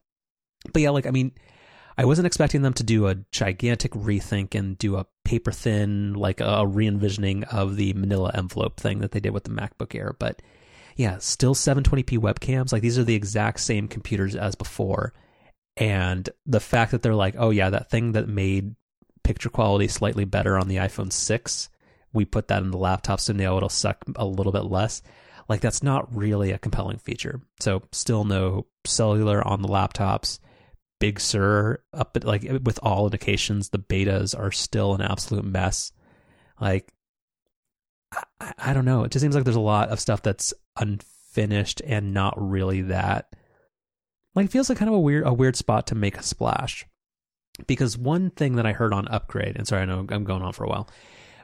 But 0.73 0.83
yeah, 0.83 0.91
like 0.91 1.07
I 1.07 1.11
mean, 1.11 1.33
I 1.97 2.05
wasn't 2.05 2.27
expecting 2.27 2.63
them 2.63 2.73
to 2.75 2.83
do 2.83 3.07
a 3.07 3.17
gigantic 3.31 3.93
rethink 3.93 4.55
and 4.55 4.79
do 4.79 4.97
a 4.97 5.07
paper 5.25 5.53
thin 5.53 6.15
like 6.15 6.41
a 6.41 6.67
re-envisioning 6.67 7.45
of 7.45 7.77
the 7.77 7.93
manila 7.95 8.31
envelope 8.35 8.81
thing 8.81 9.01
that 9.01 9.13
they 9.13 9.21
did 9.21 9.33
with 9.33 9.45
the 9.45 9.51
MacBook 9.51 9.95
Air, 9.95 10.17
but 10.19 10.43
yeah, 10.97 11.19
still 11.19 11.55
720p 11.55 12.19
webcams. 12.19 12.73
Like 12.73 12.83
these 12.83 12.99
are 12.99 13.05
the 13.05 13.15
exact 13.15 13.61
same 13.61 13.89
computers 13.89 14.37
as 14.37 14.55
before. 14.55 15.13
And 15.77 16.29
the 16.47 16.61
fact 16.61 16.93
that 16.93 17.03
they're 17.03 17.15
like, 17.15 17.35
oh 17.39 17.51
yeah, 17.51 17.71
that 17.71 17.91
thing 17.91 18.13
that 18.13 18.29
made 18.29 18.75
picture 19.25 19.49
quality 19.49 19.89
slightly 19.89 20.25
better 20.25 20.59
on 20.59 20.69
the 20.69 20.77
iPhone 20.77 21.13
6, 21.13 21.69
we 22.13 22.25
put 22.25 22.49
that 22.49 22.63
in 22.63 22.71
the 22.71 22.79
laptop 22.79 23.21
so 23.21 23.33
now 23.33 23.57
it'll 23.57 23.69
suck 23.69 24.05
a 24.17 24.27
little 24.27 24.53
bit 24.53 24.65
less. 24.65 25.03
Like 25.49 25.61
that's 25.61 25.83
not 25.83 26.15
really 26.15 26.53
a 26.53 26.59
compelling 26.59 26.99
feature. 26.99 27.41
So 27.61 27.83
still 27.93 28.25
no 28.25 28.67
cellular 28.85 29.47
on 29.47 29.63
the 29.63 29.69
laptops. 29.69 30.39
Big 31.01 31.19
Sur 31.19 31.83
up 31.93 32.17
like 32.23 32.43
with 32.63 32.79
all 32.83 33.07
indications, 33.07 33.71
the 33.71 33.79
betas 33.79 34.39
are 34.39 34.53
still 34.53 34.95
an 34.95 35.01
absolute 35.01 35.45
mess. 35.45 35.91
Like 36.61 36.93
I, 38.41 38.53
I 38.59 38.73
don't 38.73 38.85
know. 38.85 39.05
It 39.05 39.13
just 39.13 39.23
seems 39.23 39.35
like 39.35 39.45
there's 39.45 39.57
a 39.57 39.61
lot 39.61 39.89
of 39.89 40.01
stuff 40.01 40.23
that's 40.23 40.55
unfinished 40.77 41.81
and 41.87 42.13
not 42.13 42.35
really 42.37 42.83
that 42.83 43.35
like 44.35 44.51
feels 44.51 44.69
like 44.69 44.79
kind 44.79 44.89
of 44.89 44.95
a 44.95 45.01
weird 45.01 45.27
a 45.27 45.33
weird 45.33 45.57
spot 45.57 45.87
to 45.89 45.95
make 45.95 46.17
a 46.17 46.23
splash. 46.23 46.87
Because 47.67 47.99
one 47.99 48.31
thing 48.31 48.57
that 48.57 48.67
I 48.67 48.73
heard 48.73 48.95
on 48.95 49.07
upgrade, 49.09 49.57
and 49.57 49.69
sorry, 49.69 49.83
I 49.83 49.85
know 49.85 50.07
I'm 50.11 50.25
going 50.25 50.43
on 50.43 50.55
for 50.55 50.65
a 50.65 50.69
while, 50.69 50.89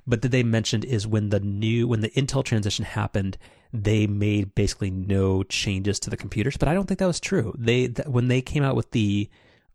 but 0.06 0.22
that 0.22 0.30
they 0.30 0.42
mentioned 0.42 0.84
is 0.86 1.06
when 1.06 1.28
the 1.28 1.40
new 1.40 1.86
when 1.86 2.00
the 2.00 2.10
Intel 2.10 2.42
transition 2.42 2.84
happened, 2.84 3.36
they 3.72 4.06
made 4.06 4.54
basically 4.54 4.90
no 4.90 5.42
changes 5.42 6.00
to 6.00 6.10
the 6.10 6.16
computers. 6.16 6.56
But 6.56 6.68
I 6.68 6.74
don't 6.74 6.86
think 6.86 6.98
that 7.00 7.06
was 7.06 7.20
true. 7.20 7.54
They 7.58 7.88
th- 7.88 8.08
when 8.08 8.28
they 8.28 8.40
came 8.40 8.62
out 8.62 8.76
with 8.76 8.90
the 8.92 9.28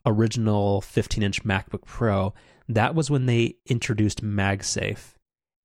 original 0.05 0.81
15 0.81 1.23
inch 1.23 1.43
MacBook 1.43 1.85
Pro, 1.85 2.33
that 2.67 2.95
was 2.95 3.11
when 3.11 3.27
they 3.27 3.57
introduced 3.67 4.23
MagSafe, 4.23 5.13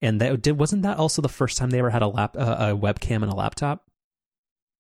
and 0.00 0.20
that 0.20 0.42
did 0.42 0.58
wasn't 0.58 0.82
that 0.82 0.98
also 0.98 1.22
the 1.22 1.28
first 1.28 1.58
time 1.58 1.70
they 1.70 1.78
ever 1.78 1.90
had 1.90 2.02
a 2.02 2.08
lap 2.08 2.36
uh, 2.36 2.56
a 2.58 2.76
webcam 2.76 3.22
and 3.22 3.32
a 3.32 3.34
laptop. 3.34 3.84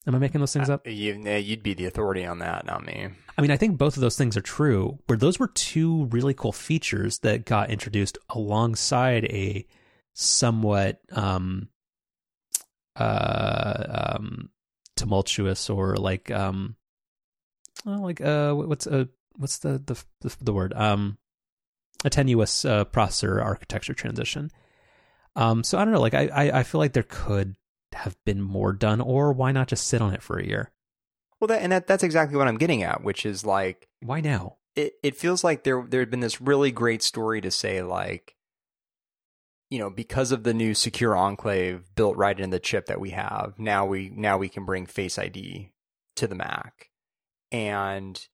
Am 0.06 0.14
I 0.14 0.18
making 0.18 0.40
those 0.40 0.52
things 0.52 0.70
up? 0.70 0.86
Uh, 0.86 0.90
you, 0.90 1.18
would 1.22 1.62
be 1.62 1.74
the 1.74 1.84
authority 1.84 2.24
on 2.24 2.38
that, 2.38 2.64
not 2.64 2.86
me. 2.86 3.08
I 3.36 3.42
mean, 3.42 3.50
I 3.50 3.58
think 3.58 3.76
both 3.76 3.96
of 3.96 4.00
those 4.00 4.16
things 4.16 4.36
are 4.36 4.42
true. 4.42 4.98
Where 5.06 5.18
those 5.18 5.38
were 5.38 5.48
two 5.48 6.06
really 6.06 6.32
cool 6.34 6.52
features 6.52 7.18
that 7.18 7.44
got 7.44 7.70
introduced 7.70 8.16
alongside 8.30 9.26
a 9.26 9.66
somewhat 10.14 11.00
um, 11.12 11.68
uh, 12.96 14.14
um, 14.16 14.48
tumultuous 14.96 15.68
or 15.68 15.96
like 15.96 16.30
um, 16.30 16.76
well, 17.84 18.02
like 18.02 18.20
uh, 18.20 18.54
what's 18.54 18.86
uh, 18.86 19.04
what's 19.36 19.58
the 19.58 19.82
the 19.84 20.02
the, 20.20 20.36
the 20.40 20.52
word 20.52 20.72
um, 20.74 21.18
a 22.04 22.10
tenuous 22.10 22.64
uh, 22.64 22.84
processor 22.86 23.42
architecture 23.42 23.94
transition. 23.94 24.50
Um, 25.38 25.62
so 25.62 25.78
I 25.78 25.84
don't 25.84 25.94
know. 25.94 26.00
Like 26.00 26.14
I, 26.14 26.26
I, 26.26 26.58
I 26.58 26.62
feel 26.64 26.80
like 26.80 26.94
there 26.94 27.06
could 27.08 27.54
have 27.92 28.16
been 28.26 28.42
more 28.42 28.72
done, 28.72 29.00
or 29.00 29.32
why 29.32 29.52
not 29.52 29.68
just 29.68 29.86
sit 29.86 30.02
on 30.02 30.12
it 30.12 30.22
for 30.22 30.36
a 30.36 30.44
year? 30.44 30.72
Well, 31.38 31.46
that, 31.46 31.62
and 31.62 31.70
that, 31.70 31.86
that's 31.86 32.02
exactly 32.02 32.36
what 32.36 32.48
I'm 32.48 32.58
getting 32.58 32.82
at, 32.82 33.04
which 33.04 33.24
is 33.24 33.46
like, 33.46 33.86
why 34.00 34.20
now? 34.20 34.56
It 34.74 34.94
it 35.02 35.16
feels 35.16 35.44
like 35.44 35.62
there 35.62 35.86
there 35.88 36.00
had 36.00 36.10
been 36.10 36.20
this 36.20 36.40
really 36.40 36.72
great 36.72 37.02
story 37.02 37.40
to 37.40 37.52
say, 37.52 37.82
like, 37.82 38.34
you 39.70 39.78
know, 39.78 39.90
because 39.90 40.32
of 40.32 40.42
the 40.42 40.52
new 40.52 40.74
secure 40.74 41.16
enclave 41.16 41.84
built 41.94 42.16
right 42.16 42.38
in 42.38 42.50
the 42.50 42.58
chip 42.58 42.86
that 42.86 43.00
we 43.00 43.10
have, 43.10 43.54
now 43.58 43.86
we 43.86 44.10
now 44.12 44.38
we 44.38 44.48
can 44.48 44.64
bring 44.64 44.86
Face 44.86 45.20
ID 45.20 45.70
to 46.16 46.26
the 46.26 46.34
Mac, 46.34 46.90
and 47.52 48.26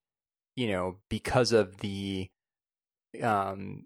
you 0.57 0.69
know, 0.69 0.97
because 1.11 1.53
of 1.53 1.79
the 1.79 2.31
um, 3.23 3.85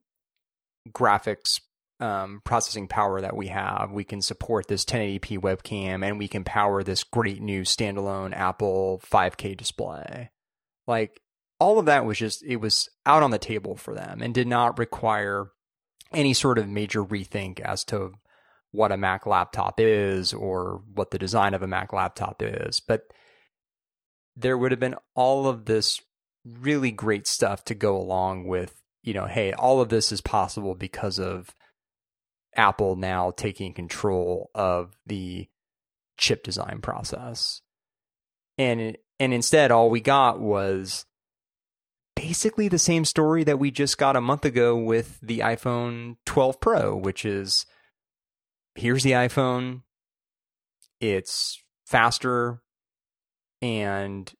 graphics 0.92 1.60
um, 2.00 2.40
processing 2.44 2.88
power 2.88 3.20
that 3.20 3.36
we 3.36 3.48
have, 3.48 3.90
we 3.90 4.04
can 4.04 4.22
support 4.22 4.68
this 4.68 4.84
1080p 4.84 5.38
webcam 5.38 6.04
and 6.04 6.18
we 6.18 6.28
can 6.28 6.44
power 6.44 6.82
this 6.82 7.04
great 7.04 7.40
new 7.42 7.62
standalone 7.62 8.34
Apple 8.34 9.00
5K 9.10 9.56
display. 9.56 10.30
Like 10.86 11.20
all 11.58 11.78
of 11.78 11.86
that 11.86 12.04
was 12.04 12.18
just, 12.18 12.44
it 12.44 12.56
was 12.56 12.88
out 13.04 13.22
on 13.22 13.30
the 13.30 13.38
table 13.38 13.74
for 13.74 13.94
them 13.94 14.22
and 14.22 14.32
did 14.32 14.46
not 14.46 14.78
require 14.78 15.50
any 16.12 16.32
sort 16.32 16.58
of 16.58 16.68
major 16.68 17.04
rethink 17.04 17.60
as 17.60 17.84
to 17.84 18.12
what 18.70 18.92
a 18.92 18.96
Mac 18.96 19.26
laptop 19.26 19.80
is 19.80 20.32
or 20.32 20.82
what 20.94 21.10
the 21.10 21.18
design 21.18 21.54
of 21.54 21.62
a 21.62 21.66
Mac 21.66 21.92
laptop 21.92 22.42
is. 22.42 22.80
But 22.80 23.02
there 24.36 24.56
would 24.56 24.70
have 24.70 24.80
been 24.80 24.96
all 25.14 25.48
of 25.48 25.64
this 25.64 26.00
really 26.44 26.92
great 26.92 27.26
stuff 27.26 27.64
to 27.64 27.74
go 27.74 27.96
along 27.96 28.46
with, 28.46 28.80
you 29.02 29.14
know, 29.14 29.26
hey, 29.26 29.52
all 29.52 29.80
of 29.80 29.88
this 29.88 30.12
is 30.12 30.20
possible 30.20 30.74
because 30.74 31.18
of 31.18 31.54
Apple 32.56 32.96
now 32.96 33.30
taking 33.30 33.72
control 33.72 34.50
of 34.54 34.96
the 35.06 35.48
chip 36.16 36.42
design 36.42 36.80
process. 36.80 37.62
And 38.56 38.96
and 39.20 39.32
instead 39.32 39.70
all 39.70 39.90
we 39.90 40.00
got 40.00 40.40
was 40.40 41.06
basically 42.16 42.68
the 42.68 42.78
same 42.78 43.04
story 43.04 43.44
that 43.44 43.58
we 43.58 43.70
just 43.70 43.96
got 43.96 44.16
a 44.16 44.20
month 44.20 44.44
ago 44.44 44.76
with 44.76 45.20
the 45.22 45.38
iPhone 45.40 46.16
12 46.26 46.60
Pro, 46.60 46.96
which 46.96 47.24
is 47.24 47.64
here's 48.74 49.04
the 49.04 49.12
iPhone. 49.12 49.82
It's 51.00 51.62
faster 51.86 52.60
and 53.62 54.32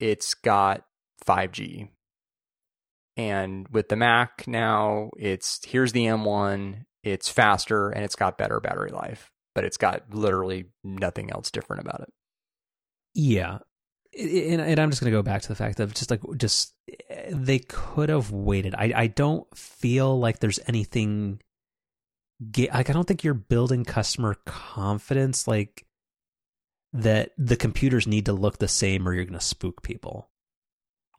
it's 0.00 0.34
got 0.34 0.84
5G. 1.24 1.88
And 3.16 3.68
with 3.68 3.88
the 3.88 3.96
Mac 3.96 4.48
now, 4.48 5.10
it's 5.16 5.60
here's 5.64 5.92
the 5.92 6.06
M1 6.06 6.84
it's 7.02 7.28
faster 7.28 7.90
and 7.90 8.04
it's 8.04 8.16
got 8.16 8.38
better 8.38 8.60
battery 8.60 8.90
life, 8.90 9.30
but 9.54 9.64
it's 9.64 9.76
got 9.76 10.12
literally 10.12 10.66
nothing 10.84 11.30
else 11.30 11.50
different 11.50 11.82
about 11.82 12.00
it. 12.02 12.12
Yeah. 13.14 13.58
And, 14.18 14.80
I'm 14.80 14.90
just 14.90 15.00
going 15.00 15.12
to 15.12 15.16
go 15.16 15.22
back 15.22 15.42
to 15.42 15.48
the 15.48 15.54
fact 15.54 15.78
of 15.80 15.94
just 15.94 16.10
like, 16.10 16.20
just 16.36 16.74
eh, 17.08 17.30
they 17.30 17.60
could 17.60 18.08
have 18.08 18.30
waited. 18.30 18.74
I, 18.74 18.92
I 18.94 19.06
don't 19.06 19.46
feel 19.56 20.18
like 20.18 20.40
there's 20.40 20.58
anything, 20.66 21.40
like, 22.56 22.90
I 22.90 22.92
don't 22.92 23.06
think 23.06 23.22
you're 23.22 23.34
building 23.34 23.84
customer 23.84 24.36
confidence 24.46 25.46
like 25.46 25.86
that 26.92 27.30
the 27.38 27.56
computers 27.56 28.06
need 28.06 28.26
to 28.26 28.32
look 28.32 28.58
the 28.58 28.68
same 28.68 29.06
or 29.06 29.14
you're 29.14 29.24
going 29.24 29.38
to 29.38 29.44
spook 29.44 29.82
people. 29.82 30.29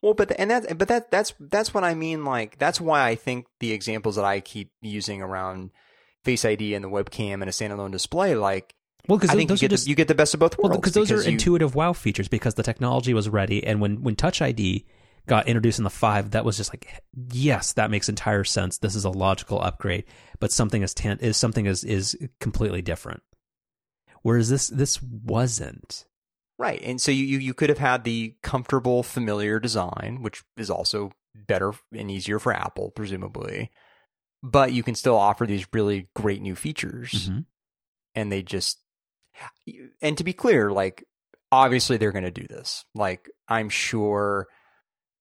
Well, 0.02 0.14
but 0.14 0.32
and 0.40 0.50
that 0.50 0.78
but 0.78 0.88
that 0.88 1.12
that's 1.12 1.34
that's 1.40 1.74
what 1.74 1.84
I 1.84 1.94
mean. 1.94 2.26
Like 2.26 2.58
that's 2.58 2.82
why 2.82 3.08
I 3.08 3.16
think 3.16 3.46
the 3.60 3.72
examples 3.72 4.16
that 4.16 4.26
I 4.26 4.40
keep 4.40 4.72
using 4.82 5.22
around 5.22 5.72
Face 6.24 6.44
ID 6.44 6.74
and 6.74 6.84
the 6.84 6.90
webcam 6.90 7.36
and 7.36 7.44
a 7.44 7.48
standalone 7.48 7.92
display, 7.92 8.36
like 8.36 8.76
well, 9.08 9.18
because 9.18 9.32
I 9.32 9.36
think 9.36 9.50
you 9.50 9.58
get, 9.58 9.72
just, 9.72 9.86
the, 9.86 9.90
you 9.90 9.96
get 9.96 10.08
the 10.08 10.16
best 10.16 10.34
of 10.34 10.40
both 10.40 10.58
worlds. 10.58 10.72
Well, 10.72 10.80
because 10.80 10.94
those 10.94 11.12
are 11.12 11.22
you, 11.22 11.34
intuitive 11.34 11.76
wow 11.76 11.94
features 11.94 12.28
because 12.28 12.56
the 12.56 12.64
technology 12.64 13.14
was 13.14 13.30
ready, 13.30 13.64
and 13.64 13.82
when 13.82 14.04
when 14.04 14.16
Touch 14.16 14.42
ID 14.42 14.86
got 15.28 15.48
introduced 15.48 15.80
in 15.80 15.84
the 15.84 15.90
five, 15.90 16.32
that 16.32 16.46
was 16.46 16.58
just 16.58 16.74
like 16.74 16.88
yes, 17.32 17.74
that 17.74 17.92
makes 17.92 18.10
entire 18.10 18.44
sense. 18.44 18.80
This 18.80 18.96
is 18.96 19.06
a 19.06 19.10
logical 19.10 19.62
upgrade, 19.62 20.06
but 20.40 20.52
something 20.52 20.82
is 20.82 20.94
tan- 20.94 21.20
is 21.20 21.38
something 21.38 21.66
is 21.66 21.84
is 21.84 22.18
completely 22.40 22.82
different. 22.82 23.22
Whereas 24.22 24.50
this 24.50 24.68
this 24.68 25.02
wasn't. 25.02 26.06
Right. 26.62 26.80
And 26.84 27.02
so 27.02 27.12
you, 27.12 27.40
you 27.40 27.56
could 27.56 27.70
have 27.70 27.80
had 27.80 28.04
the 28.04 28.36
comfortable, 28.44 29.02
familiar 29.02 29.60
design, 29.60 30.20
which 30.22 30.44
is 30.56 30.70
also 30.70 31.12
better 31.36 31.74
and 31.92 32.12
easier 32.12 32.38
for 32.38 32.54
Apple, 32.54 32.92
presumably. 32.92 33.72
But 34.44 34.72
you 34.72 34.84
can 34.84 34.94
still 34.94 35.18
offer 35.18 35.48
these 35.48 35.66
really 35.74 36.10
great 36.16 36.40
new 36.40 36.56
features. 36.56 37.12
Mm-hmm. 37.12 37.40
And 38.14 38.32
they 38.32 38.44
just, 38.44 38.78
and 40.04 40.16
to 40.20 40.24
be 40.24 40.34
clear, 40.34 40.72
like, 40.72 41.04
obviously 41.52 41.98
they're 41.98 42.12
going 42.12 42.26
to 42.26 42.32
do 42.32 42.46
this. 42.48 42.86
Like, 42.94 43.28
I'm 43.48 43.70
sure, 43.70 44.48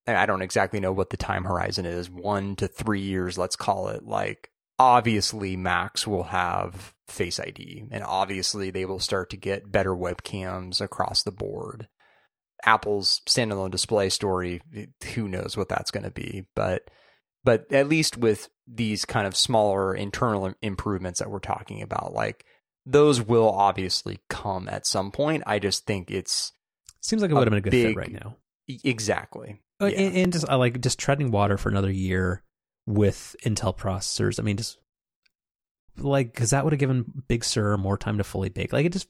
I 0.06 0.26
don't 0.26 0.42
exactly 0.42 0.78
know 0.78 0.92
what 0.92 1.08
the 1.08 1.16
time 1.16 1.44
horizon 1.44 1.86
is 1.86 2.10
one 2.10 2.54
to 2.56 2.68
three 2.68 3.00
years, 3.00 3.38
let's 3.38 3.56
call 3.56 3.88
it. 3.88 4.04
Like, 4.04 4.50
obviously 4.78 5.56
Macs 5.56 6.06
will 6.06 6.24
have 6.24 6.94
Face 7.10 7.40
ID, 7.40 7.86
and 7.90 8.04
obviously 8.04 8.70
they 8.70 8.84
will 8.84 8.98
start 8.98 9.30
to 9.30 9.36
get 9.36 9.70
better 9.70 9.94
webcams 9.94 10.80
across 10.80 11.22
the 11.22 11.32
board. 11.32 11.88
Apple's 12.64 13.22
standalone 13.26 13.70
display 13.70 14.10
story, 14.10 14.60
who 15.14 15.28
knows 15.28 15.56
what 15.56 15.68
that's 15.68 15.90
going 15.90 16.04
to 16.04 16.10
be, 16.10 16.46
but 16.54 16.88
but 17.42 17.72
at 17.72 17.88
least 17.88 18.16
with 18.16 18.48
these 18.66 19.04
kind 19.04 19.26
of 19.26 19.36
smaller 19.36 19.94
internal 19.94 20.52
improvements 20.60 21.20
that 21.20 21.30
we're 21.30 21.38
talking 21.38 21.82
about, 21.82 22.12
like 22.12 22.44
those 22.86 23.20
will 23.20 23.50
obviously 23.50 24.20
come 24.28 24.68
at 24.68 24.86
some 24.86 25.10
point. 25.10 25.42
I 25.46 25.58
just 25.58 25.86
think 25.86 26.10
it's 26.10 26.52
seems 27.00 27.22
like 27.22 27.30
it 27.30 27.34
would 27.34 27.46
have 27.46 27.50
been 27.50 27.58
a 27.58 27.62
good 27.62 27.70
big, 27.70 27.86
fit 27.88 27.96
right 27.96 28.12
now. 28.12 28.36
Exactly. 28.84 29.60
Yeah. 29.80 29.88
And, 29.88 30.16
and 30.16 30.32
just 30.32 30.48
like 30.48 30.80
just 30.80 30.98
treading 30.98 31.30
water 31.30 31.56
for 31.56 31.70
another 31.70 31.90
year 31.90 32.42
with 32.86 33.34
Intel 33.44 33.76
processors. 33.76 34.38
I 34.38 34.42
mean, 34.42 34.56
just 34.56 34.78
like 35.98 36.32
because 36.32 36.50
that 36.50 36.64
would 36.64 36.72
have 36.72 36.80
given 36.80 37.04
Big 37.28 37.44
Sur 37.44 37.76
more 37.76 37.98
time 37.98 38.18
to 38.18 38.24
fully 38.24 38.48
bake. 38.48 38.72
Like 38.72 38.86
it 38.86 38.92
just 38.92 39.08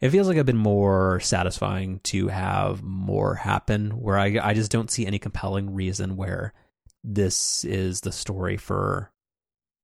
it 0.00 0.10
feels 0.10 0.26
like 0.26 0.36
I've 0.36 0.46
been 0.46 0.56
more 0.56 1.20
satisfying 1.20 2.00
to 2.04 2.28
have 2.28 2.82
more 2.82 3.34
happen. 3.34 3.90
Where 3.90 4.18
I 4.18 4.38
I 4.42 4.54
just 4.54 4.70
don't 4.70 4.90
see 4.90 5.06
any 5.06 5.18
compelling 5.18 5.74
reason 5.74 6.16
where 6.16 6.52
this 7.04 7.64
is 7.64 8.00
the 8.00 8.12
story 8.12 8.56
for 8.56 9.12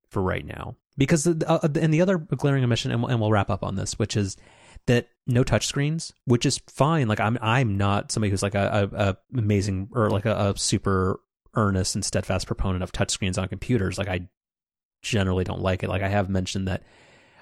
for 0.08 0.22
right 0.22 0.44
now. 0.44 0.76
Because 0.96 1.22
the, 1.22 1.44
uh, 1.48 1.68
and 1.80 1.94
the 1.94 2.02
other 2.02 2.18
glaring 2.18 2.64
omission, 2.64 2.90
and 2.90 3.02
we'll, 3.02 3.10
and 3.10 3.20
we'll 3.20 3.30
wrap 3.30 3.50
up 3.50 3.62
on 3.62 3.76
this, 3.76 3.98
which 4.00 4.16
is 4.16 4.36
that 4.86 5.08
no 5.26 5.44
touchscreens, 5.44 6.12
which 6.24 6.44
is 6.44 6.60
fine. 6.66 7.06
Like 7.06 7.20
I'm 7.20 7.38
I'm 7.40 7.76
not 7.76 8.10
somebody 8.10 8.30
who's 8.30 8.42
like 8.42 8.56
a, 8.56 8.90
a, 8.92 9.10
a 9.10 9.16
amazing 9.38 9.90
or 9.92 10.10
like 10.10 10.26
a, 10.26 10.34
a 10.34 10.58
super 10.58 11.20
earnest 11.54 11.94
and 11.94 12.04
steadfast 12.04 12.46
proponent 12.46 12.82
of 12.82 12.92
touchscreens 12.92 13.40
on 13.40 13.48
computers. 13.48 13.98
Like 13.98 14.08
I 14.08 14.28
generally 15.02 15.44
don't 15.44 15.62
like 15.62 15.82
it. 15.82 15.88
Like 15.88 16.02
I 16.02 16.08
have 16.08 16.28
mentioned 16.28 16.68
that 16.68 16.82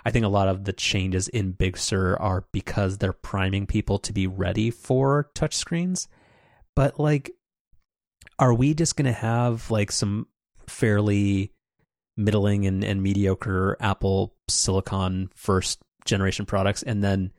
I 0.05 0.11
think 0.11 0.24
a 0.24 0.28
lot 0.28 0.49
of 0.49 0.65
the 0.65 0.73
changes 0.73 1.28
in 1.28 1.53
Big 1.53 1.77
Sur 1.77 2.16
are 2.16 2.45
because 2.53 2.99
they're 2.99 3.12
priming 3.12 3.66
people 3.66 3.99
to 4.01 4.12
be 4.12 4.27
ready 4.27 4.70
for 4.70 5.31
touchscreens. 5.35 6.07
But 6.74 7.01
like 7.01 7.33
are 8.39 8.55
we 8.55 8.74
just 8.74 8.97
going 8.97 9.07
to 9.07 9.12
have 9.12 9.70
like 9.70 9.91
some 9.91 10.27
fairly 10.69 11.53
middling 12.16 12.66
and, 12.66 12.85
and 12.85 13.03
mediocre 13.03 13.77
Apple 13.81 14.35
Silicon 14.49 15.31
first 15.35 15.81
generation 16.05 16.47
products 16.47 16.83
and 16.83 17.03
then 17.03 17.33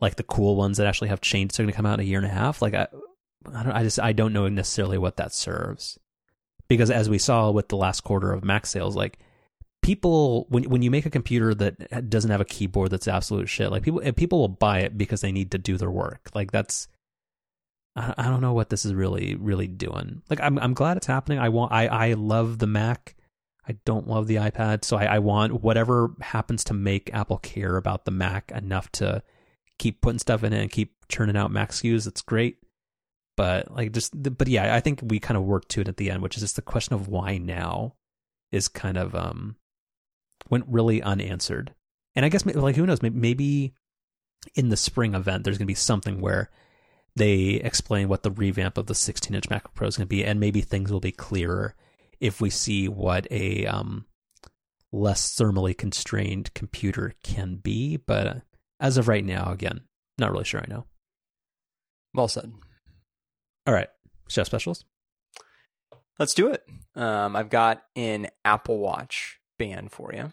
like 0.00 0.16
the 0.16 0.22
cool 0.22 0.56
ones 0.56 0.78
that 0.78 0.86
actually 0.86 1.08
have 1.08 1.20
chains 1.20 1.58
are 1.58 1.62
going 1.62 1.70
to 1.72 1.76
come 1.76 1.86
out 1.86 1.94
in 1.94 2.06
a 2.06 2.08
year 2.08 2.18
and 2.18 2.26
a 2.26 2.30
half. 2.30 2.60
Like 2.60 2.74
I, 2.74 2.88
I 3.52 3.62
don't, 3.62 3.72
I 3.72 3.82
just 3.82 4.00
I 4.00 4.12
don't 4.12 4.32
know 4.32 4.48
necessarily 4.48 4.98
what 4.98 5.16
that 5.16 5.32
serves 5.32 5.98
because 6.68 6.90
as 6.90 7.08
we 7.08 7.18
saw 7.18 7.50
with 7.50 7.68
the 7.68 7.76
last 7.76 8.02
quarter 8.02 8.32
of 8.32 8.44
Mac 8.44 8.66
sales, 8.66 8.96
like 8.96 9.18
people 9.82 10.46
when 10.48 10.64
when 10.64 10.82
you 10.82 10.90
make 10.90 11.06
a 11.06 11.10
computer 11.10 11.54
that 11.54 12.08
doesn't 12.08 12.30
have 12.30 12.40
a 12.40 12.46
keyboard 12.46 12.90
that's 12.90 13.08
absolute 13.08 13.48
shit, 13.48 13.70
like 13.70 13.82
people 13.82 14.00
people 14.12 14.38
will 14.38 14.48
buy 14.48 14.80
it 14.80 14.96
because 14.96 15.20
they 15.20 15.32
need 15.32 15.50
to 15.50 15.58
do 15.58 15.76
their 15.76 15.90
work. 15.90 16.30
Like 16.34 16.50
that's 16.50 16.88
I, 17.94 18.14
I 18.16 18.24
don't 18.24 18.40
know 18.40 18.52
what 18.52 18.70
this 18.70 18.84
is 18.84 18.94
really 18.94 19.34
really 19.34 19.66
doing. 19.66 20.22
Like 20.30 20.40
I'm 20.40 20.58
I'm 20.58 20.74
glad 20.74 20.96
it's 20.96 21.06
happening. 21.06 21.38
I 21.38 21.50
want 21.50 21.72
I 21.72 21.86
I 21.88 22.12
love 22.14 22.58
the 22.58 22.66
Mac. 22.66 23.16
I 23.68 23.76
don't 23.84 24.08
love 24.08 24.26
the 24.26 24.36
iPad, 24.36 24.84
so 24.84 24.96
I, 24.96 25.04
I 25.04 25.18
want 25.20 25.62
whatever 25.62 26.10
happens 26.20 26.64
to 26.64 26.74
make 26.74 27.14
Apple 27.14 27.38
care 27.38 27.76
about 27.76 28.04
the 28.04 28.10
Mac 28.10 28.50
enough 28.50 28.90
to 28.92 29.22
keep 29.78 30.00
putting 30.00 30.18
stuff 30.18 30.42
in 30.42 30.52
it 30.52 30.60
and 30.60 30.70
keep 30.70 30.94
churning 31.08 31.36
out 31.36 31.52
Mac 31.52 31.70
SKUs. 31.70 32.06
It's 32.06 32.22
great 32.22 32.56
but 33.36 33.74
like 33.74 33.92
just 33.92 34.12
but 34.36 34.46
yeah 34.46 34.74
i 34.74 34.80
think 34.80 35.00
we 35.02 35.18
kind 35.18 35.38
of 35.38 35.44
worked 35.44 35.70
to 35.70 35.80
it 35.80 35.88
at 35.88 35.96
the 35.96 36.10
end 36.10 36.22
which 36.22 36.36
is 36.36 36.42
just 36.42 36.56
the 36.56 36.60
question 36.60 36.94
of 36.94 37.08
why 37.08 37.38
now 37.38 37.94
is 38.50 38.68
kind 38.68 38.98
of 38.98 39.14
um 39.14 39.56
went 40.50 40.64
really 40.68 41.02
unanswered. 41.02 41.74
And 42.14 42.24
i 42.24 42.28
guess 42.28 42.44
like 42.44 42.76
who 42.76 42.86
knows 42.86 43.02
maybe 43.02 43.74
in 44.54 44.68
the 44.68 44.76
spring 44.76 45.14
event 45.14 45.44
there's 45.44 45.56
going 45.56 45.66
to 45.66 45.70
be 45.70 45.74
something 45.74 46.20
where 46.20 46.50
they 47.14 47.60
explain 47.64 48.08
what 48.08 48.22
the 48.22 48.30
revamp 48.30 48.76
of 48.76 48.86
the 48.86 48.94
16 48.94 49.34
inch 49.34 49.48
macbook 49.48 49.74
pro 49.74 49.86
is 49.88 49.96
going 49.96 50.06
to 50.06 50.08
be 50.08 50.24
and 50.24 50.40
maybe 50.40 50.60
things 50.60 50.90
will 50.90 51.00
be 51.00 51.12
clearer 51.12 51.74
if 52.20 52.40
we 52.40 52.50
see 52.50 52.88
what 52.88 53.26
a 53.30 53.66
um 53.66 54.06
less 54.92 55.34
thermally 55.34 55.76
constrained 55.76 56.52
computer 56.52 57.14
can 57.22 57.56
be. 57.56 57.96
But 57.96 58.42
as 58.78 58.98
of 58.98 59.08
right 59.08 59.24
now 59.24 59.50
again 59.50 59.80
not 60.18 60.30
really 60.30 60.44
sure 60.44 60.60
i 60.60 60.66
know. 60.68 60.86
Well 62.14 62.28
said. 62.28 62.52
All 63.66 63.72
right, 63.72 63.88
chef 64.28 64.46
specials. 64.46 64.84
Let's 66.18 66.34
do 66.34 66.48
it. 66.48 66.62
Um, 66.94 67.34
I've 67.34 67.48
got 67.48 67.82
an 67.96 68.28
Apple 68.44 68.78
Watch 68.78 69.40
band 69.58 69.92
for 69.92 70.12
you, 70.14 70.32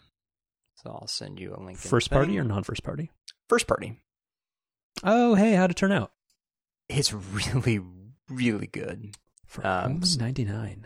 so 0.75 0.91
I'll 0.91 1.07
send 1.07 1.39
you 1.39 1.55
a 1.55 1.61
link. 1.61 1.77
First 1.77 2.09
party 2.09 2.37
or 2.37 2.43
non-first 2.43 2.83
party? 2.83 3.11
First 3.47 3.67
party. 3.67 3.99
Oh, 5.03 5.35
hey, 5.35 5.53
how'd 5.53 5.71
it 5.71 5.77
turn 5.77 5.91
out? 5.91 6.11
It's 6.87 7.13
really, 7.13 7.79
really 8.29 8.67
good. 8.67 9.15
For 9.45 9.65
um, 9.65 10.01
ninety 10.17 10.45
nine. 10.45 10.85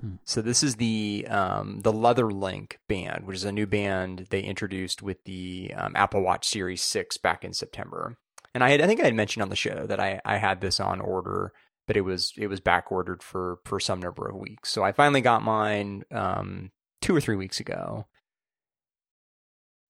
Hmm. 0.00 0.14
So 0.24 0.40
this 0.40 0.62
is 0.62 0.76
the 0.76 1.26
um, 1.28 1.80
the 1.80 1.92
Leather 1.92 2.30
Link 2.30 2.78
band, 2.88 3.26
which 3.26 3.36
is 3.36 3.44
a 3.44 3.52
new 3.52 3.66
band 3.66 4.26
they 4.30 4.40
introduced 4.40 5.02
with 5.02 5.24
the 5.24 5.72
um, 5.76 5.94
Apple 5.96 6.22
Watch 6.22 6.46
Series 6.46 6.82
Six 6.82 7.16
back 7.16 7.44
in 7.44 7.52
September. 7.52 8.16
And 8.54 8.64
I 8.64 8.70
had, 8.70 8.80
I 8.80 8.86
think 8.86 9.00
I 9.00 9.04
had 9.04 9.14
mentioned 9.14 9.42
on 9.42 9.50
the 9.50 9.56
show 9.56 9.86
that 9.86 10.00
I, 10.00 10.20
I 10.24 10.38
had 10.38 10.60
this 10.60 10.80
on 10.80 11.00
order 11.00 11.52
but 11.88 11.96
it 11.96 12.02
was 12.02 12.32
it 12.36 12.46
was 12.46 12.60
back 12.60 12.92
ordered 12.92 13.20
for 13.20 13.58
for 13.64 13.80
some 13.80 14.00
number 14.00 14.28
of 14.28 14.36
weeks. 14.36 14.70
So 14.70 14.84
I 14.84 14.92
finally 14.92 15.22
got 15.22 15.42
mine 15.42 16.04
um, 16.12 16.70
two 17.00 17.14
or 17.14 17.20
three 17.20 17.36
weeks 17.36 17.60
ago, 17.60 18.06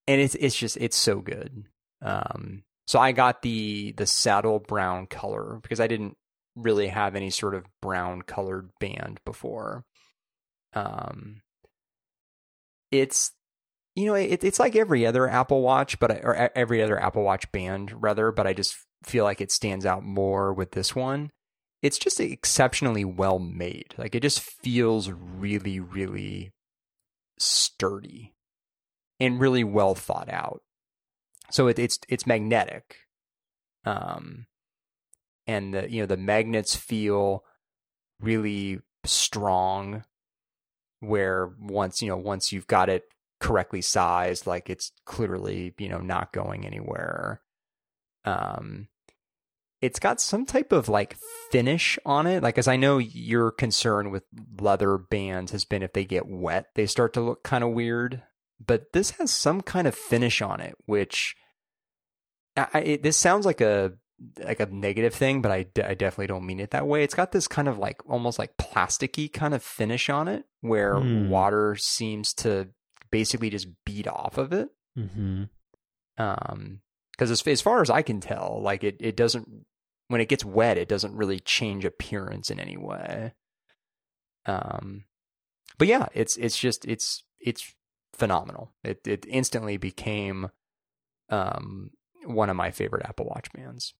and 0.07 0.21
it's 0.21 0.35
it's 0.35 0.55
just 0.55 0.77
it's 0.77 0.97
so 0.97 1.19
good. 1.21 1.65
Um, 2.01 2.63
so 2.87 2.99
I 2.99 3.11
got 3.11 3.41
the 3.41 3.93
the 3.93 4.05
saddle 4.05 4.59
brown 4.59 5.07
color 5.07 5.59
because 5.61 5.79
I 5.79 5.87
didn't 5.87 6.17
really 6.55 6.87
have 6.87 7.15
any 7.15 7.29
sort 7.29 7.55
of 7.55 7.65
brown 7.81 8.21
colored 8.21 8.69
band 8.79 9.19
before. 9.25 9.85
Um, 10.73 11.41
it's 12.91 13.31
you 13.95 14.05
know 14.05 14.15
it, 14.15 14.43
it's 14.43 14.59
like 14.59 14.75
every 14.75 15.05
other 15.05 15.29
Apple 15.29 15.61
Watch, 15.61 15.99
but 15.99 16.11
I, 16.11 16.15
or 16.23 16.51
every 16.55 16.81
other 16.81 16.99
Apple 17.01 17.23
Watch 17.23 17.51
band 17.51 17.93
rather, 18.01 18.31
but 18.31 18.47
I 18.47 18.53
just 18.53 18.75
feel 19.03 19.23
like 19.23 19.41
it 19.41 19.51
stands 19.51 19.85
out 19.85 20.03
more 20.03 20.53
with 20.53 20.71
this 20.71 20.95
one 20.95 21.31
it's 21.81 21.97
just 21.97 22.19
exceptionally 22.19 23.05
well 23.05 23.39
made. 23.39 23.93
Like 23.97 24.15
it 24.15 24.21
just 24.21 24.41
feels 24.41 25.09
really, 25.11 25.79
really 25.79 26.51
sturdy 27.39 28.33
and 29.19 29.39
really 29.39 29.63
well 29.63 29.95
thought 29.95 30.29
out. 30.29 30.61
So 31.51 31.67
it, 31.67 31.79
it's 31.79 31.99
it's 32.07 32.27
magnetic, 32.27 32.97
um, 33.85 34.45
and 35.47 35.73
the 35.73 35.91
you 35.91 36.01
know 36.01 36.05
the 36.05 36.17
magnets 36.17 36.75
feel 36.75 37.43
really 38.19 38.79
strong. 39.03 40.03
Where 41.01 41.49
once 41.59 42.01
you 42.01 42.09
know 42.09 42.17
once 42.17 42.51
you've 42.51 42.67
got 42.67 42.89
it 42.89 43.05
correctly 43.39 43.81
sized, 43.81 44.45
like 44.45 44.69
it's 44.69 44.91
clearly 45.05 45.73
you 45.77 45.89
know 45.89 45.99
not 45.99 46.33
going 46.33 46.65
anywhere. 46.65 47.41
Um, 48.25 48.89
it's 49.81 49.99
got 49.99 50.19
some 50.19 50.45
type 50.45 50.71
of 50.71 50.89
like 50.89 51.17
finish 51.51 51.97
on 52.05 52.27
it. 52.27 52.43
Like, 52.43 52.57
as 52.57 52.67
I 52.67 52.75
know 52.75 52.97
your 52.97 53.51
concern 53.51 54.11
with 54.11 54.23
leather 54.59 54.97
bands 54.97 55.51
has 55.51 55.65
been 55.65 55.83
if 55.83 55.93
they 55.93 56.05
get 56.05 56.27
wet, 56.27 56.67
they 56.75 56.85
start 56.85 57.13
to 57.13 57.21
look 57.21 57.43
kind 57.43 57.63
of 57.63 57.71
weird. 57.71 58.23
But 58.65 58.91
this 58.91 59.11
has 59.11 59.31
some 59.31 59.61
kind 59.61 59.87
of 59.87 59.95
finish 59.95 60.41
on 60.41 60.59
it, 60.59 60.75
which 60.85 61.35
I, 62.57 62.79
it, 62.79 63.03
this 63.03 63.15
sounds 63.15 63.45
like 63.45 63.61
a 63.61 63.93
like 64.43 64.59
a 64.59 64.65
negative 64.65 65.13
thing, 65.13 65.41
but 65.41 65.51
I, 65.51 65.59
I 65.81 65.93
definitely 65.93 66.27
don't 66.27 66.45
mean 66.45 66.59
it 66.59 66.71
that 66.71 66.85
way. 66.85 67.03
It's 67.03 67.15
got 67.15 67.31
this 67.31 67.47
kind 67.47 67.69
of 67.69 67.77
like 67.77 68.01
almost 68.05 68.37
like 68.37 68.57
plasticky 68.57 69.31
kind 69.31 69.53
of 69.53 69.63
finish 69.63 70.09
on 70.09 70.27
it, 70.27 70.43
where 70.59 70.95
mm. 70.95 71.29
water 71.29 71.77
seems 71.77 72.33
to 72.35 72.67
basically 73.11 73.49
just 73.49 73.67
beat 73.85 74.09
off 74.09 74.37
of 74.37 74.51
it. 74.51 74.69
Mm-hmm. 74.97 75.43
Um, 76.17 76.81
because 77.11 77.31
as, 77.31 77.45
as 77.47 77.61
far 77.61 77.81
as 77.81 77.89
I 77.89 78.01
can 78.01 78.21
tell, 78.21 78.61
like 78.61 78.83
it, 78.83 78.97
it 78.99 79.17
doesn't 79.17 79.65
when 80.09 80.19
it 80.19 80.27
gets 80.27 80.43
wet, 80.43 80.77
it 80.77 80.89
doesn't 80.89 81.15
really 81.15 81.39
change 81.39 81.85
appearance 81.85 82.49
in 82.49 82.59
any 82.59 82.75
way. 82.75 83.33
Um, 84.45 85.05
but 85.77 85.87
yeah, 85.87 86.07
it's 86.13 86.35
it's 86.37 86.57
just 86.57 86.83
it's 86.85 87.23
it's 87.39 87.73
phenomenal. 88.13 88.73
It 88.83 89.07
it 89.07 89.25
instantly 89.29 89.77
became 89.77 90.49
um 91.29 91.91
one 92.25 92.49
of 92.49 92.55
my 92.55 92.71
favorite 92.71 93.05
Apple 93.05 93.27
Watch 93.27 93.51
bands. 93.53 93.93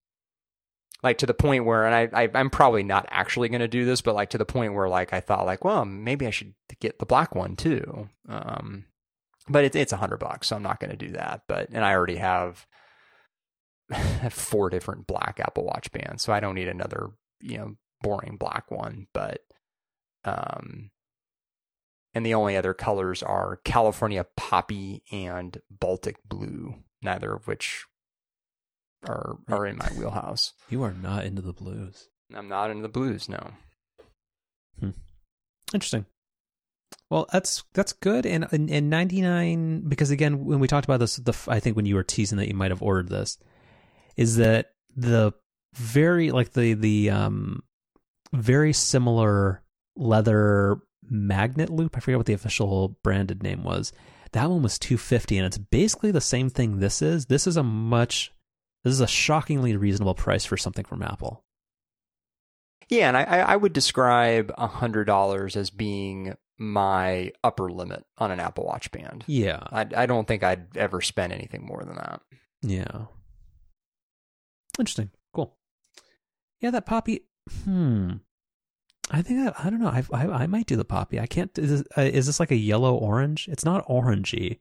Like 1.02 1.16
to 1.18 1.26
the 1.26 1.32
point 1.32 1.64
where, 1.64 1.86
and 1.86 1.94
I, 1.94 2.24
I 2.24 2.28
I'm 2.34 2.50
probably 2.50 2.82
not 2.82 3.06
actually 3.08 3.48
going 3.48 3.60
to 3.60 3.68
do 3.68 3.86
this, 3.86 4.02
but 4.02 4.14
like 4.14 4.30
to 4.30 4.38
the 4.38 4.44
point 4.44 4.74
where 4.74 4.88
like 4.88 5.14
I 5.14 5.20
thought 5.20 5.46
like, 5.46 5.64
well, 5.64 5.84
maybe 5.84 6.26
I 6.26 6.30
should 6.30 6.54
get 6.80 6.98
the 6.98 7.06
black 7.06 7.34
one 7.34 7.56
too. 7.56 8.08
Um, 8.28 8.84
but 9.48 9.64
it's 9.64 9.76
it's 9.76 9.92
a 9.92 9.96
hundred 9.96 10.18
bucks, 10.18 10.48
so 10.48 10.56
I'm 10.56 10.62
not 10.62 10.80
going 10.80 10.90
to 10.90 10.96
do 10.96 11.12
that. 11.12 11.42
But 11.46 11.68
and 11.72 11.84
I 11.84 11.94
already 11.94 12.16
have 12.16 12.66
four 14.30 14.70
different 14.70 15.06
black 15.06 15.40
Apple 15.40 15.64
Watch 15.64 15.90
bands, 15.92 16.22
so 16.22 16.32
I 16.32 16.40
don't 16.40 16.54
need 16.54 16.68
another, 16.68 17.10
you 17.40 17.58
know, 17.58 17.76
boring 18.02 18.36
black 18.36 18.70
one. 18.70 19.06
But, 19.12 19.40
um, 20.24 20.90
and 22.14 22.26
the 22.26 22.34
only 22.34 22.56
other 22.56 22.74
colors 22.74 23.22
are 23.22 23.60
California 23.64 24.26
Poppy 24.36 25.02
and 25.12 25.60
Baltic 25.70 26.16
Blue, 26.24 26.74
neither 27.02 27.32
of 27.32 27.46
which 27.46 27.84
are 29.08 29.38
are 29.48 29.66
in 29.66 29.76
my 29.76 29.88
wheelhouse. 29.96 30.52
You 30.68 30.82
are 30.82 30.92
not 30.92 31.24
into 31.24 31.42
the 31.42 31.52
blues. 31.52 32.08
I'm 32.34 32.48
not 32.48 32.70
into 32.70 32.82
the 32.82 32.88
blues, 32.88 33.28
no. 33.28 33.52
Hmm. 34.78 34.90
Interesting. 35.74 36.06
Well, 37.08 37.26
that's 37.32 37.64
that's 37.74 37.92
good. 37.92 38.26
And 38.26 38.46
in 38.52 38.88
99, 38.88 39.82
because 39.88 40.10
again, 40.10 40.44
when 40.44 40.60
we 40.60 40.68
talked 40.68 40.84
about 40.84 41.00
this, 41.00 41.16
the 41.16 41.36
I 41.48 41.60
think 41.60 41.76
when 41.76 41.86
you 41.86 41.94
were 41.94 42.04
teasing 42.04 42.38
that 42.38 42.48
you 42.48 42.54
might 42.54 42.70
have 42.70 42.82
ordered 42.82 43.08
this, 43.08 43.38
is 44.16 44.36
that 44.36 44.72
the 44.94 45.32
very 45.74 46.30
like 46.30 46.52
the 46.52 46.74
the 46.74 47.10
um 47.10 47.62
very 48.32 48.72
similar 48.72 49.62
leather 49.96 50.80
magnet 51.08 51.70
loop. 51.70 51.96
I 51.96 52.00
forget 52.00 52.18
what 52.18 52.26
the 52.26 52.32
official 52.32 52.98
branded 53.02 53.42
name 53.42 53.62
was. 53.64 53.92
That 54.32 54.48
one 54.48 54.62
was 54.62 54.78
250 54.78 55.38
and 55.38 55.46
it's 55.46 55.58
basically 55.58 56.12
the 56.12 56.20
same 56.20 56.50
thing 56.50 56.78
this 56.78 57.02
is. 57.02 57.26
This 57.26 57.46
is 57.46 57.56
a 57.56 57.62
much 57.62 58.32
this 58.84 58.92
is 58.92 59.00
a 59.00 59.06
shockingly 59.06 59.76
reasonable 59.76 60.14
price 60.14 60.44
for 60.44 60.56
something 60.56 60.84
from 60.84 61.02
Apple. 61.02 61.44
Yeah, 62.88 63.08
and 63.08 63.16
I, 63.16 63.22
I 63.22 63.56
would 63.56 63.72
describe 63.72 64.52
a 64.58 64.66
hundred 64.66 65.04
dollars 65.04 65.56
as 65.56 65.70
being 65.70 66.34
my 66.58 67.32
upper 67.44 67.70
limit 67.70 68.04
on 68.18 68.32
an 68.32 68.40
Apple 68.40 68.64
Watch 68.64 68.90
band. 68.90 69.24
Yeah, 69.28 69.60
I, 69.70 69.86
I 69.96 70.06
don't 70.06 70.26
think 70.26 70.42
I'd 70.42 70.76
ever 70.76 71.00
spend 71.00 71.32
anything 71.32 71.64
more 71.64 71.84
than 71.84 71.96
that. 71.96 72.20
Yeah, 72.62 73.06
Interesting. 74.78 75.10
Cool. 75.32 75.56
Yeah, 76.60 76.70
that 76.70 76.86
poppy. 76.86 77.24
Hmm. 77.64 78.14
I 79.10 79.22
think 79.22 79.40
I, 79.40 79.66
I 79.66 79.70
don't 79.70 79.80
know. 79.80 79.88
I, 79.88 80.04
I, 80.12 80.42
I 80.42 80.46
might 80.46 80.66
do 80.66 80.76
the 80.76 80.84
poppy. 80.84 81.18
I 81.18 81.26
can't. 81.26 81.56
Is 81.58 81.70
this, 81.70 81.82
uh, 81.98 82.02
is 82.02 82.26
this 82.26 82.38
like 82.38 82.52
a 82.52 82.56
yellow 82.56 82.94
orange? 82.94 83.48
It's 83.48 83.64
not 83.64 83.86
orangey. 83.88 84.60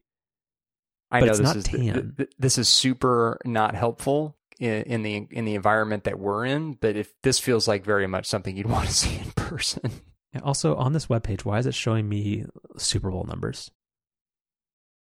I 1.11 1.21
know 1.21 1.35
this 1.35 1.55
is 1.55 1.63
tan. 1.63 2.15
this 2.37 2.57
is 2.57 2.69
super 2.69 3.39
not 3.43 3.75
helpful 3.75 4.37
in, 4.59 4.83
in, 4.83 5.03
the 5.03 5.27
in 5.31 5.45
the 5.45 5.55
environment 5.55 6.03
that 6.05 6.19
we're 6.19 6.45
in. 6.45 6.73
But 6.73 6.95
if 6.95 7.13
this 7.21 7.39
feels 7.39 7.67
like 7.67 7.83
very 7.83 8.07
much 8.07 8.25
something 8.25 8.55
you'd 8.55 8.65
want 8.69 8.87
to 8.87 8.93
see 8.93 9.17
in 9.17 9.31
person. 9.31 9.91
Yeah, 10.33 10.41
also, 10.43 10.75
on 10.75 10.93
this 10.93 11.07
webpage, 11.07 11.45
why 11.45 11.57
is 11.57 11.65
it 11.65 11.73
showing 11.73 12.07
me 12.07 12.45
Super 12.77 13.09
Bowl 13.09 13.23
numbers 13.23 13.71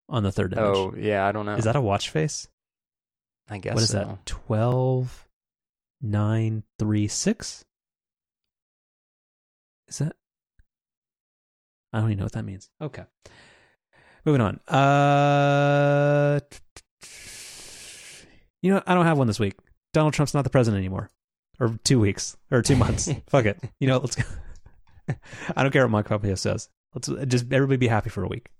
on 0.09 0.23
the 0.23 0.33
third 0.33 0.53
image? 0.53 0.65
Oh 0.65 0.95
yeah, 0.97 1.27
I 1.27 1.33
don't 1.33 1.47
know. 1.47 1.55
Is 1.55 1.65
that 1.65 1.77
a 1.77 1.81
watch 1.81 2.11
face? 2.11 2.49
I 3.51 3.59
guess 3.59 3.75
what 3.75 3.83
is 3.83 3.91
so. 3.91 3.99
that? 3.99 4.27
Twelve 4.27 5.29
nine 6.01 6.63
three 6.79 7.09
six. 7.09 7.65
Is 9.89 9.99
that? 9.99 10.15
I 11.93 12.01
don't 12.01 12.11
even 12.11 12.19
know 12.19 12.25
what 12.25 12.33
that 12.33 12.45
means. 12.45 12.69
Okay. 12.81 13.05
Moving 14.25 14.43
on. 14.43 14.61
Uh, 14.69 16.41
you 18.61 18.75
know, 18.75 18.83
I 18.87 18.95
don't 18.95 19.07
have 19.07 19.17
one 19.17 19.27
this 19.27 19.41
week. 19.41 19.55
Donald 19.95 20.13
Trump's 20.13 20.35
not 20.35 20.45
the 20.45 20.51
president 20.51 20.81
anymore, 20.81 21.11
or 21.59 21.79
two 21.85 21.99
weeks, 21.99 22.37
or 22.51 22.61
two 22.61 22.77
months. 22.77 23.11
Fuck 23.29 23.47
it. 23.47 23.59
You 23.81 23.89
know, 23.89 23.99
let's 23.99 24.17
go. 24.17 24.25
I 25.57 25.63
don't 25.63 25.73
care 25.73 25.85
what 25.85 25.91
Mike 25.91 26.07
Pompeo 26.09 26.35
says. 26.35 26.69
Let's 26.95 27.09
just 27.27 27.51
everybody 27.53 27.79
be 27.79 27.89
happy 27.89 28.11
for 28.11 28.23
a 28.23 28.29
week. 28.29 28.51